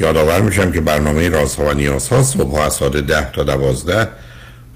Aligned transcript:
یادآور 0.00 0.40
میشم 0.40 0.72
که 0.72 0.80
برنامه 0.80 1.28
رازها 1.28 1.64
و 1.64 1.72
نیازها 1.72 2.22
صبح 2.22 2.60
از 2.60 2.74
ساعت 2.74 2.96
10 2.96 3.32
تا 3.32 3.44
12 3.44 4.08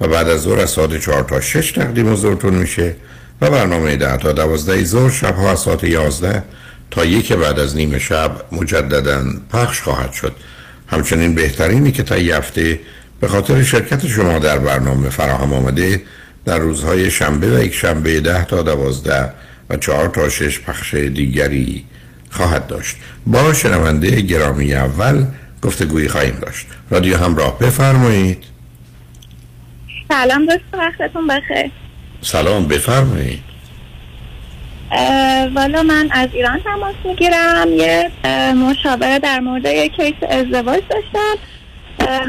و 0.01 0.09
بعد 0.09 0.29
از 0.29 0.41
ظهر 0.41 0.61
از 0.61 0.71
ساعت 0.71 1.01
4 1.01 1.23
تا 1.23 1.41
6 1.41 1.73
تقدیم 1.73 2.13
حضورتون 2.13 2.55
میشه 2.55 2.95
و 3.41 3.51
برنامه 3.51 3.97
10 3.97 4.17
تا 4.17 4.33
12 4.33 4.85
ظهر 4.85 5.11
شب 5.11 5.37
ها 5.37 5.51
از 5.51 5.61
ساعت 5.61 5.85
11 5.85 6.43
تا 6.91 7.05
یک 7.05 7.33
بعد 7.33 7.59
از 7.59 7.77
نیم 7.77 7.99
شب 7.99 8.31
مجددا 8.53 9.25
پخش 9.53 9.81
خواهد 9.81 10.13
شد. 10.13 10.33
همچنین 10.87 11.35
بهترینی 11.35 11.93
که 11.93 12.03
تا 12.03 12.15
هفته 12.15 12.81
به 13.21 13.29
خاطر 13.29 13.63
شرکت 13.63 14.07
شما 14.07 14.39
در 14.39 14.59
برنامه 14.59 15.11
فراهم 15.11 15.53
آمده 15.53 16.03
در 16.45 16.59
روزهای 16.59 17.11
شنبه 17.11 17.59
و 17.59 17.63
یک 17.63 17.75
شنبه 17.75 18.21
10 18.21 18.45
تا 18.45 18.63
12 18.63 19.33
و 19.71 19.77
4 19.77 20.09
تا 20.09 20.29
6 20.29 20.61
پخش 20.61 20.95
دیگری 20.95 21.85
خواهد 22.33 22.67
داشت. 22.67 22.97
با 23.27 23.53
شنونده 23.53 24.21
گرامی 24.21 24.75
اول 24.75 25.25
گفتگویی 25.63 26.09
خواهیم 26.09 26.39
داشت. 26.43 26.67
رادیو 26.91 27.17
همراه 27.17 27.59
بفرمایید. 27.59 28.45
سلام 30.09 30.47
دوست 30.47 30.61
وقتتون 30.73 31.27
بخیر. 31.27 31.71
سلام 32.21 32.69
بفرمایید. 32.69 33.43
والا 35.55 35.83
من 35.83 36.09
از 36.11 36.29
ایران 36.33 36.61
تماس 36.65 36.95
می‌گیرم. 37.05 37.67
یه 37.69 38.11
مشاوره 38.55 39.19
در 39.19 39.41
مورد 39.41 39.67
یک 39.67 39.93
کیس 39.93 40.15
ازدواج 40.31 40.81
داشتم. 40.91 41.35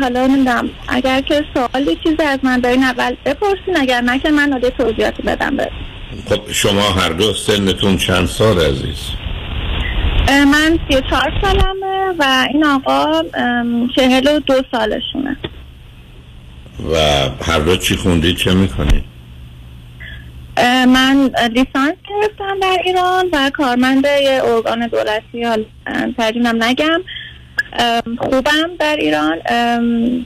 حالا 0.01 0.27
نمی‌دونم 0.27 0.69
اگر 0.87 1.21
که 1.21 1.43
سوالی 1.53 1.97
چیزی 2.03 2.23
از 2.23 2.39
من 2.43 2.59
دارین 2.59 2.83
اول 2.83 3.15
بپرسین 3.25 3.77
اگر 3.77 4.01
نه 4.01 4.19
که 4.19 4.31
من 4.31 4.59
توضیحاتی 4.77 5.23
بدم 5.23 5.57
برد. 5.57 5.71
خب 6.29 6.51
شما 6.51 6.89
هر 6.89 7.09
دو 7.09 7.33
سنتون 7.33 7.97
چند 7.97 8.27
سال 8.27 8.59
عزیز؟ 8.59 8.97
من 10.29 10.79
سی 10.88 10.95
و 10.95 11.02
چهار 11.09 11.31
سالمه 11.41 12.13
و 12.19 12.47
این 12.53 12.66
آقا 12.66 13.23
چهل 13.95 14.27
و 14.27 14.39
دو 14.39 14.53
سالشونه. 14.71 15.38
و 16.91 16.95
هر 17.45 17.59
دو 17.59 17.77
چی 17.77 17.95
خوندید 17.95 18.38
چه 18.38 18.53
می‌کنید 18.53 19.03
من 20.88 21.31
لیسانس 21.53 21.95
گرفتم 22.09 22.59
در 22.61 22.77
ایران 22.85 23.25
و 23.33 23.52
کارمند 23.53 24.05
یه 24.05 24.41
ارگان 24.43 24.88
دولتی 24.88 25.43
حال 25.43 25.65
ترجیمم 26.17 26.63
نگم. 26.63 27.02
خوبم 28.17 28.69
در 28.80 28.95
ایران 28.99 29.37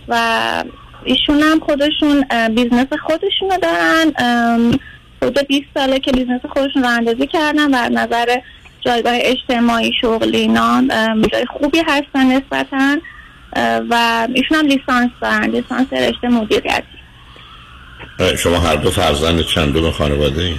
و 0.07 0.63
ایشون 1.03 1.41
هم 1.41 1.59
خودشون 1.59 2.25
business 2.55 2.87
خودشون 3.01 3.49
رو 3.49 3.57
دارن 3.61 4.13
حدود 5.21 5.47
20 5.47 5.65
ساله 5.73 5.99
که 5.99 6.11
business 6.11 6.41
خودشون 6.53 6.83
رو 6.83 6.89
اندازی 6.89 7.27
کردن 7.27 7.73
و 7.73 7.89
نظر 7.89 8.39
جایگاه 8.87 9.13
اجتماعی 9.15 9.91
شغلی 10.01 10.37
اینا 10.37 10.83
جای 11.33 11.45
خوبی 11.45 11.79
هستن 11.87 12.25
نسبتا 12.25 12.97
و 13.89 14.27
ایشون 14.33 14.57
هم 14.57 14.65
لیسانس 14.67 15.09
دارن 15.21 15.49
لیسانس 15.49 15.93
رشته 15.93 16.27
مدیریتی. 16.27 16.97
شما 18.37 18.59
هر 18.59 18.75
دو 18.75 18.91
فرزند 18.91 19.41
چندم 19.41 19.91
خانواده 19.91 20.41
ای؟ 20.41 20.55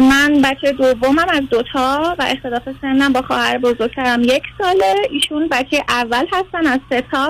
من 0.00 0.42
بچه 0.44 0.72
دومم 0.72 1.26
از 1.28 1.40
دوتا 1.50 2.16
و 2.18 2.22
اختلاف 2.22 2.62
سنم 2.82 3.12
با 3.12 3.22
خواهر 3.22 3.58
بزرگترم 3.58 4.22
یک 4.22 4.42
ساله. 4.58 4.94
ایشون 5.10 5.48
بچه 5.48 5.84
اول 5.88 6.26
هستن 6.32 6.66
از 6.66 6.80
سه 6.90 7.02
تا 7.12 7.28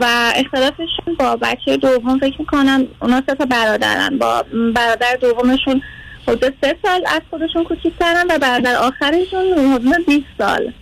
و 0.00 0.32
اختلافشون 0.36 1.14
با 1.18 1.36
بچه 1.36 1.76
دوم 1.76 2.18
فکر 2.18 2.36
می‌کنم 2.38 2.84
اونا 3.02 3.22
سه 3.26 3.34
تا 3.34 3.44
برادرن. 3.44 4.18
با 4.18 4.44
برادر 4.74 5.16
دومشون 5.20 5.82
حدود 6.28 6.54
سه 6.60 6.76
سال 6.82 7.04
از 7.06 7.20
خودشون 7.30 7.64
کوچیکترن 7.64 8.26
و 8.30 8.38
برادر 8.38 8.74
آخرشون 8.74 9.74
حدود 9.74 10.06
20 10.06 10.26
سال 10.38 10.72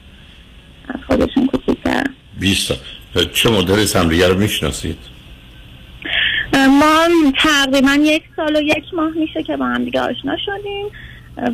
از 0.88 1.00
خودشون 1.06 1.46
کوچیکترن 1.46 2.14
20 2.40 2.68
سال. 2.68 3.24
چه 3.32 3.50
مدل 3.50 3.86
همدیگه 3.98 4.28
رو 4.28 4.38
می‌شناسید؟ 4.38 4.98
ما 6.54 7.08
تقریبا 7.38 7.98
یک 8.02 8.22
سال 8.36 8.56
و 8.56 8.60
یک 8.60 8.84
ماه 8.92 9.10
میشه 9.10 9.42
که 9.42 9.56
با 9.56 9.64
هم 9.64 9.84
دیگه 9.84 10.00
آشنا 10.00 10.36
شدیم 10.46 10.86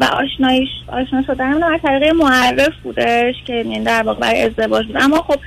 و 0.00 0.04
آشنایش 0.04 0.68
آشنا 0.88 1.22
شدن 1.26 1.62
از 1.62 1.80
طریق 1.82 2.14
معرف 2.14 2.72
بودش 2.82 3.34
که 3.46 3.52
یعنی 3.52 3.80
در 3.80 4.02
واقع 4.02 4.20
برای 4.20 4.42
ازدواج 4.42 4.86
بود. 4.86 4.96
اما 4.96 5.16
خب 5.22 5.38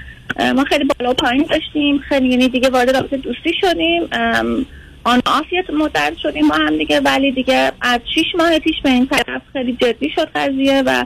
ما 0.55 0.63
خیلی 0.63 0.83
بالا 0.83 1.11
و 1.11 1.13
پایین 1.13 1.45
داشتیم. 1.49 1.99
خیلی 1.99 2.29
یعنی 2.29 2.49
دیگه 2.49 2.69
وارد 2.69 2.95
رابطه 2.95 3.17
دوستی 3.17 3.53
شدیم. 3.61 4.09
آن 5.03 5.21
آفیت 5.25 5.69
مدت 5.69 6.13
شدیم 6.23 6.47
با 6.47 6.55
هم 6.55 6.77
دیگه 6.77 6.99
ولی 6.99 7.31
دیگه 7.31 7.71
از 7.81 7.99
شیش 8.13 8.25
ماه 8.37 8.59
پیش 8.59 8.75
به 8.83 8.89
این 8.89 9.07
طرف 9.07 9.41
خیلی 9.53 9.77
جدی 9.81 10.09
شد 10.15 10.29
قضیه 10.35 10.83
و 10.85 11.05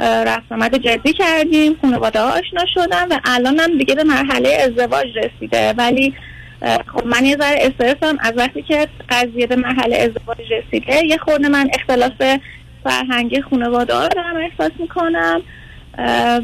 رفت 0.00 0.52
آمد 0.52 0.76
جدی 0.76 1.12
کردیم 1.12 1.76
خانواده 1.82 2.20
ها 2.20 2.28
آشنا 2.28 2.64
شدن 2.74 3.08
و 3.08 3.18
الان 3.24 3.60
هم 3.60 3.78
دیگه 3.78 3.94
به 3.94 4.04
مرحله 4.04 4.48
ازدواج 4.48 5.06
رسیده. 5.16 5.72
ولی 5.72 6.14
خب 6.62 7.06
من 7.06 7.24
یه 7.24 7.36
ذره 7.36 7.58
استرسم 7.60 8.16
از 8.20 8.32
وقتی 8.36 8.62
که 8.62 8.88
قضیه 9.08 9.46
به 9.46 9.56
مرحله 9.56 9.96
ازدواج 9.96 10.52
رسیده 10.52 11.04
یه 11.04 11.16
خورده 11.16 11.48
من 11.48 11.70
اختلاف 11.74 12.38
فرهنگی 12.84 13.42
خانواده 13.42 13.94
ها 13.94 14.08
دارم 14.08 14.36
احساس 14.36 14.72
می‌کنم 14.78 15.42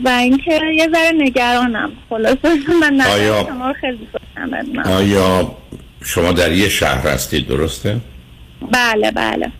و 0.05 0.09
اینکه 0.09 0.61
یه 0.75 0.89
ذره 0.95 1.13
نگرانم. 1.19 1.93
خلاصه 2.11 2.49
من 2.81 3.01
آیا 3.01 3.45
شما 3.49 3.73
خیلی 3.73 4.09
آیا 4.85 5.57
شما 6.05 6.33
در 6.33 6.53
یه 6.53 6.69
شهر 6.69 7.09
هستید 7.09 7.49
درسته؟ 7.49 8.01
بله 8.73 9.11
بله 9.11 9.53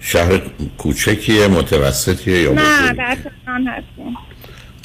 شهر 0.00 0.40
کوچکیه 0.78 1.48
متوسطیه 1.48 2.42
یا 2.42 2.52
نه 2.52 2.92
در 2.92 3.16
تهران 3.44 3.66
هستیم 3.66 4.16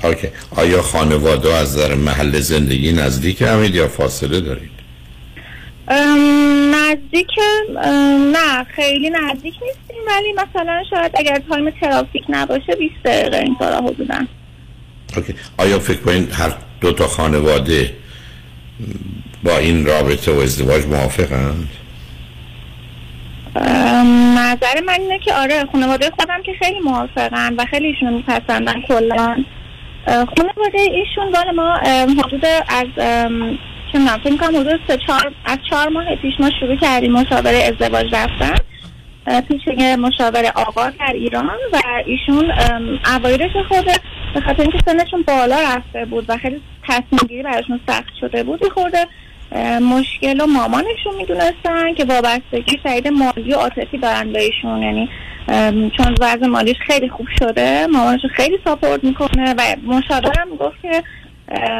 okay. 0.03 0.27
آیا 0.55 0.81
خانواده 0.81 1.53
از 1.53 1.77
در 1.77 1.95
محل 1.95 2.39
زندگی 2.39 2.93
نزدیک 2.93 3.41
همید 3.41 3.75
یا 3.75 3.87
فاصله 3.87 4.41
دارید؟ 4.41 4.77
نزدیک 6.71 7.27
نه 8.33 8.63
خیلی 8.63 9.09
نزدیک 9.09 9.53
نیستیم 9.53 10.03
ولی 10.07 10.33
مثلا 10.33 10.83
شاید 10.89 11.11
اگر 11.15 11.41
time 11.49 11.69
ترافیک 11.69 12.23
نباشه 12.29 12.75
20 12.79 12.93
دقیقه 13.05 13.37
این 13.37 13.55
طورا 13.59 13.77
حدودا 13.77 14.19
اوکی. 15.15 15.35
آیا 15.57 15.79
فکر 15.79 15.97
کنید 15.97 16.31
هر 16.31 16.53
دو 16.81 16.91
تا 16.91 17.07
خانواده 17.07 17.93
با 19.47 19.57
این 19.57 19.85
رابطه 19.85 20.31
و 20.31 20.39
ازدواج 20.39 20.85
موافقند؟ 20.85 21.69
نظر 24.35 24.81
من 24.87 24.99
اینه 24.99 25.19
که 25.19 25.33
آره 25.33 25.65
خانواده 25.71 26.09
خودم 26.09 26.43
که 26.43 26.51
خیلی 26.59 26.79
موافقن 26.79 27.53
و 27.57 27.65
خیلی 27.65 27.87
ایشون 27.87 28.13
میپسندن 28.13 28.81
کلا 28.87 29.35
خانواده 30.05 30.79
ایشون 30.91 31.31
بال 31.33 31.51
ما 31.55 31.77
حدود 32.23 32.45
از 32.69 32.87
چه 33.91 33.99
می‌دونم 33.99 34.19
فکر 34.23 34.37
کنم 34.37 34.59
حدود 34.59 34.79
سه 34.87 34.97
چهار 35.07 35.31
از 35.45 35.57
چهار 35.69 35.89
ماه 35.89 36.15
پیش 36.15 36.33
ما 36.39 36.49
شروع 36.59 36.75
کردیم 36.75 37.11
مشاوره 37.11 37.57
ازدواج 37.57 38.15
رفتن 38.15 38.55
پیش 39.41 39.61
مشاوره 39.99 40.51
آقا 40.55 40.89
در 40.89 41.13
ایران 41.13 41.59
و 41.73 41.81
ایشون 42.05 42.51
اوایلش 43.15 43.51
خود 43.67 43.85
به 44.33 44.41
خاطر 44.41 44.61
اینکه 44.61 44.79
سنشون 44.85 45.21
بالا 45.21 45.57
رفته 45.61 46.05
بود 46.05 46.25
و 46.27 46.37
خیلی 46.37 46.61
تصمیم 46.87 47.19
گیری 47.29 47.43
براشون 47.43 47.79
سخت 47.87 48.13
شده 48.21 48.43
بود 48.43 48.71
خورده 48.73 49.07
مشکل 49.81 50.41
و 50.41 50.45
مامانشون 50.45 51.15
می‌دونستن 51.17 51.93
که 51.93 52.05
وابستگی 52.05 52.77
شدید 52.83 53.07
مالی 53.07 53.53
و 53.53 53.55
عاطفی 53.55 53.97
دارن 53.97 54.33
به 54.33 54.41
ایشون 54.41 54.81
یعنی 54.81 55.09
چون 55.97 56.15
وضع 56.21 56.47
مالیش 56.47 56.77
خیلی 56.79 57.09
خوب 57.09 57.27
شده 57.39 57.87
مامانشون 57.87 58.29
خیلی 58.29 58.59
ساپورت 58.63 59.03
می‌کنه 59.03 59.53
و 59.57 59.61
مشاورم 59.83 60.49
گفت 60.59 60.81
که 60.81 61.03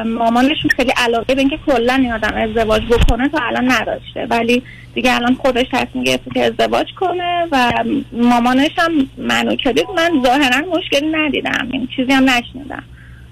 مامانشون 0.06 0.72
خیلی 0.76 0.94
علاقه 0.98 1.36
به 1.36 1.42
اینکه 1.42 1.60
کلا 1.66 1.94
این 1.94 2.14
آدم 2.14 2.34
ازدواج 2.36 2.82
بکنه 2.86 3.30
تا 3.30 3.38
الان 3.42 3.72
نداشته. 3.72 4.26
ولی 4.30 4.64
دیگه 4.94 5.16
الان 5.16 5.36
خودش 5.36 5.66
تصمیم 5.72 6.04
گرفته 6.04 6.32
که 6.34 6.44
ازدواج 6.44 6.88
کنه 7.00 7.48
و 7.52 7.72
مامانش 8.14 8.72
هم 8.78 9.10
منو 9.18 9.56
کردید 9.56 9.86
من 9.96 10.12
ظاهرا 10.24 10.78
مشکلی 10.78 11.12
ندیدم. 11.12 11.68
این 11.72 11.88
چیزی 11.96 12.12
هم 12.12 12.30
نشنیدم. 12.30 12.84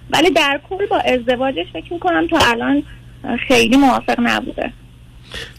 ولی 0.10 0.30
در 0.30 0.60
کل 0.70 0.86
با 0.86 0.98
ازدواجش 0.98 1.66
فکر 1.74 1.94
می‌کنم 1.94 2.28
تا 2.28 2.38
الان 2.52 2.84
خیلی 3.48 3.78
موافق 3.78 4.16
نبوده. 4.20 4.72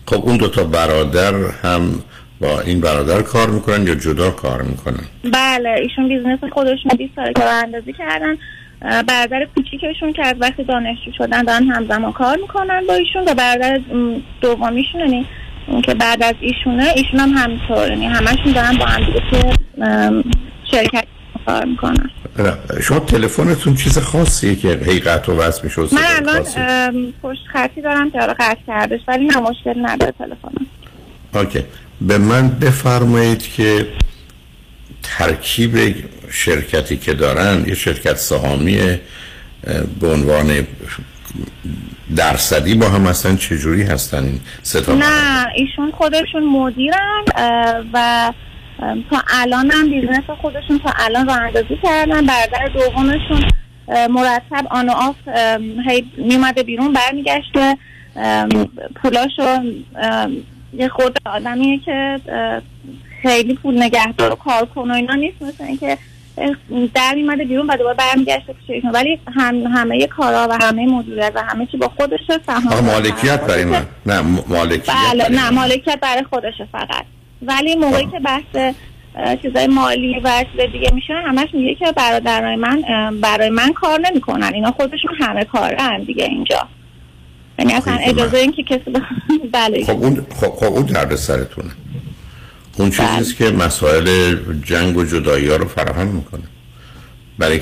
خب 0.06 0.24
اون 0.24 0.36
دوتا 0.36 0.64
برادر 0.64 1.34
هم 1.62 2.02
با 2.40 2.60
این 2.60 2.80
برادر 2.80 3.22
کار 3.22 3.50
می‌کنن 3.50 3.86
یا 3.86 3.94
جدا 3.94 4.30
کار 4.30 4.62
می‌کنن؟ 4.62 5.04
بله 5.32 5.70
ایشون 5.70 6.08
business 6.08 6.38
خودشون 6.52 6.96
20 6.98 7.12
ساله 7.16 7.32
که 7.32 7.44
اندازی 7.44 7.92
کردن. 7.92 8.36
برادر 8.80 9.46
کوچیکشون 9.54 10.12
که 10.12 10.26
از 10.26 10.34
وقتی 10.40 10.64
دانشجو 10.64 11.12
شدن 11.18 11.42
دارن 11.42 11.64
همزمان 11.64 12.12
کار 12.12 12.36
می‌کنن 12.36 12.82
با 12.88 12.94
ایشون 12.94 13.22
و 13.22 13.34
برادر 13.34 13.80
دومیشون 14.40 15.00
یعنی 15.00 15.26
اون 15.66 15.82
که 15.82 15.94
بعد 15.94 16.22
از 16.22 16.34
ایشونه 16.40 16.92
ایشون 16.96 17.20
هم 17.20 17.28
همینطور 17.28 17.88
یعنی 17.88 18.06
همشون 18.06 18.52
دارن 18.52 18.76
با 18.76 18.86
هم 18.86 19.04
که 19.30 19.52
شرکت 20.70 21.04
کار 21.46 21.64
می‌کنن. 21.64 22.10
شما 22.82 22.98
تلفنتون 22.98 23.74
چیز 23.74 23.98
خاصیه 23.98 24.56
که 24.56 24.68
حقیقت 24.68 25.28
و 25.28 25.32
وصل 25.32 25.60
میشه 25.64 25.80
من 25.80 25.88
الان 25.92 27.12
پشت 27.22 27.40
خطی 27.52 27.82
دارم 27.82 28.10
که 28.10 28.18
قطع 28.18 28.60
کردش 28.66 29.00
ولی 29.08 29.24
نه 29.26 29.36
مشکل 29.36 29.86
نداره 29.86 30.14
تلفنم 30.18 30.66
اوکی. 31.34 31.64
به 32.00 32.18
من 32.18 32.48
بفرمایید 32.48 33.42
که 33.42 33.86
ترکیب 35.02 35.94
شرکتی 36.30 36.96
که 36.96 37.14
دارن 37.14 37.64
یه 37.68 37.74
شرکت 37.74 38.16
سهامی 38.16 38.98
به 40.00 40.12
عنوان 40.12 40.66
درصدی 42.16 42.74
با 42.74 42.88
هم 42.88 43.06
هستن 43.06 43.36
چجوری 43.36 43.82
هستن 43.82 44.24
این 44.24 44.40
ستا 44.62 44.94
نه 44.94 45.46
ایشون 45.54 45.90
خودشون 45.90 46.44
مدیرن 46.44 47.24
و 47.92 48.32
تا 49.10 49.22
الان 49.28 49.70
هم 49.70 49.90
business 49.90 50.24
خودشون 50.40 50.78
تا 50.78 50.92
الان 50.98 51.26
راه 51.26 51.40
اندازی 51.40 51.78
کردن. 51.82 52.26
برادر 52.26 52.68
دومشون 52.74 53.44
مرتب 53.88 54.66
on 54.70 54.88
and 54.88 54.92
off 54.92 55.16
هی 55.88 56.04
میومده 56.16 56.62
بیرون 56.62 56.92
برمیگشته. 56.92 57.76
پولاشو 59.02 59.62
یه 60.72 60.88
خود 60.88 61.18
آدمیه 61.24 61.78
که 61.78 62.20
خیلی 63.22 63.54
پول 63.54 63.82
نگهدار 63.82 64.32
و 64.32 64.34
کار 64.34 64.64
کن 64.66 64.90
و 64.90 64.94
اینا 64.94 65.14
نیست. 65.14 65.42
مثل 65.42 65.64
اینکه 65.64 65.98
در 66.94 67.14
میمده 67.14 67.44
بیرون 67.44 67.66
و 67.66 67.76
دوباره 67.76 67.96
برمیگشته 67.96 68.52
پیششون 68.52 68.90
ولی 68.90 69.20
هم 69.34 69.54
همه 69.54 70.06
کارا 70.06 70.48
و 70.50 70.58
همه 70.60 70.86
مدیریت 70.86 71.32
و 71.34 71.42
همه 71.42 71.66
چی 71.66 71.76
با 71.76 71.88
خودشه 71.88 72.40
سهام 72.46 72.84
مالکیت 72.84 73.40
برای 73.40 73.64
من. 73.64 73.86
نه 74.06 74.20
مالکیت 74.48 74.94
بله 74.94 75.28
نه 75.28 75.50
مالکیت 75.50 75.98
برای 76.00 76.24
خودشه 76.30 76.68
فقط. 76.72 77.04
ولی 77.42 77.74
موقعی 77.74 78.06
که 78.06 78.18
بحث 78.18 78.74
چیزای 79.42 79.66
مالی 79.66 80.20
و 80.24 80.44
چیز 80.52 80.72
دیگه 80.72 80.90
میشه 80.94 81.14
همش 81.14 81.48
میگه 81.52 81.74
که 81.74 81.92
برادرای 81.92 82.56
من 82.56 82.82
برای 83.20 83.50
من 83.50 83.72
کار 83.72 84.00
نمی‌کنن. 84.00 84.50
اینا 84.54 84.70
خودشون 84.70 85.14
همه 85.18 85.44
کارن 85.44 86.02
دیگه 86.02 86.24
اینجا. 86.24 86.68
یعنی 87.58 87.72
اصلا 87.72 87.94
اجازه 87.94 88.36
این 88.36 88.52
که 88.52 88.62
کسی 88.62 88.92
بله. 89.52 89.84
خب 89.84 90.02
اون 90.02 90.26
خب, 90.40 90.46
خب 90.46 90.64
اون 90.64 90.82
درد 90.82 91.14
سرتونه 91.14 91.70
اون 92.78 92.90
چیزیست 92.90 93.38
بله. 93.38 93.50
که 93.50 93.56
مسائل 93.56 94.36
جنگ 94.64 94.96
و 94.96 95.04
جدایی 95.04 95.48
ها 95.48 95.56
رو 95.56 95.68
فراهم 95.68 96.06
می‌کنه. 96.06 96.42
برای. 97.38 97.58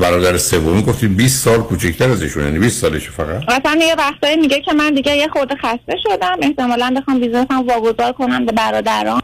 برادر 0.00 0.38
سومی 0.38 0.82
گفتی 0.82 1.08
20 1.08 1.44
سال 1.44 1.58
کوچکتر 1.58 2.10
از 2.10 2.22
ایشون 2.22 2.44
یعنی 2.44 2.58
20 2.58 2.80
سالش 2.80 3.10
فقط. 3.10 3.42
مثلا 3.42 3.80
یه 3.86 3.94
وقتایی 3.98 4.36
میگه 4.36 4.60
که 4.60 4.72
من 4.72 4.94
دیگه 4.94 5.16
یه 5.16 5.28
خورده 5.28 5.54
خسته 5.56 5.96
شدم. 6.02 6.36
احتمالاً 6.42 6.94
بخوام 6.96 7.20
بیزنسم 7.20 7.66
واگذار 7.68 8.12
کنم 8.12 8.46
به 8.46 8.52
برادران 8.52 9.22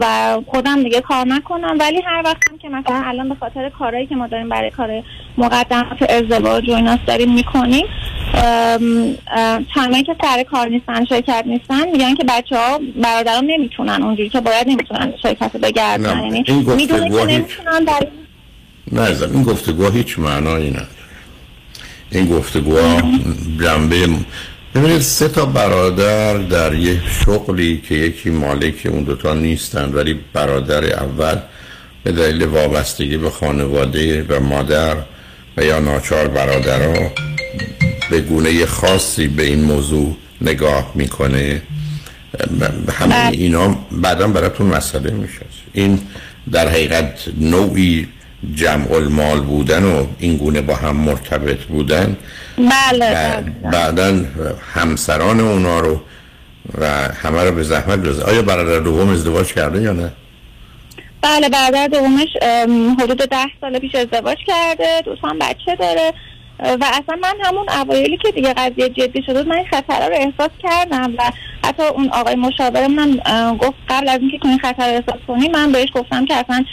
و 0.00 0.36
خودم 0.46 0.82
دیگه 0.82 1.00
کار 1.00 1.26
نکنم. 1.26 1.76
ولی 1.80 2.02
هر 2.06 2.22
وقتم 2.24 2.58
که 2.62 2.68
مثلا 2.68 3.02
الان 3.04 3.28
به 3.28 3.34
خاطر 3.40 3.70
کارهایی 3.78 4.06
که 4.06 4.14
ما 4.14 4.26
داریم 4.26 4.48
برای 4.48 4.70
کار 4.70 5.02
مقدمات 5.38 6.02
ازدواج 6.10 6.68
و 6.68 6.72
ایناس 6.72 6.98
داریم 7.06 7.34
می‌کنیم 7.34 7.86
چندمایی 9.74 10.02
که 10.02 10.16
سر 10.22 10.42
کار 10.42 10.68
نیستن 10.68 11.04
شرکت 11.04 11.44
نیستن 11.46 11.90
میگن 11.90 12.14
که 12.14 12.24
بچه 12.28 12.56
ها 12.56 12.80
برادران 13.02 13.44
نمی‌تونن 13.44 14.02
اونجوری 14.02 14.28
که 14.28 14.40
باید 14.40 14.68
نمی‌تونن 14.68 15.12
شرکت 15.22 15.56
بگردن. 15.56 16.24
یعنی 16.24 16.44
می‌دونه 16.76 17.10
که 17.10 17.24
نمی‌تونن 17.24 17.84
در 17.86 18.06
نه 18.92 19.22
این 19.32 19.42
گفتگوها 19.42 19.90
هیچ 19.90 20.18
معنایی 20.18 20.70
نداره 20.70 20.86
این 22.10 22.26
گفتگوها 22.26 23.02
جنبه 23.60 24.08
ببینید 24.74 25.00
سه 25.00 25.28
تا 25.28 25.46
برادر 25.46 26.38
در 26.38 26.74
یه 26.74 27.00
شغلی 27.24 27.82
که 27.88 27.94
یکی 27.94 28.30
مالک 28.30 28.86
اون 28.90 29.02
دوتا 29.02 29.34
نیستن 29.34 29.92
ولی 29.92 30.20
برادر 30.32 30.84
اول 30.84 31.38
به 32.04 32.12
دلیل 32.12 32.44
وابستگی 32.44 33.16
به 33.16 33.30
خانواده 33.30 34.22
و 34.28 34.40
مادر 34.40 34.96
و 35.56 35.64
یا 35.64 35.80
ناچار 35.80 36.28
برادرها 36.28 37.10
به 38.10 38.20
گونه 38.20 38.66
خاصی 38.66 39.28
به 39.28 39.42
این 39.42 39.64
موضوع 39.64 40.16
نگاه 40.40 40.92
می‌کنه 40.94 41.62
همه. 42.92 43.28
اینا 43.32 43.78
بعدا 43.90 44.28
براتون 44.28 44.66
مسئله 44.66 45.10
میشه 45.10 45.40
این 45.72 46.00
در 46.52 46.68
حقیقت 46.68 47.24
نوعی 47.40 48.08
جمع 48.54 48.92
المال 48.92 49.40
بودن 49.40 49.84
و 49.84 50.06
این 50.18 50.36
گونه 50.36 50.60
با 50.60 50.74
هم 50.74 50.96
مرتبط 50.96 51.58
بودن 51.58 52.16
بله, 52.56 53.14
بله. 53.14 53.70
بعدا 53.72 54.24
همسران 54.74 55.40
اونا 55.40 55.80
رو 55.80 56.00
و 56.78 56.86
همه 57.22 57.44
رو 57.44 57.52
به 57.52 57.62
زحمت 57.62 57.98
بزن 57.98 58.22
آیا 58.22 58.42
برادر 58.42 58.78
دوم 58.78 59.08
ازدواج 59.08 59.52
کرده 59.52 59.82
یا 59.82 59.92
نه؟ 59.92 60.12
بله 61.22 61.48
برادر 61.48 61.86
دومش 61.86 62.28
حدود 63.00 63.18
ده 63.18 63.46
سال 63.60 63.78
پیش 63.78 63.94
ازدواج 63.94 64.38
کرده 64.46 65.02
دو 65.04 65.16
هم 65.22 65.38
بچه 65.38 65.76
داره 65.76 66.12
و 66.62 66.84
اصلا 66.84 67.16
من 67.22 67.34
همون 67.44 67.68
اوایلی 67.68 68.16
که 68.16 68.30
دیگه 68.32 68.54
قضیه 68.54 68.88
جدی 68.88 69.22
شد 69.22 69.48
من 69.48 69.56
این 69.56 69.66
خطر 69.66 70.08
رو 70.08 70.14
احساس 70.14 70.50
کردم 70.62 71.14
و 71.18 71.32
حتی 71.64 71.82
اون 71.82 72.08
آقای 72.12 72.34
مشاور 72.34 72.86
من 72.86 73.20
گفت 73.56 73.78
قبل 73.88 74.08
از 74.08 74.20
اینکه 74.20 74.38
این 74.44 74.58
خطر 74.58 74.86
رو 74.90 74.94
احساس 74.94 75.20
کنی 75.28 75.48
من 75.48 75.72
بهش 75.72 75.88
گفتم 75.94 76.24
که 76.24 76.34
اصلا 76.34 76.64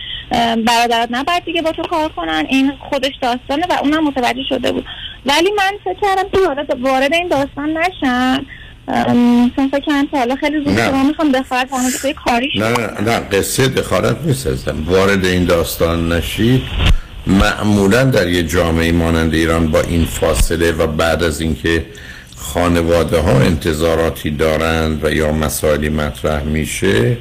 برادرت 0.68 1.08
نباید 1.12 1.46
دیگه 1.46 1.62
با 1.62 1.72
تو 1.72 1.84
کار 1.84 2.10
کنن 2.10 2.46
این 2.50 2.74
خودش 2.90 3.14
داستانه 3.22 3.66
و 3.70 3.74
اونم 3.82 4.04
متوجه 4.04 4.44
شده 4.50 4.72
بود. 4.72 4.86
ولی 5.26 5.52
من 5.58 5.72
فکر 5.84 6.00
کردم 6.02 6.30
که 6.30 6.38
وارد 6.48 6.80
وارد 6.82 7.14
این 7.14 7.28
داستان 7.28 7.78
نشن 7.78 8.46
چون 9.56 9.70
فکر 9.72 9.86
کنم 9.86 10.08
حالا 10.12 10.36
خیلی 10.36 10.66
زود 10.66 10.78
شما 10.78 11.04
می‌خوام 11.04 11.32
دخالت 11.32 11.70
کنم 11.70 12.14
کاری 12.26 12.52
نه 12.56 12.70
نه 12.70 13.02
نه 13.02 13.20
قصه 13.20 13.68
دخالت 13.68 14.18
نیست 14.26 14.68
وارد 14.68 15.26
این 15.26 15.46
داستان 15.46 16.12
نشید 16.12 16.62
معمولا 17.28 18.04
در 18.04 18.28
یه 18.28 18.44
جامعه 18.44 18.92
مانند 18.92 19.34
ایران 19.34 19.72
با 19.72 19.82
این 19.82 20.06
فاصله 20.06 20.72
و 20.72 20.88
بعد 20.88 21.24
از 21.24 21.42
اینکه 21.42 21.86
خانواده 22.36 23.20
ها 23.20 23.32
انتظاراتی 23.32 24.32
دارند 24.32 25.06
و 25.06 25.12
یا 25.12 25.32
مسائلی 25.32 25.90
مطرح 25.90 26.44
میشه 26.44 27.18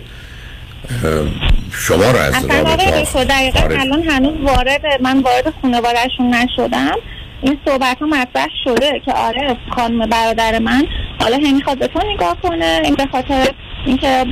شما 1.73 2.11
رو 2.11 2.19
از 2.19 2.45
رابطه 2.45 3.25
دقیقا 3.25 3.61
الان 3.61 4.03
هنوز 4.03 4.41
وارد 4.41 4.83
من 5.01 5.21
وارد 5.21 5.55
خانوادهشون 5.63 6.35
نشدم. 6.35 6.97
این 7.43 7.59
صحبت 7.67 7.99
ها 8.01 8.07
مطرح 8.07 8.49
شده 8.65 9.01
که 9.05 9.13
آره 9.13 9.57
خانم 9.71 10.07
برادر 10.07 10.59
من 10.59 10.87
حالا 11.21 11.37
هم 11.37 11.55
می‌خواد 11.55 11.79
به 11.79 11.87
تو 11.87 12.01
نگاه 12.15 12.37
کنه 12.43 12.81
این 12.85 12.95
به 12.95 13.07
خاطر 13.13 13.49
اینکه 13.87 14.27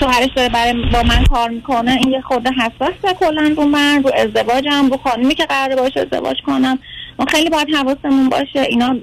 شوهرش 0.00 0.28
داره 0.36 0.48
برای 0.48 0.72
با 0.92 1.02
من 1.02 1.24
کار 1.24 1.50
می‌کنه 1.50 1.90
این 1.90 2.12
یه 2.12 2.20
خورده 2.20 2.50
حساسه 2.50 3.14
کلا 3.20 3.54
رو 3.56 3.64
من 3.64 4.02
رو 4.02 4.10
ازدواجم 4.14 4.90
رو 4.90 4.96
خانمی 4.96 5.34
که 5.34 5.44
قراره 5.44 5.76
باش 5.76 5.96
ازدواج 5.96 6.36
کنم. 6.46 6.78
ما 7.18 7.26
خیلی 7.28 7.50
باید 7.50 7.68
حواسمون 7.74 8.28
باشه. 8.28 8.60
اینا 8.60 8.96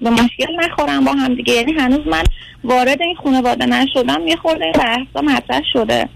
به 0.00 0.10
مشکل 0.10 0.46
نخورم 0.58 1.04
با 1.04 1.12
هم 1.12 1.34
دیگه. 1.34 1.52
یعنی 1.52 1.72
هنوز 1.72 2.06
من 2.06 2.22
وارد 2.64 3.02
این 3.02 3.16
خانواده 3.24 3.66
نشدم 3.66 4.26
یه 4.26 4.36
خورده 4.36 4.64
این 4.64 4.72
بحثا 4.72 5.20
مطرح 5.20 5.62
شده. 5.72 6.08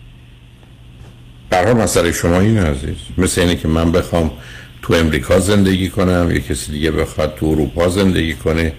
برای 1.51 1.75
مسئله 1.75 2.13
شما 2.13 2.41
این 2.41 2.59
عزیز. 2.59 2.97
مثل 3.19 3.41
اینه 3.41 3.57
که 3.57 3.69
من 3.69 3.93
بخوام 3.93 4.31
تو 4.85 4.95
امریکا 4.95 5.41
زندگی 5.41 5.89
کنم 5.89 6.31
یا 6.31 6.39
کسی 6.39 6.73
دیگه 6.73 6.91
بخواد 6.91 7.35
تو 7.35 7.47
اروپا 7.47 7.89
زندگی 7.89 8.35
کنه. 8.35 8.73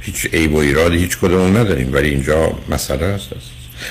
هیچ 0.00 0.26
عیب 0.32 0.54
و 0.54 0.58
ایرادی 0.58 0.98
هیچ 0.98 1.18
کدوم 1.18 1.56
نداریم 1.56 1.94
ولی 1.94 2.08
اینجا 2.08 2.52
مسئله 2.68 3.06
هست. 3.06 3.28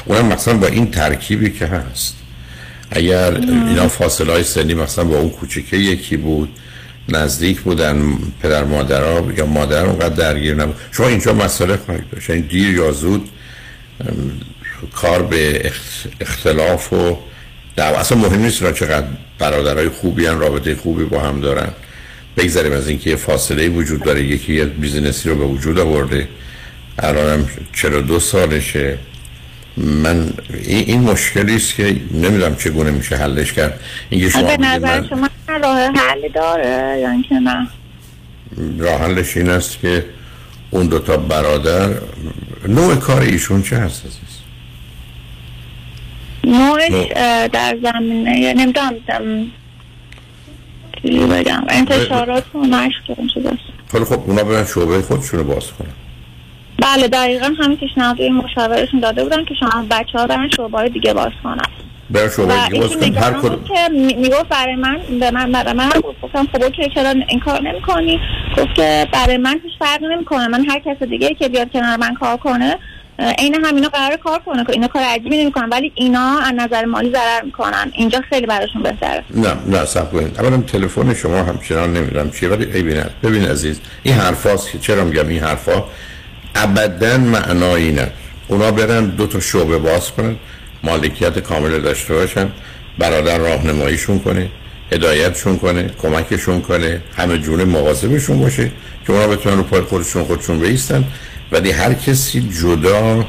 اونم 0.06 0.26
مثلا 0.26 0.58
با 0.58 0.68
این 0.68 0.92
ترکیبی 0.92 1.50
که 1.50 1.66
هست. 1.66 2.16
اگر 2.92 3.34
اینا 3.34 3.88
فاصله 3.88 4.34
های 4.34 4.44
سنی 4.44 4.74
مثلا 4.74 5.04
با 5.04 5.18
اون 5.18 5.30
کوچکه 5.30 5.78
یکی 5.78 6.18
بود 6.18 6.50
نزدیک 7.10 7.62
بودن 7.62 8.18
پدر 8.42 8.64
مادرها 8.64 9.32
یا 9.38 9.46
مادر 9.46 9.86
اونقدر 9.86 10.16
درگیر 10.16 10.56
نبود. 10.56 10.76
شما 10.92 11.08
اینجا 11.08 11.34
مسئله 11.34 11.78
خواهید 11.78 12.10
داشت. 12.10 12.30
این 12.30 12.42
دیر 12.42 12.76
یا 12.76 12.92
زود 12.92 13.30
کار 14.96 15.24
به 15.24 15.72
اختلاف 16.22 16.94
و 16.94 17.18
در 17.78 17.94
اصلا 17.94 18.18
مهم 18.18 18.42
نیست 18.42 18.62
را 18.62 18.72
چقدر 18.72 19.08
برادرای 19.40 19.90
خوبی 19.90 20.26
هم 20.26 20.40
رابطه 20.40 20.76
خوبی 20.76 21.04
با 21.04 21.20
هم 21.20 21.42
دارن. 21.42 21.70
بگذاریم 22.38 22.72
از 22.74 22.88
اینکه 22.88 23.16
فاصله 23.16 23.70
وجود 23.70 24.04
داره. 24.04 24.24
یکی 24.24 24.54
یه 24.54 24.66
بیزینسی 24.66 25.30
رو 25.30 25.36
به 25.36 25.46
وجود 25.46 25.80
آورده. 25.80 26.28
الانم 27.00 27.50
42 27.74 28.20
سالشه. 28.20 28.98
من 29.78 30.34
این 30.64 31.02
مشکلی 31.02 31.56
است 31.56 31.76
که 31.76 31.96
نمی‌دونم 32.12 32.56
چگونه 32.56 32.92
میشه 32.92 33.16
حلش 33.16 33.54
کرد. 33.54 33.80
اینکه 34.10 34.30
شما 34.30 34.42
به 34.42 34.58
نظر 34.58 35.00
من... 35.00 35.08
شما 35.08 35.30
راه 35.64 35.80
حلی 35.80 36.30
داره؟ 36.30 37.00
یا 37.02 37.12
اینکه 37.12 37.36
نه؟ 37.36 37.68
راه 38.80 39.02
حلش 39.02 39.38
این 39.38 39.50
است 39.50 39.80
که 39.80 40.06
اون 40.70 40.88
دوتا 40.88 41.18
برادر 41.18 41.90
نوع 42.68 42.96
کار 42.96 43.22
ایشون 43.22 43.64
چه 43.64 43.78
هست 43.78 44.02
عزیز 44.06 44.37
نوعش 46.48 47.12
در 47.54 47.78
زمینه 47.84 48.54
نمی‌دونم 48.54 48.96
بگم. 51.06 51.64
انتشارات 51.70 52.44
نشر 52.56 53.28
شده 53.34 53.52
خیلی 53.92 54.06
خب 54.06 54.20
اونا 54.28 54.44
برن 54.44 54.66
شعبه 54.66 55.02
خودشونو 55.02 55.44
باز 55.44 55.72
کنن. 55.72 55.88
بله 56.82 57.08
دقیقا 57.08 57.54
همین 57.60 57.78
پیشنهاد 57.78 58.22
مشاورشون 58.22 59.00
داده 59.00 59.24
بودن 59.24 59.46
که 59.46 59.56
شما 59.60 59.86
بچه 59.92 60.20
ها 60.20 60.28
برن 60.28 60.50
شعبه 60.58 60.90
دیگه 60.90 61.14
باز 61.14 61.32
کنن. 61.44 61.58
برای 62.10 62.30
شعبه 62.30 62.54
دیگه 62.70 62.80
باز 62.80 62.98
کنن. 62.98 63.16
هر 63.16 63.34
کدوم. 63.34 63.64
که 63.64 63.90
می‌گفت 63.94 64.50
برای 64.50 64.76
من 64.76 65.00
به 65.20 65.32
من 65.32 65.52
برای 65.52 65.74
من 65.74 65.90
گفتم 66.24 66.48
خب 66.54 66.72
که 66.72 66.90
چرا 66.96 67.10
این 67.10 67.40
کار 67.40 67.62
نمی‌کنی؟ 67.62 68.20
گفت 68.58 68.76
که 68.76 69.08
برای 69.12 69.38
من 69.38 69.60
هیچ 69.64 69.74
فرق 69.80 70.04
نمی‌کنه. 70.04 70.48
من 70.48 70.66
هر 70.70 70.80
کس 70.80 71.04
دیگه 71.04 71.34
که 71.34 71.50
بیاد 71.50 71.72
کنار 71.72 71.98
من 71.98 72.14
کار 72.14 72.38
کنه 72.38 72.78
عین 73.20 73.56
همینا 73.66 73.90
قرار 73.90 74.18
کار 74.18 74.40
کنه 74.40 74.64
که 74.66 74.74
اینا 74.74 74.88
کار 74.88 75.02
عجیبی 75.02 75.44
نمی‌کنن 75.44 75.70
ولی 75.70 75.92
اینا 75.96 76.40
از 76.40 76.54
نظر 76.58 76.86
مالی 76.86 77.12
ضرر 77.12 77.42
می‌کنن. 77.46 77.92
اینجا 77.94 78.22
خیلی 78.30 78.46
براشون 78.46 78.84
بهتره. 78.84 79.24
نه 79.36 79.54
نه 79.68 79.86
صبر 79.86 80.12
کنید. 80.12 80.40
اولا 80.40 80.58
تلفن 80.58 81.14
شما 81.14 81.44
همچنان 81.44 81.94
نمی‌دونم 81.94 82.32
چیه 82.32 82.50
ولی 82.50 82.66
ای 82.66 82.84
ببین 82.84 83.04
ببین 83.24 83.46
عزیز 83.46 83.80
این 84.04 84.14
حرفاست 84.16 84.72
که 84.72 84.80
چرا 84.80 85.04
میگم 85.04 85.28
این 85.28 85.40
حرفا؟ 85.40 85.84
ابدا 86.56 87.18
معنایی 87.18 87.92
نه. 87.92 88.12
اونا 88.48 88.72
برن 88.72 89.06
دو 89.06 89.28
تا 89.28 89.40
شعبه 89.40 89.78
باز 89.78 90.12
کنن 90.12 90.36
مالکیت 90.84 91.40
کامل 91.40 91.80
داشته 91.80 92.14
باشن 92.14 92.50
برادر 92.98 93.38
راهنماییشون 93.38 94.20
کنه 94.20 94.50
هدایتشون 94.92 95.58
کنه 95.58 95.90
کمکشون 96.02 96.62
کنه 96.62 97.02
همه 97.18 97.38
جونه 97.38 97.66
مواظبشون 97.66 98.40
باشه 98.40 98.72
که 99.08 99.14
اونا 99.14 99.28
بتونن 99.28 99.58
رو 99.58 99.64
پای 99.64 99.82
خودشون 99.82 100.24
خودشون 100.24 100.60
بیستن. 100.60 101.04
ولی 101.52 101.72
هر 101.72 101.94
کسی 101.94 102.50
جدا 102.62 103.26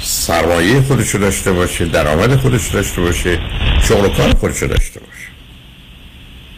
سرمایه 0.00 0.80
خودشو 0.80 1.18
داشته 1.18 1.52
باشه 1.52 1.84
درآمد 1.84 2.36
خودشو 2.36 2.72
داشته 2.72 3.00
باشه 3.00 3.38
شغل 3.82 4.04
و 4.04 4.08
کار 4.08 4.34
خودشو 4.34 4.66
داشته 4.66 5.00
باشه. 5.00 5.12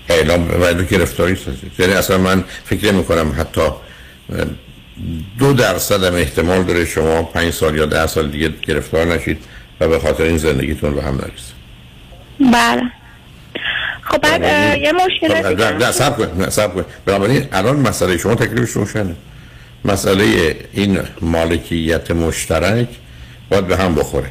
اعلام 0.08 0.60
ولی 0.62 0.84
گرفتاری 0.84 1.36
سازید 1.36 1.72
یعنی 1.78 1.92
اصلا 1.92 2.18
من 2.18 2.44
فکر 2.64 2.92
نمی 2.92 3.04
کنم 3.04 3.32
حتی 3.38 3.60
دو 5.38 5.52
درصد 5.52 6.04
هم 6.04 6.14
احتمال 6.14 6.62
داره 6.62 6.84
شما 6.84 7.22
پنج 7.22 7.52
سال 7.52 7.76
یا 7.76 7.86
ده 7.86 8.06
سال 8.06 8.30
دیگه 8.30 8.52
گرفتار 8.66 9.06
نشید 9.06 9.38
و 9.80 9.88
به 9.88 9.98
خاطر 9.98 10.22
این 10.22 10.38
زندگیتون 10.38 10.94
به 10.94 11.02
هم 11.02 11.14
نرسید. 11.14 11.54
بله. 12.52 12.82
خب 14.02 14.18
بعد 14.18 14.42
یه 14.78 14.92
مشکل 14.92 15.54
نه 15.78 15.92
سب 15.92 16.16
کن 16.16 16.42
نه 16.42 16.50
سب 16.50 16.74
کن. 16.74 16.84
بنابراین 17.06 17.48
الان 17.52 17.76
مسئله 17.76 18.18
شما 18.18 18.34
تکلیفش 18.34 18.70
روشنه. 18.70 19.16
مسئله 19.84 20.56
این 20.72 20.98
مالکیت 21.20 22.10
مشترک 22.10 22.88
باید 23.50 23.66
به 23.66 23.76
هم 23.76 23.94
بخوره. 23.94 24.30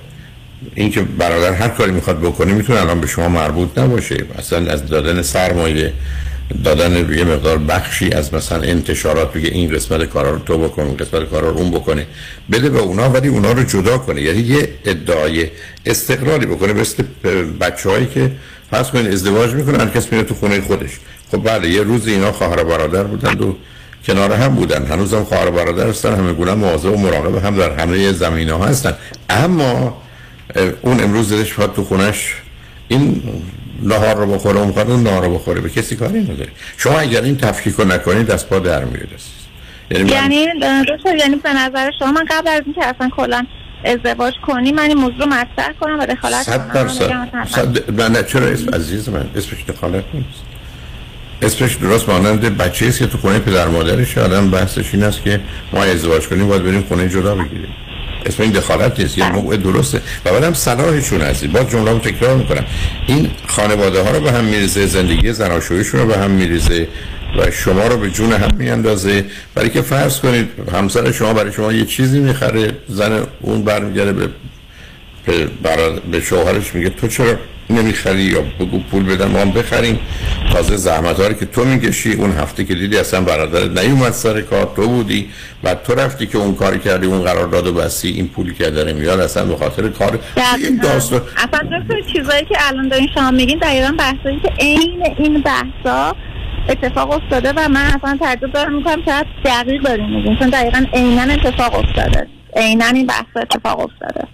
اینکه 0.76 1.02
برادر 1.02 1.54
هر 1.54 1.68
کاری 1.68 1.92
می‌خواد 1.92 2.20
بکنه 2.20 2.54
می‌تونه 2.54 2.82
الان 2.82 3.02
به 3.02 3.08
شما 3.08 3.30
مربوط 3.30 3.78
نباشه. 3.78 4.18
اصلا 4.38 4.72
از 4.72 4.86
دادن 4.86 5.22
سرمایه 5.22 5.94
دادن 6.64 7.18
یه 7.18 7.24
مقدار 7.24 7.58
بخشی 7.58 8.12
از 8.12 8.34
مثلا 8.34 8.62
انتشارات 8.62 9.34
بگه 9.34 9.50
این 9.50 9.76
قسمت 9.76 10.04
کارا 10.04 10.32
رو 10.32 10.40
تو 10.40 10.58
بکن 10.58 10.82
این 10.82 10.98
قسمت 10.98 11.30
کارا 11.30 11.50
رو 11.50 11.58
اون 11.58 11.72
بکنه. 11.72 12.08
بده 12.52 12.70
به 12.70 12.80
اونا 12.80 13.10
ولی 13.10 13.28
اونا 13.28 13.52
رو 13.52 13.64
جدا 13.64 13.98
کنه. 13.98 14.22
یعنی 14.22 14.40
یه 14.40 14.70
ادعای 14.86 15.48
استقلالی 15.86 16.46
بکنه. 16.46 16.74
مثل 16.74 17.04
بچه 17.60 17.90
هایی 17.90 18.06
که 18.06 18.32
پس 18.72 18.92
کنید 18.92 19.12
ازدواج 19.12 19.54
می‌کنن 19.54 19.80
هر 19.80 19.90
کس 19.90 20.12
میره 20.12 20.24
تو 20.24 20.34
خونه 20.34 20.62
خودش. 20.62 20.92
خب 21.32 21.44
بله 21.44 21.70
یه 21.70 21.84
روز 21.84 22.08
اینا 22.08 22.32
خواهر 22.32 22.64
برادر 22.64 23.04
بودن 23.04 23.40
و 23.40 23.54
کنار 24.06 24.34
هم 24.34 24.56
بودن. 24.56 24.86
هنوزم 24.86 25.24
خواهر 25.24 25.50
برادر 25.50 25.88
هستن 25.88 26.16
همه 26.16 26.34
گونه 26.34 26.54
مواظب 26.54 26.92
و 26.92 26.98
مراقب 26.98 27.46
هم 27.46 27.56
در 27.56 27.72
همه 27.72 28.12
زمینه 28.12 28.54
ها 28.54 28.66
هستن. 28.66 28.94
اما 29.30 29.98
اون 30.82 31.04
امروز 31.04 31.34
دلش 31.34 31.50
تو 31.50 31.84
خونش 31.84 32.36
این 32.88 33.24
نهار 33.84 34.16
رو 34.16 34.26
بخوره 34.26 34.60
اون 34.60 34.78
اون 34.78 35.04
نهار 35.04 35.26
رو 35.26 35.36
بخوره. 35.36 35.62
به 35.62 35.70
کسی 35.70 35.96
کاری 35.96 36.22
نداره. 36.22 36.50
شما 36.78 37.00
اگر 37.00 37.22
این 37.22 37.38
تفکیک 37.38 37.76
رو 37.76 37.86
نکنید 37.86 38.28
دست 38.28 38.50
پا 38.50 38.60
در 38.60 38.86
میاد 38.86 39.08
یعنی 39.92 40.12
یعنی 40.12 40.36
یعنی 41.20 41.36
به 41.36 41.54
نظر 41.54 41.92
شما 42.00 42.12
من 42.12 42.26
قبل 42.30 42.48
از 42.48 42.62
اینکه 42.66 42.86
اصلا 42.86 43.10
کلا 43.18 43.46
ازدواج 43.86 44.34
کنی 44.48 44.72
من 44.72 44.84
این 44.84 44.98
موضوع 44.98 45.26
مطرح 45.26 45.74
کنم 45.82 46.00
و 46.00 46.06
دخالت 46.06 46.74
کنم. 46.74 46.88
صد 47.46 48.02
نه 48.02 48.24
چرا؟ 48.24 48.48
اسم 48.48 48.70
عزیز 48.70 49.10
من. 49.10 49.30
اسمش 49.36 49.66
دخالت 49.68 50.04
نیست. 50.14 50.53
اسمش 51.44 51.76
درست 51.76 52.10
مانند 52.10 52.58
بچه 52.58 52.86
است 52.86 53.00
که 53.00 53.08
تو 53.08 53.18
خونه 53.18 53.40
پدر 53.40 53.68
مادرش 53.68 54.18
آدم 54.18 54.52
بحثش 54.52 54.94
این 54.94 55.04
است 55.04 55.24
که 55.24 55.40
ما 55.74 55.84
ازدواج 55.84 56.28
کنیم 56.28 56.48
باید 56.48 56.64
بریم 56.64 56.82
خونه 56.82 57.10
جدا 57.10 57.36
بگیریم. 57.36 57.68
اسم 58.26 58.44
این 58.44 58.52
دخالت 58.52 59.00
نیست 59.00 59.18
یه 59.18 59.32
موقع 59.32 59.58
درسته. 59.58 60.02
و 60.26 60.32
بعدم 60.32 60.54
صلاحشون 60.54 61.22
هستی 61.22 61.48
با 61.48 61.64
جمله 61.64 61.92
رو 61.92 62.00
تکرار 62.00 62.36
می‌کنم. 62.36 62.66
این 63.08 63.32
خانواده 63.48 64.02
ها 64.02 64.12
رو 64.12 64.20
به 64.20 64.32
هم 64.32 64.44
میریزه 64.44 64.86
زندگی 64.86 65.34
زناشویشون 65.34 66.00
رو 66.00 66.08
به 66.08 66.18
هم 66.18 66.32
میریزه 66.32 66.88
و 67.38 67.52
شما 67.52 67.88
رو 67.88 67.98
به 67.98 68.10
جون 68.10 68.34
هم 68.34 68.56
میاندازه. 68.58 69.26
برای 69.56 69.70
که 69.70 69.82
فرض 69.82 70.20
کنید 70.20 70.50
همسر 70.74 71.12
شما 71.12 71.34
برای 71.34 71.54
شما 71.54 71.74
یه 71.74 71.86
چیزی 71.86 72.20
می‌خره 72.20 72.72
زن 72.88 73.24
اون 73.42 73.64
برمیگرده 73.64 74.14
به 74.14 74.30
به 76.12 76.22
شوهرش 76.22 76.76
میگه 76.76 76.90
تو 76.90 77.08
چرا 77.08 77.36
نمی‌خری 77.70 78.22
یا 78.22 78.42
بگو 78.60 78.80
پول 78.80 79.04
بدن 79.04 79.28
ما 79.28 79.40
هم 79.40 79.52
بخریم. 79.52 80.00
تازه 80.52 80.76
زحمت 80.76 81.40
که 81.40 81.46
تو 81.46 81.66
می‌کشی 81.66 82.14
اون 82.14 82.32
هفته 82.32 82.64
که 82.64 82.74
دیدی 82.74 82.98
اصلا 82.98 83.22
برادر 83.22 83.84
نیومد 83.84 84.12
سر 84.12 84.42
کار 84.42 84.72
تو 84.76 84.88
بودی. 84.88 85.30
و 85.64 85.76
تو 85.76 85.96
رفتی 85.96 86.28
که 86.28 86.38
اون 86.38 86.56
کاری 86.56 86.80
کردی 86.80 87.08
اون 87.08 87.24
قرار 87.24 87.48
داد 87.48 87.68
و 87.68 87.74
بسی 87.74 88.10
این 88.10 88.28
پولی 88.28 88.54
که 88.54 88.70
داره 88.70 88.94
میاد 88.94 89.20
اصلا 89.20 89.46
به 89.46 89.56
خاطر 89.56 89.90
کار. 89.90 90.20
این 90.58 90.80
داستان 90.84 91.22
اصلا 91.38 92.02
چیزایی 92.14 92.46
که 92.46 92.56
الان 92.60 92.88
دارین 92.88 93.08
شما 93.16 93.32
میگین 93.32 93.60
دقیقا 93.60 93.96
بحثایی 94.00 94.40
که 94.40 94.50
عین 94.60 95.04
این 95.18 95.42
بحثا 95.42 96.16
اتفاق 96.70 97.12
افتاده 97.12 97.54
و 97.56 97.70
من 97.70 97.86
اصلا 97.86 98.18
تعجب 98.22 98.52
دارم 98.52 98.76
می‌کنم 98.76 99.04
که 99.04 99.12
دقیق 99.46 99.82
داریم 99.84 100.10
میگین. 100.16 100.38
چون 100.40 100.50
دقیقا 100.50 100.86
عینا 100.94 101.34
اتفاق 101.34 101.76
افتاده. 101.76 102.28
عینا 102.56 102.86
این 102.86 103.08
بحث 103.08 103.26
اتفاق 103.36 103.80
افتاده. 103.80 104.28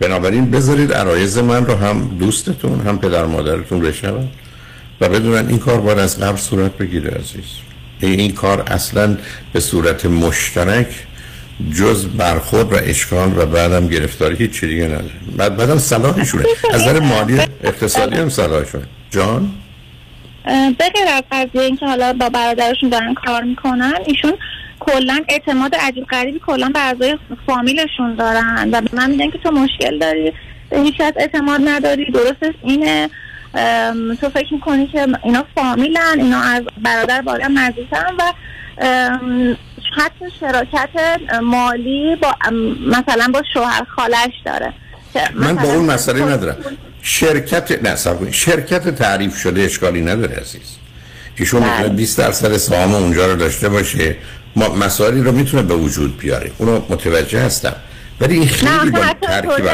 بنابراین 0.00 0.50
بذارید 0.50 0.92
عرایز 0.92 1.38
من 1.38 1.66
رو 1.66 1.74
هم 1.74 2.16
دوستتون 2.18 2.80
هم 2.80 2.98
پدر 2.98 3.24
مادرتون 3.24 3.80
بشنون 3.80 4.28
و 5.00 5.08
بدونن 5.08 5.48
این 5.48 5.58
کار 5.58 5.80
باید 5.80 5.98
از 5.98 6.20
قبل 6.20 6.36
صورت 6.36 6.78
بگیره 6.78 7.10
عزیز. 7.10 7.44
این 8.00 8.32
کار 8.32 8.62
اصلا 8.66 9.16
به 9.52 9.60
صورت 9.60 10.06
مشترک 10.06 11.06
جز 11.74 12.06
برخورد 12.06 12.72
و 12.72 12.76
اشکال 12.76 13.38
و 13.38 13.46
بعدم 13.46 13.88
گرفتاری 13.88 14.36
هیچ 14.36 14.64
دیگه 14.64 14.84
نداره. 14.84 15.10
بعد 15.36 15.56
بعدم 15.56 15.78
صلاحشونه 15.78 16.44
از 16.72 16.82
نظر 16.82 17.00
مالی 17.00 17.38
اقتصادی 17.64 18.16
هم 18.16 18.28
صلاحشونه 18.28 18.84
جان؟ 19.10 19.50
بغیر 20.80 21.08
از 21.16 21.22
قضیه 21.32 21.62
اینکه 21.62 21.86
حالا 21.86 22.12
با 22.12 22.28
برادرشون 22.28 22.88
دارن 22.88 23.14
کار 23.14 23.42
می‌کنن 23.42 23.94
ایشون 24.06 24.32
کلا 24.86 25.20
اعتماد 25.28 25.74
عجیب 25.74 26.04
غریبی 26.04 26.40
کلا 26.46 26.68
به 26.68 26.80
اعضای 26.80 27.18
فامیلشون 27.46 28.14
دارن 28.14 28.68
و 28.72 28.80
به 28.80 28.88
من 28.92 29.10
میگن 29.10 29.30
که 29.30 29.38
تو 29.38 29.50
مشکل 29.50 29.98
داری 29.98 30.32
به 30.70 30.78
هیچ 30.78 30.94
اعتماد 31.00 31.60
نداری 31.64 32.10
درست 32.10 32.54
اینه. 32.62 33.10
تو 34.20 34.30
فکر 34.30 34.54
می‌کنی 34.54 34.86
که 34.86 35.06
اینا 35.24 35.44
فامیلن 35.54 36.16
اینا 36.18 36.40
از 36.40 36.62
برادر 36.82 37.22
بالا 37.22 37.48
نزدیکن 37.48 38.14
و 38.18 38.32
حتی 39.96 40.24
شراکت 40.40 40.90
مالی 41.42 42.16
با 42.16 42.34
مثلا 42.86 43.30
با 43.32 43.42
شوهر 43.54 43.84
خالش 43.96 44.32
داره. 44.44 44.72
من 45.34 45.54
با 45.54 45.72
اون 45.72 45.84
مسئله 45.84 46.22
ندارم. 46.24 46.56
شرکت 47.02 47.84
نه 47.84 48.30
شرکت 48.30 48.88
تعریف 48.88 49.36
شده 49.36 49.60
اشکالی 49.62 50.00
نداره 50.00 50.36
عزیز. 50.36 50.76
ایشون 51.36 51.62
می‌تونه 51.62 51.88
20 51.88 52.18
درصد 52.18 52.56
سهام 52.56 52.94
اونجا 52.94 53.26
رو 53.26 53.36
داشته 53.36 53.68
باشه. 53.68 54.16
ما 54.56 54.68
مسائلی 54.68 55.20
رو 55.20 55.32
می‌تونه 55.32 55.62
به 55.62 55.74
وجود 55.74 56.18
بیاره. 56.18 56.50
اونو 56.58 56.80
متوجه 56.88 57.40
هستم. 57.40 57.76
ولی 58.20 58.34
این 58.34 58.48
خیلی 58.48 58.90
با 58.90 58.98
ترکیب 59.22 59.68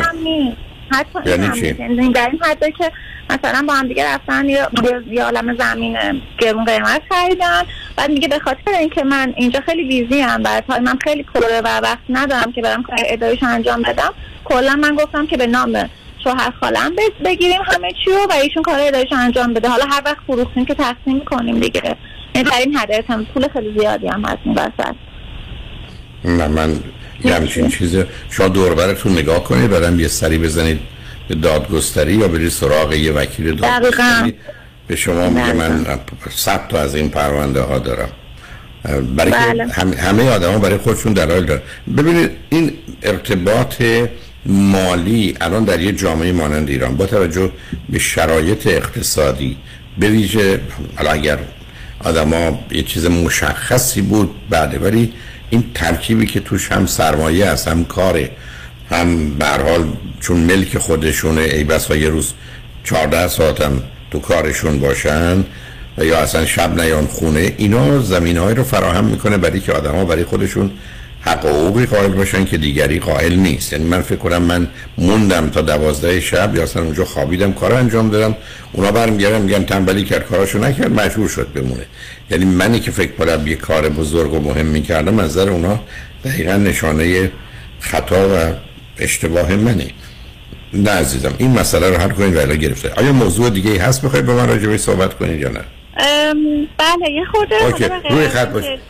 حتی 0.92 1.18
یعنی 1.30 1.60
چی؟ 1.60 1.72
در 2.12 2.28
این 2.30 2.40
حتی 2.42 2.72
که 2.72 2.92
مثلا 3.30 3.64
با 3.68 3.74
هم 3.74 3.88
دیگه 3.88 4.14
رفتن 4.14 4.48
یه 4.48 5.22
عالم 5.24 5.56
زمین 5.58 5.96
گرون 6.38 6.64
قیمت 6.64 7.02
خریدن. 7.10 7.62
بعد 7.96 8.10
میگه 8.10 8.28
به 8.28 8.38
خاطر 8.38 8.70
اینکه 8.78 9.04
من 9.04 9.32
اینجا 9.36 9.60
خیلی 9.60 9.88
بیزی 9.88 10.20
هم 10.20 10.42
بعد 10.42 10.80
من 10.80 10.98
خیلی 11.04 11.22
پره 11.22 11.60
و 11.64 11.80
وقت 11.80 11.98
ندارم 12.08 12.52
که 12.52 12.62
برم 12.62 12.82
کار 12.82 12.96
اداریش 13.06 13.42
انجام 13.42 13.82
بدم. 13.82 14.14
کلا 14.44 14.76
من 14.76 14.94
گفتم 14.94 15.26
که 15.26 15.36
به 15.36 15.46
نام 15.46 15.90
شوهر 16.24 16.52
خالم 16.60 16.92
بگیریم 17.24 17.60
همه 17.64 17.92
چی 18.04 18.10
و 18.30 18.32
ایشون 18.32 18.62
کار 18.62 18.80
اداریش 18.80 19.12
انجام 19.12 19.54
بده. 19.54 19.68
حالا 19.68 19.84
هر 19.84 20.02
وقت 20.04 20.18
فروختیم 20.26 20.64
که 20.64 20.74
تقسیم 20.74 21.20
کنیم 21.20 21.60
دیگه. 21.60 21.96
این 22.34 22.76
حد 22.76 23.04
هم 23.08 23.24
پول 23.24 23.48
خیلی 23.52 23.80
زیادی 23.80 24.08
هم 24.08 24.24
هست 24.24 24.38
این 24.44 24.54
وسط. 24.54 24.94
نه 26.24 26.48
من 26.48 26.80
یه 27.24 27.34
همچین 27.34 27.68
چیزه. 27.68 28.06
شما 28.30 28.48
دوربرتون 28.48 29.12
نگاه 29.12 29.44
کنید 29.44 29.70
بعدم 29.70 30.00
یه 30.00 30.08
سری 30.08 30.38
بزنید 30.38 30.80
به 31.28 31.34
دادگستری 31.34 32.14
یا 32.14 32.28
برید 32.28 32.48
سراغ 32.48 32.92
یه 32.92 33.12
وکیل 33.12 33.56
دادگستری. 33.56 34.34
به 34.86 34.96
شما 34.96 35.28
میگه 35.28 35.52
من 35.52 35.86
صد 36.30 36.68
تا 36.68 36.80
از 36.80 36.94
این 36.94 37.08
پرونده 37.08 37.60
ها 37.60 37.78
دارم. 37.78 38.08
برای 39.16 39.32
بله. 39.32 39.66
همه 39.96 40.30
آدم 40.30 40.52
ها 40.52 40.58
برای 40.58 40.78
خودشون 40.78 41.12
دلایل 41.12 41.44
دارن. 41.44 41.62
ببینید 41.96 42.30
این 42.50 42.72
ارتباط 43.02 43.82
مالی 44.46 45.36
الان 45.40 45.64
در 45.64 45.80
یه 45.80 45.92
جامعه 45.92 46.32
مانند 46.32 46.68
ایران 46.68 46.96
با 46.96 47.06
توجه 47.06 47.50
به 47.88 47.98
شرایط 47.98 48.66
اقتصادی 48.66 49.56
به 49.98 50.08
ویژه 50.08 50.60
اگر 50.96 51.38
آدما 52.04 52.58
یه 52.70 52.82
چیز 52.82 53.06
مشخصی 53.06 54.02
بود 54.02 54.30
بعد 54.50 54.82
ولی 54.82 55.12
این 55.50 55.64
ترکیبی 55.74 56.26
که 56.26 56.40
توش 56.40 56.72
هم 56.72 56.86
سرمایه 56.86 57.46
است 57.46 57.68
هم 57.68 57.84
کاره 57.84 58.30
هم 58.90 59.34
به 59.34 59.46
حال 59.46 59.88
چون 60.20 60.36
ملک 60.36 60.78
خودشونه 60.78 61.40
ای 61.40 61.64
بس 61.64 61.90
و 61.90 61.96
یه 61.96 62.08
روز 62.08 62.32
14 62.84 63.28
ساعت 63.28 63.60
هم 63.60 63.82
تو 64.10 64.18
کارشون 64.18 64.80
باشن 64.80 65.44
یا 65.98 66.18
اصلا 66.18 66.46
شب 66.46 66.80
نیان 66.80 67.06
خونه 67.06 67.54
اینا 67.58 68.00
زمین 68.00 68.36
های 68.36 68.54
رو 68.54 68.62
فراهم 68.62 69.04
می‌کنه 69.04 69.38
برای 69.38 69.60
که 69.60 69.72
آدم 69.72 69.94
ها 69.94 70.04
برای 70.04 70.24
خودشون 70.24 70.70
حقوقی 71.24 71.86
قائل 71.86 72.12
باشن 72.12 72.44
که 72.44 72.58
دیگری 72.58 72.98
قائل 72.98 73.34
نیست. 73.34 73.72
یعنی 73.72 73.84
من 73.84 74.02
فکر 74.02 74.16
کنم 74.16 74.42
من 74.42 74.68
موندم 74.98 75.50
تا 75.50 75.60
دوازده 75.60 76.20
شب 76.20 76.56
یا 76.56 76.62
اصلا 76.62 76.82
اونجا 76.82 77.04
خوابیدم 77.04 77.52
کار 77.52 77.72
انجام 77.72 78.10
دادم. 78.10 78.36
اونا 78.72 78.92
برمیگردن 78.92 79.42
میگن 79.42 79.64
تنبلی 79.64 80.04
کرد 80.04 80.26
کاراشو 80.26 80.58
نکرد 80.58 81.00
مجبور 81.00 81.28
شد 81.28 81.52
بمونه. 81.54 81.86
یعنی 82.30 82.44
منی 82.44 82.80
که 82.80 82.90
فکر 82.90 83.12
کنم 83.12 83.46
یه 83.46 83.56
کار 83.56 83.88
بزرگ 83.88 84.32
و 84.32 84.40
مهم 84.40 84.66
می‌کردم 84.66 85.18
از 85.18 85.30
نظر 85.30 85.50
اونا 85.50 85.80
دقیقا 86.24 86.56
نشانه 86.56 87.30
خطا 87.80 88.28
و 88.28 88.52
اشتباه 88.98 89.56
منه 89.56 89.90
نه 90.74 90.90
عزیزم 90.90 91.34
این 91.38 91.58
مسئله 91.58 91.90
رو 91.90 91.96
حل 91.96 92.10
کنید 92.10 92.36
ولی 92.36 92.58
گرفته. 92.58 92.92
آیا 92.96 93.12
موضوع 93.12 93.50
دیگه 93.50 93.82
هست؟ 93.82 94.02
بخواید 94.02 94.26
به 94.26 94.34
من 94.34 94.48
راجع 94.48 94.76
صحبت 94.76 95.14
کنید 95.14 95.40
یا 95.40 95.48
نه؟ 95.48 95.60
بله 96.78 97.10
یه 97.10 97.24
خورده 97.24 97.56
روی 98.10 98.28
خط 98.28 98.48
باشید 98.48 98.80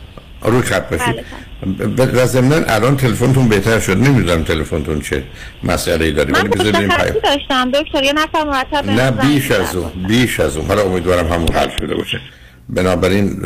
روی 0.41 0.61
خط 0.61 0.89
باشید. 0.89 1.25
بله 1.65 2.73
الان 2.73 2.97
تلفنتون 2.97 3.47
بهتر 3.47 3.79
شد. 3.79 3.97
نمی‌دونم 3.97 4.43
تلفنتون 4.43 5.01
چه 5.01 5.23
مسئله 5.63 6.05
ای 6.05 6.11
داری 6.11 6.31
من 6.31 6.43
بذاریم 6.43 6.89
داشتم؟ 7.23 7.71
دکتر 7.71 8.03
یه 8.03 8.13
نفر 8.13 8.43
مرتب 8.43 8.89
نه 8.89 9.11
بیش 9.11 9.51
از 9.51 9.75
اون 9.75 9.91
بیش 10.07 10.39
از 10.39 10.57
اون. 10.57 10.67
حالا 10.67 10.83
امیدوارم 10.83 11.33
همون 11.33 11.51
حل 11.53 11.69
شده 11.79 11.95
باشه. 11.95 12.21
بنابراین 12.69 13.41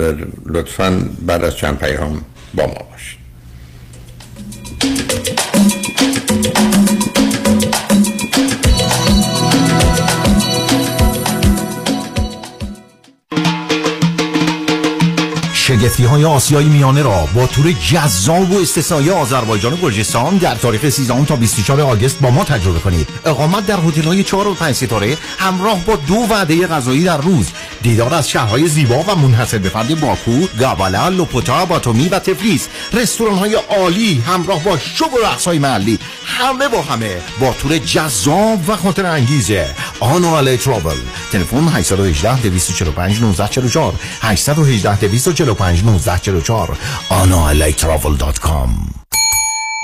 لطفا 0.46 1.10
بعد 1.22 1.44
از 1.44 1.58
چند 1.58 1.80
پیام 1.80 2.22
با 2.54 2.68
ما 2.68 2.74
باشید. 2.92 3.18
شگفتی 15.82 16.04
های 16.04 16.26
آسیای 16.26 16.66
میانه 16.66 17.02
را 17.02 17.28
با 17.36 17.48
تور 17.48 17.72
جذاب 17.72 18.52
و 18.52 18.62
استثنایی 18.62 19.10
آذربایجان 19.10 19.74
و 19.74 19.78
گرجستان 19.78 20.38
در 20.38 20.56
تاریخ 20.56 20.90
13 20.90 21.26
تا 21.26 21.36
24 21.36 21.82
آگوست 21.82 22.20
با 22.20 22.30
ما 22.30 22.44
تجربه 22.44 22.80
کنید. 22.80 23.08
اقامت 23.26 23.66
در 23.66 23.80
هتل 23.80 24.02
های 24.02 24.24
4 24.24 24.48
و 24.48 24.54
5 24.54 24.76
ستاره 24.76 25.18
همراه 25.38 25.86
با 25.86 25.96
دو 25.96 26.16
وعده 26.16 26.68
غذایی 26.68 27.04
در 27.04 27.18
روز. 27.18 27.48
دیدار 27.82 28.14
از 28.14 28.30
شهرهای 28.30 28.68
زیبا 28.68 29.04
و 29.08 29.16
منحصر 29.16 29.58
به 29.58 29.70
فرد 29.70 30.00
باکو 30.00 30.48
گابالا 30.60 31.10
لوپوتا 31.10 31.66
باتومی 31.66 32.10
و 32.10 32.20
تفلیس 32.20 32.68
رستوران 32.94 33.38
های 33.38 33.54
عالی 33.56 34.24
همراه 34.28 34.64
با 34.64 34.78
شب 34.78 35.14
و 35.14 35.18
رقص 35.26 35.48
های 35.48 35.60
محلی. 35.60 36.00
همه 36.26 36.68
با 36.68 36.82
همه 36.82 37.18
با 37.40 37.54
تور 37.54 37.78
جذاب 37.78 38.70
و 38.70 38.76
خاطر 38.76 39.06
انگیزه 39.06 39.76
آنواله 40.00 40.58
ترابل. 40.58 40.98
تلفن 41.32 41.68
818 41.68 42.42
245 42.42 43.12
1944 43.12 43.94
818 44.22 45.08
245 45.08 45.67
1944 45.68 46.78
آنوالیترابل.com 47.10 48.97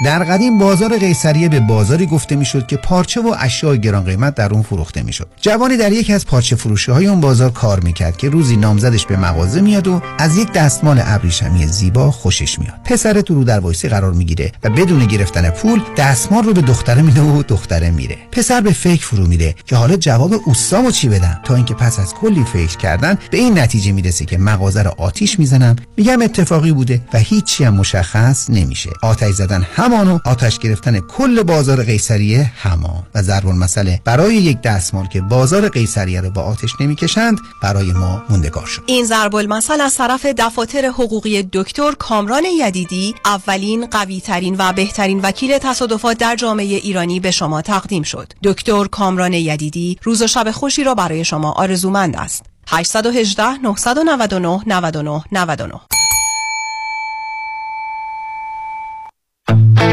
در 0.01 0.23
قدیم 0.23 0.57
بازار 0.57 0.97
قیصریه 0.97 1.49
به 1.49 1.59
بازاری 1.59 2.05
گفته 2.05 2.35
می‌شد 2.35 2.67
که 2.67 2.77
پارچه 2.77 3.21
و 3.21 3.35
اشیاء 3.39 3.75
گران 3.75 4.03
قیمت 4.03 4.35
در 4.35 4.53
اون 4.53 4.61
فروخته 4.61 5.03
می‌شد. 5.03 5.27
جوانی 5.41 5.77
در 5.77 5.91
یکی 5.91 6.13
از 6.13 6.25
پارچه 6.25 6.55
فروشی 6.55 6.91
های 6.91 7.07
اون 7.07 7.21
بازار 7.21 7.51
کار 7.51 7.79
می‌کرد 7.79 8.17
که 8.17 8.29
روزی 8.29 8.57
نامزدش 8.57 9.05
به 9.05 9.17
مغازه 9.17 9.61
میاد 9.61 9.87
و 9.87 10.01
از 10.17 10.37
یک 10.37 10.51
دستمال 10.51 11.01
ابریشمی 11.05 11.67
زیبا 11.67 12.11
خوشش 12.11 12.59
میاد. 12.59 12.73
پسر 12.85 13.21
تو 13.21 13.35
رو 13.35 13.43
در 13.43 13.59
وایسی 13.59 13.89
قرار 13.89 14.13
می‌گیره 14.13 14.51
و 14.63 14.69
بدون 14.69 15.05
گرفتن 15.05 15.49
پول 15.49 15.81
دستمال 15.97 16.43
رو 16.43 16.53
به 16.53 16.61
دختره 16.61 17.01
میده 17.01 17.21
و 17.21 17.43
دختره 17.43 17.91
میره. 17.91 18.17
پسر 18.31 18.61
به 18.61 18.71
فکر 18.71 19.05
فرو 19.05 19.27
میره 19.27 19.55
که 19.65 19.75
حالا 19.75 19.95
جواب 19.95 20.33
اوستامو 20.45 20.91
چی 20.91 21.09
بدم 21.09 21.39
تا 21.43 21.55
اینکه 21.55 21.73
پس 21.73 21.99
از 21.99 22.13
کلی 22.13 22.43
فکر 22.53 22.77
کردن 22.77 23.17
به 23.31 23.37
این 23.37 23.59
نتیجه 23.59 23.91
می‌رسه 23.91 24.25
که 24.25 24.37
مغازه 24.37 24.83
رو 24.83 24.93
آتیش 24.97 25.39
می‌زنم 25.39 25.75
میگم 25.97 26.21
اتفاقی 26.21 26.71
بوده 26.71 27.01
و 27.13 27.17
هیچی 27.17 27.63
هم 27.63 27.73
مشخص 27.73 28.49
نمیشه. 28.49 28.89
آتش 29.01 29.31
زدن 29.31 29.67
هم 29.75 29.92
همان 29.93 30.21
آتش 30.25 30.59
گرفتن 30.59 30.99
کل 30.99 31.43
بازار 31.43 31.83
قیصریه 31.83 32.51
همان. 32.55 33.03
و 33.15 33.21
ضرب 33.21 33.47
المثل 33.47 33.95
برای 34.05 34.35
یک 34.35 34.61
دستمال 34.61 35.07
که 35.07 35.21
بازار 35.21 35.69
قیصریه 35.69 36.21
رو 36.21 36.29
با 36.29 36.41
آتش 36.41 36.69
نمی‌کشند 36.79 37.39
برای 37.61 37.93
ما 37.93 38.23
موندگار 38.29 38.65
شد. 38.65 38.81
این 38.85 39.05
ضرب 39.05 39.35
المثل 39.35 39.81
از 39.81 39.95
طرف 39.95 40.25
دفاتر 40.25 40.85
حقوقی 40.85 41.49
دکتر 41.53 41.91
کامران 41.91 42.43
یدیدی 42.45 43.15
اولین 43.25 43.85
قوی 43.85 44.21
ترین 44.21 44.55
و 44.59 44.73
بهترین 44.73 45.19
وکیل 45.21 45.57
تصادفات 45.57 46.17
در 46.17 46.35
جامعه 46.35 46.65
ایرانی 46.65 47.19
به 47.19 47.31
شما 47.31 47.61
تقدیم 47.61 48.03
شد. 48.03 48.33
دکتر 48.43 48.85
کامران 48.85 49.33
یدیدی 49.33 49.97
روز 50.03 50.21
و 50.21 50.27
شب 50.27 50.51
خوشی 50.51 50.83
را 50.83 50.95
برای 50.95 51.25
شما 51.25 51.51
آرزومند 51.51 52.15
است. 52.15 52.43
818 52.67 53.57
999 53.63 54.59
99 54.67 55.23
99 55.31 55.92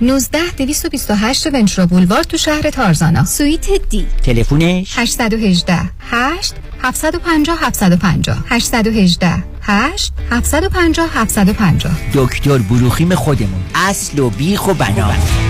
19 0.00 0.38
228 0.56 1.46
ونچرو 1.46 1.86
بولوار 1.86 2.22
تو 2.22 2.36
شهر 2.36 2.70
تارزانا. 2.70 3.24
سویت 3.24 3.66
دی. 3.90 4.06
تلفونش؟ 4.22 4.98
818 4.98 5.90
8 6.10 6.54
750 6.82 7.56
750 7.56 8.44
818 8.50 9.42
8 9.62 10.12
750 10.30 11.08
750 11.14 11.90
دکتر 12.14 12.58
بروخیم 12.58 13.14
خودمون. 13.14 13.62
اصل 13.74 14.18
و 14.18 14.30
بیخ 14.30 14.68
و 14.68 14.74
بنا. 14.74 15.49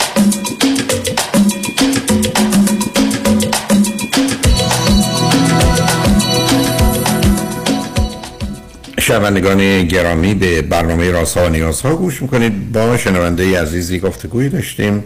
شنوندگان 9.11 9.83
گرامی 9.83 10.33
به 10.33 10.61
برنامه 10.61 11.11
رازها 11.11 11.45
و 11.45 11.49
نیازها 11.49 11.95
گوش 11.95 12.21
می‌کنید. 12.21 12.71
با 12.71 12.97
شنونده 12.97 13.61
عزیزی 13.61 13.99
گفتگویی 13.99 14.49
داشتیم. 14.49 15.03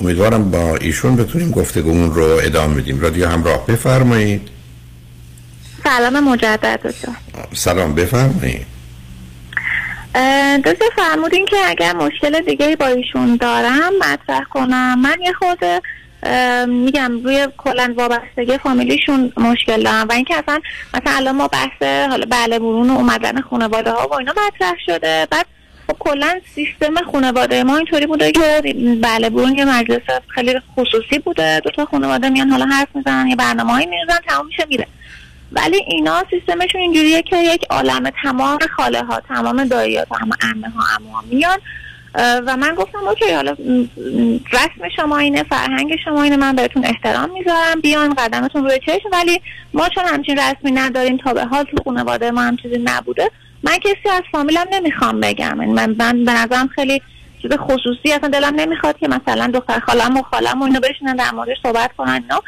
امیدوارم 0.00 0.50
با 0.50 0.76
ایشون 0.76 1.16
بتونیم 1.16 1.50
گفتگومون 1.50 2.14
رو 2.14 2.22
ادامه 2.22 2.74
بدیم. 2.74 3.00
رادیو 3.00 3.28
همراه 3.28 3.66
بفرمایید. 3.66 4.48
سلام 5.84 6.20
مجدد 6.20 6.80
دکتر. 6.84 7.12
سلام 7.54 7.94
بفرمایید. 7.94 8.66
دکتر 10.64 10.88
فرمودین 10.96 11.46
که 11.46 11.56
اگر 11.66 11.92
مشکل 11.96 12.40
دیگه 12.40 12.76
با 12.76 12.86
ایشون 12.86 13.36
دارم 13.36 13.92
مطرح 13.98 14.44
کنم. 14.50 15.00
من 15.00 15.16
یه 15.22 15.32
خود 15.32 15.58
میگم 16.66 17.20
روی 17.24 17.48
کلا 17.56 17.94
وابستگی 17.96 18.58
فامیلیشون 18.58 19.32
مشکل 19.36 19.82
دارم 19.82 20.08
و 20.08 20.12
اینکه 20.12 20.34
اصلا 20.38 20.60
مثلا 20.94 21.12
الان 21.16 21.36
ما 21.36 21.48
بحث 21.48 21.82
حالا 21.82 22.26
بله 22.30 22.58
برون 22.58 22.90
و 22.90 22.92
اومدن 22.92 23.40
خانواده 23.40 23.90
ها 23.90 24.08
و 24.08 24.14
اینا 24.14 24.32
مطرح 24.46 24.74
شده 24.86 25.26
بعد 25.30 25.46
خب 25.86 25.96
کلا 25.98 26.40
سیستم 26.54 26.94
خانواده 27.12 27.64
ما 27.64 27.76
اینطوری 27.76 28.06
بوده 28.06 28.32
که 28.32 28.74
بله 29.02 29.30
برون 29.30 29.58
یه 29.58 29.64
مجلس 29.64 30.02
خیلی 30.28 30.60
خصوصی 30.76 31.18
بوده 31.18 31.60
دو 31.60 31.70
تا 31.70 31.84
خانواده 31.84 32.28
میان 32.28 32.48
حالا 32.48 32.66
حرف 32.66 32.88
می‌زنن 32.94 33.26
یه 33.28 33.36
برنامه 33.36 33.72
هایی 33.72 33.86
میریزن 33.86 34.18
تمام 34.28 34.46
میشه 34.46 34.66
میره. 34.68 34.86
ولی 35.52 35.76
اینا 35.76 36.24
سیستمشون 36.30 36.80
اینجوریه 36.80 37.22
که 37.22 37.36
یک 37.36 37.64
عالم 37.70 38.10
تمام 38.22 38.58
خاله 38.76 39.02
ها 39.02 39.20
تمام 39.20 39.64
دایی 39.64 39.96
ها 39.96 40.04
تمام 40.04 40.30
عمه 40.42 40.68
ها 40.68 40.84
عمو 40.96 41.28
میان 41.30 41.58
و 42.14 42.56
من 42.56 42.74
گفتم 42.74 42.98
اوکی 42.98 43.32
حالا 43.32 43.56
رسم 44.52 44.88
شما 44.96 45.18
اینه 45.18 45.42
فرهنگ 45.42 45.96
شما 46.04 46.22
اینه 46.22 46.36
من 46.36 46.56
بهتون 46.56 46.84
احترام 46.84 47.30
می‌ذارم 47.30 47.80
بیان 47.82 48.14
قدمتون 48.14 48.64
روی 48.64 48.78
چشم. 48.86 49.08
ولی 49.12 49.40
ما 49.74 49.88
چون 49.88 50.04
همچین 50.04 50.38
رسمی 50.38 50.70
نداریم 50.70 51.16
تا 51.16 51.34
به 51.34 51.44
حال 51.44 51.64
تو 51.64 51.76
خانواده 51.84 52.30
ما 52.30 52.40
هم 52.40 52.56
چیزی 52.56 52.78
نبوده 52.84 53.30
من 53.62 53.78
کسی 53.78 54.08
از 54.12 54.22
فامیلم 54.32 54.66
نمی‌خوام 54.72 55.20
بگم. 55.20 55.54
من, 55.54 55.94
من 55.98 56.24
به 56.24 56.32
نظرم 56.32 56.68
خیلی 56.68 57.02
چیز 57.42 57.52
خصوصی 57.52 58.12
اصلا 58.12 58.28
دلم 58.28 58.54
نمی‌خواد 58.54 58.98
که 58.98 59.08
مثلا 59.08 59.46
دختر 59.54 59.80
خالم 59.80 60.16
و 60.16 60.22
خالم 60.22 60.62
و 60.62 60.64
اینو 60.64 60.80
بشینن 60.80 61.16
در 61.16 61.30
موردش 61.30 61.56
صحبت 61.62 61.90
کنن 61.96 62.22
اینا. 62.22 62.42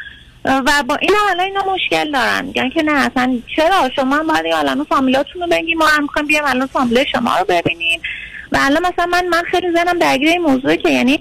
و 0.45 0.83
با 0.87 0.95
این 0.95 1.11
حالا 1.27 1.43
اینا 1.43 1.63
مشکل 1.73 2.11
دارن. 2.11 2.45
میگن 2.45 2.69
که 2.69 2.83
نه 2.83 2.91
اصلا 2.91 3.39
چرا؟ 3.55 3.89
شما 3.95 4.15
هم 4.15 4.27
باید 4.27 4.45
الان 4.53 4.83
فامیلاتون 4.83 5.41
رو 5.41 5.47
بگیم 5.47 5.77
ما 5.77 5.85
هم 5.85 6.01
می‌خوایم 6.01 6.27
بیام 6.27 6.45
الان 6.45 6.67
فامیل 6.67 7.03
شما 7.11 7.37
رو 7.37 7.45
ببینیم. 7.49 8.01
و 8.51 8.57
الان 8.61 8.81
مثلا 8.93 9.05
من 9.05 9.27
من 9.27 9.43
خیلی 9.51 9.67
زنم 9.71 9.99
درگیر 9.99 10.29
این 10.29 10.41
موضوع 10.41 10.75
که 10.75 10.89
یعنی 10.89 11.19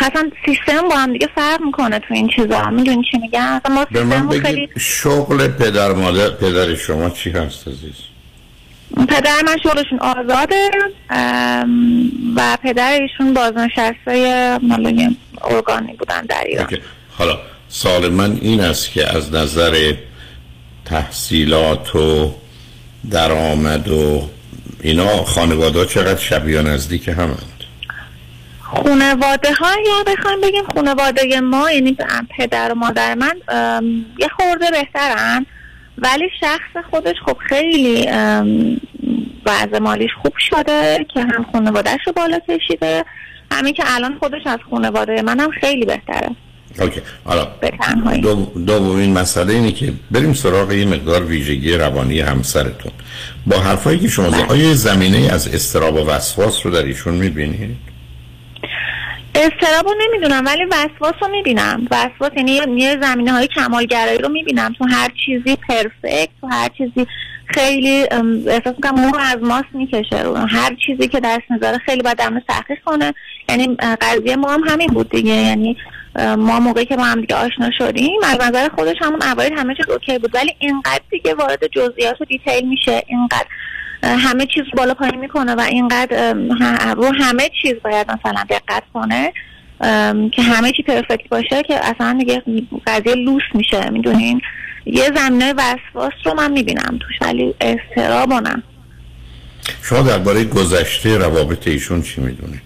اصلا 0.00 0.30
سیستم 0.46 0.88
با 0.88 0.96
هم 0.96 1.12
دیگه 1.12 1.28
فرق 1.34 1.60
می‌کنه 1.60 1.98
تو 1.98 2.14
این 2.14 2.28
چیزا. 2.36 2.70
می‌دونی 2.70 3.02
چی 3.10 3.18
میگم؟ 3.18 3.60
اصلا 3.64 3.74
ما 3.74 3.86
به 3.90 4.04
من 4.04 4.28
خیلی... 4.28 4.68
شغل 4.80 5.48
پدر 5.48 5.92
مادر 5.92 6.30
پدر 6.30 6.74
شما 6.74 7.10
چی 7.10 7.30
هست 7.30 7.68
عزیز؟ 7.68 7.94
پدر 9.08 9.42
من 9.46 9.56
شغلشون 9.62 9.98
آزاده 9.98 10.70
و 12.36 12.58
پدر 12.62 13.00
ایشون 13.00 13.34
بازنشسته 13.34 14.58
مالوی 14.62 15.16
ارگانی 15.42 15.92
بودن 15.92 16.20
در 16.20 16.44
ایران. 16.46 16.68
حالا 17.18 17.38
سال 17.68 18.08
من 18.08 18.38
این 18.42 18.60
است 18.60 18.90
که 18.90 19.16
از 19.16 19.34
نظر 19.34 19.92
تحصیلات 20.84 21.96
و 21.96 22.34
درآمد 23.10 23.88
و 23.88 24.28
اینا 24.84 25.24
خانواده 25.24 25.86
چقدر 25.86 26.20
شبیه 26.20 26.62
نزدیک 26.62 27.08
همند؟ 27.08 27.64
خانواده 28.60 29.52
ها؟ 29.52 29.68
یا 29.86 30.12
بخوایم 30.12 30.40
بگیم 30.40 30.64
خانواده 30.74 31.40
ما 31.40 31.70
یعنی 31.70 31.96
پدر 32.38 32.72
و 32.72 32.74
مادر 32.74 33.14
من 33.14 33.34
یه 34.18 34.28
خورده 34.36 34.70
بهترن. 34.70 35.46
ولی 35.98 36.24
شخص 36.40 36.84
خودش 36.90 37.16
خب 37.26 37.36
خیلی 37.48 38.08
وضع 39.46 39.78
مالیش 39.80 40.10
خوب 40.22 40.32
شده 40.38 41.06
که 41.14 41.20
هم 41.20 41.46
خانوادهش 41.52 42.00
رو 42.06 42.12
بالا 42.12 42.38
کشیده. 42.48 43.04
همین 43.52 43.74
که 43.74 43.82
الان 43.86 44.18
خودش 44.18 44.46
از 44.46 44.58
خانواده 44.70 45.22
منم 45.22 45.50
خیلی 45.50 45.84
بهتره. 45.84 46.30
اوکی. 46.80 47.00
حالا 47.24 47.48
دومین 48.66 49.12
مسئله 49.12 49.54
اینه 49.54 49.72
که 49.72 49.92
بریم 50.10 50.32
سراغ 50.32 50.72
یه 50.72 50.84
مقدار 50.84 51.24
ویژگی 51.24 51.76
روانی 51.76 52.20
همسرتون. 52.20 52.92
با 53.46 53.58
حرفایی 53.58 53.98
که 53.98 54.08
شما 54.08 54.30
زدید 54.30 54.52
آیا 54.52 54.74
زمینه 54.74 55.32
از 55.32 55.54
استراب 55.54 55.94
و 55.94 56.10
وسواس 56.10 56.66
رو 56.66 56.72
در 56.72 56.82
ایشون 56.82 57.14
می‌بینید؟ 57.14 57.76
استراب 59.34 59.86
رو 59.86 59.94
نمی‌دونم 60.00 60.44
ولی 60.46 60.64
وسواس 60.64 61.14
رو 61.22 61.28
می‌بینم. 61.28 61.86
وسواس 61.90 62.30
یعنی 62.36 62.52
یه 62.80 62.98
زمینه 63.02 63.32
های 63.32 63.46
کمالگرایی 63.46 64.18
رو 64.18 64.28
می‌بینم. 64.28 64.72
تو 64.78 64.84
هر 64.84 65.08
چیزی 65.26 65.56
پرفکت 65.68 66.28
تو 66.40 66.46
هر 66.46 66.68
چیزی 66.78 67.06
خیلی 67.46 68.02
احساس 68.46 68.74
می‌کنم 68.76 69.00
مو 69.00 69.16
از 69.16 69.36
ماست 69.42 69.68
می‌کشه. 69.72 70.24
هر 70.48 70.76
چیزی 70.86 71.08
که 71.08 71.20
دست 71.20 71.42
می‌ذاره 71.50 71.78
خیلی 71.78 72.02
باید 72.02 72.16
درمون 72.16 72.42
تحقیق 72.48 72.78
کنه. 72.84 73.14
یعنی 73.48 73.76
قضیه 74.00 74.36
ما 74.36 74.52
هم 74.52 74.62
همین 74.68 74.88
بود 74.88 75.10
دیگه. 75.10 75.32
یعنی 75.32 75.76
ما 76.16 76.60
موقعی 76.60 76.86
که 76.86 76.96
ما 76.96 77.04
هم 77.04 77.20
دیگه 77.20 77.34
آشنا 77.34 77.70
شدیم 77.78 78.20
از 78.24 78.38
نظر 78.48 78.68
خودش 78.68 78.96
همون 79.00 79.22
اوایل 79.22 79.52
همه 79.52 79.74
چیز 79.74 79.88
okay 79.88 80.18
بود. 80.18 80.34
ولی 80.34 80.54
اینقدر 80.58 81.02
دیگه 81.10 81.34
وارد 81.34 81.66
جزئیات 81.66 82.20
و 82.20 82.24
detail 82.24 82.68
میشه 82.68 83.02
اینقدر 83.06 83.46
همه 84.02 84.46
چیز 84.46 84.64
بالا 84.76 84.94
پایین 84.94 85.20
می‌کنه 85.20 85.54
و 85.54 85.60
اینقدر 85.60 86.34
رو 86.96 87.12
همه 87.14 87.50
چیز 87.62 87.74
باید 87.84 88.10
مثلا 88.10 88.44
دقت 88.50 88.82
کنه 88.94 89.32
که 90.32 90.42
همه 90.42 90.72
چی 90.72 90.82
perfect 90.82 91.28
باشه 91.28 91.62
که 91.62 91.74
اصلا 91.86 92.16
دیگه 92.18 92.42
قضیه 92.86 93.14
لوس 93.14 93.42
میشه. 93.54 93.90
می‌دونین؟ 93.90 94.40
یه 94.86 95.12
زمینه 95.16 95.54
وسواس 95.56 96.12
رو 96.24 96.34
من 96.34 96.52
می‌بینم 96.52 96.98
توش 97.00 97.28
ولی 97.28 97.54
اضطراب 97.60 98.32
نه. 98.32 98.62
شما 99.82 100.02
درباره 100.02 100.44
گذشته 100.44 101.18
روابط 101.18 101.68
ایشون 101.68 102.02
چی 102.02 102.20
می‌دونید؟ 102.20 102.60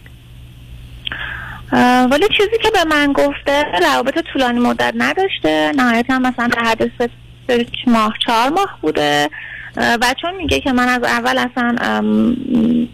ولی 2.10 2.28
چیزی 2.36 2.58
که 2.62 2.70
به 2.70 2.84
من 2.84 3.12
گفته 3.12 3.64
روابط 3.82 4.18
طولانی 4.32 4.60
مدت 4.60 4.94
نداشته. 4.96 5.72
نهایتا 5.76 6.18
مثلا 6.18 6.46
در 6.46 6.64
حد 6.64 6.90
سه 6.98 7.66
ماه 7.86 8.14
چهار 8.26 8.48
ماه 8.48 8.78
بوده. 8.82 9.30
و 9.76 10.14
چون 10.22 10.34
میگه 10.34 10.60
که 10.60 10.72
من 10.72 10.88
از 10.88 11.02
اول 11.02 11.38
اصلا 11.38 11.76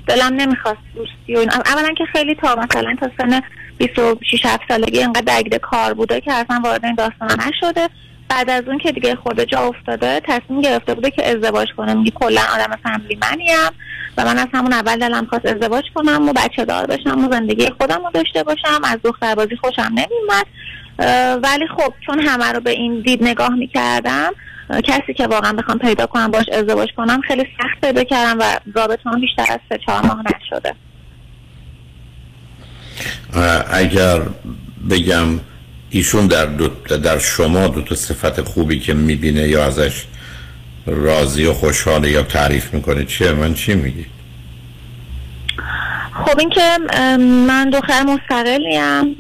دلم 0.07 0.33
نمی‌خواست 0.37 0.79
دوستی 0.95 1.35
و 1.35 1.51
اولا 1.67 1.95
که 1.99 2.05
خیلی 2.13 2.35
تا 2.35 2.55
مثلا 2.57 2.97
تا 3.01 3.11
سن 3.19 3.41
26 3.79 4.47
7 4.47 4.61
سالگی 4.69 5.03
انقدر 5.03 5.21
درگیر 5.21 5.59
کار 5.59 5.95
بوده 5.95 6.21
که 6.21 6.33
اصلا 6.33 6.61
وارد 6.65 6.85
این 6.85 6.95
داستان 6.95 7.41
نشده. 7.49 7.89
بعد 8.29 8.51
از 8.51 8.65
اون 8.67 8.79
که 8.79 8.93
دیگه 8.93 9.15
خود 9.15 9.41
جا 9.45 9.59
افتاده 9.59 10.21
تصمیم 10.25 10.61
گرفته 10.61 10.95
بوده 10.95 11.11
که 11.11 11.29
ازدواج 11.29 11.69
کنه. 11.77 11.95
میگه 11.95 12.11
کلا 12.11 12.41
آدم 12.55 12.79
فامیلی 12.83 13.19
منیم 13.23 13.71
و 14.17 14.25
من 14.25 14.39
از 14.39 14.49
همون 14.55 14.73
اول 14.73 14.97
دلم 14.97 15.27
خواست 15.27 15.47
ازدواج 15.47 15.85
کنم 15.95 16.29
و 16.29 16.33
بچه 16.33 16.65
دار 16.65 16.87
بشم 16.87 17.25
و 17.25 17.33
زندگی 17.33 17.71
خودم 17.81 18.05
رو 18.05 18.11
داشته 18.15 18.43
باشم. 18.43 18.81
از 18.85 18.99
دختربازی 19.05 19.57
خوشم 19.57 19.93
نمیومد 19.95 20.47
ولی 21.43 21.67
خب 21.77 21.93
چون 22.07 22.21
همه 22.21 22.53
رو 22.53 22.61
به 22.61 22.71
این 22.71 23.01
دید 23.01 23.25
نگاه 23.25 23.55
می‌کردم 23.55 24.33
کسی 24.85 25.15
که 25.15 25.27
واقعا 25.27 25.53
بخوام 25.53 25.79
پیدا 25.79 26.07
کنم 26.07 26.31
باش 26.31 26.45
ازدواج 26.53 26.89
کنم 26.97 27.21
خیلی 27.21 27.43
سخت 27.59 27.81
پیدا 27.81 28.05
کردم 28.05 28.39
و 28.39 28.61
رابطه 28.75 29.11
بیشتر 29.21 29.53
از 29.53 29.61
سه 29.69 29.79
چهار 29.87 30.07
ماه 30.07 30.23
نشده. 30.23 30.75
اگر 33.71 34.21
بگم 34.91 35.41
ایشون 35.95 36.27
در, 36.27 36.47
دو 36.47 36.69
در 36.99 37.19
شما 37.19 37.69
دو 37.69 37.83
تا 37.83 37.95
صفت 37.95 38.41
خوبی 38.41 38.81
که 38.81 38.95
می‌بینه 38.95 39.49
یا 39.49 39.65
ازش 39.65 40.05
راضی 40.87 41.47
و 41.47 41.53
خوشحاله 41.53 42.11
یا 42.11 42.23
تعریف 42.23 42.75
می‌کنه 42.75 43.05
چیه؟ 43.05 43.33
من 43.33 43.55
چی 43.55 43.75
میگی؟ 43.75 44.07
خب 46.13 46.39
این 46.39 46.51
که 46.51 46.79
من 47.19 47.71
دختر 47.71 48.03
مستقلیم 48.03 49.15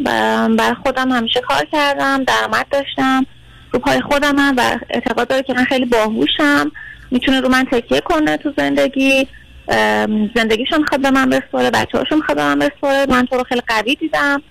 بر 0.56 0.74
خودم 0.82 1.12
همیشه 1.12 1.40
کار 1.40 1.66
کردم 1.72 2.24
درآمد 2.24 2.66
داشتم 2.70 3.26
رو 3.72 3.78
پای 3.78 4.00
خودم 4.00 4.54
و 4.56 4.78
اعتقاد 4.90 5.28
داره 5.28 5.42
که 5.42 5.54
من 5.54 5.64
خیلی 5.64 5.84
باهوشم. 5.84 6.72
می‌تونه 7.10 7.40
رو 7.40 7.48
من 7.48 7.66
تکیه 7.72 8.00
کنه 8.00 8.36
تو 8.36 8.52
زندگی. 8.56 9.28
زندگیشون 10.36 10.78
می‌خواد 10.78 11.02
به 11.02 11.10
من 11.10 11.30
بسپاره 11.30 11.70
بچه 11.70 11.98
هاشون 11.98 12.18
می‌خواد 12.18 12.36
به 12.36 12.44
من 12.44 12.58
بسپاره. 12.58 13.06
من 13.08 13.26
تو 13.26 13.36
رو 13.36 13.44
خیلی 13.44 13.62
قوی 13.68 13.94
دیدم. 13.94 14.42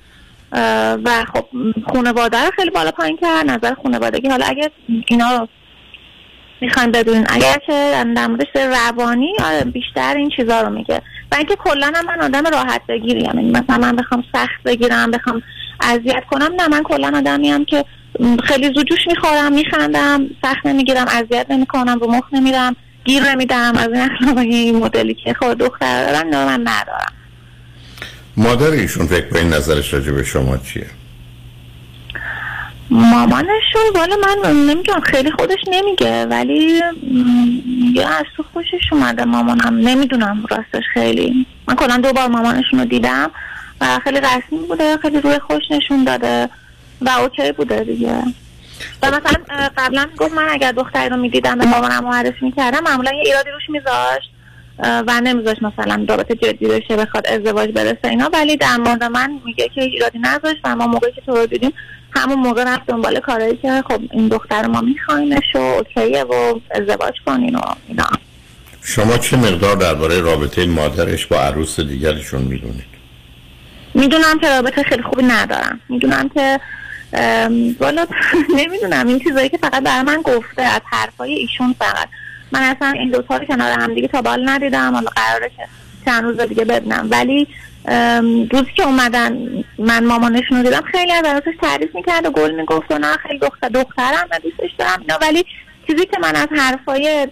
و 1.06 1.26
خب 1.34 1.46
خانواده 1.94 2.38
رو 2.46 2.52
خیلی 2.56 2.70
بالا 2.70 2.92
پایین 2.92 3.18
کرد 3.18 3.50
نظر 3.50 3.74
خانوادگی 3.84 4.30
حالا 4.30 4.46
اگر 4.46 4.70
اینا 5.08 5.48
می‌خوایم 6.62 6.92
بدونین 6.92 7.26
اگر 7.30 7.58
که 7.68 8.06
در 8.16 8.28
موردش 8.28 8.48
روانی 8.56 9.34
بیشتر 9.74 10.16
این 10.18 10.30
چیزا 10.36 10.62
رو 10.62 10.70
میگه. 10.70 11.02
و 11.32 11.36
اینکه 11.36 11.56
کلا 11.56 11.92
من 12.08 12.22
آدم 12.22 12.46
راحت 12.46 12.82
بگیریم. 12.90 13.26
یعنی 13.26 13.52
مثلا 13.52 13.78
من 13.78 13.96
بخوام 13.96 14.24
سخت 14.34 14.64
بگیرم 14.66 15.12
بخوام 15.12 15.42
اذیت 15.82 16.24
کنم 16.32 16.50
نه 16.60 16.68
من 16.68 16.84
کلا 16.84 17.12
آدمی 17.16 17.50
هم 17.50 17.66
که 17.66 17.86
خیلی 18.44 18.72
زود 18.76 18.88
جوش 18.88 19.08
می‌خورم 19.08 19.54
میخندم 19.54 20.28
سخت 20.42 20.66
نمی‌گیرم 20.66 21.06
اذیت 21.08 21.46
نمی‌کنم 21.50 22.00
رو 22.00 22.12
مخ 22.12 22.24
نمیرم 22.34 22.76
گیر 23.06 23.24
نمیدم 23.24 23.74
از 23.78 23.88
این 23.88 24.02
اخلاقی 24.12 24.72
مدلی 24.72 25.14
که 25.14 25.34
خود 25.34 25.58
دختر 25.58 26.06
دارن 26.06 26.46
من 26.46 26.62
ندارم. 26.62 27.14
مادر 28.38 28.72
ایشون 28.72 29.08
فکر 29.08 29.38
این 29.38 29.54
نظرش 29.54 29.94
راجع 29.94 30.12
به 30.12 30.24
شما 30.24 30.58
چیه؟ 30.58 30.88
مامانشون 32.90 33.82
والا 33.96 34.16
من 34.16 34.52
نمیگم 34.52 35.00
خیلی 35.00 35.32
خودش 35.32 35.60
نمیگه 35.68 36.26
ولی 36.26 36.82
یه 37.94 38.08
از 38.08 38.26
تو 38.38 38.44
خوشش 38.54 38.94
اومده 38.94 39.26
مامانم 39.26 39.88
نمی‌دونم 39.88 40.46
راستش 40.50 40.84
خیلی. 40.94 41.46
من 41.68 41.76
کلا 41.76 41.98
دو 41.98 42.14
بار 42.14 42.28
مامانشون 42.28 42.80
رو 42.80 42.86
دیدم 42.86 43.32
و 43.82 44.00
خیلی 44.04 44.20
رسمی 44.20 44.60
بوده 44.68 44.98
خیلی 44.98 45.22
روی 45.22 45.40
خوش 45.40 45.64
نشون 45.72 46.04
داده 46.04 46.50
و 47.02 47.10
اوکی 47.10 47.52
بوده 47.52 47.84
دیگه. 47.84 48.24
و 49.04 49.08
مثلا 49.08 49.70
قبلا 49.78 50.08
گفت 50.18 50.34
من 50.34 50.48
اگر 50.50 50.72
دختری 50.72 51.10
رو 51.10 51.18
می‌دیدم 51.18 51.58
به 51.58 51.66
مامانم 51.66 52.04
معرفی 52.04 52.46
می‌کردم 52.46 52.84
معمولا 52.84 53.12
یه 53.12 53.22
ایرادی 53.26 53.50
روش 53.50 53.70
میذاشت. 53.70 54.33
و 54.80 55.22
نمیذاش 55.24 55.58
مثلا 55.62 56.06
رابطه 56.10 56.36
جدی 56.36 56.66
بشه 56.66 56.96
بخواد 56.96 57.28
ازدواج 57.28 57.72
برسه 57.72 58.08
اینا. 58.08 58.30
ولی 58.34 58.58
در 58.58 58.78
مورد 58.78 59.04
من 59.04 59.42
میگه 59.46 59.70
که 59.76 59.82
ایرادی 59.82 60.20
نذاشت 60.20 60.60
و 60.64 60.76
ما 60.76 60.88
موقعی 60.88 61.12
که 61.12 61.22
تو 61.22 61.36
رو 61.36 61.46
دیدیم 61.46 61.72
همون 62.16 62.40
موقع 62.40 62.64
رفت 62.64 62.86
دنبال 62.88 63.20
کارایی 63.20 63.58
که 63.58 63.84
خب 63.88 64.02
این 64.12 64.28
دختر 64.28 64.68
ما 64.68 64.82
میخواینش 64.82 65.56
و 65.56 65.60
اوکیه 65.60 66.24
و 66.24 66.60
ازدواج 66.72 67.14
کنین 67.26 67.56
و 67.56 67.62
اینا. 67.88 68.08
شما 68.84 69.18
چه 69.18 69.38
مقدار 69.38 69.76
درباره 69.76 70.22
رابطه 70.22 70.66
مادرش 70.66 71.26
با 71.26 71.38
عروس 71.38 71.80
دیگرشون 71.80 72.42
می‌دونید؟ 72.42 72.94
می‌دونم 73.94 74.40
که 74.42 74.50
رابطه 74.50 74.84
خیلی 74.84 75.04
خوبی 75.04 75.24
ندارم. 75.24 75.80
می‌دونم 75.90 76.30
که 76.30 76.60
والا 77.80 78.06
نمی‌دونم. 78.60 79.08
این 79.08 79.20
چیزایی 79.20 79.50
که 79.50 79.58
فقط 79.58 79.84
برای 79.84 80.04
من 80.04 80.22
گفته 80.22 80.62
از 80.62 80.82
حرفای 80.86 81.34
ایشون 81.34 81.76
فقط. 81.80 82.08
من 82.54 82.62
اصلا 82.62 82.92
این 82.92 83.12
دو 83.12 83.24
سال 83.28 83.46
کنار 83.46 83.80
هم 83.80 83.94
دیگه 83.94 84.08
تا 84.08 84.22
بال 84.22 84.50
ندیدم. 84.50 84.94
حالا 84.94 85.10
قراره 85.16 85.52
چند 86.06 86.24
روز 86.24 86.40
دیگه 86.40 86.66
ببینم 86.66 87.08
ولی 87.12 87.48
روزی 88.52 88.72
که 88.76 88.84
اومدن 88.84 89.64
من 89.78 90.06
مامانشون 90.06 90.58
رو 90.58 90.64
دیدم 90.64 90.84
خیلی 90.92 91.12
از 91.12 91.26
ازش 91.26 91.58
تعریف 91.62 91.96
می‌کرد 91.96 92.26
و 92.26 92.32
گل 92.32 92.52
می‌گفت 92.52 92.92
و 92.92 92.98
نه 92.98 93.18
خیلی 93.18 93.40
دختر 93.40 93.70
دخترم 93.70 94.28
و 94.32 94.40
دوستش 94.44 94.76
دارم 94.78 95.00
اینا. 95.02 95.18
ولی 95.22 95.46
چیزی 95.88 96.06
که 96.06 96.20
من 96.22 96.36
از 96.36 96.48
حرفای 96.52 97.28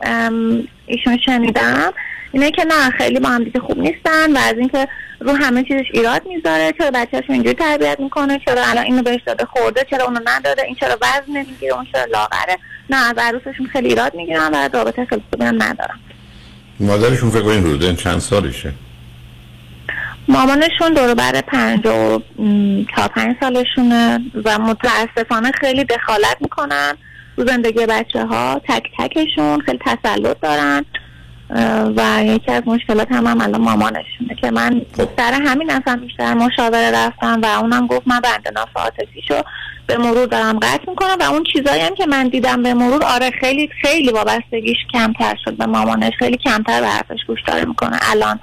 ایشون 0.85 1.17
شنیدم 1.25 1.93
اینه 2.31 2.51
که 2.51 2.65
نه 2.65 2.89
خیلی 2.89 3.19
با 3.19 3.29
هم 3.29 3.43
دیگه 3.43 3.59
خوب 3.59 3.79
نیستن 3.79 4.33
و 4.33 4.37
از 4.37 4.57
اینکه 4.57 4.87
رو 5.19 5.31
همه 5.31 5.63
چیزش 5.63 5.85
ایراد 5.93 6.21
می‌ذاره. 6.25 6.73
چرا 6.77 6.91
بچهش 6.91 7.23
اینجوری 7.29 7.55
تربیت 7.55 7.99
می‌کنه؟ 7.99 8.39
چرا 8.45 8.65
الان 8.65 8.83
اینو 8.83 9.01
بهش 9.01 9.21
داده 9.25 9.45
خورده؟ 9.45 9.85
چرا 9.89 10.05
اونو 10.05 10.19
نداده؟ 10.25 10.63
این 10.63 10.75
چرا 10.75 10.97
وزن 11.01 11.31
نمی‌گیره؟ 11.33 11.73
اون 11.73 11.85
چرا 11.93 12.05
لاغره؟ 12.05 12.57
نه 12.91 13.09
از 13.09 13.15
عروسشون 13.17 13.67
خیلی 13.67 13.87
ایراد 13.87 14.15
می‌گیرن 14.15 14.49
و 14.53 14.69
رابطه 14.73 15.05
خیلی 15.05 15.23
خوبی 15.31 15.45
هم 15.45 15.63
ندارم 15.63 15.99
مادرشون 16.79 17.29
فکر 17.29 17.41
کنین 17.41 17.63
روده 17.63 17.95
چند 17.95 18.19
سالشه؟ 18.19 18.73
مامانشون 20.27 20.93
دور 20.95 21.13
بر 21.13 21.41
پنج 21.41 21.85
و 21.87 22.19
تا 22.95 23.07
پنج 23.07 23.35
سالشونه 23.39 24.19
و 24.45 24.59
متاسفانه 24.59 25.51
خیلی 25.51 25.83
دخالت 25.83 26.37
می‌کنن 26.39 26.97
تو 27.35 27.47
زندگی 27.47 27.85
بچه 27.85 28.25
ها 28.25 28.61
تک 28.67 28.83
تکشون 28.97 29.61
خیلی 29.61 29.79
تسلط 29.85 30.39
دارن 30.39 30.85
و 31.97 32.23
یکی 32.25 32.51
از 32.51 32.63
مشکلات 32.65 33.11
هم, 33.11 33.27
هم 33.27 33.41
الان 33.41 33.61
مامانشونه 33.61 34.35
که 34.41 34.51
من 34.51 34.81
سر 35.17 35.33
همین 35.33 35.71
اصلا 35.71 35.95
بیشتر 35.95 36.33
مشاوره 36.33 36.91
رفتم 36.91 37.41
و 37.41 37.45
اونم 37.45 37.87
گفت 37.87 38.07
من 38.07 38.19
بند 38.19 38.47
ناف 38.55 38.69
شو 39.27 39.41
به 39.91 39.97
مرور 39.97 40.25
دارم 40.25 40.59
قطع 40.59 40.89
می‌کنم 40.89 41.17
و 41.19 41.23
اون 41.23 41.43
چیزایی 41.53 41.81
هم 41.81 41.95
که 41.95 42.05
من 42.05 42.27
دیدم 42.27 42.63
به 42.63 42.73
مرور 42.73 43.03
آره 43.03 43.31
خیلی 43.41 43.69
خیلی 43.81 44.11
وابستگیش 44.11 44.77
کمتر 44.93 45.35
شد 45.45 45.57
به 45.57 45.65
مامانش 45.65 46.13
خیلی 46.19 46.37
کمتر 46.37 46.81
به 46.81 46.87
حرفش 46.87 47.19
گوش 47.27 47.39
داره 47.47 47.65
می‌کنه 47.65 47.99
الان. 48.01 48.39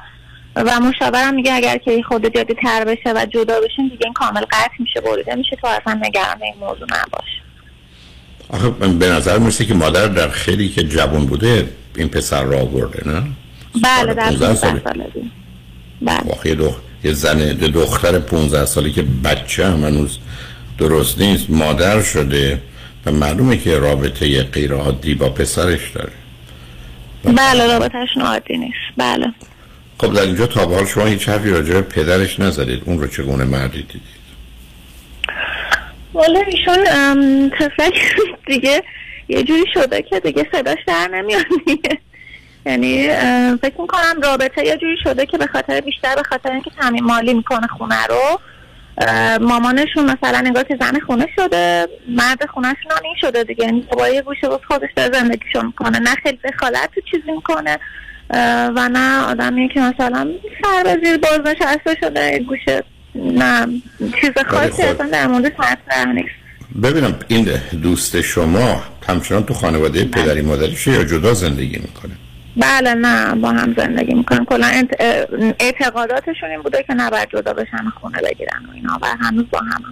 و 0.56 0.80
مشاورم 0.80 1.34
میگه 1.34 1.54
اگر 1.54 1.76
که 1.76 2.02
خود 2.02 2.26
جدی 2.26 2.54
تر 2.62 2.84
بشه 2.84 3.12
و 3.16 3.26
جدا 3.30 3.61
بشین 3.61 3.88
دیگه 3.88 4.04
این 4.04 4.12
کامل 4.12 4.40
قطع 4.40 4.74
میشه 4.78 5.00
بریده 5.00 5.34
میشه 5.34 5.56
تو 5.56 5.66
اصلا 5.66 6.00
نگران 6.02 6.42
این 6.42 6.54
موضوع 6.61 6.87
نباش. 6.90 7.28
آخه 8.48 8.88
به 8.88 9.08
نظر 9.08 9.38
می‌رسه 9.38 9.64
که 9.64 9.74
مادر 9.74 10.06
در 10.06 10.28
خیلی 10.28 10.68
که 10.68 10.82
جوان 10.82 11.26
بوده 11.26 11.68
این 11.96 12.08
پسر 12.08 12.42
را 12.42 12.61
آورده 12.61 13.08
نه؟ 13.08 13.22
بله 13.82 14.14
در 14.14 14.30
15 14.30 14.54
ساله. 14.54 14.82
بله. 16.02 16.74
یه 17.04 17.12
زن 17.12 17.38
دختر 17.52 18.18
15 18.18 18.64
سالی 18.64 18.92
که 18.92 19.02
بچه 19.02 19.66
هم 19.66 19.84
هنوز 19.84 20.18
درست 20.79 21.19
نیست 21.19 21.51
مادر 21.51 22.03
شده 22.03 22.62
و 23.07 23.12
معلومه 23.12 23.57
که 23.57 23.79
رابطه 23.79 24.43
غیر 24.43 24.73
عادی 24.73 25.14
با 25.14 25.29
پسرش 25.29 25.91
داره. 25.91 26.12
بله 27.25 27.67
رابطهشون 27.67 28.23
عادی 28.23 28.59
نیست. 28.59 28.75
بله. 28.97 29.27
خب 30.01 30.12
در 30.12 30.23
اینجا 30.23 30.47
تا 30.47 30.64
حال 30.64 30.87
شما 30.87 31.05
هیچ 31.05 31.29
حرفی 31.29 31.51
راجع 31.51 31.81
پدرش 31.81 32.41
نزدید. 32.41 32.83
اون 32.87 33.01
رو 33.01 33.07
چگونه 33.07 33.45
مردی 33.45 33.83
دیدید؟ 33.83 34.19
والا 36.14 36.41
ایشون 36.41 36.79
دیگه 38.47 38.83
یه 39.29 39.43
جوری 39.43 39.64
شده 39.75 40.03
که 40.03 40.21
دیگه 40.21 40.47
صداش 40.53 40.79
در 40.87 41.09
نمیاد 41.09 41.45
یعنی 42.67 43.09
فکر 43.62 43.81
می‌کنم 43.81 44.21
رابطه 44.23 44.67
یه 44.67 44.77
جوری 44.77 44.97
شده 45.05 45.27
که 45.27 45.38
به 45.38 45.47
خاطر 45.47 45.81
بیشتر 45.81 46.14
به 46.14 46.23
خاطر 46.23 46.51
اینکه 46.51 46.71
تامین 46.81 47.05
مالی 47.05 47.35
می‌کنه 47.35 47.67
خونه 47.67 48.07
رو 48.07 48.41
مامانشون 49.40 50.04
مثلا 50.04 50.38
انگار 50.38 50.64
که 50.64 50.76
زن 50.80 51.00
خونه 51.06 51.26
شده 51.37 51.88
مرد 52.08 52.46
خونهشون 52.46 52.92
این 53.04 53.14
شده 53.20 53.44
دیگه. 53.44 53.64
یعنی 53.64 53.87
با 53.98 54.08
یه 54.08 54.22
گوشه 54.22 54.48
بود 54.48 54.64
خودش 54.68 54.88
داره 54.96 55.18
زندگیشون 55.18 55.66
می‌کنه. 55.66 55.98
نه 55.98 56.14
خیلی 56.22 56.38
دخالت 56.44 56.90
تو 56.94 57.00
چیزی 57.11 57.32
می‌کنه 57.32 57.78
و 58.76 58.88
نه 58.92 59.22
آدمی 59.22 59.68
که 59.68 59.80
مثلا 59.80 60.28
سر 60.62 60.82
به 60.82 61.00
زیر 61.04 61.18
باز 61.18 61.40
نشسته 61.40 61.96
شده 62.00 62.38
گوشه 62.38 62.82
نه 63.14 63.66
چیز 64.20 64.30
خاصی 64.46 64.82
اصلا 64.82 65.06
در 65.06 65.26
مورد 65.26 65.52
نیست. 66.14 66.28
ببینم 66.82 67.18
این 67.28 67.48
دوست 67.82 68.20
شما 68.20 68.82
همچنان 69.08 69.44
تو 69.44 69.54
خانواده 69.54 70.04
پدری 70.04 70.42
مادریشه 70.42 70.90
یا 70.90 71.04
جدا 71.04 71.34
زندگی 71.34 71.78
می‌کنه؟ 71.78 72.12
بله 72.59 72.94
نه 72.94 73.35
با 73.35 73.51
هم 73.51 73.75
زندگی 73.77 74.14
می‌کنن 74.14 74.44
کلا 74.44 74.87
اعتقاداتشون 75.61 76.51
این 76.51 76.62
بوده 76.62 76.85
که 76.87 76.94
نباید 76.94 77.29
جدا 77.33 77.53
بشن 77.53 77.90
خونه 78.01 78.18
بگیرن 78.18 78.66
و 78.68 78.73
اینا 78.75 78.99
و 79.03 79.07
هنوز 79.21 79.44
با 79.51 79.59
هم. 79.59 79.85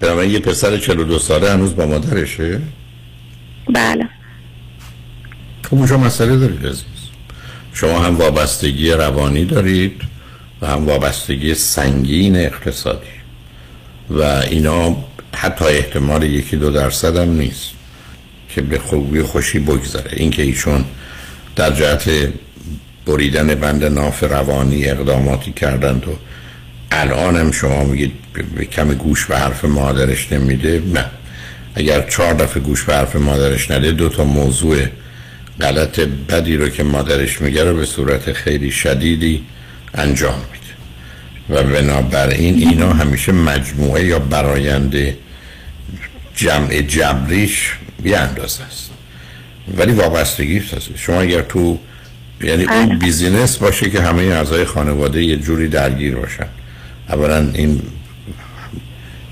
بنابراین 0.00 0.30
یه 0.30 0.38
پسر 0.38 0.76
42 0.76 1.18
ساله 1.18 1.50
هنوز 1.50 1.76
با 1.76 1.86
مادرشه؟ 1.86 2.60
بله. 3.74 4.08
خب 5.64 5.74
اونجا 5.74 5.96
مسئله 5.96 6.36
دارید 6.36 6.66
عزیز. 6.66 6.84
شما 7.72 7.98
هم 7.98 8.16
وابستگی 8.16 8.92
روانی 8.92 9.44
دارید 9.44 10.02
و 10.60 10.66
هم 10.66 10.86
وابستگی 10.86 11.54
سنگین 11.54 12.36
اقتصادی. 12.36 13.06
و 14.10 14.22
اینا 14.22 14.96
حتی 15.36 15.64
احتمال 15.64 16.22
یکی 16.22 16.56
دو 16.56 16.70
درصد 16.70 17.16
هم 17.16 17.30
نیست 17.30 17.70
که 18.48 18.60
به 18.60 18.78
خوبی 18.78 19.22
خوشی 19.22 19.58
بگذره. 19.58 20.10
اینکه 20.16 20.42
ایشون 20.42 20.84
در 21.60 21.70
جهت 21.70 22.10
بریدن 23.06 23.54
بند 23.54 23.84
ناف 23.84 24.22
روانی 24.22 24.86
اقداماتی 24.86 25.52
کردند 25.52 26.08
و 26.08 26.10
الان 26.92 27.36
هم 27.36 27.52
شما 27.52 27.84
میگید 27.84 28.12
به 28.54 28.64
کم 28.64 28.94
گوش 28.94 29.26
به 29.26 29.38
حرف 29.38 29.64
مادرش 29.64 30.32
نمیده؟ 30.32 30.82
نه. 30.94 31.04
اگر 31.74 32.00
چهار 32.00 32.34
دفعه 32.34 32.62
گوش 32.62 32.84
به 32.84 32.94
حرف 32.94 33.16
مادرش 33.16 33.70
نده 33.70 33.92
دو 33.92 34.08
تا 34.08 34.24
موضوع 34.24 34.86
غلط 35.60 36.00
بدی 36.00 36.56
رو 36.56 36.68
که 36.68 36.82
مادرش 36.82 37.40
میگه 37.40 37.64
رو 37.64 37.76
به 37.76 37.86
صورت 37.86 38.32
خیلی 38.32 38.70
شدیدی 38.70 39.44
انجام 39.94 40.38
میده. 40.52 41.60
و 41.60 41.64
بنابراین 41.64 42.54
اینا 42.54 42.92
همیشه 42.92 43.32
مجموعه 43.32 44.04
یا 44.04 44.18
براینده 44.18 45.16
جمع 46.34 46.80
جبریش 46.80 47.72
یه 48.04 48.18
اندازه 48.18 48.62
است. 48.62 48.89
ولی 49.76 49.92
وابستگی 49.92 50.58
هست 50.58 50.96
شما 50.96 51.20
اگر 51.20 51.42
تو 51.42 51.78
یعنی 52.40 52.64
اون 52.64 52.86
بله. 52.86 52.98
بیزینس 52.98 53.56
باشه 53.56 53.90
که 53.90 54.00
همه 54.00 54.22
اعضای 54.22 54.64
خانواده 54.64 55.24
یه 55.24 55.36
جوری 55.36 55.68
درگیر 55.68 56.16
باشن 56.16 56.46
اولا 57.08 57.50
این 57.54 57.82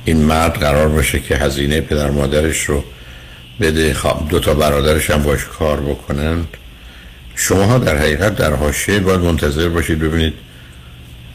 این 0.04 0.16
مرد 0.16 0.54
قرار 0.54 0.88
باشه 0.88 1.20
که 1.20 1.36
هزینه 1.36 1.80
پدر 1.80 2.10
مادرش 2.10 2.64
رو 2.64 2.84
بده 3.60 3.96
دو 4.28 4.40
تا 4.40 4.54
برادرش 4.54 5.10
هم 5.10 5.22
باش 5.22 5.44
کار 5.44 5.80
بکنن 5.80 6.44
شما 7.34 7.78
در 7.78 7.96
حقیقت 7.96 8.36
در 8.36 8.52
حاشیه 8.52 8.98
باید 9.00 9.20
منتظر 9.20 9.68
باشید 9.68 9.98
ببینید 9.98 10.34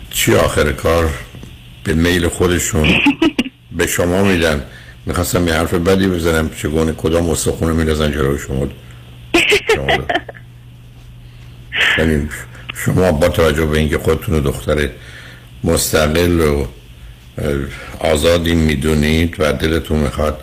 چی 0.10 0.36
آخر 0.36 0.72
کار 0.72 1.10
به 1.84 1.94
میل 1.94 2.28
خودشون 2.28 2.90
به 3.72 3.88
شما 3.88 4.24
میدن 4.24 4.64
می‌خواستم 5.06 5.48
یه 5.48 5.54
حرف 5.54 5.74
بدی 5.74 6.08
بزنم 6.08 6.50
چگونه 6.50 6.92
کدام 6.92 7.30
استخونه 7.30 7.74
میرزن 7.74 8.12
جلوی 8.12 8.40
شما. 8.40 8.68
یعنی 11.98 12.30
شما 12.86 13.12
با 13.12 13.30
توجه 13.30 13.66
به 13.66 13.78
اینکه 13.78 13.98
خودتون 13.98 14.40
دختر 14.40 14.90
مستقل 15.64 16.40
و 16.40 16.66
آزادی 18.00 18.56
می‌دونید 18.56 19.36
و 19.40 19.54
دلتون 19.54 20.00
می‌خواد 20.00 20.40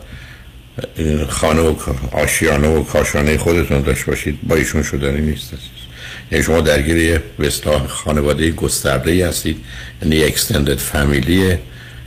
خانه 1.29 1.61
و 1.61 1.75
آشیانه 2.13 2.69
و 2.69 2.85
کاشانه 2.85 3.39
خودتون 3.39 3.81
داشت 3.81 4.05
باشید 4.05 4.39
با 4.43 4.57
ایشون 4.57 4.83
شدنی 4.83 5.21
نیست 5.21 5.53
یعنی 6.33 6.45
شما 6.45 6.61
درگیر 6.61 6.97
یه 6.97 7.23
اصطلاح 7.39 7.87
خانواده 7.87 8.51
گسترده 8.51 9.29
هستید 9.29 9.65
یعنی 10.03 10.25
اکستندد 10.25 10.79
فامیلیه 10.79 11.61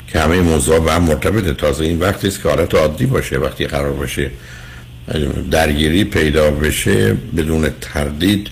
که 0.07 0.19
همه 0.19 0.41
موضوع 0.41 0.79
به 0.79 0.91
هم 0.91 1.03
مرتبطه. 1.03 1.53
تازه 1.53 1.85
این 1.85 1.99
وقتی 1.99 2.27
است 2.27 2.43
که 2.43 2.49
حالت 2.49 2.75
عادی 2.75 3.05
باشه 3.05 3.37
وقتی 3.37 3.67
قرار 3.67 3.93
باشه 3.93 4.31
درگیری 5.51 6.03
پیدا 6.03 6.51
بشه 6.51 7.13
بدون 7.37 7.69
تردید 7.81 8.49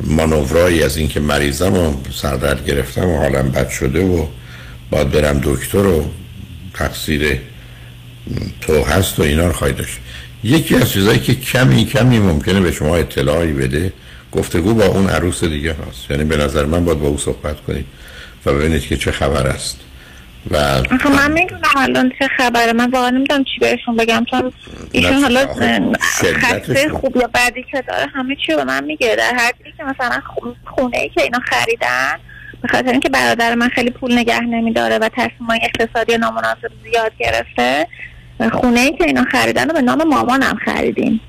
مانورایی 0.00 0.82
از 0.82 0.96
اینکه 0.96 1.20
مریضم 1.20 1.74
و 1.74 1.94
سردرد 2.12 2.66
گرفتم 2.66 3.08
و 3.08 3.18
حالم 3.18 3.50
بد 3.50 3.68
شده 3.68 4.04
و 4.04 4.26
باید 4.90 5.10
برم 5.10 5.40
دکتر 5.44 5.86
و 5.86 6.04
تقصیر 6.74 7.38
تو 8.60 8.84
هست 8.84 9.18
و 9.18 9.22
اینا 9.22 9.46
رو 9.46 9.52
خواهی 9.52 9.72
داشت. 9.72 9.98
یکی 10.44 10.74
از 10.74 10.90
چیزایی 10.90 11.18
که 11.18 11.34
کمی 11.34 11.84
کمی 11.84 12.18
ممکنه 12.18 12.60
به 12.60 12.72
شما 12.72 12.96
اطلاعی 12.96 13.52
بده 13.52 13.92
گفتگو 14.32 14.74
با 14.74 14.86
اون 14.86 15.06
عروس 15.08 15.44
دیگه 15.44 15.72
هست. 15.72 16.10
یعنی 16.10 16.24
به 16.24 16.36
نظر 16.36 16.64
من 16.64 16.84
باید 16.84 17.00
با 17.00 17.08
او 17.08 17.18
صحبت 17.18 17.60
کنید 17.60 17.86
و 18.46 18.52
ببینید 18.52 18.82
که 18.82 18.96
چه 18.96 19.12
خبر 19.12 19.46
است. 19.46 19.76
و 20.50 20.56
آخه 20.94 21.08
من 21.08 21.32
می‌دونم 21.32 21.60
الان 21.76 22.12
چه 22.18 22.28
خبره. 22.36 22.72
من 22.72 22.90
واقعا 22.90 23.10
نمی‌دونم 23.10 23.44
چی 23.44 23.60
بهشون 23.60 23.96
بگم 23.96 24.24
چون 24.30 24.52
ایشون 24.92 25.22
حالا 25.22 25.46
خسته 26.20 26.88
خوب. 26.88 27.16
یا 27.16 27.30
بدی 27.34 27.62
که 27.70 27.82
داره 27.88 28.06
همه 28.14 28.36
چی 28.46 28.52
رو 28.52 28.58
به 28.58 28.64
من 28.64 28.84
میگه. 28.84 29.16
در 29.16 29.34
حدی 29.34 29.72
که 29.76 29.84
مثلا 29.84 30.20
خونه 30.64 30.98
ای 30.98 31.08
که 31.08 31.22
اینا 31.22 31.38
خریدن 31.38 32.16
به 32.62 32.68
خاطر 32.68 32.90
اینکه 32.90 33.08
برادر 33.08 33.54
من 33.54 33.68
خیلی 33.68 33.90
پول 33.90 34.18
نگه 34.18 34.40
نمیداره 34.40 34.98
و 34.98 35.08
تصمیمای 35.16 35.60
اقتصادی 35.62 36.16
نامناسب 36.16 36.70
زیاد 36.82 37.12
گرفته 37.18 37.86
خونه 38.52 38.80
ای 38.80 38.92
که 38.92 39.04
اینا 39.04 39.24
خریدن 39.32 39.68
رو 39.68 39.74
به 39.74 39.82
نام 39.82 40.08
مامانم 40.08 40.56
خریدیم. 40.64 41.20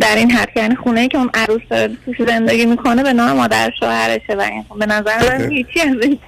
در 0.00 0.16
این 0.16 0.30
حد 0.30 0.48
یعنی 0.56 0.76
خونه 0.76 1.00
ای 1.00 1.08
که 1.08 1.18
اون 1.18 1.30
عروس 1.34 1.62
داره 1.70 1.96
توش 2.04 2.16
زندگی 2.26 2.66
می‌کنه 2.66 3.02
به 3.02 3.12
نام 3.12 3.36
مادر 3.36 3.72
شوهرشه 3.80 4.34
و 4.38 4.40
این. 4.40 4.64
به 4.78 4.86
نظر 4.86 5.38
من 5.38 5.50
هیچی 5.50 5.80
از 5.80 5.96
این 6.02 6.18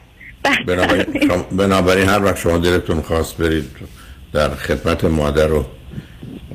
بنابراین, 0.66 1.05
شما- 1.28 1.46
بنابراین 1.66 2.09
هر 2.09 2.24
وقت 2.24 2.38
شما 2.38 2.59
دلتون 2.59 3.02
خواست 3.02 3.37
برید 3.37 3.64
در 4.33 4.55
خدمت 4.55 5.05
مادر 5.05 5.52
و 5.52 5.66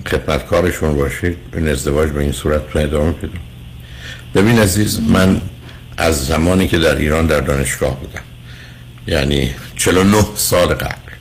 خدمتکارشون 0.07 0.95
باشید 0.95 1.37
این 1.53 1.67
ازدواج 1.67 2.09
به 2.09 2.21
این 2.21 2.31
صورت 2.31 2.75
ادامه 2.75 3.11
پیدا 3.11 3.33
ببین 4.35 4.59
عزیز 4.59 4.99
من 5.01 5.41
از 5.97 6.25
زمانی 6.25 6.67
که 6.67 6.77
در 6.77 6.95
ایران 6.95 7.27
در 7.27 7.41
دانشگاه 7.41 7.99
بودم 7.99 8.21
یعنی 9.07 9.51
49 9.75 10.25
سال 10.35 10.67
قبل 10.67 11.11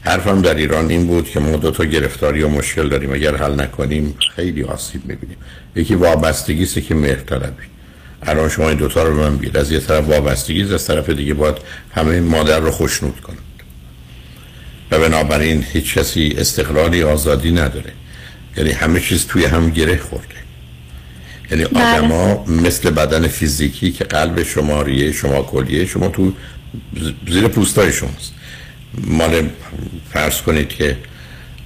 حرفم 0.00 0.42
در 0.42 0.54
ایران 0.54 0.90
این 0.90 1.06
بود 1.06 1.28
که 1.30 1.40
ما 1.40 1.56
دو 1.56 1.70
تا 1.70 1.84
گرفتاری 1.84 2.42
و 2.42 2.48
مشکل 2.48 2.88
داریم 2.88 3.12
اگر 3.12 3.36
حل 3.36 3.60
نکنیم 3.60 4.14
خیلی 4.36 4.62
آسیب 4.64 5.04
می‌بینیم. 5.06 5.36
یکی 5.76 5.94
وابستگی 5.94 6.62
است 6.62 6.80
که 6.80 6.94
مهرطلبی. 6.94 7.62
الان 8.26 8.48
شما 8.48 8.68
این 8.68 8.78
دوتا 8.78 9.02
رو 9.02 9.16
به 9.16 9.22
من 9.22 9.36
بگید. 9.36 9.56
از 9.56 9.72
یه 9.72 9.80
طرف 9.80 10.08
وابستگی 10.08 10.74
از 10.74 10.86
طرف 10.86 11.10
دیگه 11.10 11.34
باید 11.34 11.56
همه 11.94 12.20
مادر 12.20 12.60
رو 12.60 12.70
خوشنود 12.70 13.20
کنند 13.20 13.38
و 14.90 14.98
بنابراین 14.98 15.64
هیچ 15.72 15.98
کسی 15.98 16.34
استقلالی 16.38 17.02
آزادی 17.02 17.50
نداره. 17.50 17.92
یعنی 18.56 18.70
همه 18.70 19.00
چیز 19.00 19.26
توی 19.26 19.44
هم 19.44 19.70
گره 19.70 19.96
خورده. 19.96 20.34
یعنی 21.50 21.64
بله. 21.64 21.98
آدما 21.98 22.44
مثل 22.44 22.90
بدن 22.90 23.28
فیزیکی 23.28 23.92
که 23.92 24.04
قلب 24.04 24.42
شما 24.42 24.82
ریه 24.82 25.12
شما 25.12 25.42
کلیه 25.42 25.86
شما 25.86 26.08
تو 26.08 26.32
زیر 27.28 27.48
پوستای 27.48 27.92
شماست. 27.92 28.32
مال 28.98 29.48
فرض 30.12 30.42
کنید 30.42 30.68
که 30.68 30.96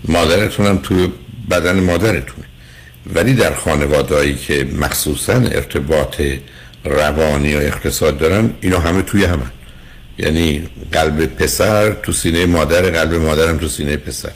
مادرتون 0.05 0.66
هم 0.66 0.79
توی 0.79 1.09
بدن 1.51 1.81
مادرتونه. 1.81 2.45
ولی 3.14 3.35
در 3.35 3.55
خانوادهایی 3.55 4.35
که 4.35 4.66
مخصوصا 4.81 5.33
ارتباط 5.33 6.23
روانی 6.85 7.55
و 7.55 7.59
اقتصاد 7.59 8.19
دارن 8.19 8.51
اینا 8.61 8.79
همه 8.79 9.03
توی 9.03 9.25
همن. 9.25 9.51
یعنی 10.19 10.69
قلب 10.92 11.27
پسر 11.27 11.90
تو 11.90 12.12
سینه 12.12 12.47
مادر 12.47 12.83
قلب 12.83 13.14
مادرم 13.14 13.59
تو 13.59 13.69
سینه 13.69 13.97
پسر. 13.97 14.31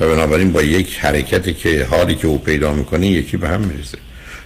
و 0.00 0.08
بنابراین 0.08 0.52
با 0.52 0.62
یک 0.62 0.98
حرکتی 0.98 1.54
که 1.54 1.86
حالی 1.90 2.14
که 2.14 2.26
او 2.26 2.38
پیدا 2.38 2.72
می‌کنه 2.72 3.06
یکی 3.06 3.36
به 3.36 3.48
هم 3.48 3.60
می‌رسه 3.60 3.98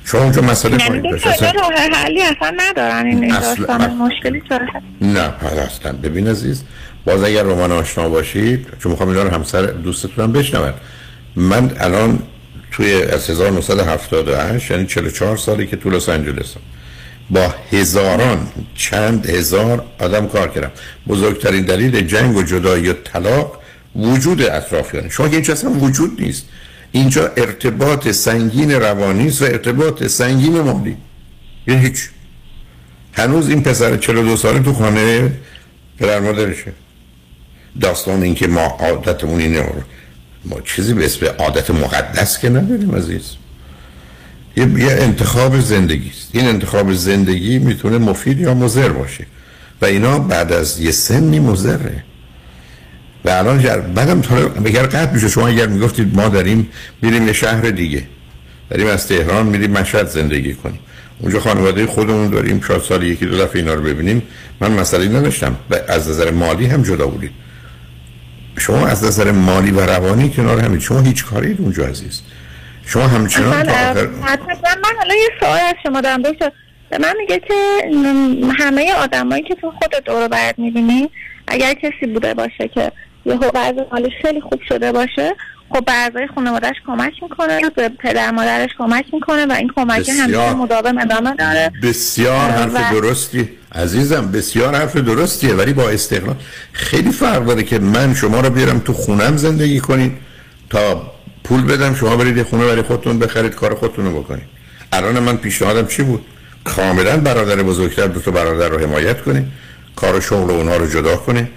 شما 0.04 0.20
اونجا 0.20 0.42
مسئله 0.42 0.84
این 0.92 1.02
باشه 1.02 1.28
اصلا- 1.28 1.50
راه 1.50 1.72
حلی 1.92 2.22
اصلا 2.22 2.54
ندارن 2.56 3.06
این 3.06 3.32
اصلا- 3.32 3.88
مشکلی 3.88 4.42
نه 5.00 5.20
اصلا. 5.44 5.92
ببین 5.92 6.28
عزیز 6.28 6.62
باز 7.04 7.22
اگر 7.22 7.42
من 7.42 7.72
آشنا 7.72 8.08
باشید 8.08 8.66
چون 8.82 8.92
می‌خوام 8.92 9.08
اینا 9.08 9.22
رو 9.22 9.30
همسر 9.30 9.62
دوستتونم 9.62 10.32
بشنون 10.32 10.72
من 11.36 11.70
الان 11.80 12.18
توی 12.78 13.02
از 13.02 13.30
1978 13.30 14.70
یعنی 14.70 14.86
44 14.86 15.36
سالی 15.36 15.66
که 15.66 15.76
تو 15.76 15.90
لس 15.90 16.08
آنجلسم 16.08 16.60
با 17.30 17.54
هزاران 17.72 18.48
چند 18.74 19.30
هزار 19.30 19.84
آدم 20.00 20.28
کار 20.28 20.48
کردم. 20.48 20.70
بزرگترین 21.08 21.64
دلیل 21.64 22.06
جنگ 22.06 22.36
و 22.36 22.42
جدایی 22.42 22.88
و 22.88 22.92
طلاق 22.92 23.60
وجود 23.96 24.42
اطرافیانه. 24.42 25.08
شما 25.08 25.28
که 25.28 25.34
اینجا 25.34 25.52
اصلا 25.52 25.70
وجود 25.70 26.20
نیست. 26.20 26.46
اینجا 26.92 27.32
ارتباط 27.36 28.08
سنگین 28.08 28.72
روانی 28.72 29.28
و 29.28 29.44
ارتباط 29.44 30.06
سنگین 30.06 30.60
مالی. 30.60 30.96
یعنی 31.66 31.80
هیچ. 31.80 32.08
هنوز 33.12 33.48
این 33.48 33.62
پسر 33.62 33.96
42 33.96 34.36
ساله 34.36 34.58
تو 34.58 34.72
خانه 34.72 35.32
پدر 35.98 36.20
مادرشه. 36.20 36.72
داستان 37.80 38.22
این 38.22 38.34
که 38.34 38.46
ما 38.46 38.60
عادتمون 38.60 39.40
اینه 39.40 39.64
ما 40.44 40.60
چیزی 40.60 40.94
به 40.94 41.04
اسم 41.04 41.26
عادت 41.38 41.70
مقدس 41.70 42.38
که 42.38 42.48
نداریم 42.48 42.94
عزیز. 42.96 43.22
یه, 44.56 44.64
انتخاب 44.90 45.60
زندگی 45.60 46.10
است. 46.10 46.28
این 46.32 46.46
انتخاب 46.48 46.92
زندگی 46.92 47.58
می‌تونه 47.58 47.98
مفید 47.98 48.40
یا 48.40 48.54
مضر 48.54 48.88
باشه. 48.88 49.26
و 49.82 49.84
اینا 49.84 50.18
بعد 50.18 50.52
از 50.52 50.80
یه 50.80 50.90
سنی 50.90 51.40
مضره. 51.40 52.04
و 53.24 53.30
الان 53.30 53.60
جر... 53.60 53.80
بعدم 53.80 54.20
تا 54.20 54.36
بگر 54.48 54.82
قطع 54.82 55.12
میشه. 55.12 55.28
شما 55.28 55.48
اگر 55.48 55.66
می‌گفتید 55.66 56.14
ما 56.14 56.28
داریم 56.28 56.68
میریم 57.02 57.26
یه 57.26 57.32
شهر 57.32 57.70
دیگه. 57.70 58.02
داریم 58.70 58.86
از 58.86 59.08
تهران 59.08 59.46
میریم 59.46 59.70
مشهد 59.70 60.08
زندگی 60.08 60.54
کنیم. 60.54 60.78
اونجا 61.18 61.40
خانواده 61.40 61.86
خودمون 61.86 62.30
داریم. 62.30 62.60
شاید 62.60 62.82
سال 62.82 63.02
یکی 63.02 63.26
دو 63.26 63.38
دفعه 63.38 63.56
اینا 63.56 63.74
رو 63.74 63.82
ببینیم. 63.82 64.22
من 64.60 64.72
مسئله 64.72 65.08
نداشتم. 65.08 65.56
و 65.70 65.76
از 65.88 66.08
نظر 66.08 66.30
مالی 66.30 66.66
هم 66.66 66.82
جدا 66.82 67.06
بودید. 67.06 67.30
شما 68.58 68.86
از 68.86 69.04
نظر 69.04 69.30
مالی 69.30 69.70
و 69.70 69.80
روانی 69.80 70.30
کنار 70.30 70.60
همین 70.60 70.80
شما 70.80 71.00
هیچ 71.00 71.24
کارید 71.24 71.60
اونجا 71.60 71.86
عزیز. 71.86 72.22
شما 72.86 73.06
همچنان 73.06 73.62
تا 73.62 73.72
آخر 73.72 74.06
من 74.82 74.96
حالا 74.98 75.14
یه 75.14 75.30
سوال 75.40 75.58
از 75.58 75.74
شما 75.82 76.00
دارم. 76.00 76.22
دکتر 76.22 76.52
به 76.90 76.98
من 76.98 77.14
میگه 77.18 77.38
که 77.38 77.54
همه 78.58 78.92
آدمایی 78.92 79.42
که 79.42 79.54
تو 79.54 79.70
خود 79.70 80.04
دور 80.04 80.28
برد 80.28 80.58
می‌بینی 80.58 81.10
اگر 81.46 81.74
کسی 81.74 82.06
بوده 82.14 82.34
باشه 82.34 82.68
که 82.74 82.92
یه 83.26 83.34
وضع 83.34 83.84
مالش 83.92 84.12
خیلی 84.22 84.40
خوب 84.40 84.60
شده 84.68 84.92
باشه 84.92 85.36
خب 85.70 85.84
به 85.84 85.92
اعضای 85.92 86.26
خانوادهش 86.34 86.76
کمک 86.86 87.12
می‌کنه 87.22 87.60
به 87.76 87.88
پدر 87.88 88.30
مادرش 88.30 88.70
کمک 88.78 89.04
می‌کنه 89.12 89.46
و 89.46 89.52
این 89.52 89.70
کمک. 89.76 90.08
همیشه 90.08 90.54
مداوم 90.54 90.98
ادامه 90.98 91.34
داره. 91.34 91.72
بسیار 91.82 92.50
حرف 92.50 92.74
و- 92.74 93.00
درستی. 93.00 93.48
عزیزم 93.74 94.32
بسیار 94.32 94.74
حرف 94.74 94.96
درستیه 94.96 95.54
ولی 95.54 95.72
با 95.72 95.88
استقلال. 95.90 96.36
خیلی 96.72 97.12
فرق 97.12 97.44
داره 97.46 97.62
که 97.62 97.78
من 97.78 98.14
شما 98.14 98.40
رو 98.40 98.50
بیارم 98.50 98.78
تو 98.78 98.92
خونم 98.92 99.36
زندگی 99.36 99.80
کنید 99.80 100.12
تا 100.70 101.12
پول 101.44 101.62
بدم 101.64 101.94
شما 101.94 102.16
برید 102.16 102.36
یه 102.36 102.44
خونه 102.44 102.64
برای 102.66 102.82
خودتون 102.82 103.18
بخرید 103.18 103.54
کار 103.54 103.74
خودتون 103.74 104.04
رو 104.04 104.22
بکنید 104.22 104.44
الان 104.92 105.18
من 105.18 105.36
پیشنهادم 105.36 105.86
چی 105.86 106.02
بود؟ 106.02 106.24
کاملا 106.64 107.16
برادر 107.16 107.56
بزرگتر 107.62 108.06
دو 108.06 108.20
تا 108.20 108.30
برادر 108.30 108.68
رو 108.68 108.78
حمایت 108.78 109.22
کنید 109.22 109.46
کار 109.96 110.16
و 110.16 110.20
شغل 110.20 110.50
اونها 110.50 110.76
رو 110.76 110.86
جدا 110.86 111.16
کنید 111.16 111.48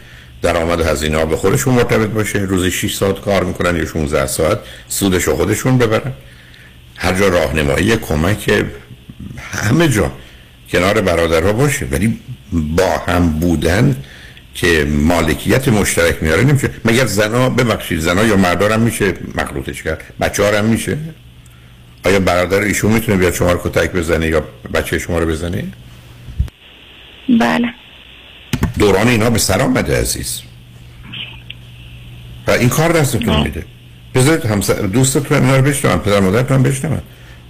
درآمد 0.42 0.82
هزینه 0.82 1.18
ها 1.18 1.26
به 1.26 1.38
خودشون 1.38 1.74
مرتبط 1.74 2.10
باشه. 2.10 2.40
روزی 2.40 2.72
6 2.72 2.96
ساعت 2.96 3.22
کار 3.22 3.44
می‌کنن 3.44 3.76
یا 3.76 3.86
16 3.86 4.28
ساعت 4.28 4.60
سودش 4.88 5.30
خودشون 5.30 5.78
ببرن. 5.78 6.12
هر 6.98 7.14
جا 7.14 7.28
راهنمایی 7.28 7.98
کمک 7.98 8.66
همه 9.52 9.88
جا 9.88 10.12
کنار 10.72 11.02
برادرها 11.02 11.54
باشه. 11.54 11.86
ولی 11.92 12.20
با 12.52 12.98
هم 13.08 13.30
بودن 13.30 13.96
که 14.56 14.86
مالکیت 14.90 15.68
مشترک 15.68 16.24
میاره 16.24 16.44
نمیشه. 16.44 16.70
مگر 16.86 17.06
زنا 17.06 17.50
ببخشید 17.50 18.00
زنا 18.00 18.24
یا 18.24 18.38
مردار 18.38 18.72
هم 18.72 18.82
میشه 18.82 19.14
مخلوطش 19.36 19.84
کرد؟ 19.84 20.04
بچه 20.22 20.58
هم 20.58 20.66
میشه؟ 20.66 20.98
آیا 22.06 22.20
برادر 22.20 22.60
ایشون 22.60 22.92
می‌تونه 22.92 23.18
بیاد 23.18 23.34
شما 23.34 23.52
رو 23.52 23.60
کتک 23.64 23.92
بزنه 23.92 24.28
یا 24.28 24.44
بچه 24.74 25.00
شما 25.00 25.20
رو 25.20 25.26
بزنه؟ 25.26 25.64
بله. 27.40 27.74
دوران 28.80 29.08
اینا 29.08 29.30
به 29.30 29.40
سر 29.40 29.62
آمده 29.62 30.02
عزیز. 30.02 30.42
و 32.48 32.52
این 32.52 32.70
کار 32.70 32.92
دستتون 32.92 33.44
میده. 33.44 33.66
بذارید 34.16 34.46
همسر 34.46 34.74
دوستتون 34.74 35.38
اینا 35.38 35.56
رو 35.56 35.62
بشنون 35.62 35.98
پدر 35.98 36.20
مادرتون 36.20 36.58
هم 36.58 36.64
بشنون. 36.64 37.02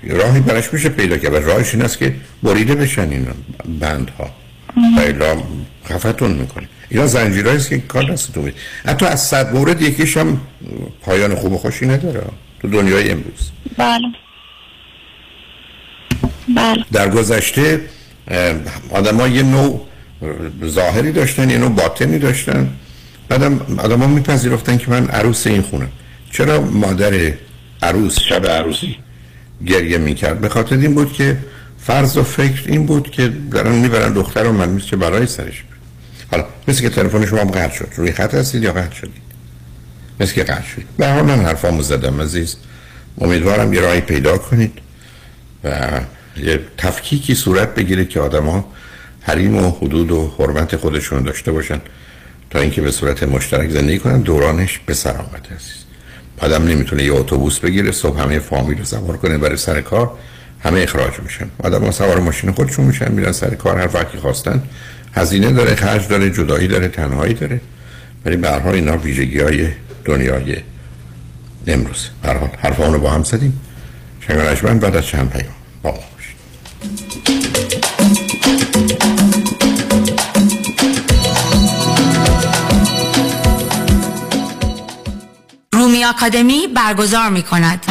راهی 0.04 0.40
برش 0.40 0.74
میشه 0.74 0.90
پیدا 0.90 1.18
کرد 1.18 1.34
و 1.34 1.40
راهش 1.40 1.74
این 1.74 1.84
است 1.84 1.98
که 1.98 2.16
بریده 2.44 2.76
بشن 2.76 3.10
این 3.10 3.28
بندها. 3.80 4.30
و 4.98 5.00
الا 5.00 5.38
خفتون 5.90 6.32
می‌کنه. 6.32 6.68
اینا 6.90 7.08
زنجیرهایی 7.08 7.58
است 7.58 7.70
که 7.70 7.78
کار 7.80 8.04
دستتون 8.04 8.44
میده. 8.44 8.58
حتی 8.86 9.06
از 9.06 9.22
صد 9.28 9.54
مورد 9.56 9.82
یکیش 9.82 10.18
هم 10.18 10.42
پایان 11.02 11.36
خوب 11.36 11.54
و 11.54 11.58
خوشی 11.58 11.86
نداره 11.86 12.22
تو 12.62 12.68
دنیای 12.68 13.12
امروز. 13.12 13.52
بله. 13.78 14.08
بله. 16.56 16.86
در 16.92 17.10
گذشته 17.10 17.82
آدم 18.92 19.18
ها 19.18 19.28
یه 19.28 19.44
نوع 19.44 19.88
ظاهری 20.66 21.12
داشتن 21.12 21.50
یه 21.50 21.58
نوع 21.58 21.70
باطنی 21.70 22.20
داشتن. 22.20 22.70
بعدم 23.30 23.62
آدم 23.78 24.00
ها 24.00 24.08
میپذیرفتن 24.08 24.78
که 24.78 24.92
من 24.92 25.08
عروس 25.08 25.48
این 25.48 25.62
خونم 25.62 25.92
چرا 26.32 26.62
مادر 26.62 27.34
عروس 27.84 28.20
شب 28.20 28.48
عروسی. 28.48 28.98
گریه 29.68 29.98
می‌کرد؟ 29.98 30.42
به 30.42 30.50
خاطر 30.50 30.78
این 30.78 30.96
بود 30.96 31.14
که 31.14 31.38
فرض 31.80 32.18
و 32.18 32.24
فکر 32.24 32.64
این 32.66 32.86
بود 32.86 33.12
که 33.12 33.34
دارن 33.52 33.72
می‌برن 33.72 34.14
دختر 34.14 34.44
رو 34.44 34.52
من 34.52 34.78
که 34.78 34.96
برای 34.96 35.28
سرش 35.28 35.64
بره. 35.64 35.78
حالا 36.32 36.46
مثل 36.68 36.82
که 36.82 36.90
تلفن 36.90 37.26
شما 37.26 37.40
هم 37.40 37.52
قطع 37.52 37.76
شد. 37.76 37.88
روی 37.96 38.12
خط 38.12 38.34
هستید 38.34 38.64
یا 38.64 38.74
قطع 38.74 38.96
شدید؟ 38.96 39.22
مثل 40.20 40.34
که 40.34 40.44
قطع 40.44 40.68
شدید 40.68 40.88
به 40.98 41.08
حال 41.08 41.24
من 41.24 41.40
حرفامو 41.46 41.82
زدم 41.82 42.22
عزیز. 42.22 42.56
امیدوارم 43.22 43.74
یه 43.74 43.82
راهی 43.82 44.02
پیدا 44.02 44.38
کنید 44.38 44.74
و 45.64 45.90
یه 46.38 46.60
تفکیکی 46.78 47.36
صورت 47.36 47.76
بگیره 47.76 48.06
که 48.06 48.20
آدما 48.20 48.66
حریم 49.22 49.56
و 49.56 49.72
حدود 49.72 50.12
و 50.12 50.34
حرمت 50.40 50.76
خودشون 50.76 51.24
داشته 51.24 51.52
باشن 51.52 51.82
تا 52.50 52.60
اینکه 52.60 52.82
به 52.82 52.92
صورت 52.92 53.24
مشترک 53.24 53.70
زندگی 53.70 54.00
کنن. 54.00 54.22
دورانش 54.22 54.80
به 54.86 54.94
سر 54.94 55.12
آمده 55.18 55.56
عزیز. 55.56 55.82
آدم 56.38 56.68
نمی‌تونه 56.68 57.04
یه 57.04 57.14
اتوبوس 57.14 57.60
بگیره 57.60 57.92
صبح 57.92 58.22
همه 58.22 58.40
فامیل 58.40 58.78
رو 58.78 58.86
سوار 58.86 59.18
کنه 59.18 59.38
برای 59.38 59.58
سر 59.58 59.82
کار 59.82 60.12
همه 60.60 60.80
اخراج 60.80 61.20
میشن. 61.24 61.50
آدم 61.64 61.92
سوار 61.92 62.20
ماشین 62.20 62.52
خودشون 62.52 62.86
میشن 62.86 63.12
میرن 63.12 63.32
سر 63.32 63.56
کار 63.56 63.78
هر 63.78 63.90
وقتی 63.94 64.18
خواستن. 64.18 64.64
هزینه 65.14 65.52
داره 65.52 65.76
خرج 65.76 66.08
داره 66.08 66.30
جدایی 66.30 66.68
داره 66.68 66.88
تنهایی 66.88 67.34
داره. 67.34 67.62
ولی 68.26 68.38
به 68.38 68.50
هر 68.50 68.68
اینا 68.68 68.98
ویژگی 68.98 69.40
های 69.40 69.68
دنیای 70.06 70.58
امروز. 71.68 72.10
هر 72.24 72.38
حال 72.38 72.50
حرفامون 72.58 72.94
رو 72.94 73.00
با 73.00 73.10
هم 73.10 73.24
زدیم. 73.24 73.60
شنگانشمن 74.28 74.80
بعد 74.80 74.96
از 74.96 75.06
چند 75.06 75.30
پیام. 75.30 75.54
با 75.84 75.92
ما 75.92 76.12
آکادمی 86.06 86.68
برگزار 86.68 87.30
می 87.30 87.44
کند 87.44 87.86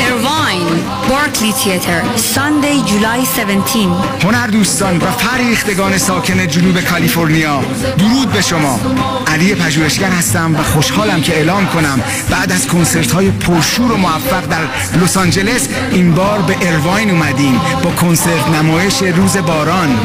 ارواین 0.00 0.84
بارکلی 1.08 1.52
تیتر 1.52 2.02
ساندی 2.16 2.82
جولای 2.82 3.20
17 3.20 3.78
هنر 4.22 4.46
دوستان 4.46 4.96
و 4.96 5.10
فریختگان 5.10 5.98
ساکن 5.98 6.46
جنوب 6.46 6.80
کالیفرنیا 6.80 7.60
درود 7.98 8.32
به 8.32 8.40
شما. 8.40 8.80
علی 9.26 9.54
پژوهشگر 9.54 10.10
هستم 10.10 10.56
و 10.56 10.62
خوشحالم 10.62 11.22
که 11.22 11.36
اعلام 11.36 11.66
کنم 11.66 12.00
بعد 12.30 12.52
از 12.52 12.66
کنسرت 12.66 13.12
های 13.12 13.30
پرشور 13.30 13.92
و 13.92 13.96
موفق 13.96 14.46
در 14.46 14.62
لس 15.02 15.16
آنجلس 15.16 15.68
این 15.90 16.14
بار 16.14 16.38
به 16.38 16.56
ارواین 16.62 17.10
اومدیم 17.10 17.60
با 17.84 17.90
کنسرت 17.90 18.48
نمایش 18.48 19.02
روز 19.02 19.36
باران. 19.36 19.98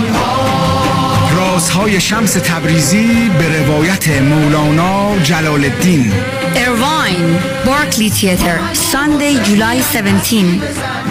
رازهای 1.56 2.02
شمس 2.02 2.34
تبریزی 2.34 3.32
به 3.40 3.64
روایت 3.64 4.22
مولانا 4.22 5.20
جلال 5.20 5.64
الدین 5.64 6.14
ارواین 6.56 7.40
بارکلی 7.66 8.10
تیتر 8.10 8.60
ساندی 8.74 9.40
جولای 9.40 9.80
17 9.80 10.12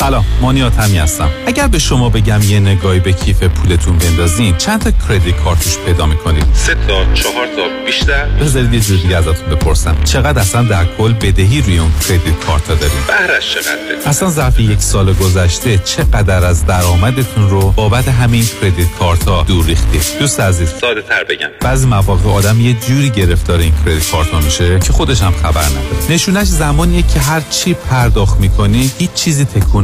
سلام 0.00 0.24
مانیات 0.40 0.78
همی 0.78 0.98
هستم. 0.98 1.30
اگر 1.46 1.68
به 1.68 1.78
شما 1.78 2.08
بگم 2.08 2.40
یه 2.42 2.60
نگاهی 2.60 3.00
به 3.00 3.12
کیف 3.12 3.42
پولتون 3.42 3.98
بندازین 3.98 4.56
چند 4.56 4.80
تا 4.80 4.90
کردیت 5.08 5.36
کارتوش 5.36 5.78
پیدا 5.78 6.06
می‌کنید 6.06 6.44
سه 6.52 6.74
تا 6.74 7.14
چهار 7.14 7.46
تا 7.46 7.86
بیشتر؟ 7.86 8.24
بذارید 8.26 8.74
یه 8.74 8.80
جور 8.80 8.98
دیگه 8.98 9.16
ازتون 9.16 9.48
بپرسم. 9.50 9.96
چقدر 10.04 10.40
اصلا 10.40 10.62
در 10.62 10.84
کل 10.98 11.12
بدهی 11.12 11.62
روی 11.62 11.78
اون 11.78 11.92
کردیت 12.08 12.40
کارت 12.46 12.68
دارید 12.68 12.92
بهرش 13.06 13.54
چقدره؟ 13.54 14.08
اصلا 14.08 14.30
ظرف 14.30 14.60
یک 14.60 14.80
سال 14.80 15.12
گذشته 15.12 15.78
چقدر 15.78 16.44
از 16.44 16.66
درآمدتون 16.66 17.50
رو 17.50 17.70
بابت 17.70 18.08
همین 18.08 18.44
کردیت 18.62 18.88
کارت 18.98 19.28
ها 19.28 19.42
دور 19.42 19.66
ریختید 19.66 20.02
دوست 20.20 20.40
عزیز. 20.40 20.68
ساده 20.80 21.02
تر 21.02 21.24
بگم. 21.24 21.48
بعضی 21.60 21.86
مواقع 21.86 22.30
آدم 22.30 22.60
یه 22.60 22.72
جوری 22.88 23.10
گرفتار 23.10 23.58
این 23.58 23.72
کردیت 23.84 24.10
کارت 24.10 24.28
ها 24.28 24.40
میشه 24.40 24.78
که 24.78 24.92
خودش 24.92 25.22
هم 25.22 25.32
خبر 25.42 25.64
نداره. 25.64 26.10
نشونش 26.10 26.46
زمانیه 26.46 27.02
که 27.02 27.20
هر 27.20 27.42
چی 27.50 27.74
پرداخت 27.74 28.40
می‌کنی 28.40 28.90
هیچ 28.98 29.12
چیزی 29.14 29.44
تکون 29.44 29.83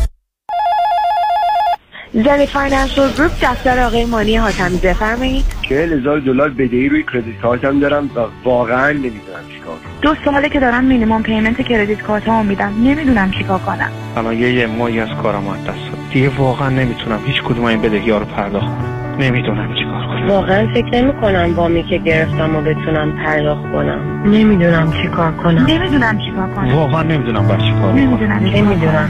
زنی 2.13 2.45
Financial 2.45 3.11
Group 3.17 3.31
دفتر 3.41 3.79
آقای 3.79 4.05
مانی 4.05 4.37
حاتمی 4.37 4.77
بفرمایید. 4.77 5.45
چهل 5.69 5.93
هزار 5.93 6.19
دلار 6.19 6.49
بدهی 6.49 6.89
روی 6.89 7.03
credit 7.13 7.41
card 7.41 7.71
م 7.71 7.79
دارم 7.79 8.09
و 8.15 8.19
واقعا 8.43 8.91
نمی‌دونم 8.91 9.43
چیکار 9.53 9.75
دو 10.01 10.15
ساله 10.25 10.49
که 10.49 10.59
دارم 10.59 10.83
مینیمم 10.83 11.23
پیمنت 11.23 11.61
کردیت 11.61 12.01
کارتمو 12.01 12.43
میدم 12.43 12.73
نمی‌دونم 12.83 13.31
چیکار 13.31 13.59
کنم. 13.59 13.89
الان 14.17 14.37
یه 14.37 14.53
یه 14.53 14.67
ماهی 14.67 14.99
از 14.99 15.09
کارم 15.23 15.47
از 15.47 15.59
دست 15.59 15.67
داد. 15.67 15.99
دیگه 16.13 16.29
واقعا 16.29 16.69
نمی‌تونم 16.69 17.19
هیچ 17.25 17.43
کدوم 17.43 17.65
این 17.65 17.81
بدهی 17.81 18.11
ها 18.11 18.17
رو 18.17 18.25
پرداخت 18.25 18.65
کنم. 18.65 19.17
نمی‌دونم 19.19 19.73
چیکار 19.75 20.05
کنم. 20.07 20.27
واقعا 20.27 20.67
فکر 20.73 21.01
نمی 21.01 21.13
کنم 21.21 21.53
وامی 21.55 21.83
که 21.83 21.97
گرفتم 21.97 22.55
و 22.55 22.61
بتونم 22.61 23.11
پرداخت 23.25 23.61
کنم. 23.61 24.23
نمی‌دونم 24.25 24.91
چی 24.91 25.07
کار 25.07 25.31
کنم. 25.31 25.65
نمی‌دونم 25.65 26.19
چیکار 26.25 26.49
کنم. 26.49 26.75
واقعا 26.75 27.03
نمی‌دونم 27.03 27.47
بر 27.47 27.57
چی 27.57 27.73
کار 27.81 27.93
نمی‌دونم 27.93 28.39
نمی‌دونم 28.43 29.09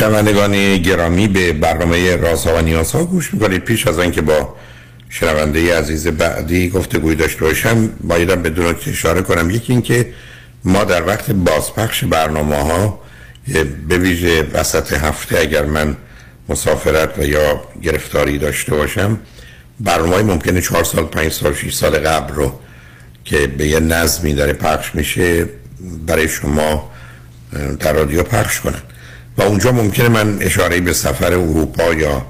شنوندگان 0.00 0.76
گرامی 0.76 1.28
به 1.28 1.52
برنامه 1.52 2.16
رازها 2.16 2.56
و 2.56 2.60
نیازها 2.60 3.04
گوش 3.04 3.34
می‌کنید. 3.34 3.64
پیش 3.64 3.86
از 3.86 3.98
آنکه 3.98 4.20
با 4.20 4.56
شنونده 5.08 5.78
عزیز 5.78 6.06
بعدی 6.06 6.68
گفتگوی 6.68 7.14
داشته 7.14 7.40
باشم 7.40 7.88
بایدم 8.00 8.42
بدون 8.42 8.76
اشاره 8.86 9.22
کنم. 9.22 9.50
یکی 9.50 9.72
اینکه 9.72 10.12
ما 10.64 10.84
در 10.84 11.06
وقت 11.06 11.30
بازپخش 11.30 12.04
برنامه 12.04 12.56
ها 12.56 13.00
به 13.88 13.98
ویژه 13.98 14.42
وسط 14.52 14.92
هفته 14.92 15.38
اگر 15.38 15.64
من 15.64 15.96
مسافرت 16.48 17.18
و 17.18 17.24
یا 17.24 17.62
گرفتاری 17.82 18.38
داشته 18.38 18.74
باشم 18.74 19.18
برنامه 19.80 20.14
های 20.14 20.22
ممکنه 20.22 20.60
چهار 20.60 20.84
سال 20.84 21.04
پنج 21.04 21.32
سال 21.32 21.54
شیش 21.54 21.74
سال 21.74 21.98
قبل 21.98 22.34
رو 22.34 22.60
که 23.24 23.46
به 23.46 23.66
یه 23.66 23.80
نظمی 23.80 24.34
داره 24.34 24.52
پخش 24.52 24.94
میشه 24.94 25.46
برای 26.06 26.28
شما 26.28 26.90
در 27.80 27.92
رادیو 27.92 28.22
پخش 28.22 28.60
کنن. 28.60 28.82
و 29.38 29.42
اونجا 29.42 29.72
ممکنه 29.72 30.08
من 30.08 30.38
اشاره 30.42 30.80
به 30.80 30.92
سفر 30.92 31.32
اروپا 31.32 31.94
یا 31.94 32.26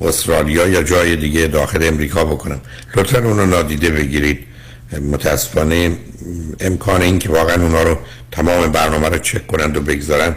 استرالیا 0.00 0.68
یا 0.68 0.82
جای 0.82 1.16
دیگه 1.16 1.46
داخل 1.46 1.82
امریکا 1.82 2.24
بکنم. 2.24 2.60
لطفا 2.96 3.18
اونو 3.18 3.46
نادیده 3.46 3.90
بگیرید. 3.90 4.38
متاسفانه 5.12 5.96
امکان 6.60 7.02
این 7.02 7.18
که 7.18 7.28
واقعا 7.28 7.62
اونا 7.62 7.82
رو 7.82 7.98
تمام 8.30 8.72
برنامه 8.72 9.08
رو 9.08 9.18
چک 9.18 9.46
کنند 9.46 9.76
و 9.76 9.80
بگذارن 9.80 10.36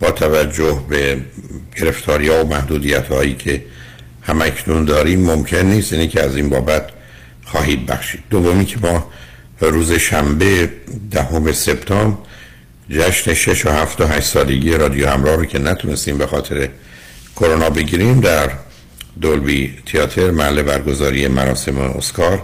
با 0.00 0.10
توجه 0.10 0.82
به 0.88 1.20
گرفتاری 1.76 2.28
و 2.28 2.44
محدودیت 2.44 3.06
هایی 3.06 3.34
که 3.34 3.62
همکنون 4.22 4.84
داریم 4.84 5.20
ممکن 5.20 5.56
نیست. 5.56 5.92
اینه 5.92 6.08
که 6.08 6.22
از 6.22 6.36
این 6.36 6.48
بابت 6.48 6.88
خواهید 7.44 7.86
بخشید. 7.86 8.20
دومی 8.30 8.64
که 8.64 8.76
ما 8.82 9.10
روز 9.60 9.92
شنبه 9.92 10.70
دهم 11.10 11.52
سپتامبر 11.52 12.18
جشن 12.90 13.34
6 13.34 13.66
و 13.66 13.70
7 13.70 14.00
و 14.00 14.06
8 14.06 14.26
سالگی 14.26 14.70
رادیو 14.70 15.08
همراه 15.08 15.36
رو 15.36 15.44
که 15.44 15.58
نتونستیم 15.58 16.18
به 16.18 16.26
خاطر 16.26 16.68
کرونا 17.36 17.70
بگیریم 17.70 18.20
در 18.20 18.50
دولبی 19.20 19.74
تیاتر 19.86 20.30
محل 20.30 20.62
برگزاری 20.62 21.28
مراسم 21.28 21.78
اسکار 21.78 22.42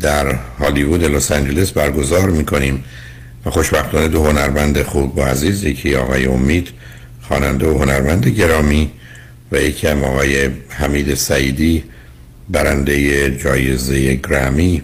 در 0.00 0.38
هالیوود 0.58 1.04
لس 1.04 1.32
آنجلس 1.32 1.70
برگزار 1.70 2.30
می‌کنیم. 2.30 2.84
و 3.46 3.50
خوشبختانه 3.50 4.08
دو 4.08 4.24
هنرمند 4.24 4.82
خوب 4.82 5.18
و 5.18 5.22
عزیز 5.22 5.64
یکی 5.64 5.94
آقای 5.94 6.26
امید 6.26 6.68
خواننده 7.28 7.66
و 7.66 7.78
هنرمند 7.78 8.28
گرامی 8.28 8.90
و 9.52 9.56
یکی 9.56 9.86
هم 9.86 10.04
آقای 10.04 10.50
حمید 10.68 11.14
سعیدی 11.14 11.84
برنده 12.48 13.30
جایزه 13.38 14.14
گرامی 14.14 14.82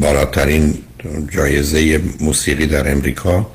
بالاترین 0.00 0.78
جایزه 1.32 2.00
موسیقی 2.20 2.66
در 2.66 2.92
امریکا 2.92 3.50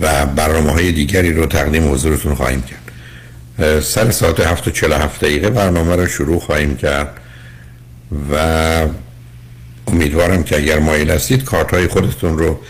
و 0.00 0.26
برنامه 0.26 0.72
های 0.72 0.92
دیگری 0.92 1.32
رو 1.32 1.46
تقدیم 1.46 1.92
حضورتون 1.92 2.34
خواهیم 2.34 2.62
کرد. 2.62 3.82
سر 3.82 4.10
ساعت 4.10 4.40
هفت 4.40 4.68
و 4.68 4.70
چل 4.70 4.92
هفت 4.92 5.20
دقیقه 5.20 5.50
برنامه 5.50 5.96
رو 5.96 6.06
شروع 6.06 6.40
خواهیم 6.40 6.76
کرد 6.76 7.20
و 8.32 8.36
امیدوارم 9.86 10.42
که 10.42 10.56
اگر 10.56 10.78
مایل 10.78 11.10
هستید 11.10 11.44
کارت 11.44 11.70
های 11.70 11.86
خودتون 11.86 12.38
رو 12.38 12.60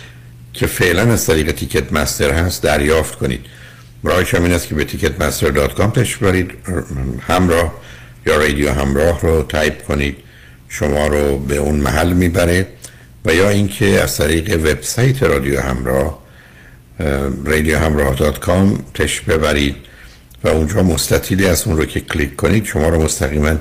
که 0.52 0.66
فعلا 0.66 1.12
از 1.12 1.26
طریق 1.26 1.50
تیکت 1.50 1.92
مستر 1.92 2.30
هست 2.30 2.62
دریافت 2.62 3.14
کنید. 3.14 3.40
راهش 4.02 4.34
هم 4.34 4.42
این 4.42 4.52
است 4.52 4.68
که 4.68 4.74
به 4.74 4.84
Ticketmaster 4.84 5.50
dot 5.50 5.74
com 5.74 5.90
تشریف 5.90 6.18
برید 6.18 6.50
همراه 7.28 7.74
یا 8.26 8.36
رادیو 8.36 8.72
همراه 8.72 9.20
رو 9.20 9.42
تایپ 9.42 9.84
کنید 9.84 10.16
شما 10.68 11.06
رو 11.06 11.38
به 11.38 11.56
اون 11.56 11.76
محل 11.76 12.12
می‌بره. 12.12 12.66
و 13.26 13.34
یا 13.34 13.48
اینکه 13.48 14.02
از 14.02 14.16
طریق 14.16 14.60
وبسایت 14.60 15.22
رادیو 15.22 15.60
همراه 15.60 16.18
رادیو 17.44 17.78
همراه 17.78 18.14
dot 18.14 18.38
com 18.38 18.84
تشریف 18.94 19.20
ببرید 19.20 19.76
و 20.44 20.48
اونجا 20.48 20.82
مستطیلی 20.82 21.46
از 21.46 21.66
اون 21.66 21.76
رو 21.76 21.84
که 21.84 22.00
کلیک 22.00 22.36
کنید 22.36 22.64
شما 22.64 22.88
رو 22.88 23.02
مستقیما 23.02 23.56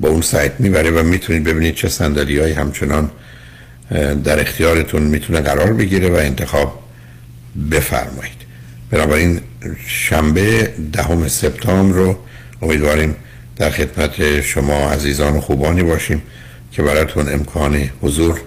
با 0.00 0.08
اون 0.08 0.20
سایت 0.20 0.52
می‌بره 0.58 0.90
و 0.90 1.02
می‌تونید 1.02 1.44
ببینید 1.44 1.74
چه 1.74 1.88
صندلی 1.88 2.38
های 2.38 2.52
همچنان 2.52 3.10
در 4.24 4.40
اختیارتون 4.40 5.02
می‌تونه 5.02 5.40
قرار 5.40 5.72
بگیره 5.72 6.10
و 6.10 6.14
انتخاب 6.14 6.78
بفرمایید. 7.70 8.40
بنابراین 8.90 9.40
شنبه 9.86 10.72
دهم 10.92 11.28
سپتامبر 11.28 11.96
رو 11.96 12.18
امیدواریم 12.62 13.16
در 13.56 13.70
خدمت 13.70 14.40
شما 14.40 14.90
عزیزان 14.90 15.36
و 15.36 15.40
خوبانی 15.40 15.82
باشیم 15.82 16.22
که 16.72 16.82
براتون 16.82 17.32
امکان 17.32 17.90
حضور 18.02 18.40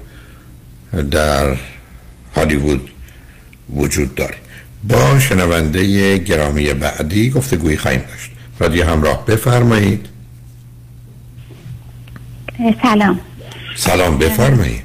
در 1.01 1.55
هالیوود 2.35 2.89
وجود 3.75 4.15
داره. 4.15 4.35
با 4.83 5.19
شنونده 5.19 6.17
گرامی 6.17 6.73
بعدی 6.73 7.29
گفته 7.29 7.57
گویی 7.57 7.77
خواهیم 7.77 8.01
داشت. 8.01 8.31
رادیو 8.59 8.85
همراه 8.85 9.25
بفرمایید. 9.25 10.09
سلام. 12.81 13.19
سلام 13.75 14.17
بفرمایید. 14.17 14.83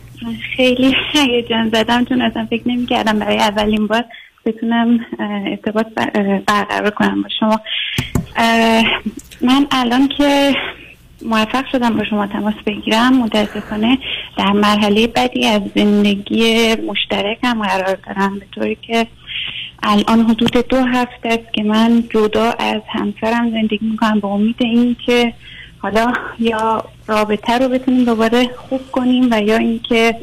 خیلی 0.57 0.95
هیجان 1.13 1.71
زدم 1.75 2.05
چون 2.05 2.23
اصلا 2.23 2.47
فکر 2.51 2.69
نمی 2.69 2.87
کردم 2.87 3.19
برای 3.19 3.39
اولین 3.39 3.87
بار 3.87 4.05
بتونم 4.47 5.01
ارتباط 5.47 5.87
برقرار 5.97 6.91
کنم 6.91 7.23
با 7.23 7.29
شما. 7.41 7.61
من 9.41 9.67
الان 9.71 10.09
که 10.09 10.55
موفق 11.23 11.65
شدم 11.73 11.97
با 11.97 12.05
شما 12.05 12.27
تماس 12.27 12.55
بگیرم. 12.67 13.19
متاسفانه 13.19 13.99
در 14.39 14.53
مرحله 14.53 15.07
بدی 15.07 15.47
از 15.47 15.63
زندگی 15.75 16.75
مشترکم 16.75 17.63
قرار 17.63 17.99
دارم 18.07 18.39
به 18.39 18.47
طوری 18.55 18.77
که 18.83 19.07
الان 19.83 20.21
حدود 20.21 20.69
دو 20.69 20.77
هفته 20.77 21.29
است 21.29 21.53
که 21.53 21.63
من 21.63 22.05
جدا 22.11 22.51
از 22.59 22.83
همسرم 22.89 23.51
زندگی 23.51 23.79
می‌کنم 23.91 24.21
به 24.21 24.29
امید 24.29 24.57
اینکه 24.59 25.33
حالا 25.79 26.13
یا 26.39 26.85
رابطه 27.07 27.59
رو 27.59 27.69
بتونیم 27.69 28.05
دوباره 28.05 28.51
خوب 28.57 28.81
کنیم 28.93 29.29
و 29.31 29.43
یا 29.43 29.57
اینکه 29.57 30.15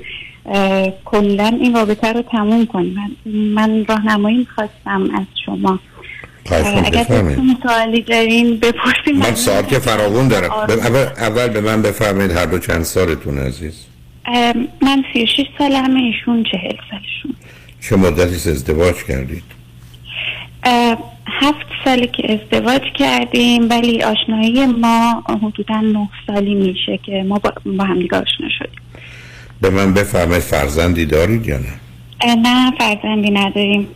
کلا 1.06 1.58
این 1.62 1.76
رابطه 1.76 2.14
رو 2.14 2.22
تموم 2.22 2.66
کنیم. 2.66 3.18
من 3.26 3.86
راهنمایی 3.86 4.38
می‌خواستم 4.38 5.10
از 5.16 5.26
شما 5.46 5.80
اگر 6.52 7.06
سوالی 7.64 8.02
دارین 8.02 8.58
بپرسیم 8.60 9.18
من 9.18 9.36
ساعت 9.36 9.68
که 9.68 9.80
فراغون 9.80 10.28
دارم. 10.28 10.52
اول, 10.52 11.08
اول 11.18 11.48
به 11.48 11.62
من 11.62 11.82
بفرمایید 11.82 12.32
هر 12.32 12.46
دو 12.46 12.60
چند 12.60 12.84
سالتون 12.84 13.38
عزیز؟ 13.38 13.86
من 14.82 15.04
36 15.14 15.44
سالمه 15.58 16.00
ایشون 16.00 16.44
40 16.44 16.62
سالشون. 16.62 17.36
چه 17.82 17.96
مدتی 17.96 18.50
ازدواج 18.50 18.96
کردید؟ 19.04 19.44
هفت 21.28 21.66
سالی 21.86 22.08
که 22.08 22.34
ازدواج 22.34 22.82
کردیم 23.00 23.70
ولی 23.70 24.04
آشنایی 24.04 24.66
ما 24.66 25.24
حدودا 25.42 25.82
نه 25.82 26.10
سالی 26.28 26.56
میشه 26.56 27.00
که 27.06 27.26
ما 27.28 27.40
با, 27.40 27.54
با 27.78 27.84
هم 27.84 28.00
دیگه 28.00 28.18
آشنا 28.18 28.50
شدیم. 28.60 28.82
به 29.62 29.70
من 29.70 29.94
بفرمایید 29.94 30.44
فرزندی 30.44 31.06
دارید 31.06 31.48
یا 31.48 31.58
نه؟ 31.58 32.36
نه 32.36 32.72
فرزندی 32.80 33.32
نداریم. 33.32 33.88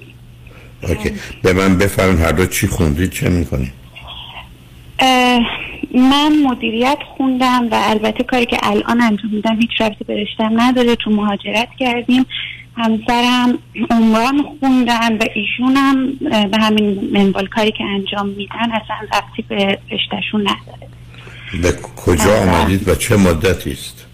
اوکی. 0.88 1.12
به 1.44 1.54
من 1.54 1.78
بفرمایید 1.78 2.20
هر 2.20 2.32
دو 2.32 2.46
چی 2.46 2.68
خوندید 2.68 3.12
چه 3.12 3.30
می‌کنید؟ 3.30 3.72
من 5.94 6.32
مدیریت 6.44 6.98
خوندم 7.18 7.68
و 7.72 7.76
البته 7.76 8.24
کاری 8.24 8.46
که 8.46 8.58
الان 8.64 9.02
انجام 9.02 9.32
میدم 9.32 9.60
هیچ 9.60 9.82
ربطی 9.82 10.04
به 10.04 10.22
رشتم 10.22 10.62
نداره. 10.62 10.96
تو 10.96 11.12
مهاجرت 11.12 11.68
کردیم. 11.80 12.26
همسرم 12.78 13.58
عمران 13.90 14.46
خوندن 14.60 15.18
و 15.18 15.26
ایشونم 15.36 16.14
به 16.52 16.58
همین 16.60 17.10
منوال 17.14 17.46
کاری 17.48 17.72
که 17.72 17.84
انجام 17.84 18.30
میدن 18.30 18.72
اصلا 18.72 18.98
ربطی 19.14 19.42
به 19.50 19.80
رشتهشون 19.92 20.42
نداره. 20.42 20.88
به 21.62 21.72
کجا 22.06 22.42
آمدید 22.42 22.88
و 22.88 22.96
چه 22.96 23.18
مدتی 23.18 23.72
است؟ 23.72 24.06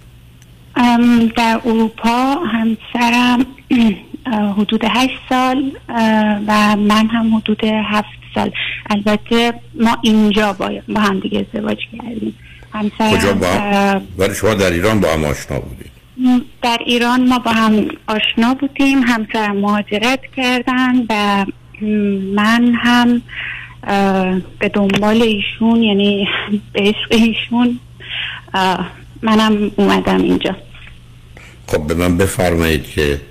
در 1.35 1.61
اروپا 1.65 2.35
همسرم 2.35 3.45
حدود 4.27 4.81
هشت 4.89 5.19
سال 5.29 5.71
و 6.47 6.75
من 6.75 7.07
هم 7.07 7.35
حدود 7.35 7.63
هفت 7.63 8.07
سال. 8.35 8.51
البته 8.89 9.53
ما 9.79 9.97
اینجا 10.01 10.53
با, 10.53 10.71
با 10.89 11.01
هم 11.01 11.19
دیگه 11.19 11.39
ازدواج 11.39 11.77
کردیم. 11.91 12.35
همسرم 12.73 13.17
کجا 13.17 13.33
با 13.33 13.47
ولی 14.17 14.35
شما 14.35 14.53
در 14.53 14.71
ایران 14.71 14.99
با 14.99 15.07
هم 15.13 15.25
آشنا 15.25 15.59
بودید. 15.59 15.91
در 16.61 16.77
ایران 16.85 17.27
ما 17.29 17.39
با 17.39 17.51
هم 17.51 17.85
آشنا 18.07 18.53
بودیم. 18.53 19.03
همسرم 19.03 19.57
مهاجرت 19.57 20.19
کردن 20.37 21.05
و 21.09 21.45
من 22.35 22.73
هم 22.75 23.21
به 24.59 24.69
دنبال 24.69 25.21
ایشون 25.21 25.83
یعنی 25.83 26.27
به 26.73 26.81
عشق 26.81 27.07
ایشون 27.11 27.79
منم 29.21 29.71
اومدم 29.75 30.21
اینجا. 30.21 30.55
خب 31.67 31.87
به 31.87 31.93
من 31.93 32.17
بفرمایید 32.17 32.89
که 32.89 33.21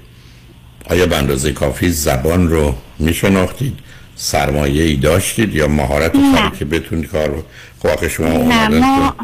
آیا 0.91 1.07
به 1.07 1.17
اندازه 1.17 1.53
کافی 1.53 1.89
زبان 1.89 2.49
رو 2.49 2.75
میشناختید؟ 2.99 3.79
سرمایه 4.17 4.85
ای 4.85 4.97
داشتید 4.97 5.55
یا 5.55 5.69
مهارت 5.69 6.13
کاری 6.13 6.59
که 6.59 6.65
بتونید 6.65 7.07
کار 7.07 7.29
رو 7.29 7.43
خب 7.83 8.09
شما 8.09 8.29
نه 8.29 8.69
ما 8.69 9.15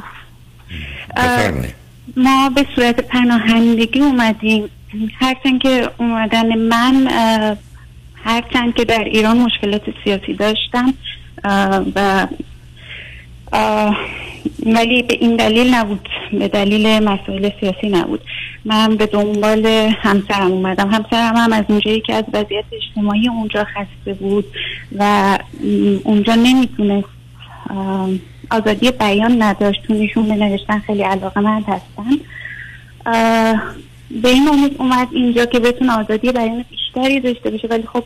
ما 2.16 2.50
به 2.50 2.66
صورت 2.76 3.00
پناهندگی 3.00 4.00
اومدیم. 4.00 4.70
هرچند 5.20 5.62
که 5.62 5.90
اومدن 5.98 6.58
من 6.58 7.08
هرچند 8.24 8.74
که 8.74 8.84
در 8.84 9.04
ایران 9.04 9.38
مشکلات 9.38 9.82
سیاسی 10.04 10.34
داشتم 10.34 10.94
و 11.94 12.26
ولی 14.66 15.02
به 15.02 15.14
این 15.20 15.36
دلیل 15.36 15.74
نبود. 15.74 16.08
به 16.32 16.48
دلیل 16.48 16.98
مسائل 16.98 17.50
سیاسی 17.60 17.88
نبود. 17.88 18.20
من 18.64 18.96
به 18.96 19.06
دنبال 19.06 19.66
همسرم 20.02 20.50
اومدم. 20.50 20.90
همسرم 20.90 21.36
هم 21.36 21.52
از 21.52 21.64
اونجایی 21.68 22.00
که 22.00 22.14
از 22.14 22.24
وضعیت 22.32 22.64
اجتماعی 22.72 23.28
اونجا 23.28 23.64
خسته 23.64 24.14
بود 24.14 24.44
و 24.98 25.38
اونجا 26.04 26.34
نمی‌تونست 26.34 27.08
آزادی 28.50 28.90
بیان 28.90 29.42
نداشت. 29.42 29.86
چون 29.86 29.96
ایشون 29.96 30.28
به 30.28 30.34
نوشتن 30.34 30.78
خیلی 30.78 31.02
علاقه 31.02 31.40
مند 31.40 31.64
هستن 31.68 32.10
به 34.22 34.28
این 34.28 34.48
امید 34.48 34.76
اومد 34.78 35.08
اینجا 35.12 35.44
که 35.44 35.58
بتونه 35.58 35.92
آزادی 35.92 36.32
بیان 36.32 36.64
بیشتری 36.70 37.20
داشته 37.20 37.50
باشه. 37.50 37.68
ولی 37.68 37.84
خب 37.92 38.04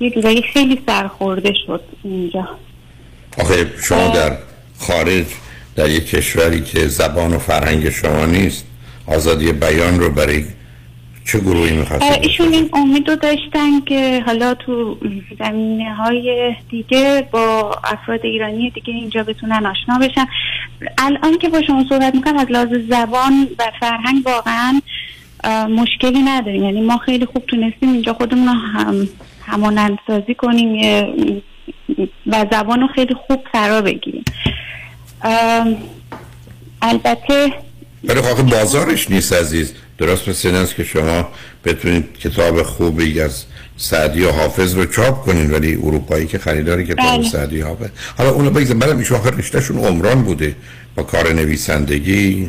یه 0.00 0.10
جورایی 0.10 0.42
خیلی 0.42 0.80
سرخورده 0.86 1.52
شد 1.66 1.80
اینجا. 2.04 2.48
آخه 3.38 3.72
شما 3.82 4.08
در 4.08 4.36
خارج 4.78 5.26
در 5.76 5.90
یک 5.90 6.10
کشوری 6.10 6.62
که 6.62 6.88
زبان 6.88 7.34
و 7.34 7.38
فرهنگ 7.38 7.90
شما 7.90 8.26
نیست 8.26 8.66
آزادی 9.06 9.52
بیان 9.52 10.00
رو 10.00 10.10
برای 10.10 10.44
چه 11.24 11.38
گروهی 11.38 11.76
می‌خواستید 11.76 12.24
ایشون 12.24 12.52
این 12.52 12.70
امید 12.72 13.08
رو 13.10 13.16
داشتن 13.16 13.80
که 13.86 14.22
حالا 14.26 14.54
تو 14.54 14.98
زمینه 15.38 15.94
های 15.94 16.54
دیگه 16.70 17.28
با 17.30 17.76
افراد 17.84 18.20
ایرانی 18.22 18.70
دیگه 18.70 18.94
اینجا 18.94 19.22
بتونن 19.22 19.66
آشنا 19.66 19.98
بشن. 19.98 20.26
الان 20.98 21.38
که 21.38 21.48
با 21.48 21.62
شما 21.62 21.84
صحبت 21.88 22.14
می‌کنم 22.14 22.38
از 22.38 22.46
لحاظ 22.50 22.68
زبان 22.90 23.48
و 23.58 23.64
فرهنگ 23.80 24.26
واقعا 24.26 24.80
مشکلی 25.68 26.22
نداریم. 26.22 26.62
یعنی 26.62 26.80
ما 26.80 26.98
خیلی 26.98 27.26
خوب 27.26 27.46
تونستیم 27.46 27.92
اینجا 27.92 28.12
خودمون 28.12 28.48
هم 28.48 29.08
همانند 29.46 29.98
سازی 30.06 30.34
کنیم 30.34 31.42
و 32.26 32.46
زبان 32.52 32.80
رو 32.80 32.86
خیلی 32.94 33.14
خوب 33.26 33.40
فرا 33.52 33.80
بگیریم. 33.80 34.24
البته 36.82 37.52
ولی 38.04 38.20
خواهد 38.20 38.50
بازارش 38.50 39.10
نیست 39.10 39.32
عزیز. 39.32 39.74
درست 39.98 40.28
مثل 40.28 40.48
این 40.48 40.56
است 40.56 40.76
که 40.76 40.84
شما 40.84 41.28
بتونید 41.64 42.18
کتاب 42.18 42.62
خوبی 42.62 43.20
از 43.20 43.44
سعدی 43.76 44.24
و 44.24 44.30
حافظ 44.30 44.74
رو 44.74 44.84
چاپ 44.84 45.24
کنین 45.24 45.50
ولی 45.50 45.74
اروپایی 45.74 46.26
که 46.26 46.38
خریداری 46.38 46.84
کتاب 46.84 46.96
بله. 46.96 47.22
سعدی 47.22 47.60
حافظ. 47.60 47.88
حالا 48.18 48.30
اونو 48.30 48.50
بگذارم 48.50 48.78
بعدم 48.78 48.98
ایشون 48.98 49.18
آخر 49.18 49.30
رشتهشون 49.30 49.78
عمران 49.78 50.22
بوده 50.22 50.56
با 50.96 51.02
کار 51.02 51.32
نویسندگی. 51.32 52.48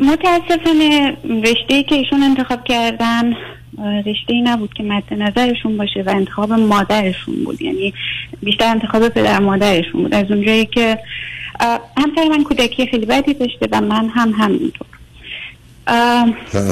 متاسفانه 0.00 1.16
رشته 1.44 1.82
که 1.82 1.94
ایشون 1.94 2.22
انتخاب 2.22 2.64
کردن 2.64 3.32
رشته 3.78 4.32
ای 4.32 4.40
نبود 4.40 4.74
که 4.74 4.82
مد 4.82 5.14
نظرشون 5.14 5.76
باشه 5.76 6.02
و 6.06 6.10
انتخاب 6.10 6.52
مادرشون 6.52 7.44
بود. 7.44 7.62
یعنی 7.62 7.94
بیشتر 8.42 8.70
انتخاب 8.70 9.08
پدر 9.08 9.40
مادرشون 9.40 10.02
بود. 10.02 10.14
از 10.14 10.30
اونجایی 10.30 10.66
که 10.66 10.98
همسر 11.96 12.28
من 12.30 12.44
کودکی 12.44 12.86
خیلی 12.86 13.06
بدی 13.06 13.34
داشته 13.34 13.68
و 13.72 13.80
من 13.80 14.08
هم 14.08 14.30
همینطور. 14.30 14.86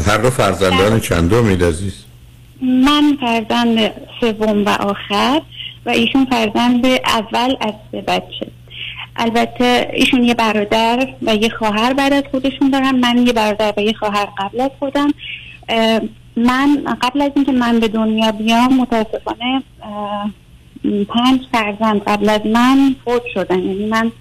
هر 0.07 0.19
دو 0.19 0.31
فرزندان 0.31 1.01
چندم 1.01 1.67
عزیز؟ 1.69 2.05
من 2.63 3.19
فرزند 3.21 3.91
سوم 4.21 4.65
و 4.65 4.69
آخر 4.69 5.41
و 5.87 5.91
ایشون 5.91 6.25
فرزند 6.25 6.87
اول 6.87 7.55
از 7.61 7.75
سه 7.93 8.01
بچه. 8.01 8.47
البته 9.17 9.91
ایشون 9.93 10.25
یه 10.25 10.35
برادر 10.35 11.09
و 11.23 11.35
یه 11.35 11.49
خواهر 11.49 11.93
بعد 11.93 12.13
از 12.13 12.23
خودشون 12.31 12.71
دارن. 12.71 12.95
من 12.95 13.27
یه 13.27 13.33
برادر 13.33 13.75
و 13.77 13.81
یه 13.81 13.93
خواهر 13.93 14.29
قبل 14.39 14.61
از 14.61 14.71
خودم. 14.79 15.15
من 16.37 16.97
قبل 17.03 17.23
از 17.23 17.33
اینکه 17.37 17.53
من 17.53 17.81
به 17.81 17.89
دنیا 17.89 18.33
بیام 18.33 18.77
متاسفانه 18.81 19.63
پنج 21.09 21.41
فرزند 21.53 22.03
قبل 22.03 22.29
از 22.29 22.41
من 22.47 22.97
فوت 23.05 23.23
شدن. 23.35 23.59
یعنی 23.59 23.87
من 23.87 24.13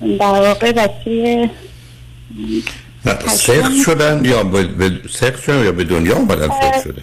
در 0.00 0.40
واقع 0.40 0.72
بچه 0.72 1.50
سخت 3.26 3.76
شدن 3.84 4.24
یا 4.24 4.44
به, 4.44 5.00
سخت 5.10 5.42
شدن 5.42 5.64
یا 5.64 5.72
به 5.72 5.84
دنیا 5.84 6.16
آمدن 6.16 6.48
فوت 6.48 6.82
شدن؟ 6.84 7.02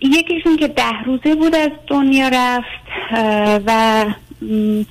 یکیشون 0.00 0.56
که 0.56 0.68
ده 0.68 1.02
روزه 1.06 1.34
بود 1.34 1.54
از 1.54 1.70
دنیا 1.86 2.28
رفت 2.28 2.86
و 3.66 4.04
م، 4.42 4.82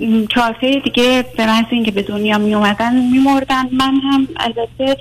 م، 0.00 0.26
چهار 0.26 0.56
سه 0.60 0.80
دیگه 0.84 1.24
به 1.36 1.46
محض 1.46 1.64
اینکه 1.70 1.90
به 1.90 2.02
دنیا 2.02 2.38
می 2.38 2.54
اومدن 2.54 2.96
می 2.96 3.18
مردن 3.18 3.68
من 3.72 3.94
هم 3.94 4.28
البته 4.36 4.96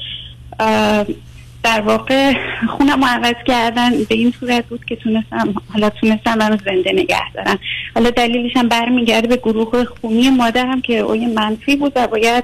در 1.63 1.81
واقع 1.81 2.33
خونم 2.69 3.03
عوض 3.05 3.35
کردن. 3.47 3.89
به 3.89 4.15
این 4.15 4.33
صورت 4.39 4.65
بود 4.65 4.85
که 4.85 4.95
تونستم 4.95 5.53
حالا 5.73 5.89
تونستم 5.89 6.37
من 6.37 6.59
زنده 6.65 6.91
نگه 6.91 7.31
دارن 7.33 7.57
حالا 7.95 8.09
دلیلش 8.09 8.51
هم 8.55 8.67
برمیگرده 8.67 9.27
به 9.27 9.35
گروه 9.37 9.85
خونی 9.85 10.29
مادرم 10.29 10.81
که 10.81 10.97
اوی 10.97 11.25
منفی 11.25 11.75
بود 11.75 11.93
و 11.95 12.07
باید 12.07 12.43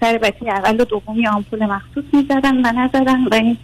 سر 0.00 0.18
بچه 0.22 0.48
اول 0.48 0.80
و 0.80 0.84
دومی 0.84 1.26
آمپول 1.26 1.64
مخصوص 1.64 2.04
می‌زدن 2.12 2.56
و 2.56 2.72
نزدن 2.72 3.24
و 3.24 3.34
این 3.34 3.56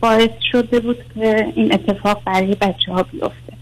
باعث 0.00 0.30
شده 0.52 0.80
بود 0.80 0.96
که 1.14 1.46
این 1.56 1.72
اتفاق 1.72 2.22
برای 2.24 2.54
بچه 2.54 2.92
ها 2.92 3.02
بیفته. 3.02 3.52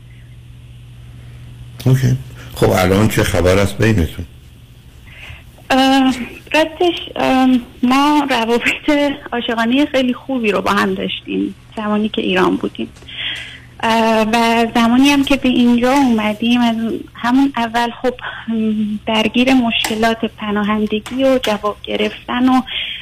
اوکی. 1.87 2.16
خب 2.55 2.70
الان 2.70 3.09
چه 3.09 3.22
خبر 3.22 3.59
است 3.59 3.79
بینتون؟ 3.79 4.27
راستش 6.53 7.09
ما 7.83 8.27
روابط 8.31 8.91
عاشقانه 9.33 9.87
خیلی 9.87 10.14
خوبی 10.14 10.53
رو 10.53 10.61
با 10.61 10.71
هم 10.71 10.95
داشتیم 10.95 11.55
زمانی 11.77 12.09
که 12.09 12.23
ایران 12.23 12.57
بودیم. 12.57 12.89
و 14.33 14.67
زمانی 14.75 15.11
هم 15.11 15.25
که 15.25 15.37
به 15.37 15.49
اینجا 15.49 15.93
اومدیم 15.93 16.61
از 16.61 16.77
همون 17.14 17.53
اول 17.57 17.91
خب 18.03 18.14
درگیر 19.07 19.55
مشکلات 19.55 20.25
پناهندگی 20.25 21.25
و 21.25 21.39
جواب 21.39 21.77
گرفتن 21.85 22.49
و 22.49 22.61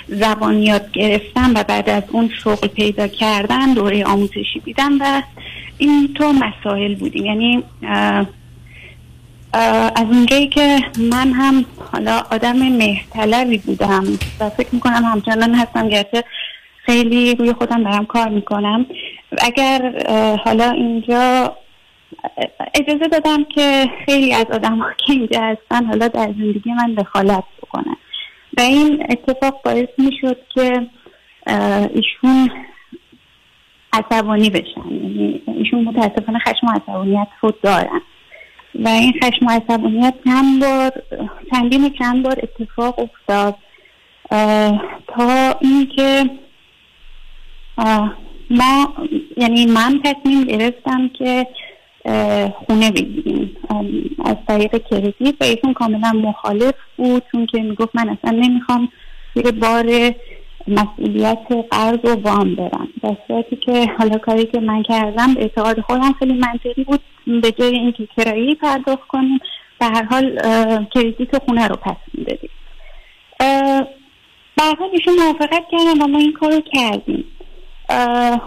زبان 0.09 0.62
یاد 0.62 0.93
گرفتن 0.93 1.51
و 1.51 1.62
بعد 1.62 1.91
از 1.91 2.03
اون 2.11 2.31
شغل 2.45 2.69
پیدا 2.69 3.09
کردن 3.09 3.75
دوره 3.75 4.05
آموزشی 4.05 4.61
دیدن 4.65 4.93
و 4.93 5.23
این 5.79 6.15
تو 6.15 6.33
مسائل 6.33 6.95
بودیم. 6.95 7.25
یعنی 7.25 7.62
از 9.96 10.07
اونجایی 10.11 10.48
که 10.48 10.78
من 11.11 11.32
هم 11.32 11.64
حالا 11.92 12.22
آدم 12.32 12.57
مهرطلبی 12.57 13.59
بودم 13.59 14.05
و 14.40 14.50
فکر 14.50 14.68
می‌کنم 14.72 15.05
همچنان 15.05 15.55
هستم 15.55 15.88
گرچه 15.88 16.24
خیلی 16.86 17.34
روی 17.34 17.52
خودم 17.52 17.84
دارم 17.84 18.07
کار 18.07 18.28
می‌کنم. 18.28 18.86
اگر 19.38 19.92
حالا 20.44 20.70
اینجا 20.70 21.57
اجازه 22.74 23.09
دادم 23.09 23.44
که 23.44 23.90
خیلی 24.07 24.34
از 24.34 24.46
آدم 24.52 24.80
که 25.07 25.12
اینجا 25.12 25.40
هستن 25.40 25.86
حالا 25.86 26.09
در 26.09 26.26
زندگی 26.26 26.72
من 26.72 26.94
دخالت 26.94 27.44
بکنن. 27.62 27.96
و 28.59 28.61
این 28.61 29.07
اتفاق 29.11 29.62
باعث 29.64 29.88
می‌شد 29.98 30.36
که 30.55 30.86
ایشون 31.94 32.50
عصبانی 33.92 34.50
بشن. 34.50 34.90
یعنی 34.90 35.42
ایشون 35.46 35.84
متاسفانه 35.84 36.38
خشم 36.38 36.66
و 36.66 36.70
عصبانیت 36.70 37.28
خود 37.40 37.61
دارن. 37.61 38.00
و 38.75 38.89
این 38.89 39.12
خشم 39.22 39.47
و 39.47 39.51
عصبانیت 39.51 40.14
چند 40.25 40.61
بار 40.61 40.93
چندین 41.53 41.91
چند 41.99 42.22
بار 42.22 42.39
اتفاق 42.43 42.99
افتاد. 42.99 43.57
تا 45.09 45.59
اینکه 45.61 46.31
ما 48.51 48.95
یعنی 49.37 49.66
من 49.66 50.01
تصمیم 50.05 50.45
گرفتم 50.45 51.09
که 51.09 51.47
خونه 52.55 52.91
بگیریم. 52.91 53.57
از 54.25 54.37
طریق 54.49 54.89
کردیت 54.91 55.35
و 55.41 55.45
ایشون 55.45 55.72
کاملا 55.75 56.12
مخالف 56.12 56.75
بود 56.97 57.22
چون 57.33 57.47
که 57.47 57.62
می‌گفت 57.62 57.97
من 57.97 58.09
اصلا 58.09 58.39
نمی‌خوام 58.39 58.89
زیر 59.35 59.51
بار 59.51 60.12
مسئولیت 60.69 61.47
قرض 61.71 61.99
و 62.05 62.15
وام 62.15 62.55
برم 62.55 62.89
در 63.03 63.17
صورتی 63.27 63.57
که 63.57 63.87
حالا 63.99 64.19
کاری 64.19 64.45
که 64.45 64.61
من 64.61 64.83
کردم 64.83 65.35
اعتقاد 65.39 65.81
خودم 65.81 66.12
خیلی 66.19 66.35
منطقی 66.35 66.85
بود. 66.85 67.01
به 67.27 67.53
جای 67.53 67.77
اینکه 67.77 68.09
کرایه 68.17 68.55
پرداخت 68.55 69.09
کنیم 69.09 69.39
به 69.81 69.87
هر 69.87 70.03
حال 70.03 70.39
اه، 70.45 70.89
کردیت 70.89 71.39
خونه 71.45 71.69
رو 71.69 71.77
پس 71.77 71.97
می‌دادیم. 72.15 72.51
به 74.57 74.65
حال 74.79 74.89
ایشون 74.93 75.15
موافقت 75.15 75.62
کردن 75.73 76.03
و 76.03 76.07
ما 76.07 76.19
این 76.19 76.33
کار 76.33 76.53
رو 76.53 76.61
کردیم 76.73 77.25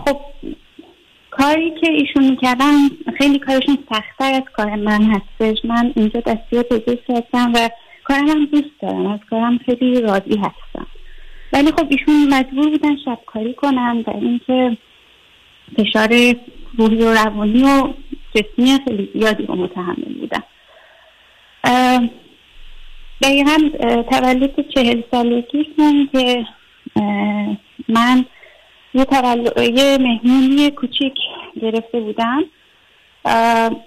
خب 0.06 0.20
کاری 1.30 1.72
که 1.82 1.92
ایشون 1.92 2.30
می‌کردن 2.30 2.74
خیلی 3.18 3.40
کارشون 3.40 3.78
سختتر 3.90 4.34
از 4.34 4.44
کار 4.56 4.76
من 4.76 5.04
هستش. 5.04 5.66
من 5.66 5.94
اینجا 5.96 6.20
دستی 6.20 6.64
پزشک 6.64 7.10
هستم 7.10 7.54
و 7.56 7.70
کارم 8.04 8.28
هم 8.28 8.46
دوست 8.46 8.82
دارم. 8.82 9.08
از 9.08 9.20
کارم 9.30 9.58
خیلی 9.58 10.02
راضی 10.02 10.38
هستم. 10.38 10.67
ولی 11.58 11.72
خب 11.72 11.88
ایشون 11.90 12.34
مجبور 12.34 12.70
بودن 12.70 12.98
شبکاری 13.06 13.54
کنن 13.54 14.04
و 14.08 14.10
اینکه 14.10 14.78
فشار 15.78 16.10
روحی 16.78 17.04
و 17.04 17.14
روانی 17.14 17.64
و 17.64 17.94
جسمی 18.36 18.80
خیلی 18.86 19.10
زیادی 19.14 19.46
رو 19.46 19.56
متحمل 19.56 20.14
بودن. 20.20 20.44
دقیقا 23.22 23.58
تولد 24.12 24.70
چهل 24.70 25.02
سالگیشون 25.12 26.10
که 26.12 26.46
من 27.90 28.26
یه 28.94 29.06
یه 29.58 29.98
مهمونی 29.98 30.72
کوچیک 30.72 31.14
گرفته 31.62 32.00
بودم. 32.00 32.44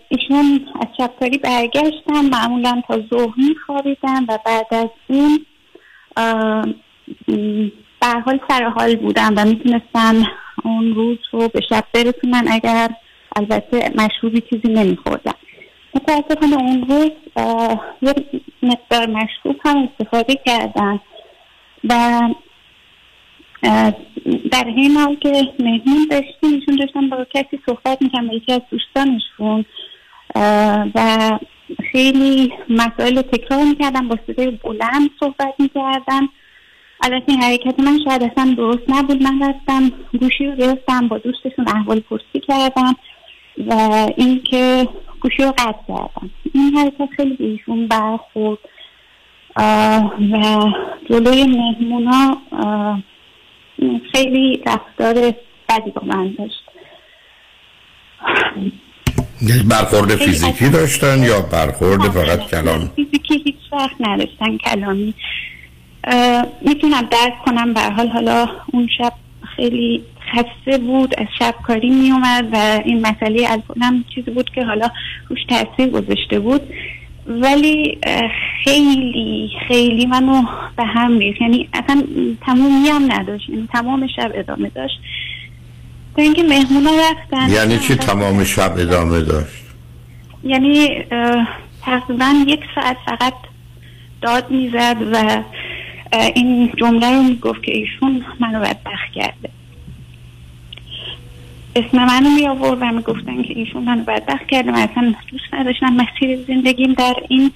ایشون 0.08 0.68
از 0.80 0.88
شبکاری 0.98 1.38
برگشتن 1.38 2.24
معمولا 2.30 2.82
تا 2.88 3.00
ظهر 3.10 3.34
میخوابیدن 3.36 4.24
و 4.28 4.38
بعد 4.46 4.74
از 4.74 4.88
م، 5.08 5.38
به 8.00 8.08
حال 8.24 8.40
سر 8.48 8.64
حال 8.64 8.96
بودن 8.96 9.34
و 9.34 9.44
می‌تونستن 9.44 10.26
اون 10.64 10.94
روز 10.94 11.18
رو 11.30 11.48
به 11.48 11.60
شب 11.68 11.84
برسونن 11.94 12.44
اگر 12.50 12.88
البته 13.36 13.92
مشروبی 13.96 14.40
چیزی 14.40 14.68
نمیخوردن. 14.68 15.32
متاسفانه 15.94 16.56
اون 16.56 16.86
روز 16.88 17.10
یه 18.02 18.14
مقدار 18.62 19.06
مشروب 19.06 19.56
هم 19.64 19.88
استفاده 19.88 20.34
کردن 20.46 21.00
و 21.84 22.20
در 24.52 24.64
حین 24.76 24.96
حال 24.96 25.14
که 25.14 25.48
مهمون 25.58 26.06
داشتیم 26.10 26.52
ایشون 26.52 26.76
داشتن 26.76 27.08
با 27.08 27.26
کسی 27.34 27.60
صحبت 27.66 28.02
می‌کنم 28.02 28.28
با 28.28 28.34
یکی 28.34 28.52
از 28.52 28.60
دوستانشون 28.70 29.64
و 30.94 31.38
خیلی 31.92 32.52
مسائل 32.68 33.16
رو 33.16 33.22
تکرار 33.22 33.64
می‌کردن 33.64 34.08
با 34.08 34.18
صدای 34.26 34.50
بلند 34.50 35.10
صحبت 35.20 35.54
می‌کردن. 35.58 36.20
البته 37.02 37.24
این 37.28 37.42
حرکت 37.42 37.80
من 37.80 37.98
شاید 38.04 38.22
اصلا 38.22 38.54
درست 38.56 38.82
نبود. 38.88 39.22
من 39.22 39.48
رفتم 39.48 39.92
گوشی 40.20 40.46
رو 40.46 40.56
گرفتم 40.56 41.08
با 41.08 41.18
دوستشون 41.18 41.68
احوال 41.68 42.00
پرسی 42.00 42.40
کردم 42.48 42.96
و 43.66 43.74
اینکه 44.16 44.88
گوشی 45.20 45.42
رو 45.42 45.52
قطع 45.58 45.82
کردم. 45.88 46.30
این 46.54 46.76
حرکت 46.76 47.08
خیلی 47.16 47.36
به 47.36 47.44
ایشون 47.44 47.88
برخورد. 47.88 48.58
و 49.56 50.72
جلوی 51.10 51.44
مهمونا 51.44 52.36
خیلی 54.12 54.62
رفتار 54.66 55.14
بدی 55.68 55.90
با 55.94 56.02
من 56.06 56.34
داشت. 56.38 56.62
یعنی 59.42 59.62
برخورد 59.62 60.16
فیزیکی 60.16 60.68
داشتن 60.68 61.22
یا 61.22 61.40
برخورد 61.40 62.00
فقط 62.00 62.50
کلام؟ 62.50 62.90
فیزیکی 62.96 63.42
هیچ 63.44 63.72
وقت 63.72 63.96
نداشتن 64.00 64.56
کلامی. 64.56 65.14
می‌تونم 66.60 67.02
درک 67.10 67.38
کنم. 67.44 67.74
به 67.74 67.80
حال 67.80 68.08
حالا 68.08 68.48
اون 68.72 68.88
شب 68.98 69.12
خیلی 69.56 70.02
خسته 70.32 70.78
بود 70.78 71.14
از 71.18 71.26
شب 71.38 71.54
کاری 71.66 71.90
میومد 71.90 72.48
و 72.52 72.80
این 72.84 73.06
مسئله 73.06 73.46
الکلم 73.50 74.04
چیزی 74.14 74.30
بود 74.30 74.50
که 74.54 74.64
حالا 74.64 74.90
روش 75.28 75.38
تاثیر 75.48 75.88
گذاشته 75.88 76.38
بود. 76.38 76.62
ولی 77.26 77.98
خیلی 78.64 79.50
خیلی 79.68 80.06
منو 80.06 80.42
به 80.76 80.84
هم 80.84 81.18
ریخت. 81.18 81.40
یعنی 81.40 81.68
اصلا 81.72 82.02
تمومی 82.46 82.88
هم 82.88 83.12
نداشت 83.12 83.48
یعنی 83.48 83.68
تمام 83.72 84.06
شب 84.06 84.32
ادامه 84.34 84.68
داشت. 84.68 85.00
تا 86.16 86.22
اینکه 86.22 86.42
مهمونا 86.42 86.90
رفتن. 86.90 87.50
یعنی 87.50 87.78
چی 87.78 87.94
تمام 87.94 88.44
شب 88.44 88.74
ادامه 88.78 89.20
داشت؟ 89.20 89.62
یعنی 90.44 91.04
تقریبا 91.82 92.34
یک 92.46 92.60
ساعت 92.74 92.96
فقط 93.06 93.34
داد 94.22 94.50
می‌زد 94.50 94.96
و 95.12 95.42
این 96.12 96.72
جمله 96.76 97.10
رو 97.10 97.22
می‌گفت 97.22 97.62
که 97.62 97.72
ایشون 97.72 98.24
منو 98.40 98.60
بدبخت 98.60 99.12
کرده. 99.14 99.50
اسم 101.76 101.96
منو 101.96 102.30
می 102.30 102.48
آورد 102.48 102.78
و 102.80 102.84
می‌گفتن 102.84 103.42
که 103.42 103.58
ایشون 103.58 103.84
منو 103.84 104.04
بدبخت 104.04 104.46
کرده. 104.48 104.70
من 104.70 104.88
اصلا 104.88 105.14
دوست 105.30 105.54
نداشتم 105.54 105.92
مسیر 105.92 106.44
زندگیم 106.46 106.92
در 106.92 107.14
این 107.28 107.52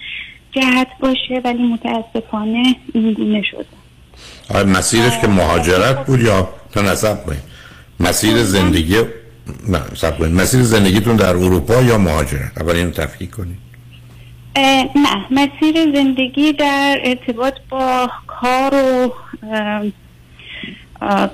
جهت 0.55 0.89
باشه 1.01 1.41
ولی 1.45 1.63
متاسفانه 1.63 2.77
این 2.95 3.13
گونه 3.13 3.43
شده 3.43 3.67
آیا 4.51 4.65
مسیرش 4.65 5.19
که 5.21 5.29
مهاجرت 5.29 6.07
بود 6.07 6.21
یا 6.21 6.49
تا 6.73 6.83
نصب 6.83 7.25
کنید 7.27 7.43
مسیر 8.01 8.43
زندگی 8.43 8.97
نه 9.69 9.81
مسیر 10.29 10.63
زندگیتون 10.63 11.17
در 11.17 11.29
اروپا 11.29 11.83
یا 11.83 11.99
مهاجرت؟ 11.99 12.59
اول 12.59 12.77
اینو 12.77 12.91
تفکیک 12.91 13.31
کنید 13.31 13.64
نه 14.57 15.25
مسیر 15.31 15.95
زندگی 15.95 16.53
در 16.53 17.01
ارتباط 17.05 17.55
با 17.71 18.11
کار 18.27 18.75
و 18.75 19.13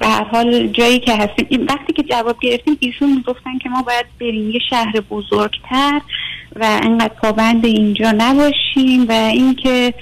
به 0.00 0.06
هر 0.06 0.24
حال 0.24 0.66
جایی 0.66 1.00
که 1.00 1.16
هستیم. 1.16 1.46
این 1.48 1.64
وقتی 1.64 1.92
که 1.92 2.02
جواب 2.02 2.36
گرفتیم 2.40 2.76
ایشون 2.80 3.16
می‌گفتن 3.16 3.58
که 3.58 3.68
ما 3.68 3.82
باید 3.82 4.06
بریم 4.20 4.50
یه 4.50 4.60
شهر 4.70 5.00
بزرگتر 5.00 6.00
و 6.56 6.80
انقدر 6.82 7.14
پابند 7.14 7.64
اینجا 7.64 8.12
نباشیم 8.12 9.08
و 9.08 9.12
اینکه 9.12 9.94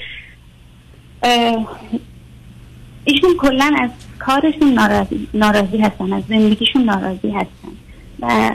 ایشون 3.05 3.37
کلا 3.39 3.75
از 3.79 3.91
کارشون 4.19 4.73
ناراضی, 4.73 5.29
ناراضی 5.35 5.79
هستن 5.79 6.13
از 6.13 6.23
زندگیشون 6.29 6.83
ناراضی 6.83 7.31
هستن 7.31 7.73
و 8.21 8.51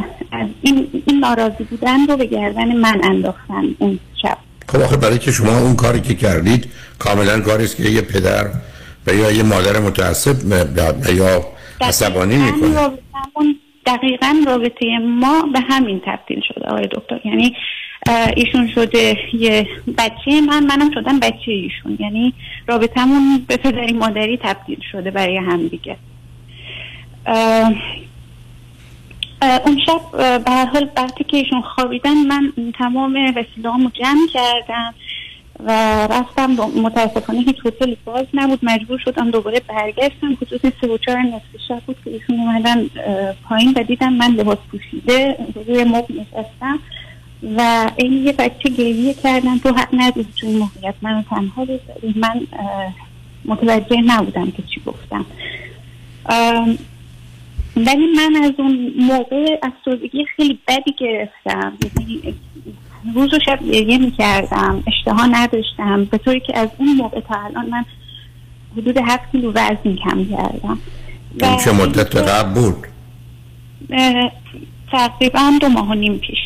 این, 0.62 0.88
این 1.06 1.20
ناراضی 1.20 1.64
بودن 1.64 2.08
رو 2.08 2.18
به 2.18 2.26
گردن 2.26 2.78
من 2.78 3.02
انداختن 3.04 3.76
اون 3.80 4.00
شب. 4.22 4.38
خب 4.68 4.82
آخه 4.82 4.98
برای 4.98 5.20
که 5.20 5.32
شما 5.32 5.60
اون 5.60 5.76
کاری 5.76 6.02
که 6.02 6.16
کردید 6.16 6.72
کاملا 7.00 7.40
کاری 7.40 7.64
است 7.64 7.78
که 7.78 7.84
یه 7.84 8.02
پدر 8.02 8.48
و 9.08 9.14
یا 9.14 9.32
یه 9.32 9.44
مادر 9.44 9.80
متعصب 9.80 10.36
یا 11.14 11.46
عصبانی 11.82 12.36
می‌کنه؟ 12.38 12.90
دقیقا 13.86 14.36
رابطه 14.48 14.98
ما 15.20 15.42
به 15.54 15.60
همین 15.60 16.02
تبدیل 16.06 16.42
شده 16.48 16.66
آقای 16.66 16.88
دکتر. 16.92 17.20
یعنی 17.26 17.56
ایشون 18.36 18.72
شده 18.76 19.18
یه 19.34 19.68
بچه 19.98 20.42
من 20.42 20.66
منم 20.66 20.92
شدم 20.94 21.20
بچه 21.20 21.52
ایشون. 21.52 21.98
یعنی 22.00 22.34
رابطمون 22.68 23.46
به 23.48 23.58
پدری 23.58 23.94
مادری 23.94 24.40
تبدیل 24.44 24.80
شده 24.92 25.12
برای 25.12 25.38
هم 25.38 25.68
دیگه. 25.68 25.98
اون 29.66 29.80
شب 29.86 30.12
به 30.46 30.52
هر 30.52 30.66
حال 30.66 30.90
وقتی 30.98 31.24
که 31.24 31.38
ایشون 31.38 31.62
خوابیدن 31.62 32.14
من 32.14 32.54
تمام 32.80 33.34
وسیله‌هامو 33.36 33.90
جمع 33.90 34.28
کردم 34.34 34.94
و 35.60 35.72
رفتم 36.08 36.52
متاسفانه 36.82 37.40
هیچ 37.40 37.56
هتلی 37.66 37.98
باز 38.06 38.26
نبود. 38.34 38.60
مجبور 38.64 39.00
شدم 39.06 39.32
دوباره 39.32 39.62
برگشتم. 39.70 40.36
خصوص 40.36 40.62
سه 40.82 40.88
و 40.88 40.98
چهار 40.98 41.22
نصف 41.22 41.64
شب 41.68 41.80
بود 41.80 41.98
که 42.04 42.10
ایشون 42.10 42.40
اومدن 42.40 42.90
پایین 43.50 43.74
و 43.76 43.84
دیدم 43.84 44.14
من 44.14 44.32
لباس 44.32 44.58
پوشیده 44.72 45.38
روی 45.56 45.84
مبل 45.84 46.20
نشستم 46.20 46.80
و 47.58 47.92
این 47.96 48.14
یه 48.14 48.32
بچه 48.32 48.70
گریه 48.70 49.14
کردن 49.14 49.58
تو 49.58 49.70
حق 49.70 49.90
نداری 49.94 50.28
تو 50.40 50.48
این 50.48 50.58
موقعیت 50.58 50.96
منو 51.02 51.22
تنها 51.30 51.66
بذاری 51.66 52.14
من 52.16 52.42
متوجه 53.46 54.02
نبودم 54.02 54.52
که 54.52 54.64
چی 54.64 54.82
گفتم. 54.86 55.26
ولی 57.76 58.08
من 58.16 58.44
از 58.44 58.52
اون 58.58 58.94
موقع 58.98 59.60
افسردگی 59.64 60.26
خیلی 60.36 60.60
بدی 60.68 60.96
گرفتم. 60.98 61.74
یعنی 62.00 62.36
روز 63.16 63.34
و 63.34 63.40
شب 63.46 63.60
گریه 63.72 63.98
می‌کردم 63.98 64.84
اشتها 64.88 65.26
نداشتم. 65.26 66.06
به 66.06 66.18
طوری 66.18 66.40
که 66.40 66.58
از 66.60 66.70
اون 66.78 66.96
موقع 66.96 67.20
تا 67.20 67.36
الان 67.36 67.70
من 67.70 67.86
حدود 68.78 68.98
هفت 68.98 69.32
کیلو 69.32 69.52
وزن 69.52 69.96
کم 69.96 70.26
کردم. 70.26 70.80
این 71.42 71.58
چه 71.58 71.72
مدت 71.72 72.16
قبل 72.16 72.54
بود؟ 72.54 72.76
تقریبا 74.92 75.54
دو 75.62 75.70
ماه 75.70 75.90
و 75.90 75.94
نیم 75.94 76.18
پیش. 76.18 76.40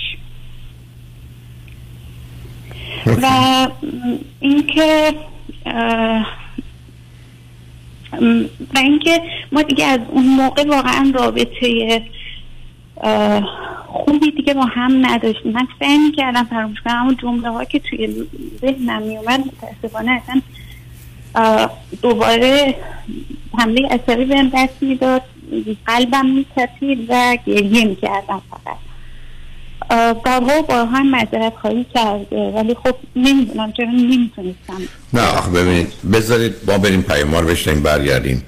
و 3.06 3.68
اینکه 4.40 5.14
و 8.76 8.78
اینکه 8.78 9.22
ما 9.52 9.62
دیگه 9.62 9.86
از 9.86 10.00
اون 10.12 10.26
موقع 10.26 10.68
واقعا 10.68 11.12
رابطه 11.16 12.02
خوبی 13.88 14.32
دیگه 14.32 14.54
با 14.54 14.66
هم 14.66 15.06
نداشتیم. 15.06 15.52
من 15.52 15.68
سعی 15.80 15.98
می‌کردم 15.98 16.44
فراموش 16.44 16.82
کنم 16.82 16.96
اما 16.96 17.14
جمله 17.14 17.50
ها 17.50 17.64
که 17.66 17.80
توی 17.80 18.26
ذهنم 18.62 19.02
میومد 19.02 19.40
متاسفانه 19.40 20.12
اصلا 20.12 20.42
دوباره 22.02 22.76
حمله 23.58 23.88
عصبی 23.88 24.26
بهم 24.26 24.52
دست 24.54 24.84
می‌داد 24.84 25.22
قلبم 25.86 26.26
میتپید 26.26 27.06
و 27.10 27.38
گریه 27.46 27.86
می‌کردم 27.86 28.42
فقط. 28.50 28.78
بارها 29.90 30.60
و 30.60 30.62
بارها 30.62 30.86
هم 30.86 31.12
معذرت 31.12 31.54
خواهی 31.62 31.86
کرده 31.94 32.52
ولی 32.56 32.76
خب 32.84 32.96
نمی‌دونم 33.16 33.72
چرا 33.72 33.86
نمی‌تونستم. 33.86 34.82
نه 35.14 35.22
آخه 35.22 35.52
ببینید 35.52 35.88
بذارید 36.14 36.54
ما 36.68 36.78
بریم 36.78 37.02
پیمار 37.02 37.46
بشنیم 37.46 37.84
برگردیم. 37.84 38.44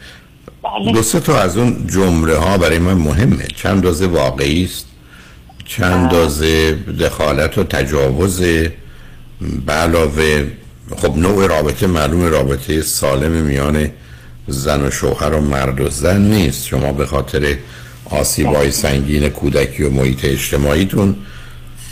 بله. 0.64 0.92
دو 0.92 1.02
سه 1.02 1.20
تا 1.20 1.42
از 1.42 1.58
اون 1.58 1.88
جمله 1.88 2.38
ها 2.38 2.58
برای 2.58 2.80
من 2.80 2.94
مهمه. 2.94 3.48
چند 3.56 3.82
دازه 3.82 4.08
واقعی 4.08 4.64
است 4.64 4.86
چند 5.66 6.12
دازه 6.12 6.76
دخالت 6.76 7.58
و 7.58 7.64
تجاوز 7.64 8.42
به 9.66 9.74
علاوه 9.74 10.48
خب 10.98 11.18
نوع 11.18 11.48
رابطه 11.48 11.88
معلوم 11.88 12.24
رابطه 12.24 12.82
سالم 12.82 13.32
میان 13.32 13.90
زن 14.48 14.82
و 14.82 14.92
شوهر 14.92 15.34
و 15.34 15.42
مرد 15.42 15.82
و 15.82 15.90
زن 15.90 16.22
نیست. 16.22 16.66
شما 16.66 16.94
به 16.94 17.06
خاطر 17.06 17.56
آسیبای 18.10 18.72
سنگین 18.72 19.30
کودکی 19.30 19.84
و 19.84 19.90
محیط 19.90 20.26
اجتماعیتون 20.26 21.16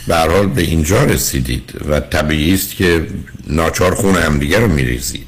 به 0.06 0.16
حال 0.16 0.46
به 0.46 0.62
اینجا 0.62 1.04
رسیدید 1.04 1.72
و 1.88 2.00
طبیعی 2.00 2.54
است 2.54 2.74
که 2.76 3.06
ناچار 3.46 3.94
خون 3.94 4.16
همدیگه 4.16 4.58
رو 4.58 4.68
میریزید. 4.68 5.26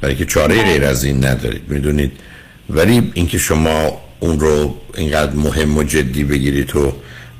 برای 0.00 0.14
که 0.14 0.24
چاره 0.24 0.62
غیر 0.62 0.84
از 0.84 1.04
این 1.04 1.24
ندارید 1.24 1.62
می‌دونید؟ 1.68 2.12
ولی 2.70 3.10
اینکه 3.14 3.38
شما 3.38 4.00
اون 4.20 4.40
رو 4.40 4.76
اینقدر 4.96 5.32
مهم 5.32 5.76
و 5.76 5.82
جدی 5.82 6.24
بگیرید 6.24 6.66
تو 6.66 6.92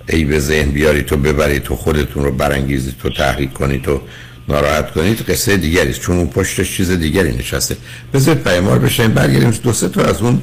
ای 0.08 0.24
به 0.24 0.40
ذهن 0.40 0.70
بیارید 0.70 1.06
تو 1.06 1.16
ببرید 1.16 1.62
تو 1.62 1.76
خودتون 1.76 2.24
رو 2.24 2.32
برانگیزید 2.32 2.94
تو 3.02 3.10
تحریک 3.10 3.52
کنید 3.52 3.82
تو 3.82 4.00
ناراحت 4.48 4.90
کنید 4.90 5.18
قصه 5.18 5.56
دیگری 5.56 5.90
است. 5.90 6.00
چون 6.00 6.16
اون 6.16 6.26
پشتش 6.26 6.76
چیز 6.76 6.90
دیگری 6.90 7.32
نشسته. 7.36 7.76
بذارید 8.14 8.42
پیمار 8.42 8.78
بشین 8.78 9.08
برگردیم. 9.08 9.50
دو 9.50 9.72
سه 9.72 9.88
تا 9.88 10.04
از 10.04 10.22
اون 10.22 10.42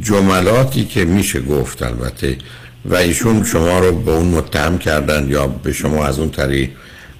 جملاتی 0.00 0.84
که 0.84 1.04
میشه 1.04 1.40
گفت 1.40 1.82
البته 1.82 2.36
و 2.84 2.94
ایشون 2.94 3.44
شما 3.44 3.78
رو 3.78 3.92
به 3.92 4.10
اون 4.10 4.26
متهم 4.26 4.78
کردن 4.78 5.28
یا 5.28 5.46
به 5.46 5.72
شما 5.72 6.06
از 6.06 6.18
اون 6.18 6.30
طریق 6.30 6.70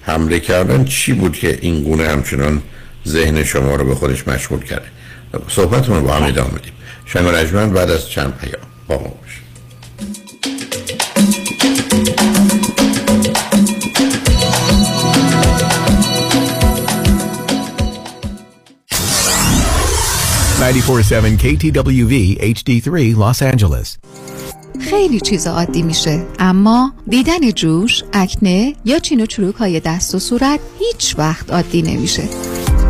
حمله 0.02 0.40
کردن 0.40 0.84
چی 0.84 1.12
بود 1.12 1.32
که 1.32 1.58
این 1.62 1.82
گونه 1.82 2.08
همچنان 2.08 2.62
ذهن 3.06 3.44
شما 3.44 3.74
رو 3.74 3.84
به 3.84 3.94
خودش 3.94 4.28
مشغول 4.28 4.62
کرده؟ 4.64 4.86
صحبتمون 5.48 6.02
با 6.02 6.14
هم 6.14 6.22
ادامه 6.22 6.50
بدیم. 6.50 6.72
شنگ 7.06 7.72
بعد 7.72 7.90
از 7.90 8.08
چند 8.08 8.34
پیام 8.38 8.62
با 8.88 9.12
باشید. 20.72 20.84
ninety-four-seven 20.84 21.38
KTWV 21.42 22.38
HD3 22.40 23.16
Los 23.16 23.42
Angeles. 23.54 23.88
خیلی 24.90 25.20
چیز 25.20 25.46
عادی 25.46 25.82
میشه 25.82 26.26
اما 26.38 26.92
دیدن 27.08 27.50
جوش، 27.50 28.02
اکنه 28.12 28.74
یا 28.84 28.98
چین 28.98 29.20
و 29.20 29.26
چروک 29.26 29.54
های 29.54 29.80
دست 29.80 30.14
و 30.14 30.18
صورت 30.18 30.60
هیچ 30.78 31.14
وقت 31.18 31.50
عادی 31.50 31.82
نمیشه 31.82 32.22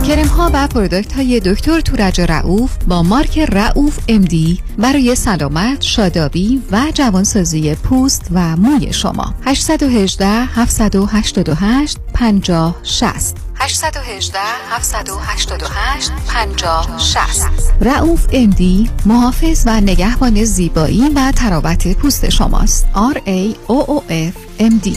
کرم 0.09 0.27
ها 0.27 0.51
و 0.55 0.67
پرودکت 0.67 1.13
های 1.13 1.41
دکتر 1.41 1.81
تورج 1.81 2.21
رعوف 2.21 2.77
با 2.89 3.03
مارک 3.03 3.39
رعوف 3.39 3.99
امدی 4.09 4.61
برای 4.79 5.15
سلامت، 5.15 5.83
شادابی 5.83 6.63
و 6.73 6.83
جوانسازی 6.95 7.75
پوست 7.75 8.29
و 8.33 8.57
موی 8.57 8.93
شما 8.93 9.35
818 9.45 10.27
788 10.29 11.99
50 12.15 12.77
60 12.83 13.46
818 13.61 14.39
788 14.71 16.11
50 16.29 16.99
60 16.99 17.51
رعوف 17.81 18.27
امدی 18.33 18.91
محافظ 19.07 19.65
و 19.67 19.81
نگهبان 19.81 20.45
زیبایی 20.45 21.09
و 21.17 21.33
تراوت 21.33 21.97
پوست 21.97 22.31
شماست. 22.31 22.87
R 22.95 23.17
A 23.17 23.57
O 23.69 23.87
O 23.87 24.01
F 24.11 24.61
M 24.61 24.87
D. 24.87 24.97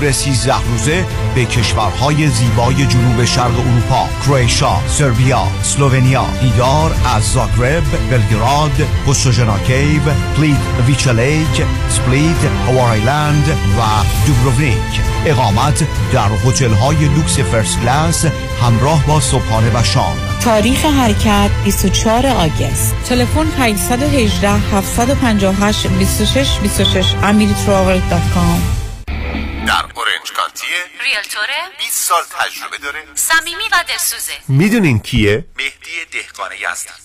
تور 0.00 0.12
13 0.12 0.54
روزه 0.70 1.04
به 1.34 1.44
کشورهای 1.44 2.28
زیبای 2.28 2.86
جنوب 2.86 3.24
شرق 3.24 3.58
اروپا 3.58 4.08
کرواتیا، 4.22 4.80
سربیا، 4.88 5.42
اسلوونیا 5.60 6.26
دیدار 6.40 6.94
از 7.16 7.22
زاگرب، 7.32 7.82
بلگراد، 8.10 8.88
پوستوژنا 9.06 9.58
Cave، 9.58 10.02
پلیتویچا 10.36 11.10
Lake، 11.12 11.64
سپلیت، 11.88 12.44
هوار 12.68 12.95
Island 12.95 13.48
و 13.48 13.82
دوبروونیک. 14.26 15.00
اقامت 15.26 15.84
در 16.12 16.28
هتل 16.44 16.72
های 16.72 16.96
لوکس 16.96 17.38
first 17.38 17.80
class 17.80 18.26
همراه 18.62 19.06
با 19.06 19.20
صبحانه 19.20 19.70
و 19.74 19.82
شام. 19.82 20.16
تاریخ 20.44 20.84
حرکت 20.84 21.50
24 21.64 22.26
August. 22.26 22.94
تلفن 23.08 23.46
818 23.58 24.50
758 24.50 25.86
26 25.86 26.58
26 26.58 27.14
amiritravel.com 27.14 28.00
در 28.10 28.79
Orange 30.20 30.32
County 30.32 30.77
ه 30.77 30.84
realtor 31.00 31.61
ه 31.61 31.70
20 31.78 32.08
سال 32.08 32.22
تجربه 32.24 32.78
داره. 32.78 33.04
صمیمی 33.14 33.68
و 33.72 33.84
دلسوزه. 33.88 34.32
می‌دونین 34.48 34.98
کیه؟ 34.98 35.44
مهدی 35.56 36.04
دهقان 36.12 36.52
یزدی 36.52 36.90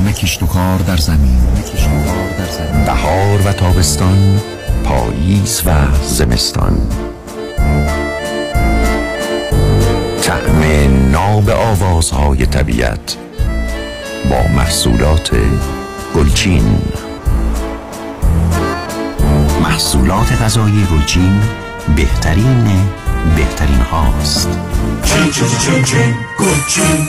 تداوم 0.00 0.12
کشت 0.12 0.42
و 0.42 0.46
کار 0.46 0.78
در 0.78 0.96
زمین. 0.96 1.38
بهار 2.86 3.40
و 3.44 3.52
تابستان 3.52 4.40
پاییز 4.84 5.62
و 5.66 5.70
زمستان. 6.04 6.78
طعم 10.22 10.62
ناب 11.10 11.50
آوازهای 11.50 12.46
طبیعت 12.46 13.16
با 14.30 14.42
محصولات 14.56 15.30
گلچین. 16.16 16.78
محصولات 19.62 20.42
غذایی 20.42 20.86
گلچین 20.92 21.40
بهترین 21.96 22.64
بهترین 23.36 23.80
هاست. 23.80 24.48
چین 25.04 25.30
چین 25.30 25.48
چین 25.58 25.84
چین 25.84 26.14
گلچین. 26.38 27.08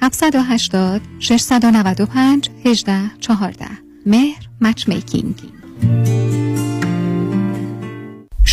780 0.00 1.00
695 1.20 2.50
18 2.64 3.10
14 3.20 3.68
مهر 4.06 4.48
Matchmaking. 4.60 5.34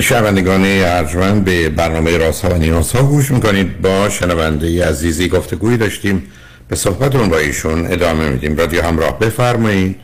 شنوندگان 0.00 0.64
ارجمند 0.64 1.44
به 1.44 1.68
برنامه 1.68 2.16
راست 2.18 2.44
ها 2.44 2.54
و 2.54 2.58
نیاز 2.58 2.92
ها 2.92 3.02
گوش 3.02 3.30
می‌کنید. 3.30 3.82
با 3.82 4.08
شنونده 4.08 4.88
عزیزی 4.88 5.28
گفتگویی 5.28 5.76
داشتیم. 5.76 6.22
به 6.68 6.76
صحبتون 6.76 7.28
با 7.28 7.38
ایشون 7.38 7.86
ادامه 7.86 8.28
میدیم. 8.28 8.56
رادیو 8.56 8.82
همراه 8.82 9.18
بفرمایید. 9.18 9.96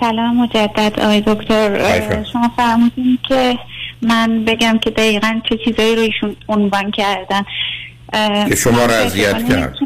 سلام 0.00 0.36
مجدد. 0.36 1.00
آقای 1.00 1.20
دکتر 1.26 2.24
شما 2.32 2.50
فرمودین 2.56 3.18
که 3.28 3.58
من 4.02 4.44
بگم 4.44 4.78
که 4.78 4.90
دقیقا 4.90 5.40
چه 5.48 5.58
چیزایی 5.64 5.96
رو 5.96 6.02
ایشون 6.02 6.36
عنوان 6.48 6.90
کردن. 6.90 7.42
که 8.48 8.56
شما 8.56 8.86
را 8.86 8.94
اذیت 8.94 9.48
کرد. 9.48 9.76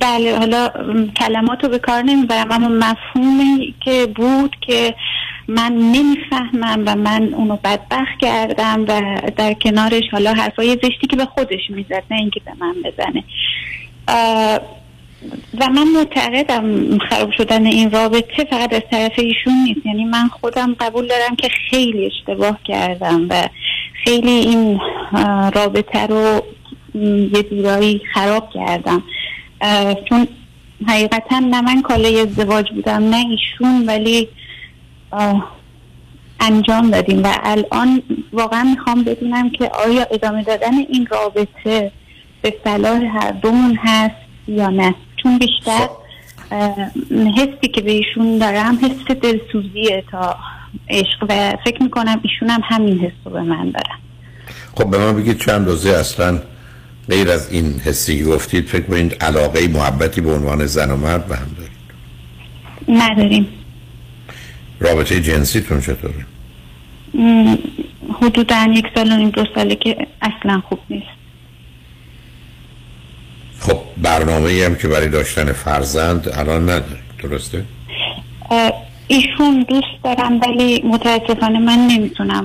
بله 0.00 0.38
حالا 0.38 0.70
کلمات 1.16 1.64
رو 1.64 1.68
به 1.68 1.78
کار 1.78 2.02
نمی‌برم 2.02 2.52
اما 2.52 2.68
مفهومی 2.68 3.74
که 3.84 4.06
بود 4.16 4.56
که 4.60 4.94
من 5.50 5.72
نمی‌فهمم 5.72 6.82
و 6.86 6.96
من 6.96 7.34
اونو 7.34 7.56
بدبخت 7.56 8.18
کردم 8.20 8.84
و 8.88 9.20
در 9.36 9.54
کنارش 9.54 10.02
حالا 10.12 10.32
حرفای 10.32 10.78
زشتی 10.82 11.06
که 11.10 11.16
به 11.16 11.24
خودش 11.24 11.70
می‌زد 11.70 12.02
نه 12.10 12.16
اینکه 12.16 12.40
به 12.44 12.52
من 12.60 12.74
بزنه. 12.84 13.24
و 15.60 15.68
من 15.68 15.86
معتقدم 15.96 16.98
خراب 16.98 17.30
شدن 17.36 17.66
این 17.66 17.90
رابطه 17.90 18.44
فقط 18.50 18.72
از 18.74 18.82
طرف 18.90 19.12
ایشون 19.16 19.52
نیست. 19.64 19.86
یعنی 19.86 20.04
من 20.04 20.28
خودم 20.28 20.76
قبول 20.80 21.06
دارم 21.06 21.36
که 21.36 21.48
خیلی 21.70 22.06
اشتباه 22.06 22.58
کردم 22.64 23.26
و 23.30 23.48
خیلی 24.04 24.30
این 24.30 24.80
رابطه 25.54 26.06
رو 26.06 26.42
یه 27.34 27.42
جورایی 27.42 28.00
خراب 28.14 28.50
کردم. 28.54 29.02
چون 30.08 30.28
حقیقتا 30.88 31.38
نه 31.38 31.60
من 31.60 31.82
کالای 31.82 32.20
ازدواج 32.20 32.70
بودم 32.70 33.10
نه 33.10 33.16
ایشون 33.16 33.86
ولی 33.86 34.28
انجام 36.40 36.90
دادیم 36.90 37.22
و 37.22 37.38
الان 37.42 38.02
واقعا 38.32 38.62
می‌خوام 38.62 39.04
بدونم 39.04 39.50
که 39.50 39.70
آیا 39.86 40.06
ادامه 40.10 40.42
دادن 40.42 40.78
این 40.78 41.06
رابطه 41.10 41.92
به 42.42 42.54
صلاح 42.64 43.02
هر 43.02 43.30
دومون 43.30 43.78
هست 43.82 44.14
یا 44.48 44.68
نه. 44.68 44.94
چون 45.22 45.38
بیشتر 45.38 45.88
اه، 46.50 46.74
حسی 47.36 47.68
که 47.74 47.80
به 47.80 47.90
ایشون 47.90 48.38
دارم 48.38 48.78
حس 48.82 49.16
دلسوزیه 49.16 50.04
تا 50.10 50.36
عشق 50.88 51.26
و 51.28 51.56
فکر 51.64 51.82
می‌کنم 51.82 52.20
ایشون 52.22 52.50
هم 52.50 52.60
همین 52.64 52.98
حس 52.98 53.12
رو 53.24 53.30
به 53.30 53.42
من 53.42 53.70
دارن. 53.70 53.98
خب 54.74 54.90
به 54.90 54.98
من 54.98 55.16
بگید 55.16 55.38
چند 55.38 55.66
روزه 55.66 55.90
اصلا 55.90 56.40
غیر 57.08 57.30
از 57.30 57.52
این 57.52 57.80
حسی 57.84 58.24
گفتید 58.24 58.66
فکر 58.66 58.82
کنید 58.82 59.16
علاقه 59.20 59.68
محبتی 59.68 60.20
به 60.20 60.34
عنوان 60.34 60.66
زن 60.66 60.90
و 60.90 60.96
مرد 60.96 61.26
به 61.26 61.36
هم 61.36 61.46
دارید؟ 61.56 61.70
نداریم. 62.88 63.48
رابطه 64.80 65.20
جنسیتون 65.20 65.80
چطوره؟ 65.80 66.26
حدودا 68.20 68.66
یک 68.72 68.84
سال 68.94 69.12
و 69.12 69.16
نیم 69.16 69.30
دو 69.30 69.44
ساله 69.54 69.74
که 69.74 70.06
اصلا 70.22 70.62
خوب 70.68 70.78
نیست. 70.90 71.06
خب 73.60 73.78
برنامه 73.96 74.62
هم 74.66 74.74
که 74.74 74.88
برای 74.88 75.08
داشتن 75.08 75.52
فرزند 75.52 76.28
الان 76.28 76.62
ندارید 76.62 77.10
درسته؟ 77.22 77.64
ایشون 79.08 79.66
دوست 79.68 79.86
دارم 80.04 80.40
ولی 80.40 80.82
متاسفانه 80.84 81.58
من 81.58 81.78
نمی‌تونم 81.86 82.44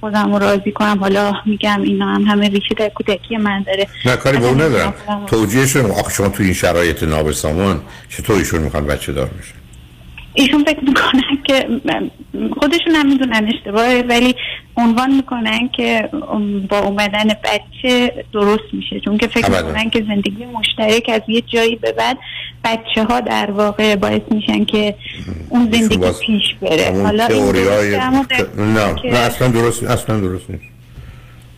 خودم 0.00 0.32
رو 0.32 0.38
راضی 0.38 0.72
کنم. 0.72 0.98
حالا 1.00 1.32
میگم 1.46 1.82
اینا 1.82 2.14
هم 2.14 2.22
همه 2.22 2.48
ریشه 2.48 2.74
در 2.76 2.88
کودکی 2.88 3.36
من 3.36 3.62
داره. 3.62 3.88
نه 4.04 4.16
کاری 4.16 4.38
به 4.38 4.46
اون 4.46 4.60
ندارم. 4.60 4.94
توجیهشون 5.26 5.90
آخه 5.90 6.10
شما 6.10 6.28
تو 6.28 6.42
این 6.42 6.52
شرایط 6.52 7.02
نابسامان 7.02 7.82
چطور 8.08 8.36
ایشون 8.36 8.62
می‌خوان 8.62 8.86
بچه 8.86 9.12
دار 9.12 9.30
میشه 9.38 9.52
ایشون 10.34 10.64
فکر 10.64 10.80
می‌کنن 10.80 11.38
که 11.44 11.66
خودشون 12.60 12.94
هم 12.94 13.08
می‌دونن 13.08 13.50
اشتباهه 13.54 14.04
ولی 14.08 14.34
عنوان 14.76 15.14
می‌کنن 15.14 15.68
که 15.76 16.08
با 16.68 16.78
اومدن 16.78 17.28
بچه 17.44 18.12
درست 18.32 18.64
میشه. 18.72 19.00
چون 19.00 19.18
که 19.18 19.26
فکر. 19.26 19.48
می‌کنن 19.48 19.90
که 19.90 20.04
زندگی 20.08 20.44
مشترک 20.44 21.10
از 21.14 21.22
یه 21.28 21.40
جایی 21.40 21.76
به 21.76 21.92
بعد 21.92 22.18
بچه 22.64 23.04
ها 23.04 23.20
در 23.20 23.50
واقع 23.50 23.96
باعث 23.96 24.22
میشن 24.30 24.64
که 24.64 24.94
اون 25.48 25.68
زندگی 25.72 25.96
باز 25.96 26.20
پیش 26.20 26.54
بره. 26.60 27.02
حالا 27.02 27.26
این 27.26 27.38
تئوریای- 27.38 27.96
نه 28.56 28.94
نه 29.04 29.18
اصلا 29.18 29.48
درست 29.48 29.84
اصلا 29.84 30.20
درست 30.20 30.50
نیست. 30.50 30.62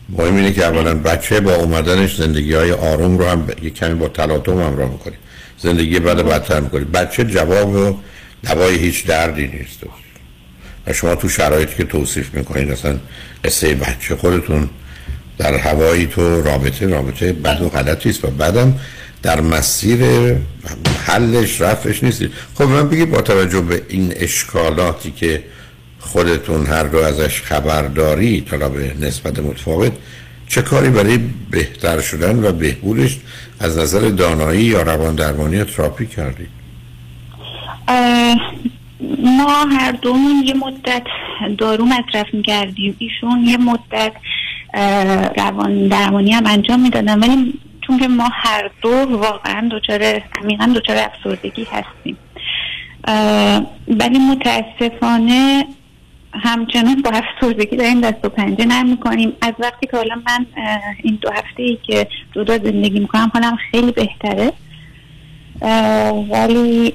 مهم 0.09 0.35
اینه 0.35 0.53
که 0.53 0.65
اولا 0.65 0.95
بچه 0.95 1.39
با 1.39 1.55
اومدنش 1.55 2.15
زندگی 2.15 2.53
های 2.53 2.71
آروم 2.71 3.17
رو 3.17 3.25
هم 3.25 3.47
یک 3.61 3.75
کمی 3.75 3.93
با 3.93 4.07
تلاطم 4.07 4.61
همراه 4.61 4.91
می‌کنی 4.91 5.13
زندگی 5.57 5.99
بعد 5.99 6.17
بدتر 6.17 6.59
می‌کنی 6.59 6.85
بچه 6.85 7.23
جواب 7.23 7.69
و 7.69 7.97
دوای 8.43 8.75
هیچ 8.75 9.05
دردی 9.05 9.47
نیست. 9.47 9.79
و 10.87 10.93
شما 10.93 11.15
تو 11.15 11.29
شرایطی 11.29 11.75
که 11.75 11.83
توصیف 11.83 12.33
می‌کنید 12.33 12.71
اصلا 12.71 12.99
قصه 13.43 13.75
بچه 13.75 14.15
خودتون 14.15 14.69
در 15.37 15.53
هوایی 15.53 16.05
تو 16.05 16.41
رابطه 16.41 16.87
رابطه 16.87 17.33
بد 17.33 17.61
و 17.61 17.69
غلطی 17.69 18.09
است 18.09 18.25
و 18.25 18.27
بعدم 18.27 18.79
در 19.21 19.41
مسیر 19.41 19.99
حلش 21.05 21.61
رفعش 21.61 22.03
نیستید. 22.03 22.31
خب 22.55 22.63
من 22.63 22.89
بگید 22.89 23.09
با 23.09 23.21
توجه 23.21 23.61
به 23.61 23.81
این 23.89 24.13
اشکالاتی 24.15 25.11
که 25.11 25.43
خودتون 25.99 26.65
هر 26.65 26.83
دو 26.83 26.97
ازش 26.97 27.41
خبر 27.41 27.81
دارید 27.87 28.49
حالا 28.49 28.69
به 28.69 28.93
نسبت 28.99 29.39
متفاوت 29.39 29.91
چه 30.47 30.61
کاری 30.61 30.89
برای 30.89 31.19
بهتر 31.51 32.01
شدن 32.01 32.43
و 32.43 32.51
بهبودش 32.51 33.19
از 33.59 33.77
نظر 33.77 33.99
دانایی 33.99 34.63
یا 34.63 34.81
روان 34.81 35.15
درمانی 35.15 35.63
تراپی 35.63 36.05
کردید؟ 36.05 36.54
ما 39.23 39.65
هر 39.71 39.91
دومون 39.91 40.43
یه 40.45 40.53
مدت 40.53 41.03
دارو 41.57 41.85
مصرف 41.85 42.33
می‌کردیم. 42.33 42.95
ایشون 42.99 43.45
یه 43.45 43.57
مدت 43.57 44.13
روان 45.37 45.87
درمانی 45.87 46.31
هم 46.31 46.45
انجام 46.45 46.79
می‌دادن. 46.79 47.19
ولی 47.19 47.53
چون 47.87 47.99
که 47.99 48.07
ما 48.07 48.29
هر 48.33 48.69
دو 48.81 48.89
واقعا 49.09 49.69
دچار 49.71 50.21
عمیقا 50.41 50.73
دچار 50.75 50.97
افسردگی 50.97 51.67
هستیم. 51.71 52.17
ولی 53.87 54.19
متاسفانه 54.19 55.65
همچنان 56.33 57.01
با 57.01 57.11
افسردگی 57.11 57.75
داریم 57.75 58.01
دست 58.01 58.25
و 58.25 58.29
پنجه 58.29 58.65
نرم 58.65 58.89
می‌کنیم. 58.89 59.33
از 59.41 59.53
وقتی 59.59 59.87
که 59.87 59.97
حالا 59.97 60.15
من 60.15 60.45
این 61.03 61.17
دو 61.21 61.29
هفته 61.29 61.63
ای 61.63 61.77
که 61.87 62.07
جدا 62.35 62.57
زندگی 62.57 62.99
می‌کنم 62.99 63.31
حالم 63.33 63.57
خیلی 63.71 63.91
بهتره. 63.91 64.53
ولی 66.31 66.93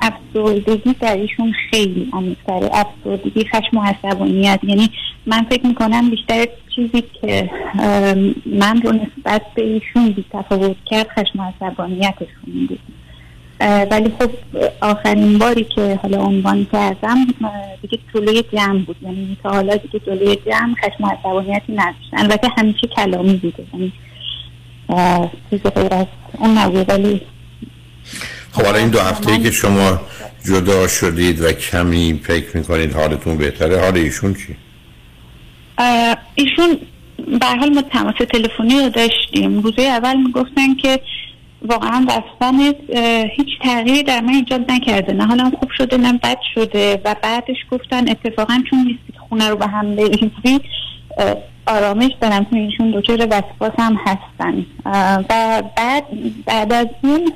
افسردگی 0.00 0.94
در 1.00 1.16
ایشون 1.16 1.52
خیلی 1.70 2.08
عمیق‌تره 2.12 2.70
افسردگی 2.72 3.44
خشم 3.44 3.76
و 3.76 3.82
عصبانیت. 3.82 4.60
یعنی 4.62 4.90
من 5.26 5.42
فکر 5.50 5.66
می‌کنم 5.66 6.10
بیشتر 6.10 6.46
چیزی 6.76 7.02
که 7.20 7.50
من 8.46 8.82
رو 8.82 8.92
نسبت 8.92 9.42
به 9.54 9.62
ایشون 9.62 10.10
بی 10.10 10.24
تفاوت 10.32 10.76
کرد 10.84 11.08
خشم 11.08 11.40
و 11.40 11.42
عصبانیتشون 11.42 12.66
بود. 12.68 12.78
ولی 13.90 14.12
خب 14.18 14.30
آخرین 14.80 15.38
باری 15.38 15.64
که 15.64 15.98
حالا 16.02 16.22
عنوان 16.22 16.66
کردم 16.72 17.26
دیگه 17.82 17.98
جلوی 18.14 18.44
جمع 18.52 18.78
بود. 18.78 18.96
یعنی 19.02 19.36
تا 19.42 19.50
حالا 19.50 19.76
دیگه 19.76 19.98
جلوی 20.06 20.36
جمع 20.36 20.74
خشم 20.74 21.04
و 21.04 21.06
عصبانیتی 21.06 21.72
نداشتن. 21.72 22.16
البته 22.16 22.48
همیشه 22.56 22.86
کلامی 22.86 23.36
بوده. 23.36 23.64
یعنی 23.74 23.92
چیز 25.50 25.62
غیر 25.62 25.94
از 25.94 26.06
اون 26.38 26.58
نبود 26.58 26.88
ولی 26.88 27.20
خب 28.52 28.62
حالا 28.62 28.78
این 28.78 28.88
دو 28.88 29.00
هفته 29.00 29.38
که 29.38 29.50
شما 29.50 30.00
جدا 30.46 30.88
شدید 30.88 31.40
و 31.40 31.52
کمی 31.52 32.20
فکر 32.24 32.56
می‌کنید 32.56 32.92
حالتون 32.92 33.36
بهتره 33.36 33.80
حال 33.80 33.96
ایشون 33.96 34.34
چی؟ 34.34 34.56
ایشون 36.34 36.78
به 37.40 37.46
حال 37.46 37.74
ما 37.74 37.82
تماس 37.82 38.14
تلفنی 38.32 38.80
رو 38.80 38.88
داشتیم. 38.88 39.60
روزه 39.60 39.82
اول 39.82 40.16
می‌گفتن 40.16 40.74
که 40.74 41.00
واقعا 41.62 42.06
رفتن 42.08 42.60
هیچ 43.36 43.48
تغییری 43.62 44.02
در 44.02 44.20
من 44.20 44.34
ایجاد 44.34 44.70
نکرده. 44.70 45.12
نه 45.12 45.26
حالم 45.26 45.50
خوب 45.50 45.70
شده 45.78 45.96
نه 45.96 46.12
بد 46.12 46.38
شده. 46.54 47.00
و 47.04 47.14
بعدش 47.22 47.56
گفتن 47.70 48.08
اتفاقا 48.08 48.62
چون 48.70 48.78
نیستی 48.78 49.18
خونه 49.28 49.48
رو 49.48 49.56
به 49.56 49.66
هم 49.66 49.96
بریزی 49.96 50.60
آرامش 51.66 52.10
دارم 52.20 52.46
چون 52.50 52.58
ایشون 52.58 52.90
دچار 52.90 53.26
وسواس 53.26 53.72
هم 53.78 54.00
هستن. 54.06 54.66
و 54.84 55.62
بعد 55.76 56.04
بعد 56.46 56.72
از 56.72 56.86
این 57.04 57.32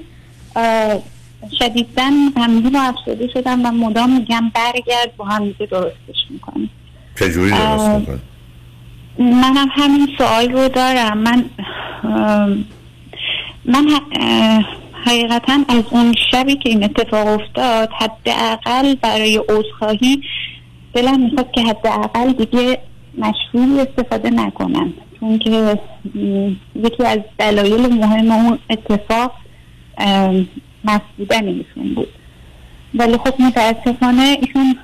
شدیدن 1.58 2.30
غمگین 2.36 2.76
و 2.76 2.78
افسرده 2.78 3.28
شدم 3.34 3.66
و 3.66 3.70
مدام 3.70 4.10
میگم 4.18 4.52
برگرد 4.54 5.16
با 5.16 5.24
هم 5.24 5.44
دیگه 5.44 5.66
درستش 5.66 6.30
می‌کنیم. 6.30 6.70
چجوری 7.18 7.50
درست 7.50 7.62
اه، 7.62 7.98
می‌کنید؟ 7.98 8.20
منم 9.18 9.68
همین 9.70 10.08
سوال 10.18 10.52
رو 10.52 10.68
دارم. 10.68 11.18
من 11.18 11.44
من 13.64 13.86
حقیقتا 15.06 15.58
از 15.68 15.82
اون 15.90 16.14
شبی 16.30 16.56
که 16.56 16.68
این 16.68 16.84
اتفاق 16.84 17.26
افتاد 17.26 17.88
حداقل 17.98 18.94
برای 18.94 19.40
عذرخواهی 19.48 20.22
دلم 20.94 21.20
می‌خواد 21.20 21.50
که 21.50 21.60
حداقل 21.60 22.32
دیگه 22.32 22.78
مشروعی 23.18 23.80
استفاده 23.80 24.30
نکنم. 24.30 24.92
چون 25.20 25.38
که 25.38 25.78
یکی 26.76 27.04
از 27.04 27.18
دلایل 27.38 27.94
مهم 27.94 28.30
اون 28.30 28.58
اتفاق 28.70 29.32
بودن 31.16 31.48
ایشون 31.48 31.94
بود. 31.94 32.08
ولی 32.94 33.16
خب 33.16 33.40
متاسفانه 33.42 34.36
ایشون 34.40 34.76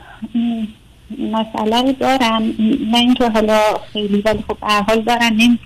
مسئله 1.33 1.83
رو 1.83 1.93
دارن. 1.93 2.43
نه 2.91 2.99
اینکه 2.99 3.29
حالا 3.31 3.61
خیلی 3.93 4.23
ولی 4.27 4.45
خب 4.49 4.57
به 4.61 4.67
هر 4.67 4.83
حال 4.83 5.01
دارن. 5.01 5.33
نمی 5.33 5.59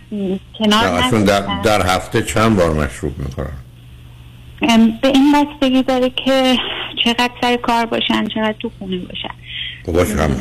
کنار 0.58 1.10
در. 1.10 1.62
در 1.62 1.86
هفته 1.86 2.22
چند 2.22 2.56
بار 2.56 2.72
مشروب 2.72 3.18
می‌کنن 3.18 3.52
ام، 4.62 4.98
به 5.02 5.08
این 5.08 5.32
بستگی 5.32 5.82
داره 5.82 6.10
که 6.10 6.56
چقدر 7.04 7.30
سر 7.40 7.56
کار 7.56 7.86
باشن 7.86 8.28
چقدر 8.28 8.54
تو 8.60 8.70
خونه 8.78 8.96
باشن. 8.98 9.34
خب 9.86 9.92
باشه 9.92 10.22
هم 10.22 10.36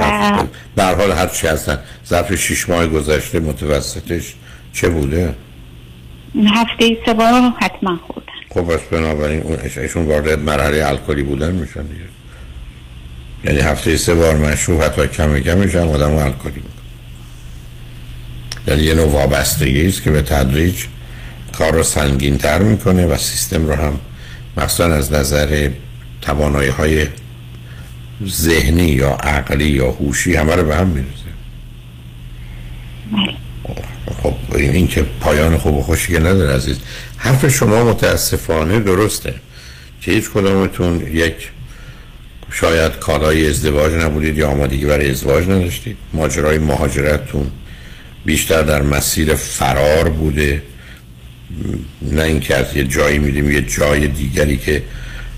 و- 0.78 0.82
هر 0.82 0.96
حال 0.96 1.12
هر 1.12 1.28
چی 1.28 1.48
هستن. 1.48 1.80
ظرف 2.06 2.36
شیش 2.36 2.70
ماه 2.70 2.88
گذشته 2.88 3.40
متوسطش 3.40 4.34
چه 4.74 4.90
بوده؟ 4.90 5.36
هفته 6.46 6.98
سه 7.06 7.14
بار 7.14 7.54
حتما 7.62 8.00
خوردن 8.08 8.33
خب 8.54 8.62
پس 8.62 8.80
بنابراین 8.92 9.42
اون 9.42 9.58
ایشون 9.78 10.06
وارد 10.06 10.40
مرحله 10.40 10.86
الکلی 10.88 11.24
بودن 11.24 11.52
میشن 11.52 11.82
دیگه. 11.82 12.02
یعنی 13.44 13.60
هفته 13.60 13.98
سه 13.98 14.16
بار 14.16 14.38
مشروب 14.38 14.82
حتی 14.82 15.08
کم 15.08 15.40
کمش 15.40 15.76
هم 15.76 15.90
آدم 15.90 16.16
الکلی 16.16 16.52
می‌کنه 16.56 16.70
یعنی 18.68 18.84
یه 18.84 18.94
نوع 18.94 19.12
وابستگی 19.12 19.88
است 19.88 20.04
که 20.04 20.12
به 20.12 20.22
تدریج 20.22 20.86
کار 21.58 21.74
رو 21.74 21.84
سنگین 21.84 22.38
تر 22.38 22.60
می‌کنه 22.60 23.06
و 23.06 23.18
سیستم 23.18 23.66
رو 23.66 23.74
هم 23.74 24.00
مخصوصا 24.58 24.86
از 24.86 25.14
نظر 25.14 25.70
توانایی 26.22 26.70
های 26.70 27.08
ذهنی 28.28 28.88
یا 28.88 29.10
عقلی 29.10 29.70
یا 29.70 29.92
هوشی 29.92 30.36
همه 30.36 30.56
رو 30.56 30.64
به 30.64 30.76
هم 30.76 30.88
میرزه 30.88 31.24
خب 34.24 34.34
این, 34.56 34.88
که 34.88 35.06
پایان 35.22 35.58
خوب 35.58 35.76
و 35.76 35.82
خوشی 35.82 36.14
که 36.14 36.20
نداره 36.20 36.56
عزیز. 36.56 36.78
حرف 37.18 37.48
شما 37.48 37.84
متاسفانه 37.84 38.80
درسته 38.80 39.34
که 40.02 40.12
هیچ 40.12 40.30
کدامتون 40.30 41.08
یک 41.14 41.50
شاید 42.52 42.92
کالای 43.00 43.50
ازدواج 43.50 43.94
نبودید 43.94 44.38
یا 44.38 44.50
آمادگی 44.50 44.86
برای 44.86 45.10
ازدواج 45.10 45.44
نداشتید. 45.44 45.98
ماجرای 46.14 46.58
مهاجرتتون 46.58 47.52
بیشتر 48.26 48.62
در 48.62 48.82
مسیر 48.82 49.36
فرار 49.36 50.10
بوده. 50.10 50.62
نه 52.02 52.22
اینکه 52.22 52.56
از 52.56 52.76
یه 52.76 52.84
جایی 52.84 53.20
میریم 53.20 53.52
یه 53.52 53.62
جای 53.62 54.08
دیگری 54.08 54.58
که 54.58 54.84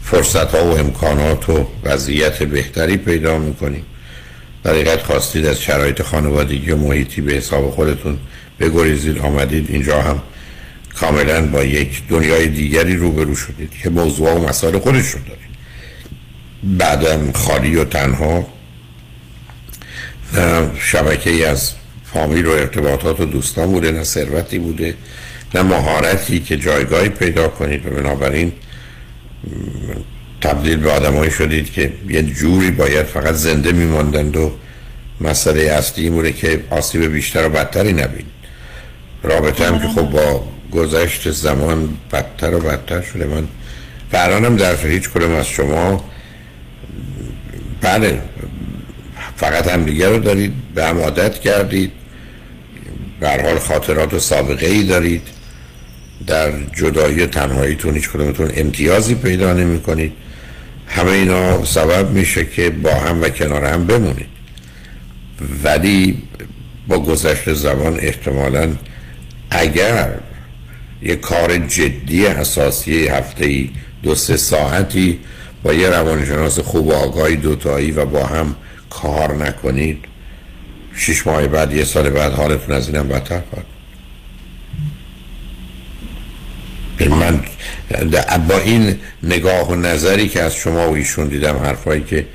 فرصت 0.04 0.56
ها 0.56 0.66
و 0.66 0.78
امکانات 0.78 1.50
و 1.50 1.68
وضعیت 1.84 2.44
بهتری 2.44 2.98
پیدا 2.98 3.38
می‌کنیم. 3.38 3.86
در 4.64 4.98
خواستید 4.98 5.46
از 5.46 5.62
شرایط 5.62 6.02
خانوادگی 6.02 6.72
و 6.72 6.78
محیطی 6.78 7.22
به 7.22 7.34
حساب 7.34 7.72
خودتون 7.72 8.18
بگریزید 8.60 9.18
آمدید 9.18 9.70
اینجا 9.70 10.02
هم 10.02 10.22
کاملا 10.96 11.48
با 11.48 11.64
یک 11.64 12.08
دنیای 12.10 12.48
دیگری 12.48 12.96
روبرو 12.96 13.36
شدید 13.36 13.72
که 13.84 13.90
موضوع 13.90 14.34
و 14.34 14.48
مسائل 14.48 14.80
خودش 14.80 15.10
رو 15.10 15.20
دارید 15.28 15.56
بعدم 16.64 17.32
خالی 17.32 17.76
و 17.76 17.86
تنها 17.86 18.48
شبکه 20.80 21.30
ای 21.30 21.46
از 21.46 21.72
فامیل 22.14 22.46
و 22.46 22.52
ارتباطات 22.52 23.20
و 23.20 23.26
دوستان 23.26 23.72
بوده 23.72 23.92
نه 23.92 24.04
ثروتی 24.04 24.60
بوده 24.60 24.96
نه 25.56 25.62
مهارتی 25.62 26.40
که 26.40 26.58
جایگاهی 26.58 27.10
پیدا 27.10 27.48
کنید 27.48 27.86
و 27.86 27.90
بنابراین 27.90 28.52
تبدیل 30.42 30.76
به 30.76 30.92
آدمایی 30.92 31.32
شدید 31.32 31.72
که 31.72 31.94
یه 32.10 32.24
جوری 32.24 32.72
باید 32.72 33.06
فقط 33.06 33.34
زنده 33.34 33.72
میماندند 33.72 34.38
و 34.38 34.52
مسئله 35.22 35.62
اصلی 35.62 36.10
موره 36.10 36.32
که 36.32 36.64
آسیب 36.70 37.06
بیشتر 37.06 37.46
و 37.46 37.50
بدتری 37.50 37.94
نبینید. 37.94 38.35
رابطه 39.26 39.68
هم 39.68 39.80
که 39.80 39.88
خب 39.88 40.10
با 40.10 40.44
گذشت 40.72 41.32
زمان 41.32 41.90
بدتر 42.12 42.56
و 42.56 42.60
بدتر 42.60 43.02
شده. 43.02 43.26
من 43.26 43.48
فرانم 44.12 44.56
در 44.56 44.76
هیچ 44.76 45.10
کدوم 45.10 45.32
از 45.32 45.48
شما 45.48 46.04
بله 47.82 48.22
فقط 49.36 49.68
هم 49.68 49.84
دیگر 49.84 50.10
رو 50.10 50.20
دارید 50.20 50.54
به 50.76 50.86
هم 50.86 51.00
عادت 51.00 51.40
کردید 51.40 51.92
حال 53.22 53.60
خاطرات 53.60 54.14
و 54.14 54.20
سابقه 54.20 54.66
ای 54.66 54.84
دارید. 54.84 55.22
در 56.28 56.52
جدایی 56.76 57.28
تنهاییتون 57.28 57.94
هیچ 57.94 58.10
کدومتون 58.10 58.52
امتیازی 58.56 59.16
پیدا 59.16 59.54
نمی 59.54 59.82
کنید 59.82 60.12
همه 60.88 61.12
اینا 61.12 61.66
سبب 61.66 62.10
میشه 62.10 62.46
که 62.46 62.70
با 62.70 62.94
هم 62.94 63.22
و 63.22 63.30
کنار 63.30 63.66
هم 63.66 63.86
بمونید. 63.88 64.28
ولی 65.64 66.24
با 66.88 67.00
گذشت 67.00 67.54
زمان 67.54 68.00
احتمالا 68.00 68.70
اگر 69.60 70.10
یه 71.02 71.16
کار 71.16 71.58
جدی 71.58 72.28
اساسی 72.28 73.08
هفته 73.08 73.46
ای 73.46 73.70
دو 74.04 74.16
سه 74.16 74.38
ساعتی 74.38 75.20
با 75.64 75.74
یه 75.74 75.90
روانشناس 75.90 76.60
خوب 76.60 76.88
و 76.88 76.94
آگاهی 76.94 77.36
دوتایی 77.36 77.92
و 77.92 78.06
با 78.06 78.26
هم 78.26 78.56
کار 78.90 79.36
نکنید 79.36 80.06
شش 80.96 81.28
ماه 81.28 81.48
بعد 81.48 81.74
یه 81.74 81.84
سال 81.84 82.10
بعد 82.10 82.34
حالتون 82.34 82.76
از 82.76 82.88
اینم 82.88 83.08
بدتر 83.08 83.42
خواهد 83.50 83.66
من 87.10 87.40
با 88.48 88.58
این 88.58 88.96
نگاه 89.24 89.72
و 89.72 89.76
نظری 89.76 90.28
که 90.28 90.42
از 90.42 90.56
شما 90.56 90.90
و 90.90 90.96
ایشون 90.96 91.28
دیدم 91.28 91.58
حرفایی 91.58 92.04
که 92.04 92.26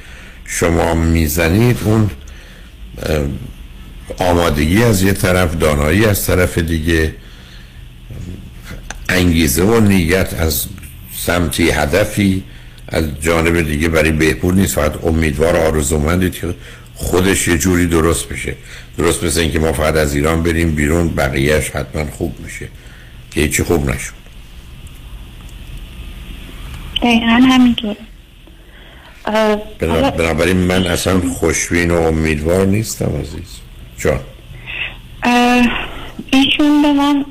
شما 0.45 0.95
می‌زنید 0.95 1.79
اون 1.85 2.11
آمادگی 4.19 4.83
از 4.83 5.03
یه 5.03 5.13
طرف 5.13 5.57
دانایی 5.57 6.05
از 6.05 6.27
طرف 6.27 6.59
دیگه 6.59 7.15
انگیزه 9.09 9.63
و 9.63 9.81
نیت 9.81 10.35
از 10.35 10.67
سمتی 11.17 11.71
هدفی 11.71 12.43
از 12.89 13.05
جانب 13.21 13.61
دیگه 13.61 13.89
برای 13.89 14.13
بهبود 14.13 14.55
نیست. 14.55 14.75
فقط 14.75 15.05
امیدوار 15.05 15.57
آرزومندید 15.57 16.33
که 16.33 16.55
خودش 16.95 17.49
یه 17.49 17.59
جوری 17.59 17.87
درست 17.87 18.29
بشه. 18.29 18.55
درست 18.99 19.25
مثل 19.25 19.41
اینکه 19.41 19.59
ما 19.59 19.73
فقط 19.73 19.97
از 19.97 20.15
ایران 20.15 20.43
بریم 20.43 20.75
بیرون 20.75 21.09
بقیهش 21.09 21.71
حتما 21.71 22.11
خوب 22.11 22.41
میشه. 22.45 22.69
که 23.31 23.41
هیچی 23.41 23.63
خوب 23.63 23.91
نشد. 23.91 24.13
دقیقا 27.03 27.27
همینطور 27.27 27.97
بنابراین 30.19 30.57
من 30.57 30.87
اصلا 30.87 31.21
خوشبین 31.21 31.91
و 31.91 31.95
امیدوار 31.95 32.67
نیستم 32.67 33.13
عزیز. 33.21 33.60
جان. 34.01 34.21
ایشون 36.33 36.83
به 36.83 36.93
من 36.93 37.25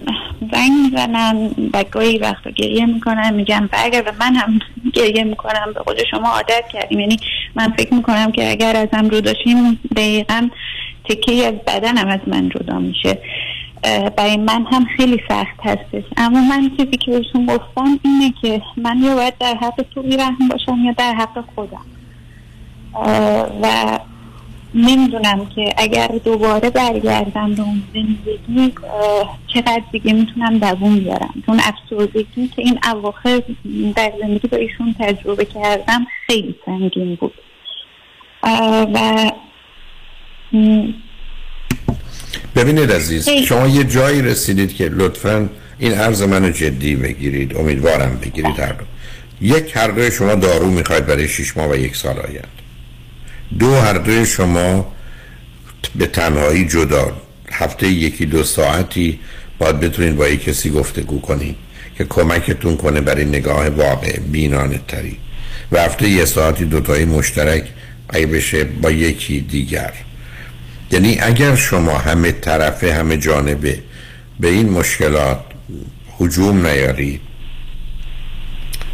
زنگ 0.52 0.72
می‌زنن 0.84 1.52
و 1.74 1.84
گاهی 1.92 2.18
وقتا 2.18 2.50
گریه 2.50 2.86
می‌کنن 2.86 3.46
برگر 3.72 4.02
و 4.02 4.12
من 4.20 4.36
هم 4.36 4.60
گریه 4.94 5.24
می‌کنم 5.24 5.74
به 5.76 5.80
خود 5.84 5.98
شما 6.12 6.30
عادت 6.30 6.64
کردیم. 6.74 7.00
یعنی 7.00 7.18
من 7.56 7.74
فکر 7.78 7.94
می‌کنم 7.94 8.32
که 8.32 8.52
اگر 8.52 8.76
ازم 8.76 9.10
رو 9.10 9.22
داشتیم 9.22 9.80
دقیقا 9.96 10.50
تکه 11.10 11.48
از 11.48 11.54
بدنم 11.54 12.08
از 12.08 12.20
من 12.28 12.50
جدا 12.50 12.80
میشه. 12.80 13.18
برای 14.18 14.38
من 14.38 14.66
هم 14.72 14.86
خیلی 14.98 15.22
سخت 15.30 15.60
هستش. 15.64 16.04
اما 16.18 16.42
من 16.42 16.72
چیزی 16.78 16.98
که 16.98 17.12
بهشون 17.12 17.46
گفتم 17.46 18.00
اینه 18.04 18.34
که 18.42 18.62
من 18.78 19.04
یا 19.04 19.16
باید 19.16 19.38
در 19.40 19.56
حق 19.62 19.86
تو 19.94 20.02
رحم 20.02 20.48
باشم 20.50 20.78
یا 20.86 20.92
در 20.98 21.14
حق 21.14 21.44
خودم. 21.56 21.86
و 23.62 24.00
نمی‌دونم 24.74 25.46
که 25.56 25.74
اگر 25.78 26.08
دوباره 26.08 26.70
برگردم 26.70 27.56
به 27.56 27.62
اون 27.62 27.84
زندگی 27.94 28.74
چقدر 29.54 29.82
دیگه 29.92 30.14
می‌تونم 30.14 30.58
دووم 30.58 31.00
بیارم. 31.00 31.44
چون 31.46 31.60
افسردگی 31.60 32.48
که 32.48 32.62
این 32.62 32.80
اواخر 32.94 33.42
در 33.96 34.14
زندگی 34.22 34.48
با 34.48 34.58
ایشون 34.58 34.96
تجربه 35.00 35.46
کردم 35.46 36.08
خیلی 36.28 36.56
سنگین 36.66 37.16
بود. 37.16 37.34
و 38.94 39.32
ببینید 42.56 42.92
عزیز 42.92 43.30
شما 43.30 43.68
یه 43.68 43.84
جایی 43.84 44.22
رسیدید 44.22 44.76
که 44.76 44.84
لطفا 44.84 45.50
این 45.80 45.94
عرض 45.94 46.22
منو 46.22 46.50
جدی 46.50 46.96
بگیرید 46.96 47.58
امیدوارم 47.58 48.20
بگیرید 48.24 48.60
هر 48.60 48.76
یک 49.42 49.78
هر 49.78 50.10
شما 50.10 50.36
دارو 50.36 50.66
می‌خواید 50.66 51.06
برای 51.06 51.28
شیش 51.28 51.58
ماه 51.58 51.70
و 51.70 51.76
یک 51.76 51.96
سال 51.96 52.20
آید 52.20 52.59
دو 53.60 53.76
هر 53.76 53.94
دوی 53.94 54.26
شما 54.26 54.94
به 55.96 56.08
تنهایی 56.08 56.68
جدا. 56.68 57.14
هفته 57.52 57.88
یکی 57.88 58.26
دو 58.26 58.44
ساعتی 58.44 59.20
باید 59.60 59.80
بتونید 59.80 60.16
با 60.16 60.28
یک 60.28 60.44
کسی 60.44 60.70
گفتگو 60.70 61.22
کنید 61.22 61.56
که 61.98 62.06
کمکتون 62.06 62.78
کنه 62.78 63.02
برای 63.02 63.26
نگاه 63.26 63.70
واقع 63.70 64.20
بینانه 64.20 64.80
تری. 64.88 65.18
و 65.72 65.80
هفته 65.82 66.10
یه 66.10 66.26
ساعتی 66.26 66.66
دوتایی 66.66 67.06
مشترک 67.06 67.64
اگه 68.10 68.26
بشه 68.26 68.64
با 68.64 68.92
یکی 68.92 69.42
دیگر. 69.42 69.94
یعنی 70.92 71.20
اگر 71.20 71.56
شما 71.56 71.98
همه 71.98 72.32
طرفه 72.32 72.94
همه 72.94 73.18
جانبه 73.18 73.80
به 74.40 74.48
این 74.48 74.70
مشکلات 74.70 75.40
حجوم 76.18 76.68
نیارید 76.68 77.22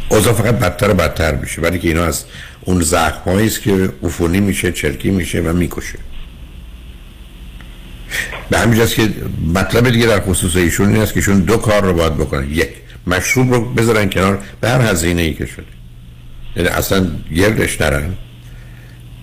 اوضاع 0.08 0.32
فقط 0.32 0.54
بدتر 0.54 0.90
و 0.90 0.94
بدتر 0.94 1.34
میشه. 1.34 1.62
ولی 1.62 1.78
که 1.78 1.88
اینا 1.88 2.04
از 2.04 2.24
اون 2.66 2.80
زخم 2.80 3.30
است 3.30 3.62
که 3.62 3.88
عفونی 4.02 4.40
میشه 4.40 4.72
چرکی 4.72 5.10
میشه 5.10 5.40
و 5.40 5.52
می‌کشه. 5.52 5.98
به 8.50 8.58
همین 8.58 8.86
که 8.86 9.08
مطلب 9.54 9.90
دیگه 9.90 10.06
در 10.06 10.20
خصوص 10.20 10.56
ایشون 10.56 10.88
این 10.88 11.02
است 11.02 11.12
که 11.12 11.20
ایشون 11.20 11.40
دو 11.40 11.56
کار 11.56 11.82
رو 11.82 11.92
باید 11.92 12.14
بکنن 12.14 12.50
یک 12.50 12.68
مشروب 13.06 13.54
رو 13.54 13.64
بذارن 13.64 14.10
کنار 14.10 14.38
به 14.60 14.68
هر 14.68 14.80
هزینه 14.80 15.22
ای 15.22 15.34
که 15.34 15.46
شده. 15.46 15.66
یعنی 16.56 16.68
اصلا 16.68 17.06
گردش 17.36 17.80
نرن. 17.80 18.14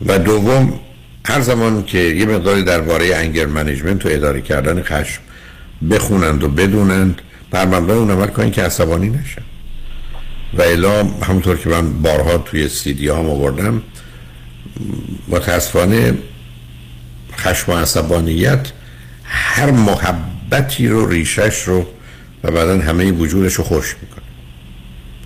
و 0.06 0.20
دوم 0.20 0.80
هر 1.26 1.42
زمان 1.42 1.84
که 1.84 1.98
یه 1.98 2.26
مقداری 2.26 2.64
درباره 2.64 3.16
انگر 3.16 3.46
منیجمنت 3.46 4.06
و 4.06 4.10
اداره 4.12 4.42
کردن 4.42 4.84
خشم 4.84 5.22
بخونند 5.92 6.44
و 6.44 6.50
بدونند 6.50 7.22
بر 7.52 7.66
مبنای 7.66 7.98
اون 7.98 8.12
عمل 8.12 8.28
کنید 8.28 8.54
که 8.54 8.64
عصبانی 8.64 9.10
نشن. 9.10 9.42
و 10.58 10.62
الا 10.62 11.04
همونطور 11.04 11.58
که 11.58 11.70
من 11.70 12.02
بارها 12.02 12.38
توی 12.38 12.70
سیدی 12.70 13.10
هم 13.10 13.30
آوردم 13.30 13.82
متاسفانه 15.28 16.14
خشم 17.38 17.72
و 17.72 17.76
عصبانیت 17.76 18.68
هر 19.24 19.72
محبتی 19.72 20.88
رو 20.88 21.10
ریشش 21.10 21.64
رو 21.64 21.86
و 22.44 22.52
بعدا 22.52 22.80
همه 22.80 23.12
وجودش 23.12 23.54
رو 23.54 23.64
خوش 23.64 23.96
می‌کنه. 24.02 24.24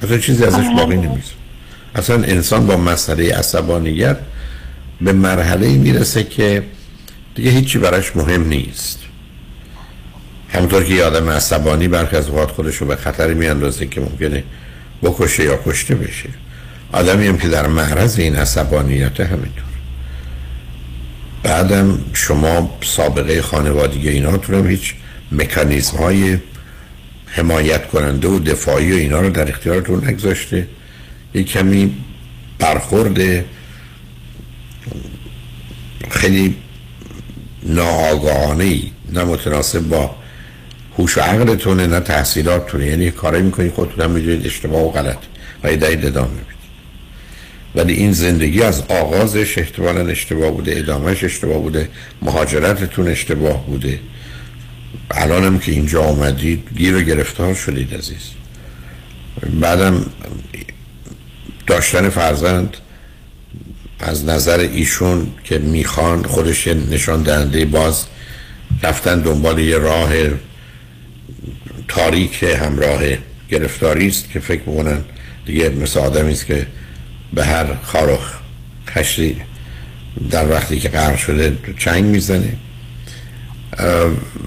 اصلا 0.04 0.18
چیزی 0.18 0.44
ازش 0.44 0.66
باقی 0.78 0.96
نمیشه 0.96 1.34
اصلا 1.96 2.24
انسان 2.24 2.68
با 2.68 2.78
مسئله 2.78 3.36
عصبانیت 3.36 4.18
به 5.02 5.14
مرحله 5.14 5.70
می‌رسه 5.70 6.24
که 6.24 6.64
دیگه 7.36 7.52
هیچی 7.52 7.78
براش 7.78 8.16
مهم 8.16 8.48
نیست. 8.48 9.00
همونطور 10.50 10.84
که 10.84 11.04
آدم 11.04 11.30
عصبانی 11.30 11.88
برخی 11.88 12.16
از 12.16 12.28
اوقات 12.30 12.52
خودش 12.52 12.76
رو 12.76 12.88
به 12.88 12.96
خطر 12.96 13.34
میاندازه 13.34 13.88
که 13.88 14.02
ممکنه 14.02 14.44
بکشه 15.04 15.44
یا 15.44 15.60
کشته 15.66 15.96
بشه. 15.96 16.30
آدمی 16.92 17.28
هم 17.28 17.38
که 17.38 17.48
در 17.48 17.68
معرض 17.68 18.20
این 18.20 18.36
عصبانیت 18.36 19.20
همینطور. 19.20 19.64
بعدم 21.44 22.00
شما 22.14 22.78
سابقه 22.84 23.42
خانوادگی 23.42 24.10
اینا 24.10 24.38
تو 24.38 24.56
هم 24.56 24.68
هیچ 24.68 24.94
مکانیزم 25.32 25.98
های 25.98 26.38
حمایت 27.26 27.88
کننده 27.88 28.28
و 28.28 28.40
دفاعی 28.40 28.92
و 28.92 28.96
اینا 28.96 29.22
رو 29.22 29.30
در 29.30 29.50
اختیارتون 29.50 30.08
نگذاشته. 30.08 30.68
یک 31.34 31.48
کمی 31.52 31.96
برخورد 32.60 33.46
خیلی 36.10 36.56
ناآگاهانه 37.64 38.82
نه 39.14 39.26
با 39.90 40.16
هوش 40.98 41.18
و 41.18 41.22
عقلتونه 41.22 41.88
نه 41.88 42.00
تحصیلاتتونه 42.00 42.86
یعنی 42.86 43.12
کاری 43.12 43.42
می‌کنی 43.42 43.70
خودتون 43.70 44.06
هم 44.06 44.12
می‌دونید 44.12 44.46
اشتباه 44.46 44.82
و 44.82 44.92
غلط 44.92 45.18
و 45.64 45.72
یه 45.72 45.78
دهید 45.78 46.06
ادامه 46.06 46.30
می‌دید 46.30 46.58
ولی 47.76 47.94
این 47.94 48.12
زندگی 48.12 48.62
از 48.62 48.82
آغازش 48.82 49.58
احتمالا 49.58 50.08
اشتباه 50.08 50.52
بوده 50.52 50.78
ادامهش 50.78 51.24
اشتباه 51.24 51.62
بوده 51.62 51.90
مهاجرتتون 52.22 53.08
اشتباه 53.08 53.66
بوده. 53.66 54.00
الانم 55.12 55.60
که 55.60 55.72
اینجا 55.72 56.04
آمدید 56.04 56.70
گیر 56.78 56.96
و 56.96 57.02
گرفتار 57.02 57.54
شدید 57.54 57.94
عزیز. 57.94 58.32
بعدم 59.62 60.06
داشتن 61.68 62.10
فرزند 62.10 62.78
از 64.00 64.26
نظر 64.26 64.60
ایشون 64.60 65.28
که 65.44 65.60
می‌خوان 65.60 66.24
خودش 66.24 66.68
نشان 66.68 67.24
دهنده 67.24 67.66
باز 67.66 68.06
رفتن 68.84 69.20
دنبال 69.22 69.60
یه 69.60 69.78
راه 69.78 70.12
تاریک 71.88 72.44
همراه 72.44 73.02
گرفتاری 73.50 74.08
است 74.08 74.32
که 74.32 74.40
فکر 74.40 74.62
می‌کنن 74.66 75.02
دیگه 75.46 75.70
مثل 75.70 76.00
آدمی 76.00 76.32
است 76.32 76.46
که 76.46 76.68
به 77.34 77.46
هر 77.46 77.66
خار 77.84 78.20
خشتی 78.90 79.42
در 80.32 80.52
وقتی 80.52 80.80
که 80.80 80.90
قرار 80.90 81.18
شده 81.18 81.58
چنگ 81.80 82.04
می‌زنه. 82.04 82.54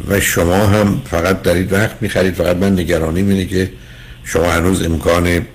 و 0.08 0.20
شما 0.20 0.66
هم 0.66 1.02
فقط 1.10 1.42
دارید 1.42 1.72
وقت 1.72 1.96
می‌خرید 2.00 2.34
فقط 2.34 2.56
من 2.56 2.72
نگرانی 2.72 3.20
اینه 3.20 3.46
که 3.46 3.70
شما 4.24 4.50
هنوز 4.50 4.82
امکان 4.82 5.46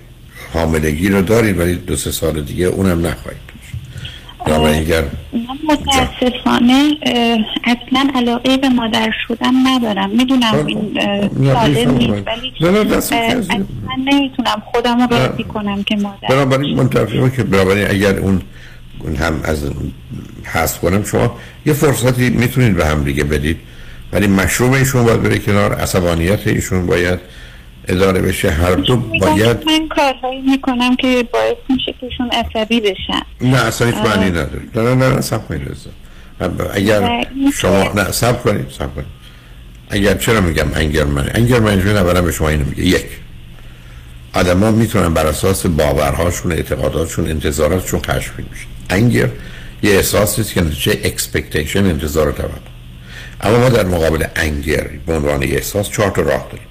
حاملگی 0.52 1.08
رو 1.08 1.22
دارید 1.22 1.58
ولی 1.58 1.74
دو 1.74 1.96
سه 1.96 2.10
سال 2.12 2.42
دیگه 2.42 2.64
اونم 2.64 3.06
نخواهید. 3.06 3.45
من 4.48 5.58
متاسفانه 5.68 6.96
اصلا 7.64 8.10
علاقه 8.14 8.56
به 8.56 8.68
مادر 8.68 9.10
شدن 9.28 9.52
ندارم. 9.66 10.10
می‌دونم 10.10 10.66
این 10.66 10.98
ساده 11.52 11.84
نیست 11.84 12.26
ولی 12.26 12.94
اصلا 12.94 13.42
نمی‌تونم 13.98 14.62
خودم 14.72 15.00
رو 15.00 15.16
راضی 15.16 15.44
کنم 15.44 15.82
که 15.82 15.96
مادر 15.96 16.28
بنابراین 16.28 16.76
منتفقه 16.76 17.30
که 17.36 17.42
بنابراین 17.42 17.90
اگر 17.90 18.18
اون 18.18 18.42
هم 19.20 19.40
از 19.44 19.70
حذف 20.44 20.78
کنم 20.78 21.04
شما 21.04 21.36
یه 21.66 21.72
فرصتی 21.72 22.30
می‌تونید 22.30 22.76
به 22.76 22.86
هم 22.86 23.04
دیگه 23.04 23.24
بدید. 23.24 23.58
ولی 24.12 24.26
مشروب 24.26 24.72
ایشون 24.72 25.04
باید 25.04 25.22
بره 25.22 25.38
کنار 25.38 25.72
عصبانیت 25.72 26.46
ایشون 26.46 26.86
باید 26.86 27.18
اداره 27.88 28.20
بشه 28.20 28.50
هر 28.50 28.74
دو 28.74 28.96
باید 28.96 29.56
من 29.66 29.88
کارهایی 29.88 30.40
می‌کنم 30.40 30.96
که 30.96 31.28
باعث 31.32 31.56
میشه 31.68 31.94
که 32.00 32.06
ایشون 32.06 32.30
عصبی 32.30 32.80
بشن. 32.80 33.22
نه 33.40 33.56
اصلا 33.56 33.86
هیچ 33.86 33.96
معنی 33.96 34.30
نداره. 34.30 34.62
نه 34.74 34.94
نه 34.94 35.14
نه 35.14 35.20
سب 35.20 35.48
کنید 35.48 35.76
اگر 36.72 37.26
شما 37.54 37.92
نه 37.94 38.12
سب 38.12 38.42
کنید 38.42 38.66
سب 38.78 38.94
کنید. 38.94 39.06
اگر 39.90 40.14
چرا 40.14 40.40
میگم 40.40 40.66
انگر 40.74 41.04
من 41.04 41.30
انگر 41.34 41.60
من 41.60 41.96
اولا 41.96 42.22
به 42.22 42.32
شما 42.32 42.48
اینو 42.48 42.64
میگه. 42.64 42.84
یک 42.84 43.06
آدم 44.32 44.60
ها 44.60 44.70
می‌تونن 44.70 45.14
بر 45.14 45.26
اساس 45.26 45.66
باورهاشون 45.66 46.52
اعتقاداتشون 46.52 47.30
انتظاراتشون 47.30 48.00
خشمگین 48.00 48.46
میشن 48.52 48.66
انگر 48.90 49.28
یه 49.82 49.92
احساسی 49.92 50.40
است 50.40 50.52
که 50.52 50.60
نتیجه 50.60 51.00
expectation 51.04 51.86
انتظار 51.86 52.32
توقع. 52.32 52.48
اما 53.40 53.58
ما 53.58 53.68
در 53.68 53.86
مقابل 53.86 54.24
anger 54.36 54.90
به 55.06 55.16
عنوان 55.16 55.42
احساس 55.42 55.90
چهار 55.90 56.10
تا 56.10 56.22
راه 56.22 56.46
داریم. 56.52 56.66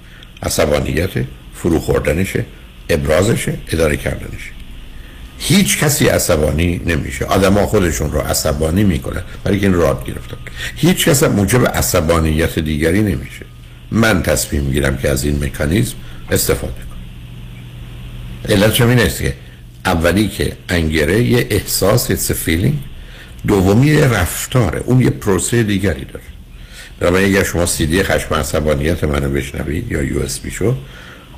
عصبانیت 0.46 1.10
فرو 1.54 1.80
خوردنشه 1.80 2.46
ابرازشه 2.90 3.54
اداره 3.72 3.98
کردنشه. 3.98 4.52
هیچ 5.40 5.80
کسی 5.80 6.08
عصبانی 6.08 6.82
نمیشه. 6.86 7.26
آدما 7.26 7.66
خودشون 7.66 8.12
رو 8.12 8.20
عصبانی 8.20 8.84
می‌کنن. 8.84 9.22
برای 9.44 9.60
این 9.60 9.74
یاد 9.74 10.06
گرفتن. 10.06 10.38
هیچ 10.76 11.10
کس 11.10 11.24
موجب 11.24 11.68
عصبانیت 11.68 12.60
دیگری 12.60 13.02
نمیشه. 13.02 13.46
من 13.92 14.24
تصمیم 14.24 14.64
می‌گیرم 14.64 14.98
که 14.98 15.10
از 15.10 15.24
این 15.24 15.44
مکانیزم 15.44 15.96
استفاده 16.32 16.74
کنم. 16.74 18.56
علت 18.56 18.82
این 18.82 19.00
است 19.00 19.22
که 19.22 19.34
اولی 19.86 20.28
که 20.28 20.54
انگره 20.70 21.24
یه 21.24 21.48
احساس 21.50 22.32
a 22.32 22.34
feeling. 22.48 22.76
دومی 23.48 24.02
رفتاره. 24.02 24.80
اون 24.86 25.02
یه 25.02 25.10
پروسه 25.10 25.64
دیگری 25.64 26.06
داره. 26.06 26.26
برای 27.00 27.26
اگر 27.26 27.44
شما 27.44 27.66
سیدی 27.66 28.04
خشم 28.04 28.36
عصبانیت 28.36 29.04
منو 29.04 29.30
بشنوید 29.30 29.92
یا 29.92 30.04
یو 30.04 30.20
اس 30.20 30.40
بی 30.40 30.52
شو 30.52 30.76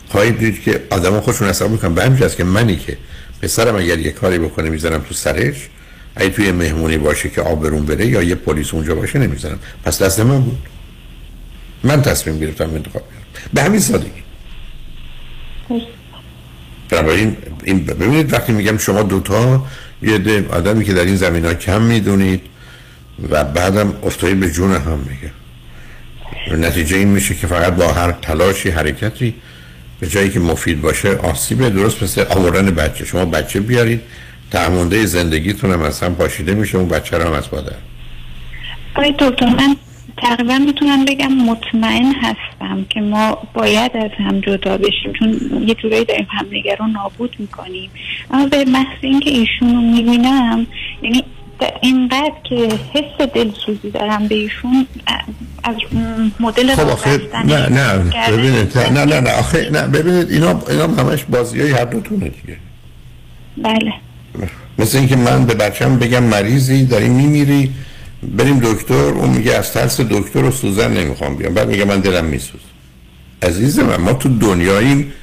خواهید 0.10 0.38
دید 0.38 0.64
که 0.64 0.84
آدم 0.90 1.20
خودشون 1.20 1.48
حساب 1.48 1.72
می‌کنن. 1.72 1.94
به 1.94 2.04
همین 2.04 2.30
که 2.30 2.44
منی 2.44 2.76
که 2.76 2.98
پسرم 3.42 3.76
اگر 3.76 4.00
یه 4.00 4.12
کاری 4.12 4.40
بکنه 4.40 4.70
می‌زنم 4.70 5.00
تو 5.00 5.14
سرش 5.14 5.70
اگه 6.16 6.30
توی 6.30 6.52
مهمونی 6.52 6.98
باشه 6.98 7.30
که 7.30 7.42
آبرون 7.42 7.86
بره 7.86 8.06
یا 8.06 8.24
یه 8.24 8.36
پلیس 8.36 8.74
اونجا 8.74 8.96
باشه 8.96 9.20
نمی‌زنم 9.20 9.60
پس 9.84 10.02
دست 10.02 10.20
من 10.20 10.42
بود. 10.42 10.58
من 11.84 12.02
تصمیم 12.02 12.40
گرفتم 12.40 12.64
انتخاب 12.64 13.02
کردم 13.02 13.50
به 13.54 13.64
همین 13.64 13.80
سادگی. 13.80 14.24
بنابراین 16.90 17.38
این 17.64 17.86
ببینید 17.86 18.34
وقتی 18.34 18.54
میگم 18.54 18.78
شما 18.78 19.04
دوتا 19.04 19.66
یه 20.02 20.46
آدمی 20.50 20.86
که 20.86 20.94
در 20.94 21.06
این 21.06 21.16
زمین 21.16 21.46
ها 21.46 21.54
کم 21.54 21.82
می‌دونید 21.82 22.42
و 23.30 23.44
بعدم 23.44 23.94
افتایی 24.04 24.36
به 24.36 24.52
جون 24.52 24.72
هم 24.72 25.00
میگه. 25.10 25.32
نتیجه 26.56 26.98
این 26.98 27.08
میشه 27.08 27.36
که 27.36 27.48
فقط 27.48 27.74
با 27.74 27.88
هر 27.88 28.12
تلاشی 28.12 28.70
حرکتی 28.70 29.34
به 30.00 30.08
جایی 30.08 30.30
که 30.30 30.40
مفید 30.40 30.82
باشه 30.82 31.16
آسیب 31.16 31.70
درست 31.70 32.04
مثل 32.04 32.26
آوردن 32.30 32.72
بچه. 32.72 33.06
شما 33.06 33.26
بچه 33.26 33.60
بیارید 33.60 34.02
تعمونده 34.52 35.06
زندگیتون 35.06 35.72
هم 35.72 35.92
هم 36.02 36.16
پاشیده 36.16 36.54
میشه 36.54 36.78
اون 36.78 36.88
بچه 36.88 37.18
رو 37.18 37.28
هم 37.28 37.34
از 37.34 37.54
مادر 37.54 37.76
آقای 38.96 39.14
دکتر 39.20 39.46
من 39.46 39.76
تقریبا 40.18 40.58
می‌تونم 40.58 41.06
بگم 41.06 41.32
مطمئن 41.34 42.14
هستم 42.22 42.86
که 42.90 43.02
ما 43.02 43.38
باید 43.54 43.98
از 43.98 44.12
هم 44.18 44.40
جدا 44.40 44.78
بشیم 44.78 45.14
چون 45.20 45.40
یه 45.68 45.76
جورایی 45.76 46.06
داریم 46.06 46.28
همدیگه 46.30 46.76
رو 46.76 46.88
نابود 46.88 47.36
می‌کنیم. 47.40 47.90
اما 48.32 48.48
به 48.48 48.66
محض 48.66 48.98
اینکه 49.02 49.30
ایشون 49.30 49.76
رو 49.76 49.82
می‌بینم 49.82 50.68
یعنی 51.02 51.24
اینقدر 51.82 52.34
که 52.50 52.70
حس 52.94 53.28
دلسوزی 53.34 53.92
دارم 53.94 54.28
به 54.28 54.36
ایشون 54.36 54.88
از 55.64 55.76
مدل 56.40 56.76
خب 56.76 56.90
آخه 56.90 57.22
نه 57.46 57.70
نه 57.70 57.94
ببینید 58.32 58.78
نه 58.78 59.06
نه 59.06 59.20
نه 59.20 59.32
آخه 59.32 59.70
نه 59.70 59.88
ببینید 59.88 60.32
اینا 60.32 60.62
اینا 60.70 60.88
همش 60.88 61.24
بازی 61.24 61.62
های 61.62 61.72
هر 61.72 61.86
دوتونه 61.86 62.30
دیگه. 62.30 62.58
بله. 63.58 63.94
مثل 64.80 64.98
اینکه 64.98 65.16
من 65.16 65.46
به 65.46 65.54
بچم 65.54 66.00
بگم 66.00 66.24
مریضی 66.24 66.86
داری 66.86 67.10
میمیری 67.10 67.74
بریم 68.24 68.60
دکتر 68.60 68.94
اون 68.94 69.30
میگه 69.30 69.54
از 69.54 69.74
ترس 69.74 70.02
دکتر 70.02 70.44
و 70.44 70.52
سوزن 70.52 70.94
نمی‌خوام 70.94 71.36
بیام. 71.36 71.54
بعد 71.54 71.68
میگه 71.68 71.86
من 71.86 72.00
دلم 72.00 72.26
میسوز. 72.26 72.62
عزیز 73.42 73.80
من 73.80 73.96
ما 73.96 74.14
تو 74.14 74.38
دنیاییم 74.38 75.14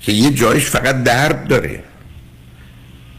که 0.00 0.12
یه 0.12 0.30
جایش 0.30 0.64
فقط 0.64 1.02
درد 1.02 1.48
داره. 1.48 1.82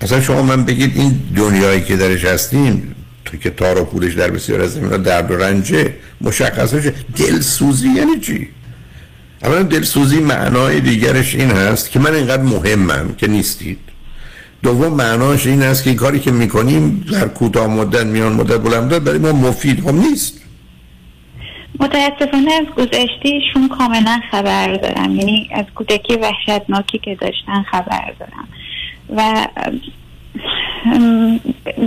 اصلا 0.01 0.21
شما 0.21 0.41
من 0.41 0.65
بگید 0.65 0.97
این 0.97 1.19
دنیایی 1.35 1.81
که 1.81 1.97
درش 1.97 2.25
هستیم 2.25 2.95
تو 3.25 3.37
که 3.37 3.49
تار 3.49 3.81
و 3.81 3.85
پولش 3.85 4.13
در 4.13 4.31
بسیار 4.31 4.61
از 4.61 4.73
زمین 4.73 5.01
درد 5.01 5.31
و 5.31 5.37
رنجه 5.37 5.93
مشخصه 6.21 6.93
دلسوزی 7.15 7.89
یعنی 7.89 8.19
چی؟ 8.19 8.47
اولا 9.43 9.63
دلسوزی 9.63 10.19
معنای 10.19 10.79
دیگرش 10.79 11.35
این 11.35 11.51
هست 11.51 11.91
که 11.91 11.99
من 11.99 12.13
اینقدر 12.13 12.43
مهمم 12.43 13.15
که 13.17 13.27
نیستید. 13.27 13.79
دوم 14.63 14.93
معناش 14.93 15.47
این 15.47 15.63
است 15.63 15.83
که 15.83 15.93
کاری 15.93 16.19
که 16.19 16.31
می‌کنیم 16.31 17.05
در 17.11 17.27
کوتاه 17.27 17.67
مدت 17.67 18.05
میان 18.05 18.33
مدت 18.33 18.61
بلند 18.61 18.83
مدت 18.83 19.01
برای 19.01 19.17
ما 19.17 19.31
مفید 19.31 19.87
هم 19.87 19.95
نیست. 19.99 20.41
متاسفانه 21.79 22.51
از 22.53 22.65
گذشتهشون 22.77 23.69
کاملا 23.77 24.19
خبر 24.31 24.75
دارم. 24.75 25.15
یعنی 25.15 25.49
از 25.53 25.65
کودکی 25.75 26.15
وحشتناکی 26.15 26.97
که 26.97 27.15
داشتن 27.21 27.63
خبر 27.71 28.13
دارم. 28.19 28.47
و 29.17 29.47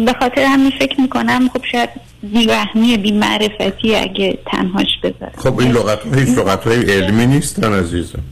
به 0.06 0.12
خاطر 0.20 0.44
همین 0.44 0.72
فکر 0.78 1.00
می‌کنم 1.00 1.48
خب 1.52 1.64
شاید 1.72 1.88
بیرحمی 2.22 2.96
بی 2.96 3.12
معرفتی 3.12 3.96
اگه 3.96 4.38
تنهاش 4.46 4.98
بذارم. 5.02 5.32
خب 5.36 5.58
این 5.60 5.72
لغت 5.72 6.18
هیچ 6.18 6.38
لغت 6.38 6.66
های 6.66 6.92
علمی 6.92 7.26
نیستن 7.26 7.72
عزیزم. 7.72 8.22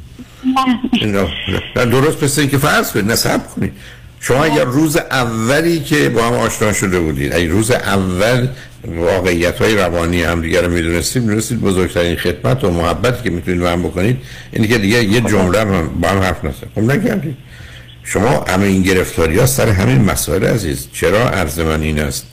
نه. 1.02 1.28
درست 1.74 2.24
پس 2.24 2.40
که 2.40 2.58
فرض 2.58 2.92
کنید 2.92 3.10
نصب 3.10 3.46
کنید. 3.46 3.72
شما 4.20 4.44
اگر 4.44 4.64
روز 4.64 4.96
اولی 4.96 5.80
که 5.80 6.08
با 6.08 6.22
هم 6.22 6.32
آشنا 6.32 6.72
شده 6.72 7.00
بودید 7.00 7.32
اگر 7.32 7.48
روز 7.48 7.70
اول 7.70 8.48
واقعیت 8.86 9.58
های 9.58 9.76
روانی 9.76 10.22
هم 10.22 10.40
دیگر 10.40 10.62
رو 10.62 10.72
می‌دونستید 10.72 11.22
می‌دونستید 11.22 11.60
بزرگترین 11.60 12.16
خدمت 12.16 12.64
و 12.64 12.70
محبتی 12.70 13.22
که 13.24 13.30
می‌تونید 13.30 13.60
با 13.60 13.70
هم 13.70 13.82
بکنید 13.82 14.16
اینی 14.52 14.68
که 14.68 14.78
دیگه 14.78 15.04
یه 15.04 15.20
جمله 15.20 15.64
با 16.00 16.08
هم 16.08 16.18
حرف 16.18 16.44
نزد 16.44 16.66
خب 16.74 16.80
نکردید 16.80 17.36
شما 18.05 18.44
همه 18.48 18.66
این 18.66 18.82
گرفتاری 18.82 19.39
ها 19.39 19.47
سر 19.47 19.68
همین 19.68 20.05
مسائل 20.05 20.44
عزیز. 20.44 20.89
چرا 20.93 21.31
عرض 21.31 21.59
من 21.59 21.82
این 21.82 21.98
است 21.98 22.27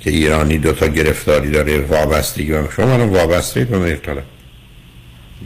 که 0.00 0.10
ایرانی 0.10 0.58
دوتا 0.58 0.86
گرفتاری 0.86 1.50
داره 1.50 1.80
وابستگی 1.80 2.52
و 2.52 2.70
شما 2.70 2.94
الان 2.94 3.08
وابسته 3.08 3.64
به 3.64 3.78
مهرطلب. 3.78 4.24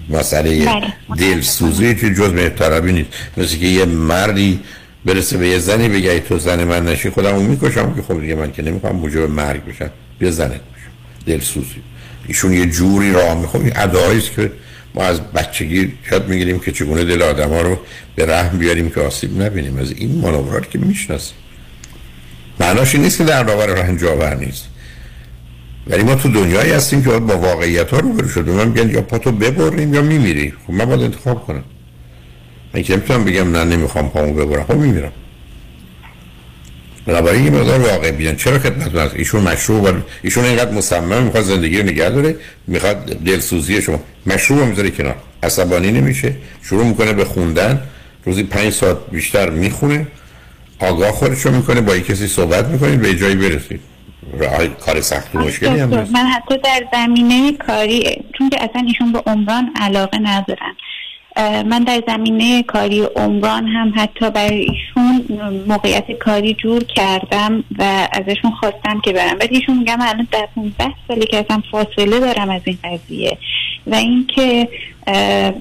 مسئله 0.09 0.65
بله. 0.65 0.93
دل 1.17 1.41
سوزی 1.41 1.95
که 1.95 2.15
جز 2.15 2.33
مهرطلبی 2.33 2.93
نیست. 2.93 3.09
مثل 3.37 3.57
که 3.57 3.67
یه 3.67 3.85
مردی 3.85 4.61
برسه 5.05 5.37
به 5.37 5.49
یه 5.49 5.59
زنی 5.59 5.89
بگه 5.89 6.21
تو 6.21 6.39
زن 6.39 6.65
من 6.65 6.85
نشی 6.87 7.11
خودم 7.11 7.35
اون 7.35 7.47
می‌کشم 7.47 7.95
که 7.95 8.03
خب 8.03 8.21
دیگه 8.21 8.35
من 8.35 8.53
که 8.53 8.63
نمی‌خوام 8.63 8.97
موجب 8.97 9.31
مرگ 9.31 9.65
بشم. 9.65 9.91
بیا 10.19 10.31
زنت 10.31 10.51
بشم. 10.51 10.91
دلسوزی. 11.27 11.83
ایشون 12.27 12.53
یه 12.53 12.67
جوری 12.67 13.13
راه 13.13 13.41
می‌خوام 13.41 13.65
این 13.65 13.73
ادعایی 13.77 14.21
که 14.21 14.53
ما 14.95 15.03
از 15.03 15.21
بچگی 15.21 15.93
یاد 16.13 16.29
می‌گیریم 16.29 16.59
که 16.59 16.73
چگونه 16.73 17.05
دل 17.05 17.23
آدم 17.23 17.49
ها 17.49 17.61
رو 17.61 17.79
به 18.17 18.27
رحم 18.27 18.59
بیاریم 18.59 18.91
که 18.91 19.01
آسیب 19.01 19.43
نبینیم. 19.43 19.77
از 19.77 19.93
این 19.93 20.19
مانورات 20.19 20.71
که 20.71 20.79
می‌شناسیم. 20.79 21.37
معناش 22.61 22.95
این 22.95 23.05
نیست 23.05 23.19
که 23.19 23.25
در 23.25 23.45
آور 24.07 24.35
نیست. 24.35 24.65
ولی 25.87 26.03
ما 26.03 26.15
تو 26.15 26.29
دنیایی 26.29 26.73
هستیم 26.73 27.03
که 27.03 27.11
با 27.11 27.39
واقعیت 27.39 27.91
ها 27.91 27.99
رو 27.99 28.13
برو 28.13 28.29
شده 28.29 28.53
من 28.53 28.69
میگن 28.69 28.91
یا 28.91 29.03
پاتو 29.03 29.33
ببریم 29.33 29.95
یا 29.95 30.03
میمیری 30.03 30.53
خب 30.67 30.73
من 30.73 30.85
باید 30.85 31.01
انتخاب 31.01 31.47
کنم. 31.47 31.65
من 32.75 32.83
که 32.83 32.97
بگم 32.97 33.57
نه 33.57 33.65
نمی‌خوام 33.65 34.11
پامو 34.11 34.35
ببرم. 34.35 34.65
خب 34.65 34.75
میمیرم. 34.75 35.13
بنابراین 37.11 37.45
یه 37.45 37.51
مقدار 37.51 37.81
واقع 37.81 38.11
بیان 38.11 38.37
چرا 38.37 38.59
خدمتتون 38.59 39.01
هست 39.01 39.15
ایشون 39.17 39.43
مشروع 39.43 39.81
بر... 39.81 40.03
ایشون 40.23 40.45
اینقدر 40.45 40.71
مصمم 40.71 41.23
می‌خواد 41.23 41.45
زندگی 41.45 41.79
رو 41.79 41.83
نگه 41.83 42.11
داره 42.11 42.37
می‌خواد 42.67 43.05
دلسوزی 43.05 43.83
شما. 43.83 44.01
مشروع 44.27 44.65
می‌ذاره 44.65 44.91
کنار. 44.91 45.17
عصبانی 45.43 45.93
نمیشه. 45.93 46.35
شروع 46.63 46.85
می‌کنه 46.85 47.13
به 47.13 47.25
خوندن. 47.25 47.83
روزی 48.25 48.43
پنج 48.43 48.73
ساعت 48.73 48.97
بیشتر 49.13 49.51
می‌خونه. 49.51 50.07
آگاه 50.79 51.13
خودش 51.13 51.41
رو 51.47 51.53
می‌کنه. 51.53 51.81
با 51.81 51.99
کسی 51.99 52.27
صحبت 52.27 52.67
می‌کنید. 52.67 53.01
به 53.01 53.15
جایی 53.15 53.35
برسید. 53.35 53.81
کار 54.87 55.01
سخت 55.01 55.35
و 55.35 55.39
مشکلی 55.39 55.81
هم 55.81 55.89
من 55.89 56.27
حتی 56.27 56.55
در 56.65 56.81
زمینه 56.93 57.53
کاری 57.67 58.25
چون 58.39 58.51
که 58.51 58.57
اصلا 58.65 58.83
ایشون 58.87 59.13
به 59.13 59.23
عمران 59.27 59.71
علاقه 59.77 60.19
ندارن. 60.19 60.75
من 61.37 61.85
در 61.85 62.03
زمینه 62.07 62.63
کاری 62.63 63.01
عمران 63.01 63.67
هم 63.67 63.93
حتی 63.97 64.31
برای 64.31 64.61
ایشون 64.61 65.25
موقعیت 65.69 66.13
کاری 66.13 66.55
جور 66.55 66.85
کردم 66.85 67.65
و 67.79 68.09
ازشون 68.13 68.51
خواستم 68.51 69.01
که 69.01 69.13
برم. 69.13 69.37
ولی 69.41 69.57
ایشون 69.57 69.79
میگم 69.79 69.99
الان 70.01 70.29
در 70.33 70.49
15 70.55 70.95
سالی 71.09 71.27
که 71.27 71.37
اصلا 71.37 71.63
فاصله 71.71 72.21
دارم 72.21 72.51
از 72.51 72.63
این 72.65 72.79
قضیه 72.85 73.39
و 73.87 73.95
اینکه 73.95 74.69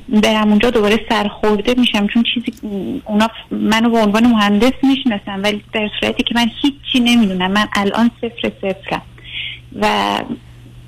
برم 0.10 0.50
اونجا 0.50 0.70
دوباره 0.70 1.00
سرخورده 1.10 1.74
میشم 1.78 2.08
چون 2.08 2.24
چیزی 2.34 2.54
اونا 3.06 3.30
منو 3.52 3.90
به 3.90 3.98
عنوان 3.98 4.28
مهندس 4.28 4.74
می‌شناسن 4.84 5.42
ولی 5.42 5.64
در 5.74 5.90
صورتی 6.00 6.24
که 6.24 6.36
من 6.36 6.52
هیچی 6.62 7.00
نمی‌دونم. 7.00 7.52
من 7.52 7.68
الان 7.74 8.12
صفر 8.22 8.52
صفرم. 8.62 9.02
و 9.82 9.88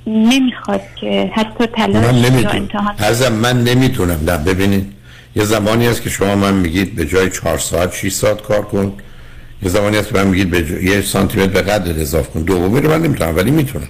نمی‌خواد 0.07 0.81
که 0.95 1.31
حتی 1.35 1.65
تلاش 1.65 2.05
من 2.05 2.21
نمی‌تونم. 2.21 3.33
من 3.41 3.63
نمی‌تونم. 3.63 4.19
نه 4.27 4.37
ببینید 4.37 4.93
یه 5.35 5.45
زمانی 5.45 5.87
هست 5.87 6.01
که 6.01 6.09
شما 6.09 6.35
من 6.35 6.53
میگید 6.53 6.95
به 6.95 7.05
جای 7.05 7.29
چهار 7.29 7.57
ساعت 7.57 7.93
6 7.93 8.11
ساعت 8.11 8.41
کار 8.41 8.61
کن. 8.61 8.93
یه 9.63 9.69
زمانی 9.69 9.97
هست 9.97 10.09
که 10.09 10.15
من 10.15 10.27
میگید 10.27 10.49
به 10.49 10.65
جای 10.65 10.83
یه 10.83 11.01
سانتی 11.01 11.39
متر 11.39 11.47
به 11.47 11.61
قدر 11.61 12.01
اضافه 12.01 12.31
کن. 12.31 12.41
دومی 12.41 12.81
رو 12.81 12.89
من 12.89 13.01
نمی‌تونم 13.01 13.35
ولی 13.35 13.51
می‌تونم. 13.51 13.87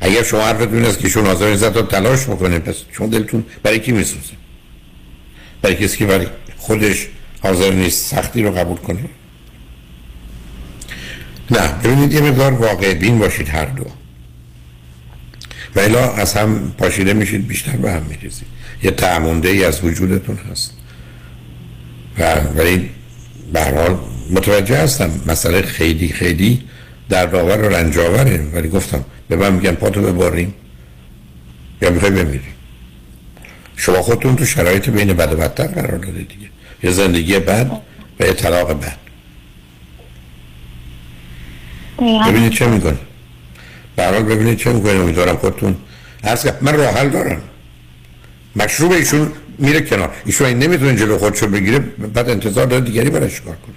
اگر 0.00 0.22
شما 0.22 0.40
حرفتون 0.40 0.84
است 0.84 0.98
که 0.98 1.08
شون 1.08 1.26
حاضر 1.26 1.50
نیست 1.50 1.70
تا 1.70 1.82
تلاش 1.82 2.28
می‌کنه 2.28 2.58
پس 2.58 2.74
شما 2.92 3.06
دلتون 3.06 3.44
برای 3.62 3.78
کی 3.78 3.92
میسوزه؟ 3.92 4.32
برای 5.62 5.76
کسی 5.76 5.96
که 5.96 6.06
برای 6.06 6.26
خودش 6.56 7.06
حاضر 7.42 7.70
نیست 7.70 8.06
سختی 8.06 8.42
رو 8.42 8.50
قبول 8.50 8.76
کنه؟ 8.76 8.98
نه 11.50 11.72
ببینید 11.84 12.12
یه 12.12 12.20
مقدار 12.20 12.52
واقع 12.52 12.94
بین 12.94 13.18
باشید 13.18 13.48
هر 13.48 13.64
دو. 13.64 13.84
و 15.76 15.80
الا 15.80 16.12
از 16.12 16.34
هم 16.34 16.72
پاشیده 16.78 17.12
میشید 17.12 17.46
بیشتر 17.46 17.76
به 17.76 17.92
هم 17.92 18.02
میریزید. 18.02 18.48
یه 18.82 18.90
تعمونده 18.90 19.48
ای 19.48 19.64
از 19.64 19.84
وجودتون 19.84 20.38
هست. 20.50 20.74
و 22.18 22.40
ولی 22.40 22.90
به 23.52 23.64
حال 23.64 23.98
متوجه 24.30 24.76
هستم 24.76 25.10
مسئله 25.26 25.62
خیلی 25.62 26.08
خیلی 26.08 26.62
در 27.08 27.26
داور 27.26 27.58
و 27.58 27.68
رنجاوره 27.68 28.46
ولی 28.54 28.68
گفتم 28.68 29.04
به 29.28 29.36
من 29.36 29.52
میگن 29.52 29.72
پاتو 29.72 30.02
بباریم 30.02 30.54
یا 31.82 31.90
می‌خوای 31.90 32.10
بمیری. 32.10 32.40
شما 33.76 34.02
خودتون 34.02 34.36
تو 34.36 34.44
شرایط 34.44 34.88
بین 34.88 35.12
بد 35.12 35.32
و 35.32 35.36
بدتر 35.36 35.66
قرار 35.66 35.98
داده 35.98 36.18
دیگه. 36.18 36.48
یه 36.82 36.90
زندگی 36.90 37.38
بد 37.38 37.70
و 38.20 38.24
یه 38.24 38.32
طلاق 38.32 38.72
بد. 38.72 38.96
ببینید 42.28 42.52
چه 42.52 42.66
می‌کنه. 42.66 42.98
برحال 43.98 44.22
ببینید 44.22 44.58
چه 44.58 44.72
می‌کنه 44.72 44.92
امیدوارم 44.92 45.36
خودتون 45.36 45.76
هست 46.24 46.62
من 46.62 46.74
راه 46.74 46.94
حل 46.94 47.08
دارم. 47.08 47.42
مشروب 48.56 48.92
ایشون 48.92 49.32
میره 49.58 49.80
کنار. 49.80 50.10
ایشون 50.26 50.46
این 50.46 50.58
نمی‌تونه 50.58 50.96
جلو 50.96 51.18
خودشو 51.18 51.46
بگیره 51.46 51.78
بعد 51.78 52.30
انتظار 52.30 52.66
داره 52.66 52.84
دیگری 52.84 53.10
برش 53.10 53.40
کار 53.40 53.56
کنه؟ 53.56 53.74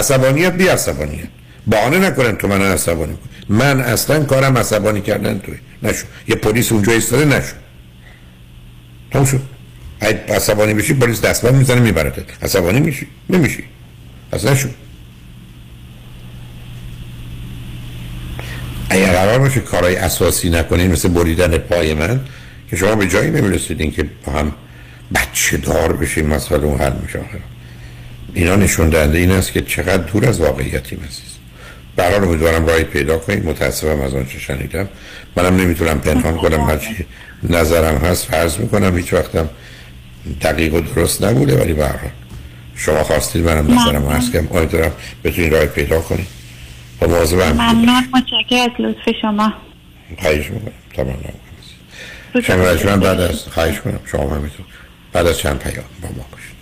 عصبانیت 0.00 0.52
بی 0.52 0.68
عصبانیت. 0.68 1.28
بهانه 1.66 1.98
نکنن 1.98 2.36
تو 2.36 2.48
من 2.48 2.62
عصبانی 2.62 3.12
کن 3.12 3.54
من 3.54 3.80
اصلا 3.80 4.24
کارم 4.24 4.58
عصبانی 4.58 5.00
کردن 5.00 5.38
توی 5.38 5.54
نشو. 5.82 6.06
یه 6.28 6.34
پلیس 6.34 6.72
اونجا 6.72 6.92
ایستاده 6.92 7.24
نشو. 7.24 7.54
تموم 9.10 9.24
شد. 9.24 9.40
عصبانی 10.28 10.74
بشی 10.74 10.94
پلیس 10.94 11.20
دستبند 11.20 11.54
می‌زنه 11.54 11.80
میبرده 11.80 12.24
عصبانی 12.42 12.80
میشی. 12.80 13.06
نمیشی. 13.30 13.64
اصلا 14.32 14.52
نشو. 14.52 14.68
اگر 18.90 19.12
قرار 19.12 19.38
باشه 19.38 19.60
کارهای 19.60 19.96
اساسی 19.96 20.50
نکنین 20.50 20.90
مثل 20.90 21.08
بریدن 21.08 21.58
پای 21.58 21.94
من 21.94 22.20
که 22.70 22.76
شما 22.76 22.94
به 22.94 23.06
جایی 23.06 23.30
نمی‌رسیدین 23.30 23.90
که 23.90 24.04
با 24.26 24.32
هم 24.32 24.52
بچه 25.14 25.56
دار 25.56 25.92
بشین 25.92 26.26
مسئله 26.26 26.64
اون 26.64 26.80
حل 26.80 26.92
میشه. 27.02 27.20
اینا 28.34 28.56
نشون 28.56 28.88
دهنده 28.88 29.18
این 29.18 29.30
است 29.30 29.52
که 29.52 29.60
چقدر 29.60 30.02
دور 30.02 30.26
از 30.26 30.40
واقعیتی 30.40 30.96
عزیز. 30.96 31.30
برحال 31.96 32.24
امیدوارم 32.24 32.66
راهی 32.66 32.84
پیدا 32.84 33.18
کنید. 33.18 33.44
متاسفم 33.44 34.00
از 34.00 34.14
آنچه 34.14 34.38
شنیدم. 34.38 34.88
منم 35.36 35.56
نمی‌تونم 35.56 36.00
پنهان 36.00 36.36
کنم. 36.36 36.60
هرچی 36.60 37.06
نظرم 37.42 37.96
هست 37.96 38.26
فرض 38.26 38.56
می‌کنم. 38.58 38.96
هیچ 38.96 39.12
وقتم 39.12 39.48
دقیق 40.42 40.74
و 40.74 40.80
درست 40.80 41.24
نبوده 41.24 41.56
ولی 41.56 41.72
برحال 41.72 42.10
شما 42.76 43.04
خواستید 43.04 43.44
منم 43.44 43.78
نظرم 43.78 44.08
هست 44.08 44.32
که 44.32 44.38
امیدوارم 44.38 44.92
بتونید 45.24 45.52
راه 45.54 45.66
پیدا 45.66 46.00
کنید. 46.00 46.39
با 47.00 47.06
مواظب 47.06 47.40
هم 47.40 47.52
ممنون. 47.52 48.04
متشکر 48.14 48.56
از 48.56 48.70
لطف 48.78 49.08
شما. 49.22 49.52
خواهش 50.22 50.50
می‌کنم. 50.50 50.72
تمام. 50.94 52.76
شما 52.76 52.96
بعد 52.96 53.20
از 53.20 53.48
خواهش 53.48 53.80
کنم 53.80 54.00
شما 54.12 54.30
همینطور. 54.36 54.66
بعد 55.12 55.26
از 55.26 55.38
چند 55.38 55.58
پیام 55.58 55.84
با 56.02 56.08
ما 56.08 56.24
باشید. 56.32 56.59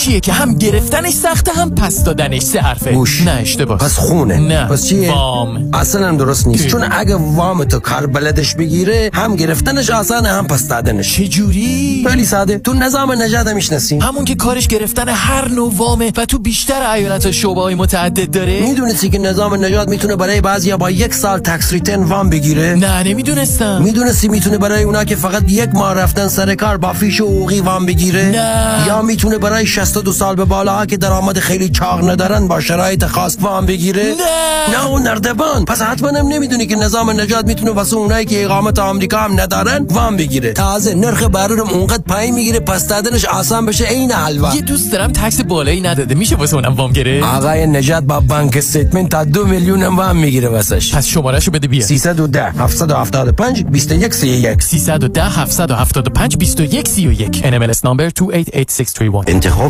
کیه 0.00 0.20
که 0.20 0.32
هم 0.32 0.54
گرفتنش 0.54 1.12
سخته 1.12 1.52
هم 1.52 1.74
پس 1.74 2.04
دادنش؟ 2.04 2.42
سه 2.42 2.60
حرفه. 2.60 2.92
گوش. 2.92 3.22
نه 3.22 3.30
اشتباه. 3.30 3.78
پس 3.78 3.96
خونه. 3.96 4.38
نه. 4.38 4.64
پس 4.64 4.86
چیه؟ 4.86 5.12
وام. 5.12 5.70
اصلا 5.72 6.08
هم 6.08 6.16
درست 6.16 6.46
نیست. 6.46 6.66
چون 6.66 6.84
اگه 6.90 7.14
وام 7.14 7.64
تو 7.64 7.78
کار 7.78 8.06
بلدش 8.06 8.54
بگیره 8.54 9.10
هم 9.14 9.36
گرفتنش 9.36 9.90
آسانه 9.90 10.28
هم 10.28 10.46
پس 10.46 10.68
دادنش. 10.68 11.14
چه 11.16 11.28
جوری 11.28 12.06
خیلی 12.10 12.24
ساده. 12.24 12.58
تو 12.58 12.72
نظام 12.72 13.22
نجات 13.22 13.48
می‌شناسی. 13.48 13.98
همون 13.98 14.24
که 14.24 14.34
کارش 14.34 14.66
گرفتن 14.66 15.08
هر 15.08 15.48
نوع 15.48 15.72
وامه 15.76 16.12
و 16.16 16.26
تو 16.26 16.38
بیشتر 16.38 16.90
ایالت 16.90 17.30
شعبه 17.30 17.60
های 17.60 17.74
متعدد 17.74 18.30
داره؟ 18.30 18.60
می‌دونستی 18.60 19.10
که 19.10 19.18
نظام 19.18 19.64
نجات 19.64 19.88
می‌تونه 19.88 20.16
برای 20.16 20.40
بعضیا 20.40 20.76
با 20.76 20.90
یک 20.90 21.14
سال 21.14 21.38
tax 21.38 21.72
return 21.72 22.02
وام 22.02 22.30
بگیره؟ 22.30 22.74
نه 22.74 23.02
نمی‌دونستم. 23.02 23.82
می‌دونستی 23.82 24.28
می‌تونه 24.28 24.58
برای 24.58 24.82
اونا 24.82 25.04
که 25.04 25.16
فقط 25.16 25.42
یک 25.50 25.68
ماه 25.74 25.94
رفتن 25.94 26.28
سر 26.28 26.54
کار 26.54 26.76
با 26.76 26.92
فیش 26.92 27.20
حقوقی 27.20 27.60
وام 27.60 27.86
بگیره؟ 27.86 28.24
نه. 28.24 28.86
یا 28.86 29.02
می‌تونه 29.02 29.38
برای 29.38 29.66
62 29.90 30.12
سال 30.12 30.36
به 30.36 30.44
بالا 30.44 30.86
که 30.86 30.96
درآمد 30.96 31.38
خیلی 31.38 31.68
چاق 31.68 32.10
ندارن 32.10 32.48
با 32.48 32.60
شرایط 32.60 33.04
خاص 33.04 33.36
وام 33.40 33.66
بگیره. 33.66 34.02
نه! 34.02 34.76
نه 34.76 34.86
اون 34.86 35.02
نردبان. 35.02 35.64
پس 35.64 35.82
حتما 35.82 36.08
هم 36.08 36.26
نمی‌دونی 36.26 36.66
که 36.66 36.76
نظام 36.76 37.20
نجات 37.20 37.44
می‌تونه 37.46 37.70
واسه 37.70 37.96
اونایی 37.96 38.26
که 38.26 38.44
اقامت 38.44 38.78
آمریکا 38.78 39.18
هم 39.18 39.40
ندارن 39.40 39.86
وام 39.90 40.16
بگیره. 40.16 40.52
تازه 40.52 40.94
نرخ 40.94 41.22
بهره 41.22 41.60
اونقدر 41.60 42.02
پایین 42.02 42.34
می‌گیره 42.34 42.60
پس 42.60 42.88
دادنش 42.88 43.24
آسان 43.24 43.66
بشه 43.66 43.84
عین 43.84 44.12
حلوا. 44.12 44.54
یه 44.54 44.60
دوست 44.60 44.92
دارم 44.92 45.12
tax 45.12 45.40
بالایی 45.40 45.80
نداده. 45.80 46.14
میشه 46.14 46.36
واسه 46.36 46.54
اونم 46.54 46.74
وام 46.74 46.92
گیره 46.92 47.24
آقای 47.24 47.66
نجات 47.66 48.04
با 48.04 48.20
bank 48.20 48.56
statement 48.56 49.10
تا 49.10 49.24
دو 49.24 49.46
میلیون 49.46 49.82
هم 49.82 49.96
وام 49.96 50.16
می‌گیره 50.16 50.48
واسش. 50.48 50.94
پس 50.94 51.06
شمارهشو 51.06 51.50
بده 51.50 51.68
بیا 51.68 51.86
310 51.86 52.44
775 52.58 53.64
21 53.64 54.14
31 54.14 54.62
310 54.62 55.24
775 55.24 56.36
21 56.36 56.88
31 56.88 57.42
NMLS 57.42 57.78
number 57.78 58.12
288631 58.14 59.24
انتخاب 59.28 59.69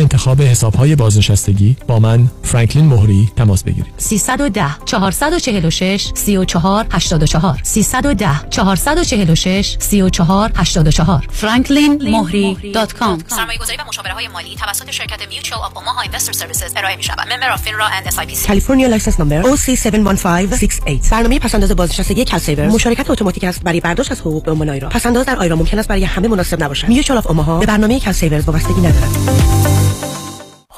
انتخاب 0.01 0.41
حسابهای 0.41 0.95
بازنشستگی 0.95 1.75
با 1.87 1.99
من 1.99 2.27
فرانکلین 2.43 2.85
مهری 2.85 3.29
تماس 3.35 3.63
بگیرید. 3.63 3.93
310 3.97 4.65
446 4.85 6.11
34 6.15 6.85
84 6.91 7.59
310 7.63 8.49
446 8.49 9.75
34 9.79 10.51
84 10.55 11.27
franklinmohri.com 11.41 13.23
سرمایه 13.27 13.59
گذاری 13.59 13.77
و 13.77 13.87
مشاوره 13.87 14.13
های 14.13 14.27
مالی 14.27 14.55
توسط 14.55 14.91
شرکت 14.91 15.27
Mutual 15.29 15.61
of 15.61 15.77
Omaha 15.77 16.01
Investor 16.01 16.31
Services 16.31 16.73
ارائه 16.75 16.95
می 16.95 17.03
شود 17.03 17.27
member 17.33 17.51
of 17.51 17.61
FINRA 17.61 17.85
and 17.85 18.07
SIP 18.07 18.35
C 18.35 18.47
California 18.47 18.87
license 18.87 19.19
number 19.19 19.43
OC71568 19.43 21.09
برنامه 21.11 21.39
پس‌انداز 21.39 21.71
بازنشستگی 21.71 22.25
CalSaver 22.25 22.67
مشارکت 22.67 23.09
اتوماتیک 23.09 23.43
است 23.43 23.63
برای 23.63 23.79
برداشت 23.79 24.11
از 24.11 24.21
حقوق 24.21 24.43
به 24.43 24.51
عنوان 24.51 24.81
را 24.81 24.89
پس‌انداز 24.89 25.25
در 25.25 25.35
IRA 25.35 25.55
ممکن 25.55 25.79
است 25.79 25.87
برای 25.87 26.03
همه 26.03 26.27
مناسب 26.27 26.63
نباشد. 26.63 26.87
Mutual 26.87 27.17
of 27.17 27.27
Omaha 27.27 27.59
به 27.59 27.65
برنامه 27.65 27.99
کالسیور 27.99 28.39
وابستگی 28.39 28.81
ندارد. 28.81 29.90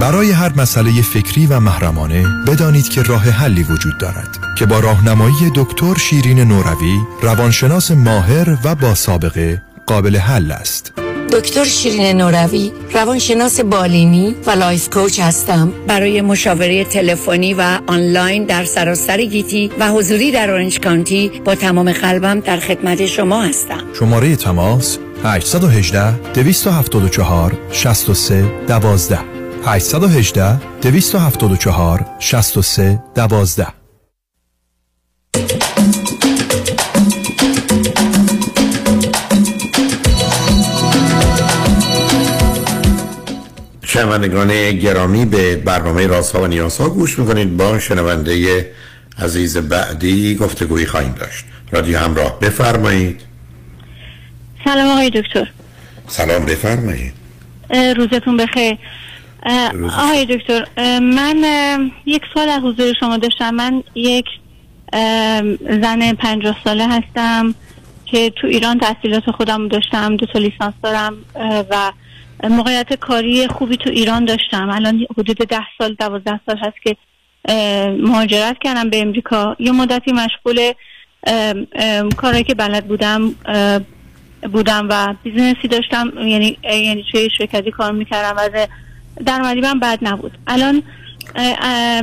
برای 0.00 0.30
هر 0.30 0.52
مسئله 0.56 1.02
فکری 1.02 1.46
و 1.46 1.60
محرمانه 1.60 2.24
بدانید 2.46 2.88
که 2.88 3.02
راه 3.02 3.22
حلی 3.22 3.62
وجود 3.62 3.98
دارد 3.98 4.38
که 4.58 4.66
با 4.66 4.80
راهنمایی 4.80 5.52
دکتر 5.56 5.94
شیرین 5.94 6.40
نوروی 6.40 6.98
روانشناس 7.22 7.90
ماهر 7.90 8.56
و 8.64 8.74
با 8.74 8.94
سابقه 8.94 9.62
قابل 9.86 10.16
حل 10.16 10.50
است. 10.50 10.92
دکتر 11.32 11.64
شیرین 11.64 12.16
نوروی 12.16 12.72
روانشناس 12.94 13.60
بالینی 13.60 14.34
و 14.46 14.50
life 14.50 14.90
coach 14.90 15.20
هستم. 15.20 15.72
برای 15.86 16.20
مشاوره 16.20 16.84
تلفنی 16.84 17.54
و 17.54 17.78
آنلاین 17.86 18.44
در 18.44 18.64
سراسر 18.64 19.20
گیتی 19.20 19.70
و 19.80 19.88
حضوری 19.90 20.32
در 20.32 20.50
اورنج 20.50 20.80
کانتی 20.80 21.32
با 21.44 21.54
تمام 21.54 21.92
قلبم 21.92 22.40
در 22.40 22.56
خدمت 22.56 23.06
شما 23.06 23.42
هستم. 23.42 23.80
شماره 23.98 24.36
تماس 24.36 24.98
818 25.24 26.32
274 26.32 27.58
63 27.72 28.44
12 28.68 29.39
818 29.64 30.80
274 30.82 32.06
63 32.18 32.98
12 33.14 33.66
شنوندگان 43.82 44.72
گرامی 44.72 45.24
به 45.24 45.56
برنامه 45.56 46.06
رازها 46.06 46.42
و 46.42 46.46
نیازها 46.46 46.88
گوش 46.88 47.18
می‌کنید. 47.18 47.56
با 47.56 47.78
شنونده 47.78 48.66
عزیز 49.18 49.56
بعدی 49.56 50.34
گفتگویی 50.34 50.86
خواهیم 50.86 51.12
داشت. 51.12 51.44
رادیو 51.72 51.98
همراه 51.98 52.40
بفرمایید. 52.40 53.20
سلام 54.64 54.88
آقای 54.88 55.10
دکتر. 55.10 55.50
سلام 56.08 56.44
بفرمایید. 56.44 57.12
روزتون 57.96 58.36
بخیر. 58.36 58.78
آقای 59.98 60.24
دکتر 60.24 60.64
من 61.00 61.90
یک 62.06 62.22
سوال 62.34 62.48
از 62.48 62.62
حضور 62.62 62.92
شما 63.00 63.16
داشتم. 63.16 63.50
من 63.50 63.82
یک 63.94 64.26
زن 65.60 66.12
پنجاه 66.12 66.56
ساله 66.64 66.88
هستم 66.88 67.54
که 68.06 68.30
تو 68.30 68.46
ایران 68.46 68.78
تحصیلات 68.78 69.30
خودم 69.30 69.68
داشتم 69.68 70.16
دو 70.16 70.26
تا 70.26 70.38
لیسانس 70.38 70.74
دارم 70.82 71.14
و 71.70 71.92
موقعیت 72.50 72.94
کاری 72.94 73.48
خوبی 73.48 73.76
تو 73.76 73.90
ایران 73.90 74.24
داشتم. 74.24 74.70
الان 74.70 75.06
حدود 75.18 75.36
ده 75.36 75.62
سال 75.78 75.94
دوازده 75.94 76.40
سال 76.46 76.58
هست 76.58 76.82
که 76.84 76.96
مهاجرت 77.98 78.56
کردم 78.64 78.90
به 78.90 79.00
امریکا. 79.00 79.56
یه 79.58 79.72
مدتی 79.72 80.12
مشغول 80.12 80.72
کارهایی 82.16 82.44
که 82.44 82.54
بلد 82.54 82.86
بودم 82.86 83.34
بودم 84.52 84.86
و 84.90 85.14
business 85.22 85.63
ی 85.63 85.68
داشتم. 85.68 86.12
یعنی 86.18 86.58
یعنی 86.62 87.04
توی 87.12 87.28
شرکتی 87.38 87.70
کار 87.70 87.92
می‌کردم. 87.92 88.36
و 88.36 88.66
درآمدی 89.26 89.60
من 89.60 89.80
بد 89.80 89.98
نبود. 90.02 90.38
الان 90.46 90.82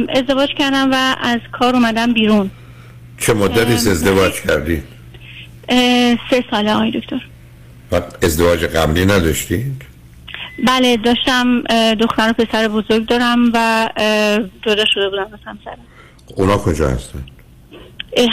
ازدواج 0.10 0.50
کردم 0.58 0.90
و 0.92 1.16
از 1.22 1.40
کار 1.52 1.76
اومدم 1.76 2.14
بیرون. 2.14 2.52
چه 3.18 3.34
مدتی 3.34 3.74
ازدواج 3.74 4.34
کردید؟ 4.42 4.84
سه 6.30 6.44
ساله 6.52 6.74
آقای 6.74 6.92
دکتر. 6.92 7.22
ازدواج 8.24 8.66
قبلی 8.66 9.06
نداشتید؟ 9.06 9.82
بله 10.68 10.98
داشتم 10.98 11.62
دختر 11.94 12.30
و 12.30 12.34
پسر 12.34 12.68
بزرگ 12.68 13.06
دارم 13.06 13.52
و 13.54 13.90
جدا 14.66 14.86
شده 14.86 15.10
بودم 15.10 15.34
از 15.34 15.40
همسرم. 15.46 15.78
اونا 16.36 16.58
کجا 16.58 16.90
هستن؟ 16.90 17.24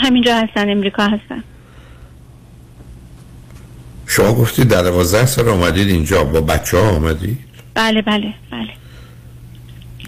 همینجا 0.01 0.35
هستن 0.35 0.69
امریکا 0.69 1.03
هستن. 1.03 1.43
شما 4.07 4.33
گفتید 4.33 4.67
در 4.67 4.83
12 4.83 5.25
سال 5.25 5.49
آمدید 5.49 5.87
اینجا 5.87 6.23
با 6.23 6.41
بچه 6.41 6.77
ها 6.77 6.89
آمدید 6.89 7.39
بله 7.75 8.01
بله 8.01 8.33
بله. 8.51 8.69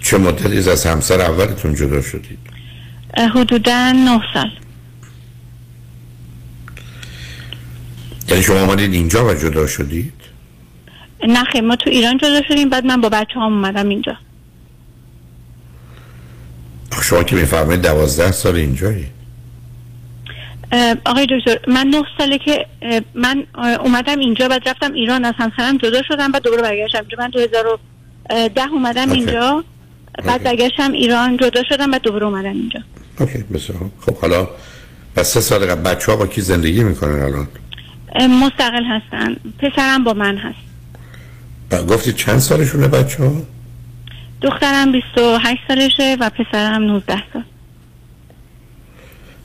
چه 0.02 0.18
مدتی 0.18 0.69
از 0.69 0.85
همسر 0.85 1.22
اولتون 1.22 1.76
جدا 1.76 2.02
شدید؟ 2.02 2.39
حدودا 3.35 3.91
نه 3.91 4.22
سال. 4.34 4.52
یعنی 8.30 8.44
شما 8.44 8.60
آمدید 8.60 8.94
اینجا 8.94 9.26
و 9.26 9.34
جدا 9.34 9.68
شدید؟ 9.68 10.14
نه 11.27 11.44
خیر 11.44 11.61
ما 11.61 11.76
تو 11.76 11.89
ایران 11.89 12.18
جدا 12.18 12.41
شدیم 12.48 12.69
بعد 12.69 12.85
من 12.85 13.02
با 13.02 13.10
بچه 13.10 13.34
هم 13.35 13.41
اومدم 13.41 13.89
اینجا. 13.89 14.18
شما 17.03 17.23
که 17.23 17.35
میفرمایید 17.35 17.81
دوازده 17.81 18.31
سال 18.31 18.56
اینجایی. 18.56 19.06
آقای 21.06 21.27
دکتر 21.30 21.60
من 21.68 21.88
نه 21.88 22.03
ساله 22.18 22.38
که 22.38 22.65
من 23.14 23.44
اومدم 23.80 24.19
اینجا 24.19 24.48
بعد 24.48 24.69
رفتم 24.69 24.94
ایران 24.94 25.26
از 25.26 25.34
همسرم 25.38 25.77
جدا 25.77 26.02
شدم 26.07 26.31
بعد 26.31 26.44
دوباره 26.44 26.61
برگشتم. 26.61 27.06
من 27.18 27.30
2010 27.30 28.68
اومدم. 28.72 29.11
اینجا 29.11 29.64
بعد 30.26 30.44
برگشتم 30.44 30.91
ایران 30.91 31.38
جدا 31.38 31.64
شدم 31.69 31.91
بعد 31.91 32.02
دوباره 32.02 32.26
اومدم 32.26 32.49
اینجا. 32.49 32.80
اوکی 33.19 33.38
بسیار. 33.38 33.80
خب 34.06 34.18
حالا 34.18 34.48
پس 35.15 35.27
سه 35.27 35.41
سال 35.41 35.65
قبل 35.65 35.81
بچه 35.81 36.11
ها 36.11 36.18
با 36.18 36.27
کی 36.27 36.41
زندگی 36.41 36.84
می‌کنن 36.84 37.22
الان؟ 37.22 37.48
مستقل 38.30 38.84
هستن. 38.84 39.35
پسرم 39.60 40.03
با 40.03 40.14
من 40.14 40.38
هست. 40.38 40.57
و 41.72 41.84
گفتید 41.84 42.15
چند 42.15 42.39
سالشونه 42.39 42.88
بچه 42.88 43.23
ها 43.23 43.31
دخترم 44.41 44.91
28 44.91 45.57
سالشه 45.68 46.18
و 46.19 46.30
پسرم 46.30 46.84
19 46.84 47.23
سال. 47.34 47.44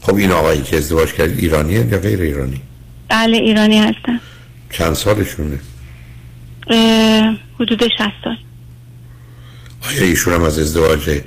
خب 0.02 0.14
این 0.14 0.32
آقایی 0.32 0.62
که 0.62 0.76
ازدواج 0.76 1.12
کردید 1.12 1.38
ایرانیه 1.38 1.86
یا 1.86 1.98
غیر 1.98 2.20
ایرانی؟ 2.20 2.60
بله 3.08 3.36
ایرانی 3.36 3.78
هستن. 3.78 4.20
چند 4.70 4.92
سالشونه؟ 4.94 5.58
حدود 7.60 7.82
60 7.82 7.98
سال. 8.24 8.36
آیا 9.88 10.02
ایشون 10.02 10.34
هم 10.34 10.42
از 10.42 10.58
ازدواج 10.58 11.20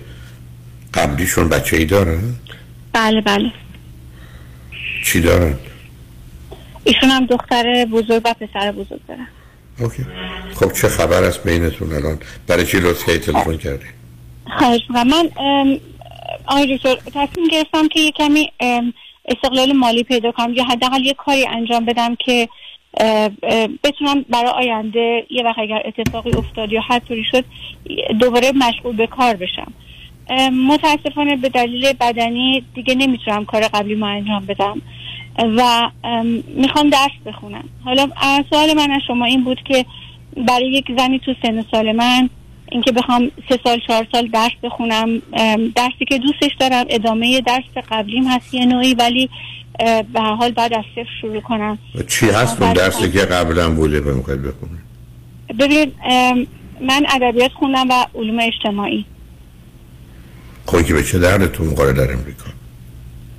قبلیشون 0.93 1.49
بچه 1.49 1.77
ای 1.77 1.85
دارن؟ 1.85 2.35
بله 2.93 3.21
بله. 3.21 3.51
چی 5.05 5.21
دارن؟ 5.21 5.55
ایشون 6.83 7.09
هم 7.09 7.25
دختر 7.25 7.85
بزرگ 7.91 8.21
و 8.25 8.33
پسر 8.33 8.71
بزرگ 8.71 8.99
دارن. 9.07 9.27
اوکی. 9.79 10.05
خب 10.55 10.71
چه 10.71 10.89
خبر 10.89 11.23
است 11.23 11.43
بینتون 11.43 11.93
الان؟ 11.93 12.19
برای 12.47 12.65
چی 12.65 12.79
لطف 12.79 13.05
کردید 13.05 13.21
تلفن 13.21 13.57
کردی؟ 13.57 13.85
خواهش. 14.57 14.81
من 14.89 15.29
تصمیم 17.13 17.47
گرفتم 17.51 17.87
که 17.87 17.99
یه 17.99 18.11
کمی 18.11 18.51
استقلال 19.25 19.73
مالی 19.73 20.03
پیدا 20.03 20.31
کنم 20.31 20.53
یا 20.53 20.63
حداقل 20.63 21.05
یه 21.05 21.13
کاری 21.13 21.47
انجام 21.47 21.85
بدم 21.85 22.15
که 22.15 22.49
بتونم 23.83 24.25
برای 24.29 24.49
آینده 24.49 25.25
یه 25.29 25.43
وقت 25.43 25.59
اگر 25.59 25.81
اتفاقی 25.85 26.31
افتاد 26.31 26.71
یا 26.71 26.81
هر 26.81 26.99
طوری 26.99 27.23
شد 27.31 27.45
دوباره 28.19 28.51
مشغول 28.51 28.95
به 28.95 29.07
کار 29.07 29.35
بشم. 29.35 29.73
متاسفانه 30.67 31.35
به 31.35 31.49
دلیل 31.49 31.93
بدنی 31.93 32.63
دیگه 32.75 32.95
نمی‌تونم 32.95 33.45
کار 33.45 33.67
قبلی 33.67 33.95
ما 33.95 34.07
انجام 34.07 34.45
بدم 34.45 34.81
و 35.37 35.89
ام، 36.03 36.43
می‌خوام 36.47 36.89
درس 36.89 37.11
بخونم. 37.25 37.69
حالا 37.85 38.09
سوال 38.49 38.73
من 38.73 38.91
از 38.91 39.01
شما 39.07 39.25
این 39.25 39.43
بود 39.43 39.63
که 39.63 39.85
برای 40.37 40.71
یک 40.71 40.85
زنی 40.97 41.19
تو 41.19 41.33
سن 41.41 41.65
سال 41.71 41.91
من 41.91 42.29
اینکه 42.71 42.91
بخوام 42.91 43.31
سه 43.49 43.59
سال 43.63 43.79
چهار 43.87 44.07
سال 44.11 44.27
درس 44.27 44.51
بخونم. 44.63 45.21
درسی 45.75 46.05
که 46.07 46.17
دوستش 46.17 46.51
دارم. 46.59 46.85
ادامه 46.89 47.41
درس 47.41 47.83
قبلیم 47.91 48.27
هست 48.27 48.53
یه 48.53 48.65
نوعی 48.65 48.93
ولی 48.93 49.29
به 50.13 50.21
هر 50.21 50.35
حال 50.35 50.51
بعد 50.51 50.73
از 50.73 50.83
صفر 50.95 51.09
شروع 51.21 51.41
کنم. 51.41 51.77
و 51.95 52.03
چی 52.03 52.25
هست 52.29 52.61
اون 52.61 52.73
درسی 52.73 53.11
که 53.11 53.19
قبلا 53.19 53.69
بوده 53.69 54.01
به 54.01 54.13
می‌خواید 54.13 54.41
بخونید 54.41 54.85
ببینید 55.59 55.93
ام، 56.05 56.47
من 56.81 57.05
ادبیات 57.09 57.51
خوندم 57.51 57.89
و 57.89 58.05
علوم 58.15 58.39
اجتماعی. 58.39 59.05
خب 60.65 60.85
که 60.85 60.93
به 60.93 61.03
چه 61.03 61.19
دردتون 61.19 61.67
می‌خوره 61.67 61.93
در 61.93 62.13
امریکا؟ 62.13 62.45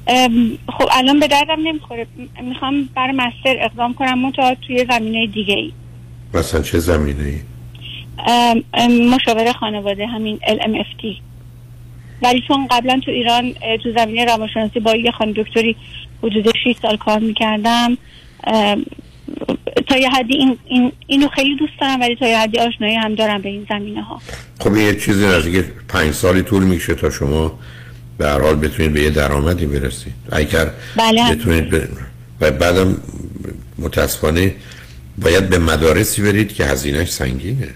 ام، 0.06 0.58
خب 0.78 0.88
الان 0.92 1.20
به 1.20 1.28
دردم 1.28 1.68
نمی‌خوره. 1.68 2.06
می‌خوام 2.42 2.88
برای 2.94 3.12
مستر 3.12 3.56
اقدام 3.60 3.94
کنم 3.94 4.18
منتها 4.18 4.54
توی 4.66 4.86
زمینه 4.90 5.26
دیگه 5.26 5.54
ای 5.54 5.72
مثلا 6.34 6.62
چه 6.62 6.78
زمینه 6.78 7.24
ای 7.24 7.38
مشاور 9.10 9.52
خانواده 9.52 10.06
همین 10.06 10.38
LMFT 10.38 11.06
ولی 12.22 12.42
چون 12.48 12.66
قبلا 12.70 13.00
تو 13.04 13.10
ایران 13.10 13.52
تو 13.82 13.92
زمینه 13.92 14.24
روانشناسی 14.24 14.80
با 14.80 14.94
یه 14.94 15.10
خانم 15.10 15.32
دکتری 15.32 15.76
حدود 16.22 16.52
6 16.64 16.76
سال 16.82 16.96
کار 16.96 17.18
می‌کردم. 17.18 17.98
تا 19.88 19.96
یه 19.96 20.10
حدی 20.10 20.36
این, 20.36 20.58
این 20.66 20.92
اینو 21.06 21.28
خیلی 21.28 21.56
دوست 21.56 21.72
دارم 21.80 22.00
ولی 22.00 22.16
تا 22.16 22.28
یه 22.28 22.38
حدی 22.38 22.58
آشنایی 22.58 22.94
هم 22.94 23.14
دارم 23.14 23.42
به 23.42 23.48
این 23.48 23.66
زمینه 23.68 24.02
ها 24.02 24.20
خب 24.60 24.76
یه 24.76 24.94
چیزی 24.94 25.26
نزدیک 25.26 25.64
پنج 25.88 26.12
سالی 26.12 26.42
طول 26.42 26.64
می‌کشه 26.64 26.94
تا 26.94 27.10
شما 27.10 27.58
به 28.18 28.26
هر 28.28 28.40
حال 28.40 28.54
بتونید 28.54 28.92
به 28.92 29.02
یه 29.02 29.10
درآمدی 29.10 29.66
برسید. 29.66 30.12
اگر 30.32 30.70
بله. 30.96 31.34
بتونید 31.34 31.70
ب... 31.70 31.88
و 32.40 32.50
بعدم 32.50 32.96
متاسفانه 33.78 34.54
باید 35.18 35.48
به 35.48 35.58
مدارسی 35.58 36.22
برید 36.22 36.54
که 36.54 36.64
هزینهش 36.64 37.10
سنگینه. 37.10 37.68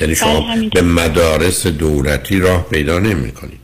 یعنی 0.00 0.14
شما 0.14 0.40
بله، 0.40 0.52
همینطور. 0.52 0.82
به 0.82 0.88
مدارس 0.88 1.66
دولتی 1.66 2.38
راه 2.38 2.68
پیدا 2.70 2.98
نمی 2.98 3.32
کنید 3.32 3.60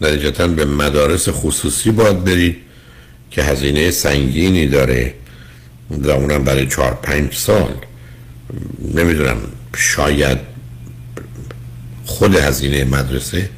نتیجتا 0.00 0.48
به 0.48 0.64
مدارس 0.64 1.28
خصوصی 1.28 1.90
باید 1.90 2.24
برید 2.24 2.56
که 3.30 3.42
هزینه 3.42 3.90
سنگینی 3.90 4.66
داره 4.66 5.14
و 5.90 6.10
اونم 6.10 6.44
برای 6.44 6.66
چهار 6.66 6.94
پنج 7.02 7.34
سال. 7.34 7.72
نمی‌دونم 8.94 9.36
شاید 9.76 10.38
خود 12.04 12.36
هزینه 12.36 12.84
مدرسه 12.84 13.48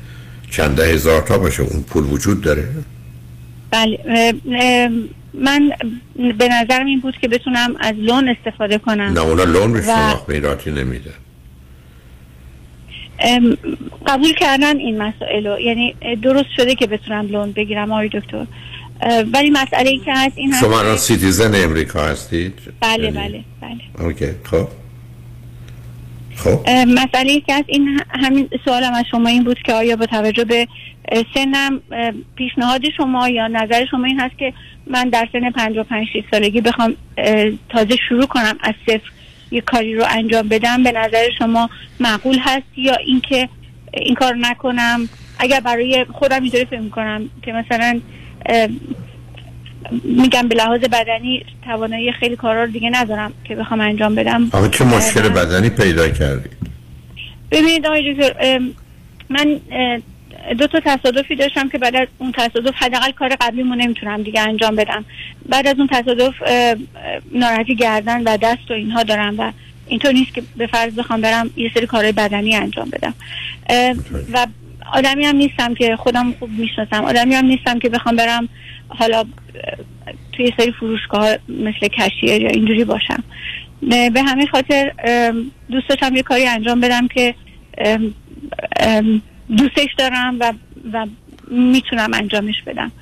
چند 0.51 0.81
هزار 0.81 1.23
تا 1.23 1.39
باشه 1.39 1.63
اون 1.63 1.83
پول 1.83 2.05
وجود 2.05 2.41
داره؟ 2.41 2.69
بله 3.71 3.99
من 5.35 5.71
به 6.39 6.49
نظرم 6.49 6.87
این 6.87 7.01
بود 7.01 7.15
که 7.21 7.29
بتونم 7.29 7.77
از 7.81 7.95
لون 7.99 8.29
استفاده 8.29 8.79
کنم. 8.79 9.03
نه 9.03 9.21
اونا 9.21 9.45
لون 9.45 9.73
به 9.73 9.79
و- 9.79 9.83
شما 9.83 10.25
خیراتی 10.29 10.71
نمیده. 10.71 11.11
قبول 14.07 14.33
کردن 14.33 14.77
این 14.77 15.03
مسائل 15.03 15.47
رو. 15.47 15.61
یعنی 15.61 15.95
درست 16.23 16.51
شده 16.57 16.75
که 16.75 16.87
بتونم 16.87 17.27
loan 17.27 17.53
بگیرم 17.53 17.93
آقای 17.93 18.09
دکتر. 18.09 18.47
ولی 19.33 19.51
مسئله 19.51 19.91
ای 19.91 19.99
که 19.99 20.13
هست 20.17 20.39
این 20.39 20.53
هست 20.53 20.61
شما 20.61 20.81
الان 20.81 20.97
citizen 20.97 21.65
امریکا 21.65 22.01
هستید؟ 22.03 22.55
بله 22.81 23.05
یعنی- 23.05 23.17
بله 23.17 23.45
بله. 23.61 24.07
okay 24.07 24.27
خب. 24.45 24.69
خب. 26.37 26.69
مسئله 26.89 27.33
ای 27.33 27.41
که 27.41 27.55
هست 27.55 27.65
این 27.67 28.01
همین 28.11 28.49
سوالم 28.65 28.93
از 28.95 29.05
شما 29.11 29.29
این 29.29 29.45
بود 29.45 29.59
که 29.63 29.73
آیا 29.73 29.97
با 29.97 30.07
توجه 30.07 30.45
به 30.45 30.69
سنم 31.35 31.81
پیشنهاد 32.37 32.81
شما 32.97 33.29
یا 33.29 33.49
نظر 33.49 33.87
شما 33.91 34.05
این 34.05 34.21
هست 34.21 34.39
که 34.39 34.53
من 34.87 35.09
در 35.09 35.29
سن 35.33 35.51
55 35.51 36.07
6 36.13 36.23
سالگی 36.31 36.61
بخوام 36.61 36.95
تازه 37.69 37.97
شروع 38.09 38.27
کنم 38.27 38.59
از 38.61 38.75
صفر 38.87 39.11
یه 39.51 39.61
کاری 39.61 39.95
رو 39.95 40.05
انجام 40.09 40.49
بدم 40.49 40.83
به 40.83 40.93
نظر 40.93 41.29
شما 41.39 41.71
معقول 42.01 42.39
هست 42.41 42.67
یا 42.77 42.95
اینکه 42.95 43.49
این 43.95 44.15
کار 44.15 44.35
نکنم؟ 44.37 45.09
اگر 45.39 45.61
برای 45.61 46.07
خودم 46.13 46.43
اینطوری 46.43 46.65
فکر 46.65 46.81
می‌کنم 46.81 47.31
که 47.43 47.53
مثلا 47.53 48.01
میگم 50.05 50.49
به 50.49 50.55
لحاظ 50.55 50.81
بدنی 50.81 51.45
توانایی 51.65 52.13
خیلی 52.13 52.37
کارا 52.37 52.65
رو 52.65 52.71
دیگه 52.71 52.91
ندارم 52.93 53.33
که 53.45 53.55
بخوام 53.55 53.81
انجام 53.81 54.15
بدم. 54.15 54.51
آقا 54.53 54.69
چه 54.69 54.85
مشکل 54.85 55.29
بدنی 55.29 55.71
پیدا 55.71 56.09
کردید؟ 56.09 56.53
ببینید 57.51 57.87
آقای 57.87 58.31
من 59.31 59.61
دو 60.59 60.67
تا 60.67 60.81
تصادفی 60.81 61.37
داشتم 61.37 61.69
که 61.69 61.79
بعد 61.79 61.97
از 61.97 62.09
اون 62.19 62.33
تصادف 62.33 62.75
حداقل 62.77 63.11
کار 63.11 63.37
قبلیمو 63.41 63.75
نمی‌تونم 63.75 64.23
دیگه 64.23 64.41
انجام 64.41 64.77
بدم. 64.77 65.05
بعد 65.49 65.67
از 65.67 65.79
اون 65.79 65.87
تصادف 65.87 66.35
ناراحتی 67.33 67.77
گردن 67.77 68.23
و 68.23 68.37
دست 68.37 68.71
و 68.71 68.73
اینها 68.73 69.03
دارم 69.03 69.35
و 69.39 69.53
اینطور 69.87 70.13
نیست 70.13 70.35
که 70.35 70.43
به 70.57 70.67
فرض 70.67 70.95
بخوام 70.95 71.21
برم 71.21 71.51
یه 71.57 71.71
سری 71.75 71.87
کارهای 71.87 72.13
بدنی 72.13 72.57
انجام 72.57 72.91
بدم. 72.91 73.15
و 74.33 74.47
آدمی 74.93 75.25
هم 75.25 75.37
نیستم 75.37 75.75
که 75.75 75.97
خودم 75.97 76.35
خوب 76.39 76.51
می‌شناسم. 76.51 77.05
آدمی 77.05 77.35
هم 77.35 77.47
نیستم 77.47 77.79
که 77.79 77.89
بخوام 77.89 78.17
برم 78.17 78.49
حالا 78.89 79.25
توی 80.33 80.45
یه 80.45 80.53
سری 80.57 80.73
فروشگاه 80.73 81.37
مثل 81.49 81.89
کشیر 81.89 82.43
یا 82.43 82.49
اینجوری 82.49 82.85
باشم. 82.85 83.25
به 83.89 84.23
همین 84.27 84.47
خاطر 84.47 84.93
دوست 85.71 85.89
داشتم 85.89 86.17
یه 86.17 86.23
کاری 86.23 86.47
انجام 86.47 86.81
بدم 86.81 87.09
که 87.09 87.35
ام، 87.79 88.15
ام، 88.81 89.23
دوستش 89.59 89.89
دارم 89.99 90.37
و 90.41 90.53
و 90.93 91.07
می‌تونم 91.51 92.15
انجامش 92.15 92.63
بدم. 92.67 92.93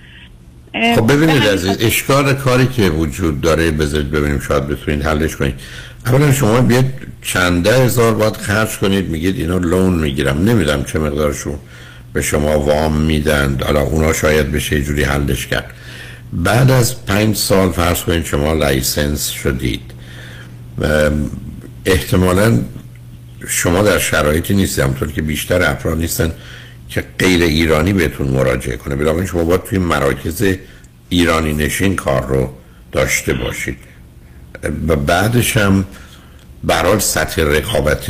خب 0.97 1.13
ببینید 1.13 1.43
عزیز 1.43 1.77
اشکال 1.81 2.35
کاری 2.35 2.67
که 2.67 2.83
وجود 2.83 3.41
داره 3.41 3.71
بذارید 3.71 4.11
ببینیم 4.11 4.41
شاید 4.41 4.69
بتونید 4.69 5.07
حلش 5.07 5.37
کنید. 5.37 5.55
اولا 6.07 6.33
شما 6.33 6.61
بیاید 6.61 6.85
چند 7.23 7.67
هزار 7.67 8.15
باید 8.15 8.37
خرج 8.37 8.79
کنید 8.79 9.09
میگید 9.09 9.37
اینا 9.37 9.59
loan 9.59 9.95
می‌گیرم. 9.95 10.45
نمیدونم 10.45 10.83
چه 10.85 10.99
مقدارشون 10.99 11.55
به 12.13 12.23
شما 12.23 12.61
وام 12.61 12.97
میدن. 12.97 13.59
حالا 13.65 13.81
اونا 13.81 14.13
شاید 14.13 14.53
بشه 14.53 14.83
جوری 14.83 15.05
حلش 15.05 15.47
کرد. 15.47 15.71
بعد 16.33 16.71
از 16.71 17.07
پنج 17.07 17.37
سال 17.37 17.71
فرض 17.71 18.03
کنید 18.03 18.25
شما 18.25 18.53
license 18.53 19.29
شدید. 19.31 19.81
احتمالا 21.87 22.59
شما 23.47 23.83
در 23.83 23.99
شرایطی 23.99 24.55
نیستید 24.55 24.85
همطور 24.85 25.13
که 25.13 25.23
بیشتر 25.23 25.63
افراد 25.63 25.99
نیستن 25.99 26.33
که 26.89 27.05
غیر 27.19 27.43
ایرانی 27.43 27.93
بهتون 27.93 28.29
مراجعه 28.29 28.77
کنه. 28.77 28.97
بنابراین 28.97 29.27
شما 29.27 29.45
باید 29.45 29.65
توی 29.65 29.79
مراکز 29.79 30.55
ایرانی 31.09 31.53
نشین 31.53 31.97
کار 31.97 32.27
رو 32.27 32.55
داشته 32.93 33.35
باشید. 33.35 33.77
و 34.89 34.97
بعدش 34.97 35.57
هم 35.57 35.85
برای 36.65 37.01
سطح 37.01 37.43
رقابت 37.43 38.07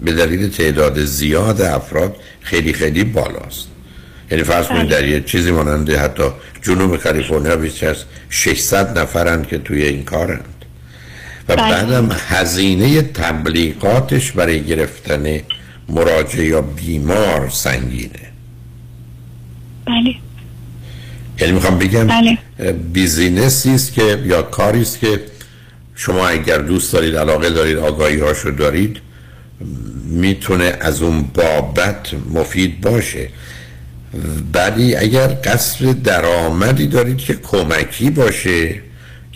به 0.00 0.12
دلیل 0.12 0.48
تعداد 0.48 1.04
زیاد 1.04 1.60
افراد 1.60 2.16
خیلی 2.40 2.72
خیلی 2.72 3.04
بالاست. 3.04 3.68
یعنی 4.30 4.44
فرض 4.44 4.66
کنید 4.66 4.86
بله. 4.86 5.00
در 5.00 5.08
یه 5.08 5.20
چیزی 5.20 5.50
ماننده 5.50 5.98
حتی 5.98 6.22
جنوب 6.62 6.96
کالیفرنیا 6.96 7.56
بیشتر 7.56 7.90
از 7.90 7.96
600 8.30 8.98
نفرند 8.98 9.46
که 9.46 9.58
توی 9.58 9.82
این 9.82 10.04
کارند. 10.04 10.57
و 11.48 11.56
بله. 11.56 11.70
بعدم 11.70 12.16
هزینه 12.28 13.02
تبلیغاتش 13.02 14.32
برای 14.32 14.64
گرفتن 14.64 15.40
مراجعه 15.88 16.46
یا 16.46 16.62
بیمار 16.62 17.48
سنگینه 17.48 18.28
بله 19.84 20.14
یعنی 21.40 21.52
می‌خوام 21.52 21.78
بگم 21.78 22.06
بله. 22.06 22.38
بیزینسی 22.72 23.70
است 23.70 23.92
که 23.92 24.22
یا 24.24 24.42
کاری 24.42 24.82
است 24.82 25.00
که 25.00 25.20
شما 25.94 26.28
اگر 26.28 26.58
دوست 26.58 26.92
دارید 26.92 27.16
علاقه 27.16 27.50
دارید 27.50 27.76
آگاهی 27.76 28.20
هاشو 28.20 28.50
دارید 28.50 28.96
می‌تونه 30.04 30.76
از 30.80 31.02
اون 31.02 31.22
بابت 31.22 32.14
مفید 32.34 32.80
باشه 32.80 33.28
ولی 34.54 34.96
اگر 34.96 35.26
قصر 35.26 35.92
درآمدی 35.92 36.86
دارید 36.86 37.18
که 37.18 37.34
کمکی 37.34 38.10
باشه 38.10 38.87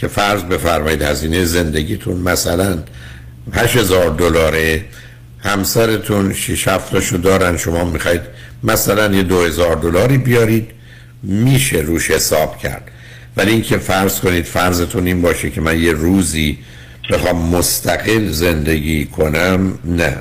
که 0.02 0.08
فرض 0.08 0.42
بفرمایید 0.42 1.02
هزینه 1.02 1.44
زندگیتون 1.44 2.16
مثلا 2.16 2.78
8000 3.52 4.10
دلاره 4.10 4.84
همسرتون 5.38 6.32
6 6.32 6.68
هفتاشو 6.68 7.16
دارن 7.16 7.56
شما 7.56 7.84
می‌خواید 7.84 8.20
مثلا 8.62 9.14
یه 9.14 9.22
2000 9.22 9.76
دلاری 9.76 10.18
بیارید 10.18 10.70
میشه 11.22 11.76
روش 11.76 12.10
حساب 12.10 12.58
کرد. 12.58 12.90
ولی 13.36 13.52
اینکه 13.52 13.78
فرض 13.78 14.20
کنید 14.20 14.44
فرضتون 14.44 15.06
این 15.06 15.22
باشه 15.22 15.50
که 15.50 15.60
من 15.60 15.78
یه 15.78 15.92
روزی 15.92 16.58
بخوام 17.10 17.48
مستقل 17.48 18.28
زندگی 18.28 19.04
کنم 19.04 19.78
نه. 19.84 20.16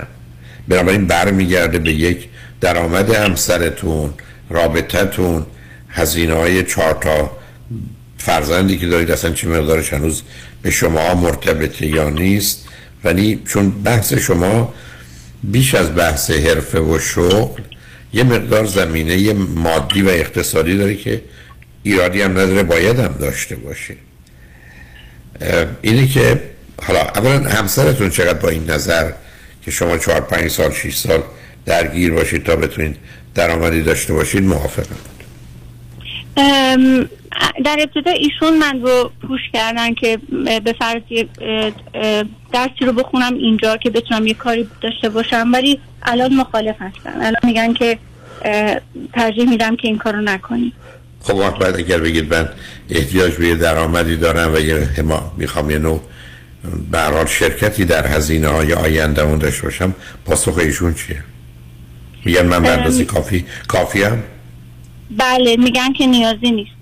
بنابراین 0.67 1.07
برمیگرده 1.07 1.79
به 1.79 1.91
یک 1.91 2.29
درآمد 2.61 3.13
همسرتون 3.13 4.13
رابطتون 4.49 5.45
هزینه 5.89 6.33
های 6.33 6.63
چهار 6.63 6.93
تا 6.93 7.40
فرزندی 8.21 8.77
که 8.77 8.87
دارید 8.87 9.11
اصلا 9.11 9.31
چه 9.31 9.47
مقدارش 9.47 9.93
هنوز 9.93 10.21
به 10.61 10.71
شما 10.71 11.13
مرتبطه 11.13 11.85
یا 11.85 12.09
نیست 12.09 12.67
ولی 13.03 13.41
چون 13.47 13.69
بحث 13.69 14.13
شما 14.13 14.73
بیش 15.43 15.75
از 15.75 15.95
بحث 15.95 16.31
حرفه 16.31 16.79
و 16.79 16.99
شغل 16.99 17.61
یه 18.13 18.23
مقدار 18.23 18.65
زمینه 18.65 19.33
مادی 19.33 20.01
و 20.01 20.09
اقتصادی 20.09 20.77
داره 20.77 20.95
که 20.95 21.21
ایرادی 21.83 22.21
هم 22.21 22.31
نداره 22.31 22.63
باید 22.63 22.99
هم 22.99 23.15
داشته 23.19 23.55
باشه. 23.55 23.95
اینه 25.81 26.07
که 26.07 26.41
حالا 26.81 26.99
اولا 26.99 27.49
همسرتون 27.49 28.09
چقدر 28.09 28.39
با 28.39 28.49
این 28.49 28.69
نظر 28.69 29.11
که 29.65 29.71
شما 29.71 29.97
چهار 29.97 30.21
پنج 30.21 30.51
سال 30.51 30.71
شیش 30.71 30.95
سال 30.95 31.23
درگیر 31.65 32.11
باشید 32.11 32.43
تا 32.43 32.55
بتونید 32.55 32.95
درآمدی 33.35 33.81
داشته 33.81 34.13
باشید 34.13 34.43
موافقم. 34.43 34.95
ام، 36.37 37.09
در 37.65 37.77
ابتدا 37.79 38.11
ایشون 38.11 38.57
من 38.57 38.81
رو 38.81 39.11
پوش 39.27 39.41
کردن 39.53 39.93
که 39.93 40.19
به 40.63 40.75
فرض 40.79 41.01
درسی 42.53 42.85
رو 42.85 42.93
بخونم 42.93 43.33
اینجا 43.33 43.77
که 43.77 43.89
بتونم 43.89 44.27
یه 44.27 44.33
کاری 44.33 44.67
داشته 44.81 45.09
باشم 45.09 45.49
ولی 45.53 45.79
الان 46.03 46.33
مخالف 46.33 46.75
هستن. 46.79 47.21
الان 47.21 47.41
میگن 47.43 47.73
که 47.73 47.97
ترجیح 49.13 49.49
میدم 49.49 49.75
که 49.75 49.87
این 49.87 49.97
کارو 49.97 50.21
نکنی 50.21 50.73
خب 51.21 51.35
وقت 51.35 51.59
بعد 51.59 51.75
اگر 51.75 51.97
بگید 51.97 52.33
من 52.33 52.49
احتیاج 52.89 53.33
به 53.33 53.47
یه 53.47 53.55
درآمدی 53.55 54.15
دارم 54.15 54.53
و 54.53 54.59
یه 54.59 54.75
حما 54.75 55.31
می‌خوام 55.37 55.69
یه 55.69 55.77
نوع 55.77 56.01
به 56.91 56.97
هر 56.97 57.11
حال 57.11 57.25
شرکتی 57.25 57.85
در 57.85 58.07
هزینه 58.07 58.47
های 58.47 58.73
آینده 58.73 59.37
داشته 59.37 59.63
باشم 59.63 59.95
پاسخ 60.25 60.57
ایشون 60.57 60.93
چیه؟ 60.93 61.23
میگن 62.25 62.45
من 62.45 62.85
ام. 62.85 63.03
کافی 63.03 63.45
کافی 63.67 64.03
هم 64.03 64.23
بله 65.17 65.55
میگن 65.57 65.93
که 65.93 66.05
نیازی 66.05 66.51
نیست. 66.51 66.80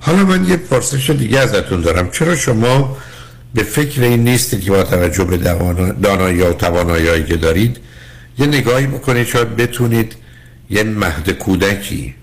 حالا 0.00 0.24
من 0.24 0.48
یه 0.48 0.56
پرسش 0.56 1.10
دیگه 1.10 1.38
ازتون 1.38 1.80
دارم. 1.80 2.10
چرا 2.10 2.36
شما 2.36 2.96
به 3.54 3.62
فکر 3.62 4.02
این 4.02 4.24
نیستید 4.24 4.64
که 4.64 4.70
با 4.70 4.82
توجه 4.82 5.24
به 5.24 5.36
دانایی 6.02 6.40
و 6.40 6.52
توانایی 6.52 7.24
که 7.24 7.36
دارید 7.36 7.76
یه 8.38 8.46
نگاهی 8.46 8.86
بکنید 8.86 9.26
شاید 9.26 9.56
بتونید 9.56 10.16
یه 10.70 10.82
مهد 10.82 11.30
کودکی 11.30 12.14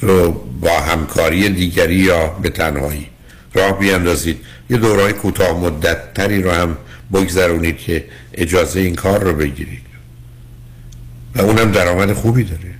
رو 0.00 0.32
با 0.60 0.80
همکاری 0.80 1.48
دیگری 1.48 1.94
یا 1.94 2.28
به 2.28 2.50
تنهایی 2.50 3.06
راه 3.54 3.78
بیاندازید. 3.78 4.40
یه 4.70 4.76
دورهای 4.76 5.12
کوتاه 5.12 5.60
مدت 5.60 6.14
تری 6.14 6.42
رو 6.42 6.50
هم 6.50 6.76
بگذرونید 7.12 7.78
که 7.78 8.04
اجازه 8.34 8.80
این 8.80 8.94
کار 8.94 9.24
رو 9.24 9.32
بگیرید. 9.32 9.80
و 11.34 11.40
اونم 11.40 11.72
درآمد 11.72 12.12
خوبی 12.12 12.44
داره. 12.44 12.79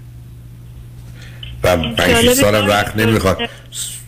و 1.64 1.76
پنج 1.76 1.96
شیش 1.96 2.04
جالبه 2.06 2.34
سال 2.34 2.62
که- 2.62 2.68
وقت 2.68 2.96
نمی‌خواد 2.96 3.38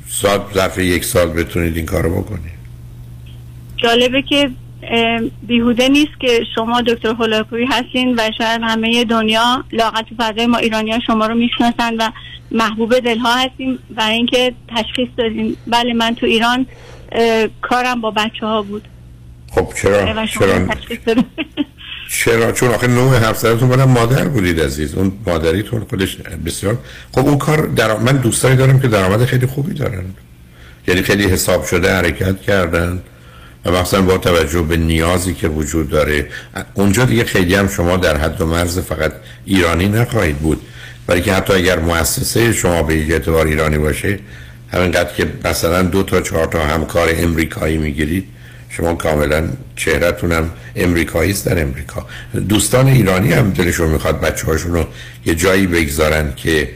سال 0.09 0.41
ظرف 0.55 0.79
یک 0.79 1.05
سال 1.05 1.29
بتونید 1.29 1.77
این 1.77 1.87
کار 1.87 2.03
رو 2.03 2.23
بکنید. 2.23 2.53
جالبه 3.77 4.23
که 4.23 4.51
بیهوده 5.43 5.89
نیست 5.89 6.21
که 6.21 6.41
شما 6.55 6.81
دکتر 6.81 7.09
هولاکویی 7.09 7.67
هستین 7.71 8.15
و 8.15 8.31
شاید 8.39 8.61
همه 8.65 9.05
دنیا 9.05 9.65
لاغت 9.73 10.07
فضای 10.19 10.47
ما 10.47 10.59
ایرانی 10.59 10.93
ها 10.93 11.01
شما 11.07 11.27
رو 11.27 11.35
می‌شناسن 11.35 11.97
و 11.97 12.11
محبوب 12.51 12.99
دلها 12.99 13.35
هستین 13.35 13.79
برای 13.91 14.17
اینکه 14.17 14.55
تشخیص 14.69 15.09
دادین. 15.17 15.57
بله 15.67 15.93
من 15.93 16.15
تو 16.15 16.27
ایران 16.27 16.67
کارم 17.63 18.01
با 18.01 18.11
بچه 18.11 18.47
ها 18.47 18.63
بود. 18.63 18.89
خب 19.51 19.69
چرا؟ 19.83 20.15
و 20.17 20.27
چرا؟ 20.27 20.67
چرا؟ 22.13 22.53
چون 22.53 22.69
آخه 22.69 22.87
نوع 22.87 23.17
همسرتون 23.17 23.69
بودم 23.69 23.89
مادر 23.89 24.29
بودید 24.29 24.61
عزیز. 24.61 24.95
اون 24.95 25.13
مادریتون 25.27 25.87
خودش 25.91 26.17
بسیار 26.47 26.79
خب 27.13 27.27
اون 27.27 27.39
کار 27.39 27.67
در 27.67 27.97
من 27.97 28.17
دوستانی 28.17 28.57
دارم 28.57 28.81
که 28.81 28.89
درآمد 28.89 29.25
خیلی 29.25 29.47
خوبی 29.47 29.75
دارن. 29.75 30.05
یعنی 30.89 31.03
خیلی 31.03 31.25
حساب 31.25 31.65
شده 31.65 31.95
حرکت 31.95 32.43
کردن. 32.43 33.03
و 33.65 33.71
مثلا 33.71 34.03
با 34.03 34.19
توجه 34.19 34.63
به 34.63 34.77
نیازی 34.77 35.35
که 35.35 35.49
وجود 35.49 35.91
داره. 35.91 36.27
اونجا 36.75 37.05
دیگه 37.05 37.25
خیلی 37.25 37.55
هم 37.55 37.69
شما 37.69 37.97
در 37.97 38.17
حد 38.17 38.41
و 38.41 38.47
مرز 38.47 38.79
فقط 38.79 39.13
ایرانی 39.45 39.89
نخواهید 39.89 40.37
بود. 40.37 40.61
ولی 41.09 41.21
که 41.23 41.33
حتی 41.35 41.53
اگر 41.53 41.79
مؤسسه 41.79 42.53
شما 42.53 42.83
به 42.83 42.95
اعتبار 42.95 43.47
ایرانی 43.47 43.79
باشه 43.79 44.19
همینقدر 44.73 45.15
که 45.15 45.27
مثلا 45.45 45.83
دو 45.83 46.03
تا 46.03 46.21
چهار 46.21 46.47
تا 46.47 46.65
همکار 46.65 47.09
امریکایی 47.13 47.79
می‌گیرید 47.79 48.29
شما 48.77 48.95
کاملا 48.95 49.49
چهرهتون 49.77 50.33
هم 50.33 50.51
امریکایی 50.77 51.31
است 51.31 51.47
در 51.47 51.63
امریکا. 51.63 52.07
دوستان 52.49 52.87
ایرانی 52.87 53.33
هم 53.33 53.51
دلشون 53.51 53.89
می‌خواد 53.89 54.21
بچه 54.21 54.47
هاشون 54.47 54.73
رو 54.73 54.85
یه 55.27 55.35
جایی 55.35 55.67
بگذارن 55.67 56.33
که 56.37 56.71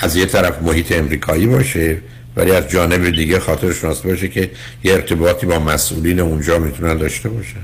از 0.00 0.16
یه 0.16 0.26
طرف 0.26 0.62
محیط 0.62 0.92
امریکایی 0.92 1.46
باشه 1.46 1.96
ولی 2.36 2.50
از 2.50 2.68
جانب 2.68 3.10
دیگه 3.10 3.40
خاطر 3.40 3.72
شناس 3.72 4.00
باشه 4.00 4.28
که 4.28 4.50
یه 4.84 4.92
ارتباطی 4.92 5.46
با 5.46 5.58
مسئولین 5.58 6.20
اونجا 6.20 6.58
می‌تونن 6.58 6.96
داشته 6.96 7.28
باشن. 7.28 7.60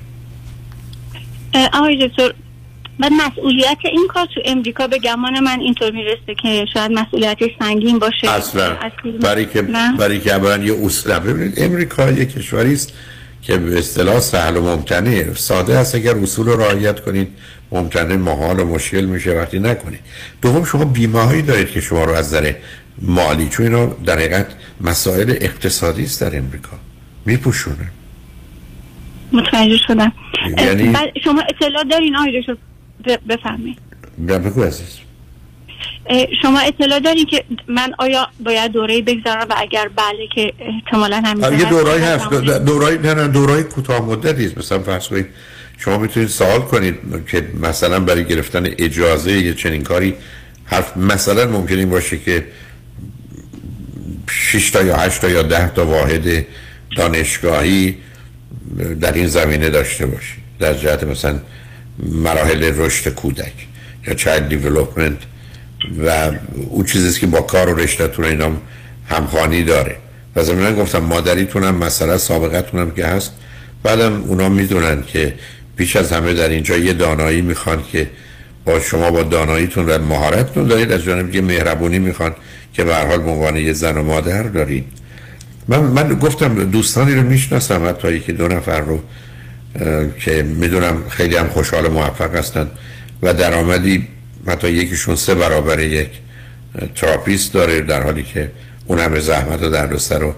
آقای 1.72 2.08
دکتر 2.08 2.32
بعد 3.00 3.12
مسئولیت 3.12 3.78
این 3.84 4.08
کار 4.08 4.26
تو 4.34 4.40
امریکا 4.44 4.86
به 4.86 4.98
گمان 4.98 5.40
من 5.40 5.60
اینطور 5.60 5.90
می‌رسه 5.90 6.34
که 6.42 6.64
شاید 6.74 6.92
مسئولیتش 6.92 7.50
سنگین 7.58 7.98
باشه. 7.98 8.30
اصلا. 8.30 8.76
برای 9.20 9.46
که؟ 9.46 9.62
برای 9.98 10.20
که 10.20 10.30
یه 10.64 10.76
اصول 10.84 11.18
ببینید 11.18 11.54
امریکا 11.56 12.10
یه 12.10 12.24
کشوری 12.24 12.72
است 12.72 12.92
که 13.42 13.56
به 13.56 13.78
اصطلاح 13.78 14.20
سهل 14.20 14.56
و 14.56 14.62
ممتنه 14.62 15.34
ساده 15.34 15.78
است 15.78 15.94
اگر 15.94 16.14
اصول 16.16 16.46
رو 16.46 16.60
رعایت 16.60 17.00
کنید. 17.00 17.28
ممتنه 17.72 18.16
محال 18.16 18.60
و 18.60 18.64
مشکل 18.64 19.04
میشه 19.04 19.30
وقتی 19.30 19.58
نکنید. 19.58 20.00
دوم 20.42 20.64
شما 20.64 20.84
بیمه 20.84 21.20
هایی 21.20 21.42
دارید 21.42 21.70
که 21.70 21.80
شما 21.80 22.04
رو 22.04 22.12
از 22.12 22.26
نظر 22.26 22.52
مالی 23.02 23.48
چون 23.48 23.66
اینا 23.66 23.86
در 23.86 24.14
حقیقت 24.18 24.46
مسائل 24.80 25.34
اقتصادی 25.40 26.02
است 26.04 26.20
در 26.20 26.38
امریکا. 26.38 26.76
میپوشونه. 27.26 27.90
متوجه 29.32 29.76
شدم. 29.86 30.12
یعنی- 30.58 30.92
شما 31.24 31.42
اطلاع 31.48 31.84
دارین؟ 31.90 32.16
آقای 32.16 32.40
دکتر 32.40 32.56
ب- 33.06 33.32
بفرمایید. 33.32 33.78
بگو 34.28 34.62
عزیز 34.62 34.98
شما 36.42 36.58
اطلاع 36.60 37.00
داری 37.00 37.24
که 37.24 37.44
من 37.68 37.94
آیا 37.98 38.28
باید 38.40 38.72
دوره 38.72 39.02
بگذارم 39.02 39.46
و 39.50 39.54
اگر 39.56 39.88
بله 39.96 40.28
که 40.34 40.52
احتمالا 40.58 41.22
همین 41.24 41.44
آره، 41.44 41.58
یه. 41.58 41.64
دورایی 41.64 42.04
هست. 42.04 42.30
دورایی 42.66 42.98
نه 42.98 43.14
نه 43.14 43.28
دورایی 43.28 43.62
کوتاه 43.62 44.04
مدتی 44.04 44.44
است 44.46 44.58
مثلا 44.58 44.78
فرض 44.78 45.08
کنید 45.08 45.26
شما 45.78 45.98
می‌تونید 45.98 46.28
سوال 46.28 46.60
کنید 46.60 46.94
که 47.28 47.48
مثلا 47.60 48.00
برای 48.00 48.24
گرفتن 48.24 48.66
اجازه 48.78 49.32
یه 49.32 49.54
چنین 49.54 49.82
کاری 49.82 50.14
حرف 50.64 50.96
مثلا 50.96 51.46
ممکن 51.46 51.74
این 51.74 51.90
باشه 51.90 52.18
که 52.18 52.44
6 54.30 54.70
تا 54.70 54.82
یا 54.82 54.96
8 54.96 55.20
تا 55.20 55.28
یا 55.28 55.42
10 55.42 55.68
تا 55.68 55.86
واحد 55.86 56.46
دانشگاهی 56.96 57.96
در 59.00 59.12
این 59.12 59.26
زمینه 59.26 59.70
داشته 59.70 60.06
باشید 60.06 60.38
در 60.58 60.74
جهت 60.74 61.04
مثلا 61.04 61.40
مراحل 61.98 62.72
رشد 62.76 63.14
کودک 63.14 63.52
یا 64.06 64.14
چایلد 64.14 64.48
دیولپمنت 64.48 65.18
و 66.06 66.32
اون 66.70 66.84
چیزی 66.84 67.08
است 67.08 67.20
که 67.20 67.26
با 67.26 67.40
کار 67.40 67.68
و 67.68 67.76
رشتهتون 67.76 68.24
و 68.24 68.28
اینا 68.28 68.50
همخوانی 69.08 69.62
داره. 69.62 69.96
و 70.36 70.42
ضمنا 70.42 70.72
گفتم 70.72 70.98
مادریتون 70.98 71.64
هم 71.64 71.74
مسئله 71.74 72.16
سابقتون 72.16 72.80
هم 72.80 72.90
که 72.90 73.06
هست. 73.06 73.32
بعدم 73.82 74.22
اونا 74.22 74.48
می‌دونن 74.48 75.02
که 75.06 75.34
پیش 75.76 75.96
از 75.96 76.12
همه 76.12 76.34
در 76.34 76.48
اینجا 76.48 76.76
یه 76.76 76.92
دانایی 76.92 77.42
می‌خوان 77.42 77.82
که 77.92 78.10
با 78.64 78.80
شما 78.80 79.10
با 79.10 79.22
داناییتون 79.22 79.86
و 79.86 79.98
مهارتتون 79.98 80.66
دارید. 80.66 80.92
از 80.92 81.02
جانب 81.02 81.34
یه 81.34 81.40
مهربونی 81.40 81.98
می‌خوان 81.98 82.34
که 82.72 82.84
به 82.84 82.96
حال 82.96 83.20
عنوان 83.20 83.56
یه 83.56 83.72
زن 83.72 83.96
و 83.98 84.02
مادر 84.02 84.42
دارید 84.42 84.84
من, 85.68 85.78
من 85.78 86.14
گفتم 86.14 86.64
دوستانی 86.64 87.14
رو 87.14 87.22
می‌شناسم 87.22 87.88
حتی 87.88 88.20
که 88.20 88.32
دو 88.32 88.48
نفر 88.48 88.80
رو 88.80 89.00
که 90.20 90.42
می‌دونم 90.42 91.02
خیلی 91.08 91.36
هم 91.36 91.48
خوشحال 91.48 91.88
موفق 91.88 92.34
هستن. 92.34 92.70
و 93.22 93.34
درآمدی 93.34 94.08
حتی 94.48 94.70
یکیشون 94.70 95.16
سه 95.16 95.34
برابر 95.34 95.80
یک 95.80 96.10
therapist 96.94 97.52
داره 97.52 97.80
در 97.80 98.02
حالی 98.02 98.22
که 98.22 98.50
اون 98.86 98.98
همه 98.98 99.20
زحمت 99.20 99.62
و 99.62 99.70
دردسر 99.70 100.22
و 100.22 100.34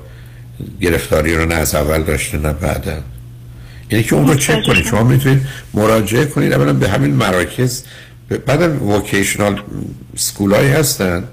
گرفتاری 0.81 1.35
رو 1.35 1.45
نه 1.45 1.55
از 1.55 1.75
اول 1.75 2.03
داشته 2.03 2.39
نه 2.39 2.53
بعدا 2.53 2.99
یعنی 3.91 4.05
که 4.05 4.15
اون 4.15 4.29
رو 4.29 4.35
چک 4.35 4.63
کنید. 4.67 4.85
شما 4.85 5.03
می‌تونید 5.03 5.43
مراجعه 5.75 6.25
کنید. 6.25 6.53
اولا 6.53 6.73
به 6.73 6.89
همین 6.89 7.15
مراکز 7.15 7.83
بعدم 8.47 8.89
vocational 8.89 9.63
school 10.17 10.55
هایی 10.55 10.69
هستند 10.69 11.29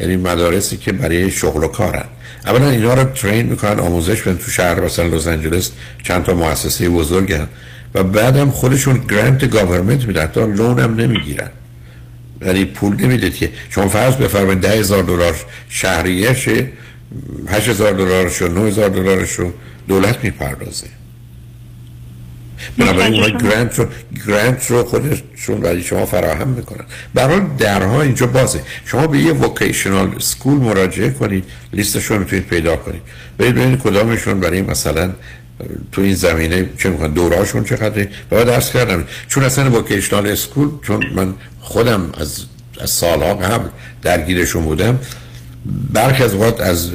یعنی 0.00 0.16
مدارسی 0.16 0.76
که 0.76 0.92
برای 0.92 1.30
شغل 1.30 1.64
و 1.64 1.68
کارن. 1.68 2.04
اولا 2.46 2.70
اینا 2.70 2.94
رو 2.94 3.04
train 3.04 3.46
می‌کنن 3.46 3.78
آموزش 3.78 4.22
بدن. 4.22 4.36
تو 4.36 4.50
شهر 4.50 4.80
مثلا 4.80 5.06
لس 5.06 5.26
آنجلس 5.26 5.70
چند 6.02 6.24
تا 6.24 6.34
مؤسسه 6.34 6.88
بزرگن 6.88 7.48
و 7.94 8.02
بعدم 8.02 8.50
خودشون 8.50 9.00
grant 9.08 9.50
government 9.50 10.04
میدن. 10.04 10.26
تا 10.26 10.46
loan 10.46 10.78
هم 10.78 10.94
نمی‌گیرن. 10.94 11.50
یعنی 12.46 12.64
پول 12.64 12.96
نمی‌دید 12.96 13.36
که 13.36 13.50
شما 13.70 13.88
فرض 13.88 14.16
بفرمایید 14.16 14.60
ده 14.60 14.70
هزار 14.70 15.02
دلار 15.02 15.34
شهریشه 15.68 16.68
هشت 17.48 17.68
هزار 17.68 17.92
دلارشو 17.92 18.48
نه 18.48 18.60
هزار 18.60 18.88
دلارشو 18.88 19.52
دولت 19.88 20.24
می‌پردازه. 20.24 20.86
بنابراین 22.78 23.22
اونها 23.22 23.38
grant 23.38 23.78
رو 23.78 23.86
grant 24.26 24.70
رو 24.70 24.84
خودشون 24.84 25.60
برای 25.60 25.82
شما 25.82 26.06
فراهم 26.06 26.48
می‌کنن. 26.48 26.84
برای 27.14 27.40
درها 27.58 28.02
اینجا 28.02 28.26
بازه. 28.26 28.60
شما 28.84 29.06
به 29.06 29.18
یه 29.18 29.32
vocational 29.32 30.18
school 30.18 30.54
مراجعه 30.54 31.10
کنید 31.10 31.44
لیستش 31.72 32.04
رو 32.04 32.18
می‌تونید 32.18 32.46
پیدا 32.46 32.76
کنید. 32.76 33.02
برید 33.38 33.54
ببینید 33.54 33.82
کدامشون 33.82 34.40
برای 34.40 34.62
مثلا 34.62 35.12
تو 35.92 36.00
این 36.02 36.14
زمینه 36.14 36.70
چه 36.78 36.90
می‌کنن 36.90 37.12
دوراشون 37.12 37.64
چقدره 37.64 38.08
و 38.30 38.36
بعد 38.36 38.46
عرض 38.46 38.72
کردم 38.72 39.04
چون 39.28 39.44
اصلا 39.44 39.78
vocational 39.78 40.34
school 40.34 40.68
چون 40.82 41.06
من 41.14 41.34
خودم 41.60 42.10
از 42.18 42.44
از 42.80 42.90
سالها 42.90 43.34
قبل 43.34 43.68
درگیرشون 44.02 44.64
بودم 44.64 44.98
برخی 45.92 46.22
از 46.22 46.34
اوقات 46.34 46.60
از 46.60 46.90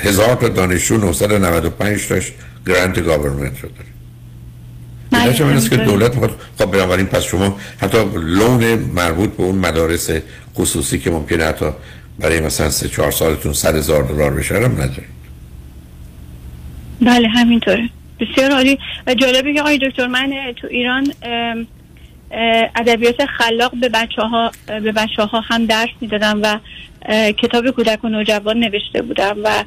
هزار 0.00 0.34
تا 0.34 0.48
دانشجو 0.48 0.96
995 0.96 2.06
تاش 2.08 2.32
grant 2.66 3.04
government 3.04 3.60
رو 3.60 3.68
داره 3.68 3.92
این 5.12 5.56
است 5.56 5.70
که 5.70 5.76
دولت 5.76 6.14
می‌خواد؟ 6.14 6.40
خب 6.58 6.70
بنابراین 6.70 7.06
پس 7.06 7.22
شما 7.22 7.56
حتی 7.78 7.98
loan 8.14 8.74
مربوط 8.74 9.30
به 9.30 9.42
اون 9.42 9.58
مدارس 9.58 10.10
خصوصی 10.54 10.98
که 10.98 11.10
ممکنه 11.10 11.44
حتی 11.44 11.66
برای 12.18 12.40
مثلا 12.40 12.70
سه 12.70 12.88
چهار 12.88 13.10
سالتون 13.10 13.52
صد 13.52 13.76
هزار 13.76 14.02
دلار 14.02 14.30
بشه 14.30 14.54
هم 14.54 14.72
ندارید. 14.72 15.12
بله 17.00 17.28
همینطوره. 17.28 17.90
بسیار 18.22 18.50
عالی 18.50 18.78
و 19.06 19.14
جالبه 19.14 19.54
که 19.54 19.60
آقای 19.60 19.78
دکتر 19.78 20.06
من 20.06 20.32
تو 20.60 20.66
ایران 20.70 21.12
ادبیات 22.76 23.24
خلاق 23.38 23.72
به 23.80 23.88
بچه 23.88 24.22
ها 24.22 24.52
به 24.66 24.92
بچه 24.92 25.22
ها 25.22 25.40
هم 25.40 25.66
درس 25.66 25.88
می‌دادم 26.00 26.40
و 26.42 26.58
کتاب 27.32 27.70
کودک 27.70 28.04
و 28.04 28.08
نوجوان 28.08 28.58
نوشته 28.58 29.02
بودم 29.02 29.36
و 29.44 29.64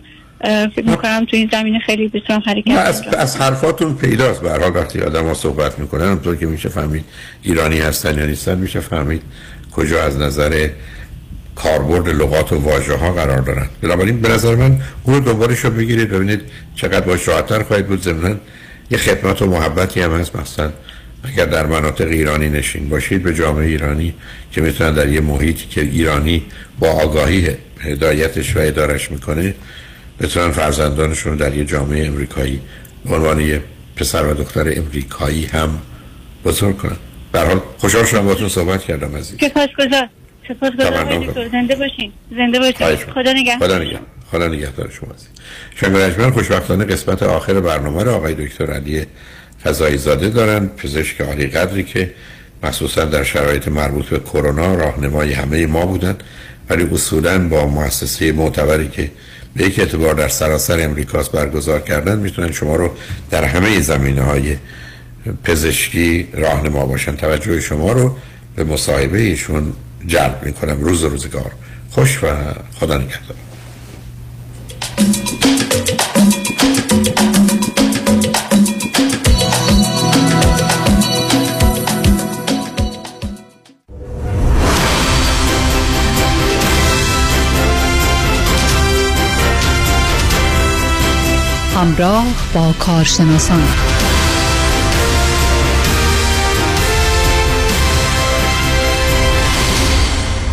فکر 0.76 0.86
می‌کنم 0.86 1.26
تو 1.26 1.38
این 1.38 1.50
زمینه 1.52 1.80
خیلی 1.80 2.08
بتونم 2.08 2.44
حرکت 2.46 2.78
از, 2.78 3.08
از 3.08 3.42
حرفاتون 3.42 3.96
پیداست. 3.96 4.42
به 4.42 4.52
هر 4.52 4.60
حال 4.60 4.76
وقتی 4.76 5.02
آدم 5.02 5.26
ها 5.26 5.34
صحبت 5.34 5.80
می‌کنن 5.80 6.06
همطور 6.12 6.36
که 6.36 6.46
میشه 6.46 6.70
فهمید 6.70 7.06
ایرانی 7.44 7.80
هستن 7.80 8.18
یا 8.18 8.26
نیستن 8.26 8.58
میشه 8.58 8.80
فهمید 8.80 9.22
کجا 9.72 10.04
از 10.04 10.20
نظر 10.20 10.70
کاربرد 11.56 12.10
لغات 12.10 12.54
و 12.54 12.56
واژه 12.56 12.94
ها 12.94 13.12
قرار 13.12 13.42
دارن 13.42 13.68
بنابراین 13.82 14.22
به 14.22 14.30
نظر 14.30 14.56
من 14.56 14.82
اون 15.04 15.20
دنبالش 15.20 15.60
رو 15.60 15.70
بگیرید. 15.70 16.10
ببینید 16.10 16.42
چقدر 16.76 17.06
باش 17.06 17.28
راحتتر 17.28 17.64
خواهید 17.64 17.88
بود. 17.88 18.02
ضمنا 18.02 18.36
یه 18.92 18.98
خدمت 18.98 19.42
و 19.42 19.46
محبتی 19.46 20.02
هم 20.02 20.12
هست. 20.12 20.36
مثلا 20.36 20.72
اگر 21.24 21.46
در 21.46 21.66
مناطق 21.66 22.08
ایرانی 22.08 22.50
نشین 22.50 22.90
باشید 22.90 23.24
به 23.24 23.34
جامعه 23.34 23.66
ایرانی 23.68 24.14
که 24.52 24.62
می‌تونن 24.62 24.94
در 24.94 25.10
یه 25.10 25.22
محیطی 25.22 25.66
که 25.70 25.82
ایرانی 25.82 26.46
با 26.80 26.90
آگاهی 26.90 27.50
هدایتش 27.80 28.56
و 28.56 28.60
ادارش 28.60 29.12
می‌کنه 29.12 29.54
بتونن 30.20 30.52
فرزندانشون 30.52 31.36
در 31.36 31.54
یه 31.54 31.66
جامعه 31.66 32.08
امریکایی 32.08 32.62
به 33.06 33.16
عنوان 33.16 33.40
یه 33.40 33.62
پسر 33.96 34.26
و 34.26 34.34
دختر 34.34 34.74
امریکایی 34.78 35.46
هم 35.46 35.80
بزرگ 36.46 36.78
کنن. 36.78 36.98
به 37.32 37.40
حال 37.40 37.62
خوشحال 37.78 38.06
شدم 38.06 38.26
باهاتون 38.26 38.50
صحبت 38.50 38.84
کردم 38.84 39.16
عزیز. 39.16 39.38
سپاسگزار 40.48 40.86
سپاسگزار 40.86 41.04
تمام 41.04 41.08
آقای 41.08 41.28
دکتر 41.28 41.50
زنده 41.50 41.76
باشین. 41.76 42.12
زنده 42.38 42.60
باشین. 42.60 43.14
خدا 43.14 43.34
نگهدار. 43.34 43.70
خدا 43.70 43.78
نگه 43.78 44.00
خدا 44.32 44.48
نگهدار 44.48 44.90
شما 44.90 45.14
عزیز 45.14 45.28
شنگ 45.76 45.96
رجمن 45.96 46.32
خوشبختانه 46.32 46.86
قسمت 46.86 47.24
آخر 47.24 47.60
برنامه 47.60 48.04
رو 48.04 48.12
آقای 48.12 48.34
دکتر 48.34 48.72
علی 48.72 49.06
فضایی 49.64 49.98
زاده 49.98 50.30
دارن. 50.30 50.68
پزشک 50.68 51.22
عالی 51.22 51.48
قدری 51.48 51.84
که 51.84 52.12
مخصوصا 52.64 53.06
در 53.06 53.24
شرایط 53.24 53.68
مربوط 53.68 54.06
به 54.06 54.20
کرونا 54.20 54.76
راهنمای 54.76 55.34
همه 55.34 55.66
ما 55.68 55.86
بودن 55.86 56.16
ولی 56.70 56.84
اصولا 56.84 57.48
با 57.48 57.68
مؤسسه 57.68 58.32
معتبری 58.32 58.88
که 58.88 59.12
به 59.56 59.64
یک 59.64 59.80
اعتبار 59.80 60.14
در 60.14 60.28
سراسر 60.28 60.84
امریکاست 60.84 61.32
برگزار 61.32 61.80
کردن 61.80 62.20
می‌تونن 62.20 62.52
شما 62.52 62.76
رو 62.76 62.92
در 63.32 63.44
همه 63.44 63.80
زمینه 63.80 64.22
های 64.22 64.58
پزشکی 65.44 66.28
راهنما 66.34 66.86
باشن. 66.86 67.16
توجه 67.16 67.62
شما 67.62 67.92
رو 67.92 68.18
به 68.56 68.64
مصاحبه 68.64 69.20
ایشون 69.22 69.74
جلب 70.08 70.44
می‌کنم. 70.44 70.82
روز 70.82 71.04
روزگار. 71.04 71.52
خوش 71.92 72.24
و 72.24 72.28
خدا 72.80 72.98
نگهدار. 72.98 73.36
همراه 91.76 92.26
با 92.54 92.74
کارشناسان. 92.80 93.64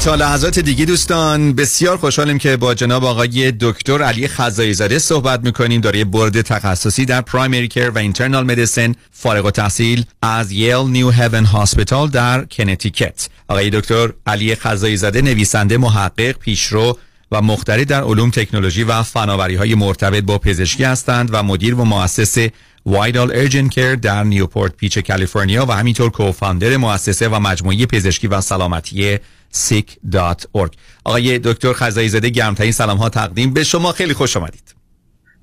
تا 0.04 0.14
لحظات 0.14 0.58
دیگه 0.58 0.84
دوستان 0.84 1.52
بسیار 1.52 1.96
خوشحالیم 1.96 2.38
که 2.38 2.56
با 2.56 2.74
جناب 2.74 3.04
آقای 3.04 3.52
دکتر 3.60 4.02
علی 4.02 4.28
خزایی 4.28 4.74
زاده 4.74 4.98
صحبت 4.98 5.40
می‌کنیم. 5.44 5.80
داره 5.80 6.04
برد 6.04 6.40
تخصصی 6.40 7.04
در 7.04 7.20
پرایمری 7.20 7.68
کر 7.68 7.90
و 7.90 7.98
اینترنال 7.98 8.44
مدیسن 8.44 8.94
فارغ 9.10 9.44
التحصیل 9.44 10.04
از 10.22 10.52
ییل 10.52 10.86
نیو 10.86 11.10
هیون 11.10 11.44
هاسپیتال 11.44 12.08
در 12.08 12.44
کنتیکت 12.44 13.28
آقای 13.48 13.70
دکتر 13.70 14.12
علی 14.26 14.54
خزایی 14.54 14.96
زاده 14.96 15.22
نویسنده 15.22 15.78
محقق 15.78 16.32
پیشرو 16.32 16.98
و 17.32 17.42
مختری 17.42 17.84
در 17.84 18.02
علوم 18.02 18.30
تکنولوژی 18.30 18.84
و 18.84 19.02
فناوری 19.02 19.54
های 19.54 19.74
مرتبط 19.74 20.24
با 20.24 20.38
پزشکی 20.38 20.84
هستند 20.84 21.28
و 21.32 21.42
مدیر 21.42 21.74
و 21.74 21.84
مؤسس 21.84 22.48
وایدال 22.86 23.32
ارجن 23.34 23.68
کر 23.68 23.94
در 23.94 24.24
نیوپورت 24.24 24.76
پیچ 24.76 24.98
کالیفرنیا 24.98 25.66
و 25.66 25.72
همینطور 25.72 26.10
کوفاندر 26.10 26.76
مؤسسه 26.76 27.28
و 27.28 27.40
مجموعه 27.40 27.86
پزشکی 27.86 28.26
و 28.26 28.40
سلامتی 28.40 29.18
sick.org 29.54 30.70
آقای 31.04 31.38
دکتر 31.38 31.72
خزایی 31.72 32.08
زاده 32.08 32.28
گرمترین 32.28 32.72
سلام 32.72 32.98
ها 32.98 33.08
تقدیم 33.08 33.52
به 33.52 33.64
شما. 33.64 33.92
خیلی 33.92 34.14
خوش 34.14 34.36
آمدید. 34.36 34.74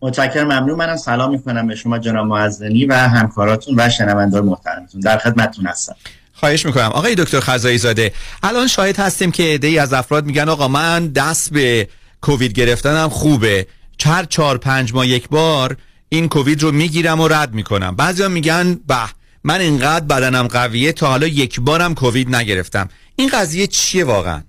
متشکرم 0.02 0.48
ممنون. 0.48 0.78
منم 0.78 0.98
سلام 0.98 1.32
می‌کنم 1.32 1.68
به 1.68 1.76
شما 1.76 2.00
جناب 2.00 2.28
معزنی 2.28 2.86
و 2.86 2.94
همکاراتون 2.94 3.76
و 3.78 3.90
شنوندگان 3.90 4.46
محترمتون. 4.46 5.02
در 5.02 5.18
خدمتتون 5.18 5.68
هستم. 5.68 5.96
خواهش 6.34 6.66
می‌کنم. 6.66 6.90
آقای 6.90 7.16
دکتر 7.16 7.40
خزایی 7.40 7.78
زاده 7.78 8.14
الان 8.44 8.68
شاهد 8.68 9.00
هستیم 9.00 9.32
که 9.32 9.44
عده‌ای 9.44 9.80
از 9.80 9.94
افراد 9.94 10.26
میگن 10.26 10.50
آقا 10.50 10.68
من 10.68 11.08
دست 11.08 11.54
به 11.54 11.90
کووید 12.22 12.54
گرفتنم 12.54 13.10
خوبه. 13.10 13.68
چهار 13.98 14.24
چهار 14.24 14.58
پنج 14.58 14.94
ماه 14.94 15.08
یک 15.08 15.30
بار 15.30 15.78
این 16.10 16.30
کووید 16.30 16.64
رو 16.64 16.72
می‌گیرم 16.72 17.20
و 17.20 17.28
رد 17.28 17.54
می‌کنم. 17.54 17.96
بعضیا 17.96 18.28
میگن 18.28 18.80
به 18.88 18.96
من 19.44 19.62
اینقدر 19.62 20.06
بدنم 20.06 20.48
قویه 20.48 20.92
تا 20.92 21.08
حالا 21.08 21.28
یک 21.28 21.60
بارم 21.60 21.96
کووید 21.96 22.36
نگرفتم. 22.36 22.90
این 23.20 23.30
قضیه 23.30 23.68
چیه 23.68 24.04
واقعا؟ 24.04 24.44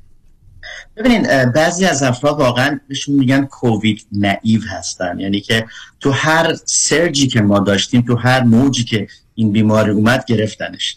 ببینین 0.97 1.45
بعضی 1.45 1.85
از 1.85 2.03
افراد 2.03 2.39
واقعا 2.39 2.81
بهشون 2.89 3.15
میگن 3.15 3.45
کووید 3.45 4.07
نعیو 4.13 4.61
هستن. 4.69 5.21
یعنی 5.21 5.41
که 5.41 5.67
تو 6.01 6.11
هر 6.11 6.55
سرجی 6.65 7.29
که 7.29 7.41
ما 7.41 7.59
داشتیم 7.59 8.01
تو 8.01 8.17
هر 8.17 8.43
موجی 8.43 8.85
که 8.85 9.07
این 9.35 9.53
بیماری 9.53 9.91
اومد 9.91 10.25
گرفتنش. 10.25 10.97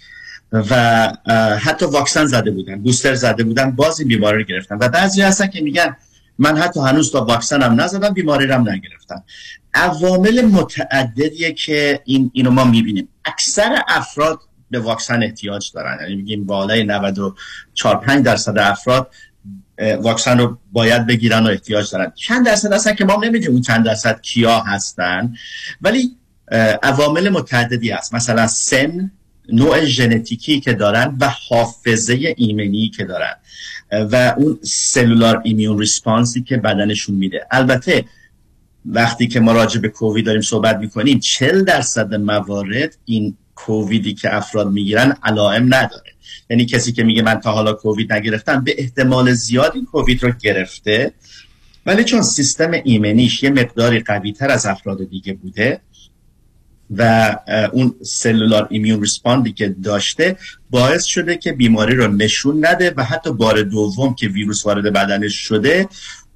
و 0.52 1.12
حتی 1.62 1.86
واکسن 1.86 2.26
زده 2.26 2.52
بودن 2.52 2.82
بوستر 2.82 3.16
زده 3.16 3.44
بودن 3.44 3.72
باز 3.72 4.00
این 4.00 4.08
بیماری 4.08 4.38
رو 4.38 4.44
گرفتن. 4.44 4.78
و 4.82 4.90
بعضی 4.90 5.22
هستن 5.22 5.48
که 5.48 5.62
میگن 5.62 5.96
من 6.40 6.58
حتی 6.58 6.80
هنوز 6.80 7.12
تا 7.12 7.26
واکسنم 7.26 7.82
نزدم 7.82 8.14
بیماری 8.14 8.48
رو 8.48 8.54
هم 8.54 8.70
نگرفتم. 8.70 9.24
عوامل 9.74 10.42
متعددیه 10.42 11.52
که 11.54 12.02
این 12.06 12.32
اینو 12.34 12.52
ما 12.52 12.64
می‌بینیم. 12.64 13.08
اکثر 13.26 13.82
افراد 13.88 14.40
به 14.74 14.80
واکسن 14.80 15.24
احتیاج 15.24 15.72
دارن. 15.72 15.98
یعنی 16.02 16.16
میگیم 16.16 16.46
بالای 16.46 16.84
94 16.84 17.98
5 17.98 18.26
درصد 18.26 18.58
افراد 18.58 19.12
واکسن 20.02 20.38
رو 20.38 20.58
باید 20.72 21.08
بگیرن 21.08 21.44
و 21.44 21.50
احتیاج 21.50 21.92
دارن. 21.92 22.12
چند 22.16 22.46
درصد 22.46 22.74
هستن 22.74 22.96
که 22.96 23.06
ما 23.06 23.16
نمی‌دونیم 23.16 23.52
اون 23.52 23.62
چند 23.62 23.86
درصد 23.86 24.22
کیا 24.22 24.60
هستن. 24.60 25.34
ولی 25.82 26.12
عوامل 26.84 27.30
متعددی 27.30 27.92
هست. 27.92 28.14
مثلا 28.14 28.48
سن 28.48 29.12
نوع 29.50 29.86
ژنتیکی 29.86 30.60
که 30.60 30.74
دارن 30.74 31.18
و 31.22 31.34
حافظه 31.50 32.34
ایمنی 32.38 32.90
که 32.90 33.04
دارن. 33.04 33.36
و 33.92 34.34
اون 34.38 34.60
سلولار 34.64 35.42
ایمیون 35.44 35.80
ریسپانسی 35.80 36.42
که 36.42 36.58
بدنشون 36.58 37.16
میده. 37.16 37.48
البته 37.52 38.06
وقتی 38.86 39.28
که 39.28 39.40
ما 39.40 39.52
راجع 39.52 39.82
به 39.82 39.90
کووید 39.90 40.26
داریم 40.26 40.42
صحبت 40.42 40.78
می‌کنیم 40.78 41.20
چل 41.20 41.64
درصد 41.64 42.14
موارد 42.14 42.98
این 43.06 43.38
کوویدی 43.56 44.14
که 44.14 44.36
افراد 44.36 44.72
می‌گیرن 44.72 45.18
علائم 45.24 45.66
نداره. 45.74 46.14
یعنی 46.50 46.66
کسی 46.66 46.92
که 46.92 47.04
میگه 47.04 47.22
من 47.22 47.40
تا 47.40 47.52
حالا 47.52 47.74
کووید 47.74 48.14
نگرفتم 48.14 48.64
به 48.64 48.76
احتمال 48.78 49.34
زیاد 49.34 49.72
این 49.76 49.86
کووید 49.86 50.24
رو 50.24 50.32
گرفته. 50.42 51.12
ولی 51.86 52.04
چون 52.04 52.22
سیستم 52.22 52.72
ایمنیش 52.84 53.44
یه 53.44 53.50
مقداری 53.50 54.00
قوی 54.00 54.32
تر 54.32 54.50
از 54.50 54.66
افراد 54.66 55.10
دیگه 55.10 55.34
بوده 55.34 55.82
و 56.98 57.36
اون 57.72 57.96
سلولار 58.04 58.68
ایمیون 58.70 59.02
ریسپاندی 59.02 59.52
که 59.52 59.76
داشته 59.84 60.38
باعث 60.70 61.04
شده 61.04 61.38
که 61.38 61.54
بیماری 61.54 61.96
رو 61.96 62.08
نشون 62.08 62.66
نده 62.66 62.94
و 62.98 63.04
حتی 63.04 63.32
بار 63.34 63.62
دوم 63.62 64.16
که 64.16 64.28
ویروس 64.28 64.66
وارد 64.66 64.94
بدنش 64.94 65.36
شده 65.36 65.88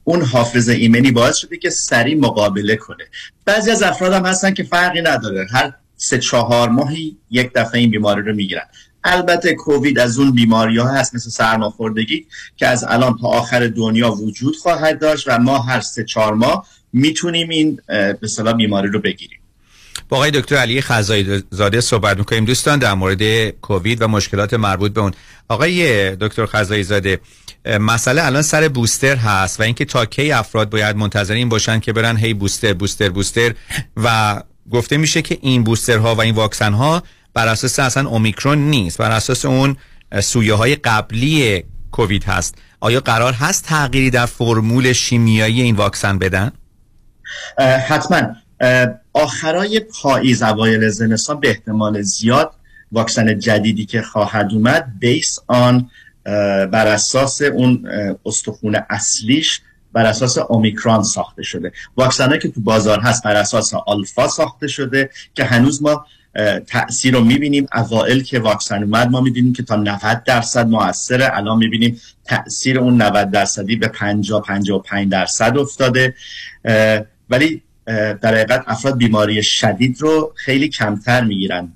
اون 0.03 0.21
حافظه 0.21 0.73
ایمنی 0.73 1.11
باعث 1.11 1.37
شده 1.37 1.57
که 1.57 1.69
سریع 1.69 2.17
مقابله 2.17 2.75
کنه. 2.75 3.03
بعضی 3.45 3.71
از 3.71 3.83
افراد 3.83 4.13
هم 4.13 4.25
هستن 4.25 4.53
که 4.53 4.63
فرقی 4.63 5.01
نداره. 5.01 5.47
هر 5.51 5.73
سه 5.97 6.17
چهار 6.17 6.69
ماهی 6.69 7.17
یک 7.31 7.51
دفعه 7.55 7.81
این 7.81 7.91
بیماری 7.91 8.21
رو 8.21 8.35
می‌گیرن. 8.35 8.65
البته 9.03 9.53
کووید 9.53 9.99
از 9.99 10.19
اون 10.19 10.31
بیماری 10.31 10.77
ها 10.77 10.87
هست 10.87 11.15
مثل 11.15 11.29
سرماخوردگی 11.29 12.25
که 12.55 12.67
از 12.67 12.85
الان 12.87 13.17
تا 13.21 13.27
آخر 13.27 13.67
دنیا 13.67 14.11
وجود 14.11 14.55
خواهد 14.55 15.01
داشت 15.01 15.27
و 15.27 15.39
ما 15.39 15.59
هر 15.59 15.81
سه 15.81 16.03
چهار 16.03 16.33
ماه 16.33 16.67
می‌تونیم 16.93 17.49
این 17.49 17.79
به 17.87 18.53
بیماری 18.57 18.89
رو 18.89 18.99
بگیریم. 18.99 19.39
با 20.09 20.17
آقای 20.17 20.31
دکتر 20.31 20.55
علی 20.55 20.81
خزایی 20.81 21.43
زاده 21.51 21.81
صحبت 21.81 22.17
می‌کنیم. 22.17 22.45
دوستان 22.45 22.79
در 22.79 22.93
مورد 22.93 23.49
کووید 23.49 24.01
و 24.01 24.07
مشکلات 24.07 24.53
مربوط 24.53 24.93
به 24.93 25.01
اون. 25.01 25.13
آقای 25.49 26.15
دکتر 26.15 26.45
خزایی 26.45 26.83
زاده 26.83 27.19
مسئله 27.79 28.25
الان 28.25 28.41
سر 28.41 28.67
بوستر 28.67 29.15
هست 29.15 29.59
و 29.59 29.63
اینکه 29.63 29.85
تا 29.85 30.05
کی 30.05 30.31
افراد 30.31 30.69
باید 30.69 30.95
منتظر 30.95 31.33
این 31.33 31.49
باشن 31.49 31.79
که 31.79 31.93
برن 31.93 32.17
هی 32.17 32.33
بوستر 32.33 32.73
بوستر 32.73 33.09
بوستر 33.09 33.53
و 33.97 34.41
گفته 34.71 34.97
میشه 34.97 35.21
که 35.21 35.37
این 35.41 35.63
بوسترها 35.63 36.15
و 36.15 36.21
این 36.21 36.35
واکسن 36.35 36.73
ها 36.73 37.03
بر 37.33 37.47
اساس 37.47 37.79
اصلا 37.79 38.09
اومیکرون 38.09 38.57
نیست. 38.57 38.97
بر 38.97 39.11
اساس 39.11 39.45
اون 39.45 39.77
سویه 40.21 40.53
های 40.53 40.75
قبلی 40.75 41.63
کووید 41.91 42.23
هست. 42.23 42.55
آیا 42.79 42.99
قرار 42.99 43.33
هست 43.33 43.65
تغییری 43.65 44.09
در 44.09 44.25
فرمول 44.25 44.93
شیمیایی 44.93 45.61
این 45.61 45.75
واکسن 45.75 46.17
بدن؟ 46.17 46.51
حتما. 47.87 48.21
آخرای 49.13 49.79
پاییز 49.79 50.43
اوایل 50.43 50.89
زمستان 50.89 51.39
به 51.39 51.49
احتمال 51.49 52.01
زیاد 52.01 52.51
واکسن 52.91 53.39
جدیدی 53.39 53.85
که 53.85 54.01
خواهد 54.01 54.49
اومد 54.53 54.91
بیس 54.99 55.39
آن 55.47 55.89
بر 56.71 56.87
اساس 56.87 57.41
اون 57.41 57.87
استخونه 58.25 58.85
اصلیش 58.89 59.61
بر 59.97 60.05
اساس 60.05 60.37
اومیکرون 60.37 61.03
ساخته 61.03 61.43
شده. 61.43 61.71
واکسن 61.95 62.39
که 62.39 62.49
تو 62.49 62.61
بازار 62.61 62.99
هست 62.99 63.23
بر 63.23 63.35
اساس 63.35 63.73
آلفا 63.73 64.27
ساخته 64.27 64.67
شده 64.67 65.09
که 65.33 65.43
هنوز 65.43 65.81
ما 65.81 66.05
تاثیر 66.67 67.13
رو 67.13 67.23
می‌بینیم. 67.23 67.67
اوائل 67.73 68.21
که 68.21 68.39
واکسن 68.39 68.83
اومد 68.83 69.09
ما 69.09 69.21
می‌دونیم 69.21 69.53
که 69.53 69.63
تا 69.63 69.75
90 69.75 70.23
درصد 70.23 70.67
موثره. 70.67 71.37
الان 71.37 71.57
می‌بینیم 71.57 72.01
تاثیر 72.25 72.79
اون 72.79 73.01
90 73.01 73.31
درصدی 73.31 73.75
به 73.75 73.87
50 73.87 74.41
55 74.41 75.11
درصد 75.11 75.57
افتاده. 75.57 76.15
ولی 77.29 77.61
در 77.85 78.35
حقیقت 78.35 78.63
افراد 78.67 78.97
بیماری 78.97 79.43
شدید 79.43 80.01
رو 80.01 80.33
خیلی 80.35 80.69
کمتر 80.69 81.23
می‌گیرن. 81.23 81.71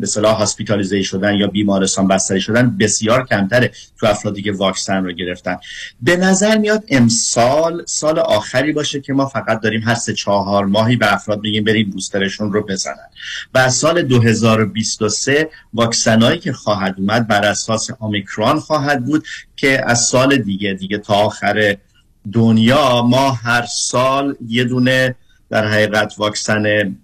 به 0.00 0.06
صلاح 0.06 0.36
هاسپیتالیزه 0.36 1.02
شدن 1.02 1.34
یا 1.34 1.46
بیمارستان 1.46 2.08
بستری 2.08 2.40
شدن 2.40 2.76
بسیار 2.76 3.26
کمتره 3.26 3.70
تو 3.98 4.06
افرادی 4.06 4.42
که 4.42 4.52
واکسن 4.52 5.04
رو 5.04 5.12
گرفتن. 5.12 5.56
به 6.02 6.16
نظر 6.16 6.58
میاد 6.58 6.84
امسال 6.88 7.84
سال 7.86 8.18
آخری 8.18 8.72
باشه 8.72 9.00
که 9.00 9.12
ما 9.12 9.26
فقط 9.26 9.60
داریم 9.60 9.82
هر 9.82 9.94
سه 9.94 10.12
چهار 10.12 10.64
ماهی 10.64 10.96
به 10.96 11.14
افراد 11.14 11.40
میگیم 11.40 11.64
بریم 11.64 11.90
بوسترشون 11.90 12.52
رو 12.52 12.62
بزنن. 12.62 13.08
و 13.54 13.70
سال 13.70 14.02
2023 14.02 15.50
واکسنایی 15.74 16.38
که 16.38 16.52
خواهد 16.52 16.94
اومد 16.98 17.28
بر 17.28 17.44
اساس 17.44 17.90
اومیکرون 18.00 18.60
خواهد 18.60 19.04
بود 19.04 19.24
که 19.56 19.90
از 19.90 20.00
سال 20.00 20.36
دیگه 20.36 20.72
دیگه 20.72 20.98
تا 20.98 21.14
آخر 21.14 21.76
دنیا 22.32 23.02
ما 23.02 23.30
هر 23.30 23.66
سال 23.66 24.36
یه 24.48 24.64
دونه 24.64 25.14
در 25.50 25.66
حقیقت 25.66 26.14
واکسن 26.18 26.96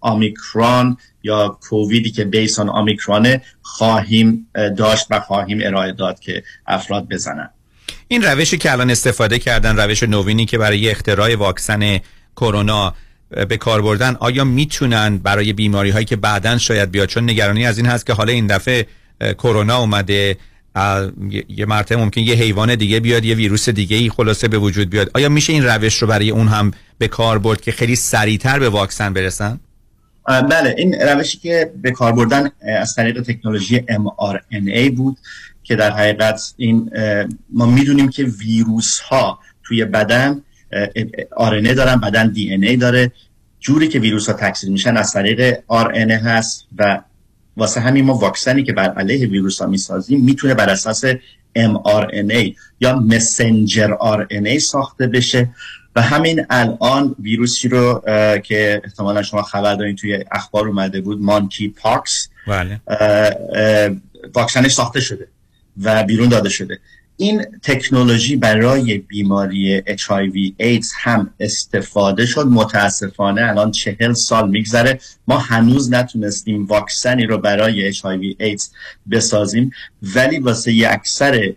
آمیکرون 0.00 0.96
یا 1.26 1.58
کوویدی 1.68 2.10
که 2.10 2.24
بیسان 2.24 2.68
آمیکرونه 2.68 3.42
خواهیم 3.62 4.46
داشت 4.76 5.06
و 5.10 5.20
خواهیم 5.20 5.58
ارائه 5.62 5.92
داد 5.92 6.20
که 6.20 6.42
افراد 6.66 7.08
بزنن. 7.08 7.50
این 8.08 8.22
روشی 8.22 8.58
که 8.58 8.72
الان 8.72 8.90
استفاده 8.90 9.38
کردن 9.38 9.76
روش 9.76 10.02
نوینی 10.02 10.46
که 10.46 10.58
برای 10.58 10.90
اختراع 10.90 11.34
واکسن 11.34 11.98
کرونا 12.36 12.94
به 13.48 13.56
کار 13.56 13.82
بردن 13.82 14.16
آیا 14.20 14.44
می‌تونن 14.44 15.18
برای 15.18 15.52
بیماری 15.52 15.90
هایی 15.90 16.04
که 16.04 16.16
بعدا 16.16 16.58
شاید 16.58 16.90
بیاد؟ 16.90 17.08
چون 17.08 17.30
نگرانی 17.30 17.66
از 17.66 17.78
این 17.78 17.86
هست 17.86 18.06
که 18.06 18.12
حالا 18.12 18.32
این 18.32 18.46
دفعه 18.46 18.86
کرونا 19.20 19.78
اومده 19.78 20.36
یه 21.48 21.66
مرتبه 21.66 21.96
ممکن 21.96 22.20
یه 22.20 22.34
حیوان 22.34 22.74
دیگه 22.74 23.00
بیاد 23.00 23.24
یه 23.24 23.34
ویروس 23.34 23.68
دیگه 23.68 23.96
ای 23.96 24.10
خلاصه 24.10 24.48
به 24.48 24.58
وجود 24.58 24.90
بیاد. 24.90 25.10
آیا 25.14 25.28
میشه 25.28 25.52
این 25.52 25.64
روش 25.64 26.02
رو 26.02 26.08
برای 26.08 26.30
اون 26.30 26.48
هم 26.48 26.70
به 26.98 27.08
کار 27.08 27.38
برد 27.38 27.60
که 27.60 27.72
خیلی 27.72 27.96
سریعتر 27.96 28.58
به 28.58 28.68
واکسن 28.68 29.12
برسن؟ 29.12 29.60
بله 30.26 30.74
این 30.78 30.94
روشی 30.94 31.38
که 31.38 31.72
به 31.82 31.90
کار 31.90 32.12
بردن 32.12 32.50
از 32.80 32.94
طریق 32.94 33.22
تکنولوژی 33.22 33.78
mRNA 33.78 34.90
بود 34.96 35.16
که 35.62 35.76
در 35.76 35.90
حقیقت 35.90 36.54
این 36.56 36.90
ما 37.52 37.66
می‌دونیم 37.66 38.08
که 38.08 38.24
ویروس 38.24 39.00
ها 39.00 39.38
توی 39.64 39.84
بدن 39.84 40.42
RNA 41.38 41.74
دارن 41.74 41.96
بدن 41.96 42.34
DNA 42.34 42.76
داره. 42.80 43.12
جوری 43.60 43.88
که 43.88 43.98
ویروس 43.98 44.26
ها 44.26 44.32
تکثیر 44.32 44.70
میشن 44.70 44.96
از 44.96 45.12
طریق 45.12 45.54
RNA 45.54 46.10
هست 46.10 46.66
و 46.78 47.00
واسه 47.56 47.80
همین 47.80 48.04
ما 48.04 48.14
واکسنی 48.14 48.62
که 48.62 48.72
بر 48.72 48.88
علیه 48.88 49.26
ویروس 49.26 49.62
ها 49.62 49.66
می‌سازیم 49.66 50.20
می‌تونه 50.24 50.54
بر 50.54 50.70
اساس 50.70 51.04
mRNA 51.58 52.54
یا 52.80 52.96
مسنجر 52.98 53.94
RNA 53.94 54.58
ساخته 54.58 55.06
بشه. 55.06 55.48
و 55.96 56.02
همین 56.02 56.46
الان 56.50 57.16
ویروسی 57.18 57.68
رو 57.68 58.02
که 58.44 58.82
احتمالا 58.84 59.22
شما 59.22 59.42
خبر 59.42 59.74
دارین 59.74 59.96
توی 59.96 60.24
اخبار 60.32 60.68
اومده 60.68 61.00
بود 61.00 61.20
مانکی 61.20 61.68
پاکس 61.68 62.28
بله. 62.46 62.80
واکسنش 64.34 64.72
ساخته 64.72 65.00
شده 65.00 65.28
و 65.82 66.04
بیرون 66.04 66.28
داده 66.28 66.48
شده 66.48 66.78
این 67.16 67.46
تکنولوژی 67.62 68.36
برای 68.36 68.98
بیماری 68.98 69.80
HIV 69.80 70.62
AIDS 70.62 70.86
هم 70.96 71.30
استفاده 71.40 72.26
شد. 72.26 72.46
متاسفانه 72.46 73.42
الان 73.42 73.70
چهل 73.70 74.12
سال 74.12 74.50
میگذره. 74.50 75.00
ما 75.28 75.38
هنوز 75.38 75.92
نتونستیم 75.92 76.66
واکسنی 76.66 77.26
رو 77.26 77.38
برای 77.38 77.92
HIV 77.92 78.36
AIDS 78.42 78.62
بسازیم. 79.10 79.70
ولی 80.02 80.38
واسه 80.38 80.88
اکثر 80.90 81.52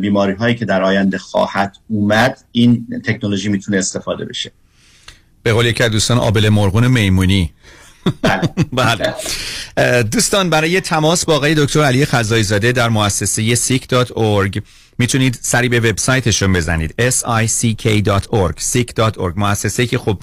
بیماری 0.00 0.32
هایی 0.32 0.54
که 0.54 0.64
در 0.64 0.82
آینده 0.82 1.18
خواهد 1.18 1.76
اومد 1.88 2.44
این 2.52 2.86
تکنولوژی 3.04 3.48
می‌تونه 3.48 3.78
استفاده 3.78 4.24
بشه. 4.24 4.52
به 5.42 5.52
قول 5.52 5.66
یکی 5.66 5.88
دوستان 5.88 6.18
آبل 6.18 6.48
مرغون 6.48 6.86
میمونی. 6.86 7.52
بله, 8.22 8.48
بله. 8.72 10.02
دوستان 10.02 10.50
برای 10.50 10.80
تماس 10.80 11.24
با 11.24 11.36
آقای 11.36 11.54
دکتر 11.54 11.82
علی 11.82 12.06
خزایی 12.06 12.42
زاده 12.42 12.72
در 12.72 12.88
مؤسسه 12.88 13.56
sick.org 13.56 14.60
می‌تونید 14.98 15.38
سری 15.42 15.68
به 15.68 15.80
وبسایتشون 15.80 16.52
بزنید. 16.52 16.94
Sick.org 17.00 18.60
sick.org 18.72 19.32
مؤسسه 19.36 19.86
که 19.86 19.98
خب 19.98 20.22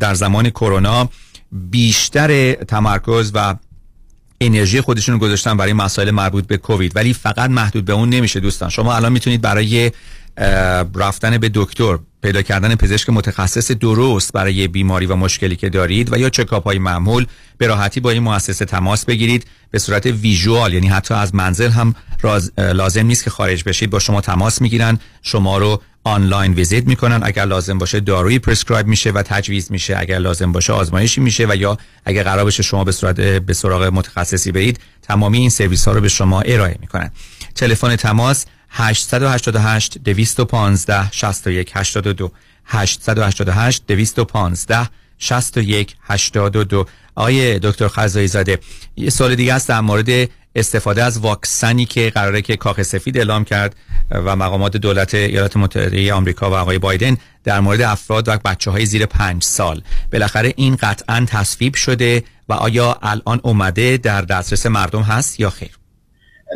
در 0.00 0.14
زمان 0.14 0.50
کرونا 0.50 1.10
بیشتر 1.52 2.52
تمرکز 2.52 3.30
و 3.34 3.54
انرژی 4.40 4.80
خودشون 4.80 5.14
رو 5.14 5.20
گذاشتن 5.20 5.56
برای 5.56 5.72
مسائل 5.72 6.10
مربوط 6.10 6.46
به 6.46 6.56
کووید. 6.56 6.96
ولی 6.96 7.14
فقط 7.14 7.50
محدود 7.50 7.84
به 7.84 7.92
اون 7.92 8.08
نمیشه 8.08 8.40
دوستان. 8.40 8.70
شما 8.70 8.96
الان 8.96 9.12
می‌تونید 9.12 9.40
برای 9.40 9.90
رفتن 10.94 11.38
به 11.38 11.50
دکتر 11.54 11.98
پیدا 12.22 12.42
کردن 12.42 12.74
پزشک 12.74 13.10
متخصص 13.10 13.70
درست 13.70 14.32
برای 14.32 14.68
بیماری 14.68 15.06
و 15.06 15.16
مشکلی 15.16 15.56
که 15.56 15.68
دارید 15.68 16.12
و 16.12 16.18
یا 16.18 16.30
چکاپ 16.30 16.64
های 16.64 16.78
معمول 16.78 17.26
به 17.58 17.66
راحتی 17.66 18.00
با 18.00 18.10
این 18.10 18.22
مؤسسه 18.22 18.64
تماس 18.64 19.04
بگیرید. 19.04 19.46
به 19.70 19.78
صورت 19.78 20.06
ویژوال 20.06 20.74
یعنی 20.74 20.88
حتی 20.88 21.14
از 21.14 21.34
منزل 21.34 21.70
هم 21.70 21.94
لازم 22.58 23.06
نیست 23.06 23.24
که 23.24 23.30
خارج 23.30 23.64
بشید. 23.64 23.90
با 23.90 23.98
شما 23.98 24.20
تماس 24.20 24.62
می‌گیرن. 24.62 24.98
شما 25.22 25.58
رو 25.58 25.82
آنلاین 26.04 26.52
ویزیت 26.52 26.86
می‌کنن. 26.86 27.20
اگر 27.22 27.44
لازم 27.44 27.78
باشه 27.78 28.00
دارویی 28.00 28.38
پرسکرایب 28.38 28.86
میشه 28.86 29.10
و 29.10 29.22
تجویز 29.22 29.72
میشه. 29.72 29.96
اگر 29.98 30.18
لازم 30.18 30.52
باشه 30.52 30.72
آزمایشی 30.72 31.20
میشه 31.20 31.46
و 31.48 31.56
یا 31.56 31.78
اگر 32.04 32.22
قرار 32.22 32.44
باشه 32.44 32.62
شما 32.62 32.84
به 32.84 32.92
صورت 32.92 33.20
به 33.20 33.54
سراغ 33.54 33.82
متخصصی 33.82 34.52
برید 34.52 34.80
تمامی 35.02 35.38
این 35.38 35.50
سرویس 35.50 35.88
ها 35.88 35.94
رو 35.94 36.00
به 36.00 36.08
شما 36.08 36.40
ارائه 36.40 36.76
می‌کنن. 36.80 37.10
تلفن 37.54 37.96
تماس 37.96 38.46
888 38.70 39.98
215 39.98 41.10
61 41.12 41.72
82 41.74 42.32
888 42.64 43.82
215 43.86 44.88
61 45.18 45.96
82 46.02 46.86
آیه 47.14 47.58
دکتر 47.58 47.88
خزایی 47.88 48.28
زاده 48.28 48.58
یه 48.96 49.10
سوال 49.10 49.34
دیگه 49.34 49.54
است 49.54 49.68
در 49.68 49.80
مورد 49.80 50.28
استفاده 50.54 51.04
از 51.04 51.18
واکسنی 51.18 51.84
که 51.84 52.10
قراره 52.10 52.42
که 52.42 52.56
کاخ 52.56 52.82
سفید 52.82 53.16
اعلام 53.16 53.44
کرد 53.44 53.76
و 54.10 54.36
مقامات 54.36 54.76
دولت 54.76 55.14
ایالات 55.14 55.56
متحده 55.56 56.12
آمریکا 56.12 56.50
و 56.50 56.54
آقای 56.54 56.78
بایدن 56.78 57.16
در 57.44 57.60
مورد 57.60 57.80
افراد 57.80 58.28
و 58.28 58.38
بچه 58.44 58.70
های 58.70 58.86
زیر 58.86 59.06
پنج 59.06 59.42
سال. 59.42 59.82
بالاخره 60.12 60.52
این 60.56 60.76
قطعا 60.76 61.26
تصویب 61.28 61.74
شده 61.74 62.24
و 62.48 62.52
آیا 62.52 62.98
الان 63.02 63.40
اومده 63.42 63.96
در 63.96 64.22
دسترس 64.22 64.66
مردم 64.66 65.02
هست 65.02 65.40
یا 65.40 65.50
خیر؟ 65.50 65.70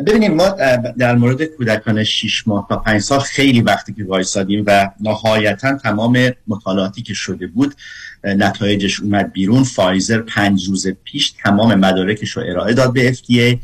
ببینید 0.07 0.31
ما 0.31 0.49
در 0.97 1.15
مورد 1.15 1.43
کودکان 1.43 2.03
6 2.03 2.47
ماه 2.47 2.65
تا 2.69 2.77
5 2.77 3.01
سال 3.01 3.19
خیلی 3.19 3.61
وقتی 3.61 3.93
که 3.93 4.03
وایسادیم 4.03 4.63
و 4.67 4.89
نهایتا 4.99 5.77
تمام 5.77 6.31
مطالعاتی 6.47 7.01
که 7.01 7.13
شده 7.13 7.47
بود 7.47 7.75
نتایجش 8.23 8.99
اومد 8.99 9.33
بیرون. 9.33 9.63
فایزر 9.63 10.21
پنج 10.21 10.67
روز 10.67 10.87
پیش 10.87 11.33
تمام 11.43 11.75
مدارکش 11.75 12.31
رو 12.31 12.43
ارائه 12.49 12.73
داد 12.73 12.93
به 12.93 13.13
FDA 13.13 13.57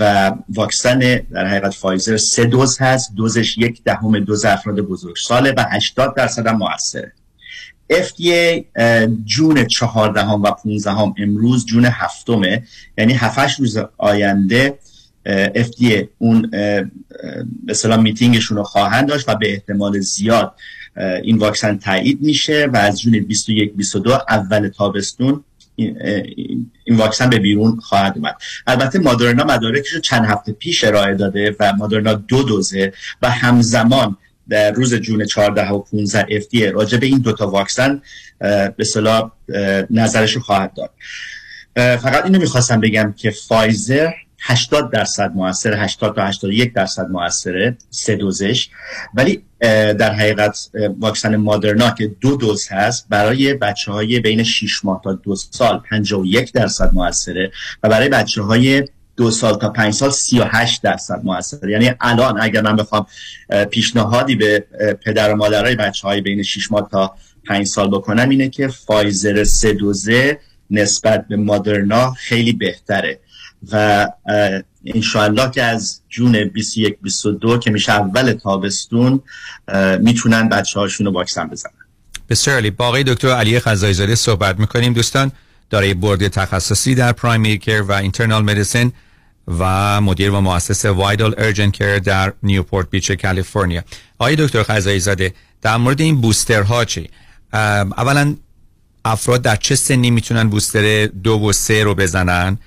و 0.00 0.32
واکسن 0.48 0.98
در 1.30 1.46
حقیقت 1.46 1.74
فایزر 1.74 2.16
سه 2.16 2.44
دوز 2.44 2.78
هست. 2.80 3.14
دوزش 3.14 3.58
یک 3.58 3.84
دهم 3.84 4.18
دوز 4.18 4.44
افراد 4.44 4.80
بزرگساله 4.80 5.54
و 5.56 5.64
80 5.70 6.14
درصد 6.16 6.46
هم 6.46 6.56
موثره. 6.56 7.12
FDA 7.92 8.64
June 9.24 9.64
چهاردهم 9.64 10.42
و 10.42 10.50
پونزدهم 10.50 11.14
امروز 11.18 11.66
June 11.66 11.84
هفتمه 11.84 12.62
یعنی 12.98 13.12
هفتش 13.12 13.60
روز 13.60 13.78
آینده 13.98 14.78
FDA 15.54 16.06
اون 16.18 16.50
به 17.64 17.74
سلام 17.74 18.02
میتینگشون 18.02 18.56
رو 18.56 18.62
خواهند 18.62 19.08
داشت 19.08 19.28
و 19.28 19.34
به 19.34 19.52
احتمال 19.52 20.00
زیاد 20.00 20.54
این 21.22 21.38
واکسن 21.38 21.78
تایید 21.78 22.22
میشه 22.22 22.68
و 22.72 22.76
از 22.76 23.00
جون 23.00 23.20
21 23.20 23.74
22 23.74 24.12
اول 24.28 24.68
تابستون 24.68 25.44
این 25.76 26.96
واکسن 26.96 27.30
به 27.30 27.38
بیرون 27.38 27.80
خواهد 27.80 28.12
اومد. 28.16 28.36
البته 28.66 28.98
مادرنا 28.98 29.44
مدارکش 29.44 29.88
رو 29.88 30.00
چند 30.00 30.24
هفته 30.24 30.52
پیش 30.52 30.84
ارائه 30.84 31.14
داده 31.14 31.56
و 31.60 31.72
مادرنا 31.72 32.14
دو 32.14 32.42
دوزه 32.42 32.92
و 33.22 33.30
همزمان 33.30 34.16
در 34.48 34.72
روز 34.72 34.94
جون 34.94 35.24
14 35.24 35.68
و 35.68 35.78
15 35.78 36.40
FDA 36.40 36.62
راجع 36.62 36.98
به 36.98 37.06
این 37.06 37.18
دوتا 37.18 37.50
واکسن 37.50 38.02
به 38.76 38.84
صلاح 38.84 39.30
نظرش 39.90 40.32
رو 40.32 40.40
خواهد 40.40 40.72
داد. 40.74 40.90
فقط 41.98 42.24
اینو 42.24 42.38
می‌خواستم 42.38 42.80
بگم 42.80 43.14
که 43.16 43.30
فایزر 43.30 44.10
80 44.40 44.90
درصد 44.90 45.32
موثر 45.34 45.74
80 45.84 46.14
تا 46.14 46.26
81 46.26 46.72
درصد 46.72 47.08
موثره 47.10 47.76
سه 47.90 48.16
دوزش. 48.16 48.68
ولی 49.14 49.42
در 49.60 50.12
حقیقت 50.12 50.70
واکسن 50.98 51.36
مادرنا 51.36 51.90
که 51.90 52.14
دو 52.20 52.36
دوز 52.36 52.68
هست 52.68 53.06
برای 53.08 53.54
بچه 53.54 53.92
های 53.92 54.20
بین 54.20 54.42
6 54.42 54.84
ماه 54.84 55.00
تا 55.04 55.12
دو 55.12 55.36
سال 55.36 55.82
51 55.90 56.52
درصد 56.52 56.90
موثره 56.94 57.50
و 57.82 57.88
برای 57.88 58.08
بچه 58.08 58.42
های 58.42 58.84
دو 59.16 59.30
سال 59.30 59.58
تا 59.58 59.68
پنج 59.68 59.94
سال 59.94 60.10
38 60.10 60.82
درصد 60.82 61.20
موثره. 61.24 61.72
یعنی 61.72 61.90
الان 62.00 62.40
اگر 62.40 62.60
من 62.62 62.76
بخوام 62.76 63.06
پیشنهادی 63.70 64.36
به 64.36 64.64
پدر 65.04 65.32
و 65.32 65.36
مادرای 65.36 65.76
بچه 65.76 66.08
های 66.08 66.20
بین 66.20 66.42
6 66.42 66.72
ماه 66.72 66.88
تا 66.90 67.14
5 67.48 67.66
سال 67.66 67.90
بکنم 67.90 68.28
اینه 68.28 68.48
که 68.48 68.68
فایزر 68.68 69.44
سه 69.44 69.72
دوزه 69.72 70.40
نسبت 70.70 71.28
به 71.28 71.36
مادرنا 71.36 72.10
خیلی 72.12 72.52
بهتره. 72.52 73.20
و 73.72 74.06
انشاءالله 74.86 75.50
که 75.50 75.62
از 75.62 76.00
جون 76.08 76.44
21 76.44 76.98
22 77.02 77.58
که 77.58 77.70
میشه 77.70 77.92
اول 77.92 78.32
تابستون 78.32 79.22
می‌تونن 80.00 80.48
بچه 80.48 80.80
هاشون 80.80 81.06
رو 81.06 81.12
واکسن 81.12 81.48
بزنن. 81.48 81.72
بسیار 82.28 82.70
با 82.70 82.86
آقای 82.86 83.04
دکتر 83.04 83.28
علی 83.28 83.60
خزایزاده 83.60 84.14
صحبت 84.14 84.60
می‌کنیم. 84.60 84.92
دوستان 84.92 85.32
دارای 85.70 85.94
بورد 85.94 86.28
تخصصی 86.28 86.94
در 86.94 87.12
پرایمری 87.12 87.58
کر 87.58 87.82
و 87.82 87.92
اینترنال 87.92 88.44
مدیسن 88.44 88.92
و 89.58 90.00
مدیر 90.00 90.30
و 90.30 90.40
مؤسس 90.40 90.84
وایدال 90.84 91.34
ارجن 91.38 91.70
کر 91.70 91.98
در 91.98 92.32
نیوپورت 92.42 92.90
بیچ 92.90 93.12
کالیفرنیا. 93.12 93.82
آقای 94.18 94.36
دکتر 94.36 94.62
خزایزاده 94.62 95.34
در 95.62 95.76
مورد 95.76 96.00
این 96.00 96.20
بوستر 96.20 96.62
ها 96.62 96.84
چی 96.84 97.10
اولا 97.52 98.36
افراد 99.04 99.42
در 99.42 99.56
چه 99.56 99.74
سنی 99.76 100.10
می‌تونن 100.10 100.48
بوستر 100.48 101.06
دو 101.06 101.32
و 101.32 101.52
سه 101.52 101.84
رو 101.84 101.94
بزنن؟ 101.94 102.58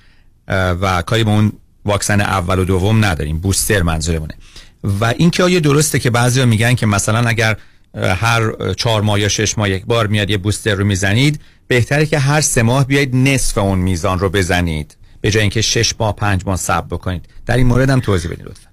و 0.51 1.01
کاری 1.01 1.23
به 1.23 1.31
اون 1.31 1.51
واکسن 1.85 2.21
اول 2.21 2.59
و 2.59 2.65
دوم 2.65 3.05
نداریم. 3.05 3.37
بوستر 3.37 3.81
منظورمونه. 3.81 4.33
و 4.83 5.05
اینکه 5.05 5.43
آیا 5.43 5.59
درسته 5.59 5.99
که 5.99 6.09
بعضی 6.09 6.45
میگن 6.45 6.73
که 6.73 6.85
مثلا 6.85 7.29
اگر 7.29 7.57
هر 7.95 8.73
چهار 8.73 9.01
ماه 9.01 9.19
یا 9.19 9.27
شش 9.27 9.57
ماه 9.57 9.69
یک 9.69 9.85
بار 9.85 10.07
میاد 10.07 10.29
یه 10.29 10.37
بوستر 10.37 10.75
رو 10.75 10.85
می‌زنید 10.85 11.41
بهتره 11.67 12.05
که 12.05 12.19
هر 12.19 12.41
سه 12.41 12.61
ماه 12.61 12.87
بیایید 12.87 13.15
نصف 13.15 13.57
اون 13.57 13.79
میزان 13.79 14.19
رو 14.19 14.29
بزنید. 14.29 14.97
به 15.21 15.31
جای 15.31 15.41
اینکه 15.41 15.61
شش 15.61 15.93
ماه 15.99 16.15
پنج 16.15 16.41
ماه 16.45 16.57
صبر 16.57 16.87
بکنید. 16.87 17.25
در 17.45 17.57
این 17.57 17.67
مورد 17.67 17.89
هم 17.89 17.99
توضیح 17.99 18.31
بدید 18.31 18.45
لطفا. 18.45 18.69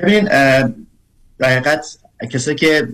ببین 0.00 0.24
در 1.38 1.80
کسایی 2.32 2.56
که 2.56 2.88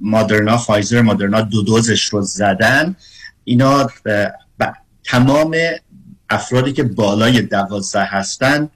مادرنا 0.00 0.58
فایزر 0.58 1.02
مادرنا 1.02 1.40
دو 1.40 1.62
دوزش 1.62 2.04
رو 2.04 2.22
زدن 2.22 2.96
اینا 3.44 3.90
تمام 5.04 5.56
افرادی 6.30 6.72
که 6.72 6.82
بالای 6.82 7.42
دوازده 7.42 8.04
هستن 8.04 8.68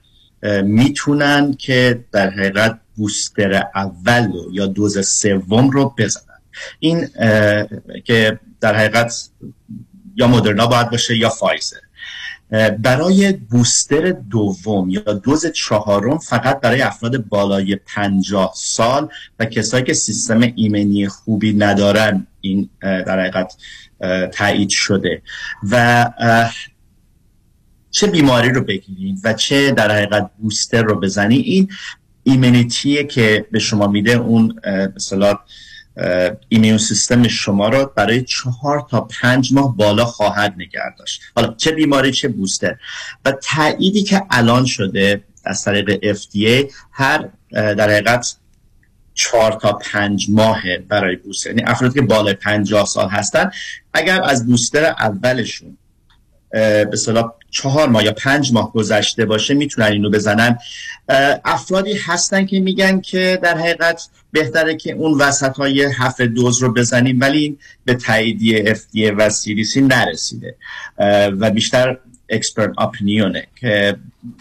می‌تونن 0.63 1.53
که 1.53 2.05
در 2.11 2.29
حقیقت 2.29 2.79
بوستر 2.95 3.63
اول 3.75 4.31
یا 4.51 4.65
دوز 4.65 5.07
سوم 5.07 5.69
رو 5.69 5.95
بزنن. 5.97 6.39
این 6.79 7.07
که 8.03 8.39
در 8.61 8.75
حقیقت 8.75 9.29
یا 10.15 10.27
مدرنا 10.27 10.67
باید 10.67 10.89
باشه 10.89 11.17
یا 11.17 11.29
فایزر. 11.29 11.77
برای 12.79 13.33
بوستر 13.33 14.11
دوم 14.11 14.89
یا 14.89 15.01
دوز 15.01 15.45
چهارم 15.45 16.17
فقط 16.17 16.59
برای 16.61 16.81
افراد 16.81 17.17
بالای 17.17 17.75
پنجاه 17.75 18.51
سال 18.55 19.09
و 19.39 19.45
کسایی 19.45 19.83
که 19.83 19.93
سیستم 19.93 20.41
ایمنی 20.55 21.07
خوبی 21.07 21.53
ندارن 21.53 22.27
این 22.41 22.69
در 22.81 23.19
حقیقت 23.19 23.55
تایید 24.31 24.69
شده. 24.69 25.21
و 25.71 26.05
چه 27.95 28.07
بیماری 28.07 28.49
رو 28.49 28.61
بگیرید 28.61 29.19
و 29.23 29.33
چه 29.33 29.71
در 29.71 29.91
حقیقت 29.91 30.31
بوستر 30.37 30.83
رو 30.83 30.99
بزنی 30.99 31.35
این 31.35 31.69
ایمنیتیه 32.23 33.03
که 33.03 33.45
به 33.51 33.59
شما 33.59 33.87
میده 33.87 34.11
اون 34.11 34.59
مثلا 34.95 35.39
ایمیون 36.49 36.77
سیستم 36.77 37.27
شما 37.27 37.69
رو 37.69 37.91
برای 37.95 38.23
چهار 38.23 38.87
تا 38.91 39.01
پنج 39.01 39.53
ماه 39.53 39.77
بالا 39.77 40.05
خواهد 40.05 40.53
نگه 40.57 40.95
داشت. 40.99 41.21
حالا 41.35 41.53
چه 41.57 41.71
بیماری 41.71 42.11
چه 42.11 42.27
بوستر. 42.27 42.75
و 43.25 43.31
تأییدی 43.31 44.03
که 44.03 44.21
الان 44.29 44.65
شده 44.65 45.23
از 45.45 45.63
طریق 45.63 46.13
FDA 46.15 46.73
هر 46.91 47.29
در 47.51 47.89
حقیقت 47.89 48.35
چهار 49.13 49.51
تا 49.61 49.73
پنج 49.73 50.27
ماه 50.29 50.61
برای 50.89 51.15
بوستر. 51.15 51.49
یعنی 51.49 51.63
افرادی 51.63 51.99
که 51.99 52.05
بالای 52.05 52.33
پنجاه 52.33 52.85
سال 52.85 53.09
هستن 53.09 53.51
اگر 53.93 54.21
از 54.23 54.47
بوستر 54.47 54.85
اولشون 54.85 55.77
به 56.51 56.95
صلاح 56.97 57.31
چهار 57.55 57.89
ماه 57.89 58.03
یا 58.03 58.11
پنج 58.11 58.53
ماه 58.53 58.73
گذشته 58.73 59.25
باشه 59.25 59.53
می‌تونن 59.53 59.87
اینو 59.87 60.09
بزنن. 60.09 60.57
افرادی 61.45 61.93
هستن 61.93 62.45
که 62.45 62.59
میگن 62.59 63.01
که 63.01 63.39
در 63.43 63.57
حقیقت 63.57 64.09
بهتره 64.31 64.75
که 64.75 64.91
اون 64.91 65.21
وسط 65.21 65.55
های 65.55 65.81
هفت 65.81 66.21
دوز 66.21 66.63
رو 66.63 66.73
بزنیم 66.73 67.19
ولی 67.19 67.57
به 67.85 67.93
تاییدیه 67.93 68.73
FDA 68.73 69.13
و 69.17 69.29
CDC 69.29 69.77
نرسیده. 69.77 70.55
و 71.39 71.51
بیشتر 71.51 71.97
اکسپرت 72.29 72.73
اپینیونه 72.77 73.47
که 73.59 73.95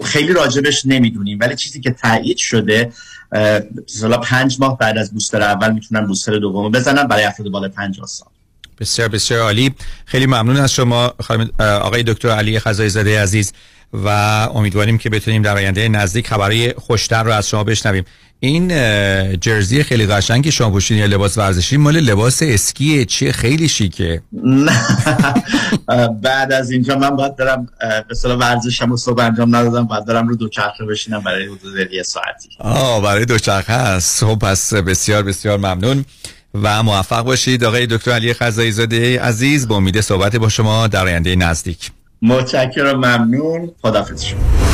خیلی 0.05 0.32
راجبش 0.32 0.86
نمی‌دونیم. 0.86 1.39
ولی 1.41 1.57
چیزی 1.57 1.81
که 1.81 1.91
تایید 1.91 2.36
شده 2.36 2.93
مثلا 3.89 4.19
پنج 4.19 4.57
ماه 4.61 4.78
بعد 4.78 4.99
از 4.99 5.12
بوستر 5.12 5.43
اول 5.43 5.73
می‌تونن 5.73 6.07
بوستر 6.07 6.39
دوم 6.39 6.73
بزنن 6.73 7.09
برای 7.09 7.24
افراد 7.24 7.49
بالای 7.49 7.70
50 7.70 8.07
سال. 8.07 8.28
بسیار 8.81 9.09
بسیار 9.09 9.41
عالی. 9.41 9.75
خیلی 10.05 10.27
ممنون 10.27 10.57
از 10.57 10.73
شما 10.73 11.15
آقای 11.59 12.03
دکتر 12.03 12.29
علی 12.29 12.61
خزای 12.61 12.89
زاده 12.89 13.23
عزیز 13.23 13.53
و 13.93 14.09
امیدواریم 14.55 14.99
که 14.99 15.11
بتونیم 15.11 15.43
در 15.43 15.57
آینده 15.57 15.89
نزدیک 15.89 16.27
خبرهای 16.27 16.73
خوشتر 16.73 17.23
رو 17.23 17.33
از 17.33 17.49
شما 17.49 17.65
بشنویم. 17.65 18.05
این 18.41 18.69
جرزی 19.41 19.83
خیلی 19.83 20.07
قشنگی 20.07 20.53
شما 20.53 20.71
پوشیدین 20.71 21.03
یا 21.03 21.07
لباس 21.07 21.39
ورزشی. 21.39 21.77
مال 21.77 21.97
لباس 21.97 22.43
اسکیه 22.43 23.05
چیه؟ 23.05 23.33
خیلی 23.33 23.69
شیکه. 23.69 24.23
بعد 26.23 26.53
از 26.53 26.71
اینجا 26.71 26.99
من 26.99 27.11
باید 27.11 27.37
برم 27.37 27.69
به 28.25 28.35
ورزشم 28.35 28.93
و 28.93 28.97
صبح 28.97 29.23
انجام 29.23 29.57
ندادم 29.57 29.87
باید 29.87 30.05
برم 30.05 30.29
رو 30.29 30.37
دوچرخه 30.37 30.85
بشینم 30.85 31.21
برای 31.21 31.45
حدود 31.45 31.93
یه 31.93 32.03
ساعتی. 32.03 32.49
آه 32.59 33.03
برای 33.03 33.25
دوچرخه 33.25 33.73
هست. 33.73 34.25
خب 34.25 34.35
پس 34.35 34.75
بسیار 34.75 35.23
بسیار 35.23 35.59
ممنون. 35.59 36.05
و 36.55 36.83
موفق 36.83 37.23
باشید. 37.23 37.65
آقای 37.65 37.87
دکتر 37.87 38.11
علی 38.11 38.35
خزایی 38.35 38.73
زاده 38.73 39.21
عزیز 39.21 39.69
با 39.69 39.77
امید 39.77 40.01
صحبت 40.01 40.37
با 40.37 40.49
شما 40.49 40.87
در 40.87 41.05
آینده 41.05 41.37
نزدیک. 41.37 41.91
متشکرم 42.23 42.97
ممنون. 42.97 43.71
خداحافظ. 43.83 44.23
شما 44.23 44.74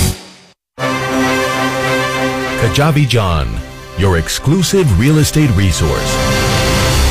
Kajabi 2.61 3.07
John, 3.07 3.47
your 3.97 4.19
exclusive 4.19 4.99
real 4.99 5.17
estate 5.17 5.49
resource. 5.55 6.13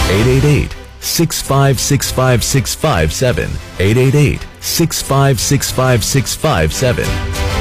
888 0.08 0.76
6565657 1.00 3.50
888 3.80 4.38
6565657 4.60 7.59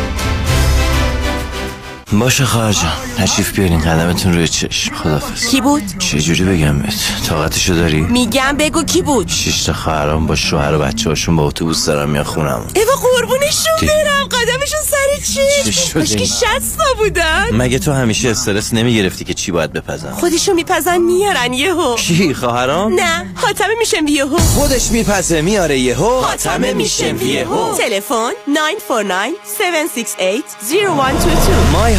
باشه 2.11 2.45
خواهر 2.45 2.71
جان 2.71 2.91
نشیف 3.19 3.51
بیارین 3.51 3.79
قدمتون 3.81 4.33
روی 4.33 4.47
چشم 4.47 4.95
خدافز 4.95 5.47
کی 5.47 5.61
بود؟ 5.61 5.83
چجوری 5.99 6.43
بگم 6.43 6.79
بهت؟ 6.79 6.95
طاقتشو 7.27 7.73
داری؟ 7.73 8.01
میگم 8.01 8.57
بگو 8.59 8.83
کی 8.83 9.01
بود؟ 9.01 9.27
شش 9.27 9.63
تا 9.63 9.73
خواهرام 9.73 10.27
با 10.27 10.35
شوهر 10.35 10.75
و 10.75 10.79
بچه 10.79 11.09
هاشون 11.09 11.35
با 11.35 11.43
اتوبوس 11.47 11.85
دارن 11.85 12.09
میان 12.09 12.23
خونم 12.23 12.65
ایوا 12.75 12.93
قربونشون 12.93 13.73
برم. 13.81 14.25
قدمشون 14.25 14.79
سر 14.83 15.33
چی؟ 15.33 15.99
مشکی 15.99 16.25
شستا 16.27 16.93
بودن. 16.97 17.47
مگه 17.51 17.79
تو 17.79 17.91
همیشه 17.91 18.29
استرس 18.29 18.73
نمی‌گرفتی 18.73 19.25
که 19.25 19.33
چی 19.33 19.51
باید 19.51 19.73
بپزن؟ 19.73 20.11
خودشون 20.11 20.55
میپزن 20.55 20.97
میارن 20.97 21.53
یهو. 21.53 21.95
کی 21.95 22.33
خواهرام؟ 22.33 22.93
نه 22.93 23.25
حاتمه 23.35 23.75
میشم 23.79 24.07
یهو. 24.07 24.37
خودش 24.37 24.91
میپزه 24.91 25.41
میاره 25.41 25.79
یهو. 25.79 26.21
حاتمه 26.21 26.73
میشم 26.73 27.17
یهو. 27.27 27.77
تلفن 27.77 28.31
949 28.47 29.15
768 29.59 30.43
0122 30.71 31.77
مای 31.79 31.98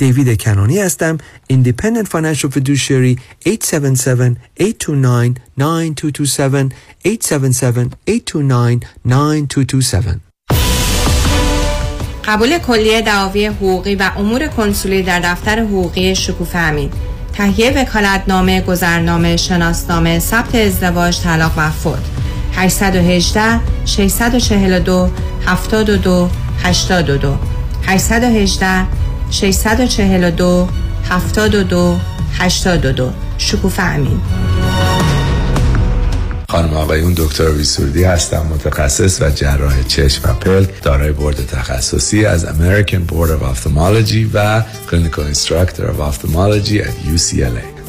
دیوید 0.00 0.42
کنانی 0.42 0.78
هستم. 0.78 1.18
Independent 1.52 2.06
Financial 2.06 2.50
Fiduciary 2.56 3.18
877-829-9227 3.46 3.50
877-829-9227 7.06 7.10
قبول 12.24 12.58
کلیه 12.58 13.02
دعاوی 13.02 13.46
حقوقی 13.46 13.94
و 13.94 14.10
امور 14.16 14.46
کنسولی 14.46 15.02
در 15.02 15.20
دفتر 15.20 15.60
حقوقی 15.60 16.14
شکوفه 16.14 16.58
امین. 16.58 16.90
تهیه 17.32 17.70
وکالتنامه، 17.70 18.60
گذرنامه، 18.60 19.36
شناسنامه، 19.36 20.18
ثبت 20.18 20.54
ازدواج، 20.54 21.20
طلاق 21.20 21.52
و 21.56 21.70
فوت. 21.70 22.02
818 22.52 23.60
642 23.84 25.10
72 25.46 26.30
82 26.62 27.38
818 27.86 28.86
642 29.30 30.68
72 31.10 31.96
82 32.38 33.12
شکوفه 33.38 33.82
امین. 33.82 34.20
خانم 36.48 36.74
آقایون 36.74 37.14
دکتر 37.16 37.50
ابی 37.50 37.65
سرودی 37.65 38.04
هستم 38.04 38.46
متخصص 38.50 39.22
و 39.22 39.30
جراح 39.30 39.82
چشم 39.82 40.30
و 40.30 40.34
پلک 40.34 40.82
دارای 40.82 41.12
بورد 41.12 41.46
تخصصی 41.46 42.24
از 42.26 42.46
American 42.46 43.12
Board 43.12 43.28
of 43.28 43.56
Ophthalmology 43.56 44.26
و 44.34 44.62
Clinical 44.90 45.34
Instructor 45.34 45.82
of 45.82 46.00
Ophthalmology 46.00 46.80
at 46.80 47.16
UCLA 47.16 47.79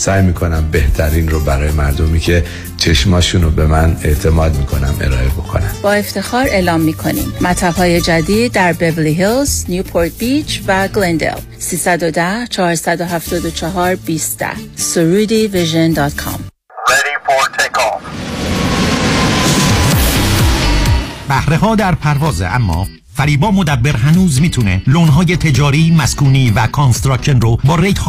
سعی 0.00 0.22
می‌کنم 0.22 0.68
بهترین 0.70 1.28
رو 1.28 1.40
برای 1.40 1.72
مردمی 1.72 2.20
که 2.20 2.44
چشماشون 2.76 3.42
رو 3.42 3.50
به 3.50 3.66
من 3.66 3.96
اعتماد 4.02 4.56
می‌کنم 4.56 4.94
ارائه 5.00 5.28
بکنم 5.28 5.70
با 5.82 5.92
افتخار 5.92 6.46
اعلام 6.46 6.80
می‌کنیم. 6.80 7.32
مطب 7.40 7.74
های 7.74 8.00
جدید 8.00 8.52
در 8.52 8.72
بورلی 8.72 9.14
هیلز، 9.14 9.64
نیوپورت 9.68 10.18
بیچ 10.18 10.62
و 10.66 10.88
گلندل 10.88 11.38
310 11.58 12.46
474 12.50 13.94
20 13.94 14.44
سرودی 14.76 15.46
Vision 15.46 15.92
dot 15.92 16.14
com. 16.14 16.40
بهره 21.28 21.56
ها 21.56 21.74
در 21.74 21.94
پروازه 21.94 22.46
اما 22.46 22.86
فریبا 23.14 23.50
مدبر 23.50 23.96
هنوز 23.96 24.40
می‌تونه 24.40 24.82
loan 24.86 25.19
های 25.19 25.36
تجاری، 25.36 25.90
مسکونی 25.98 26.50
و 26.50 26.66
construction 26.66 27.40
رو 27.40 27.58
با 27.64 27.74
rate 27.74 27.98
های 27.98 28.08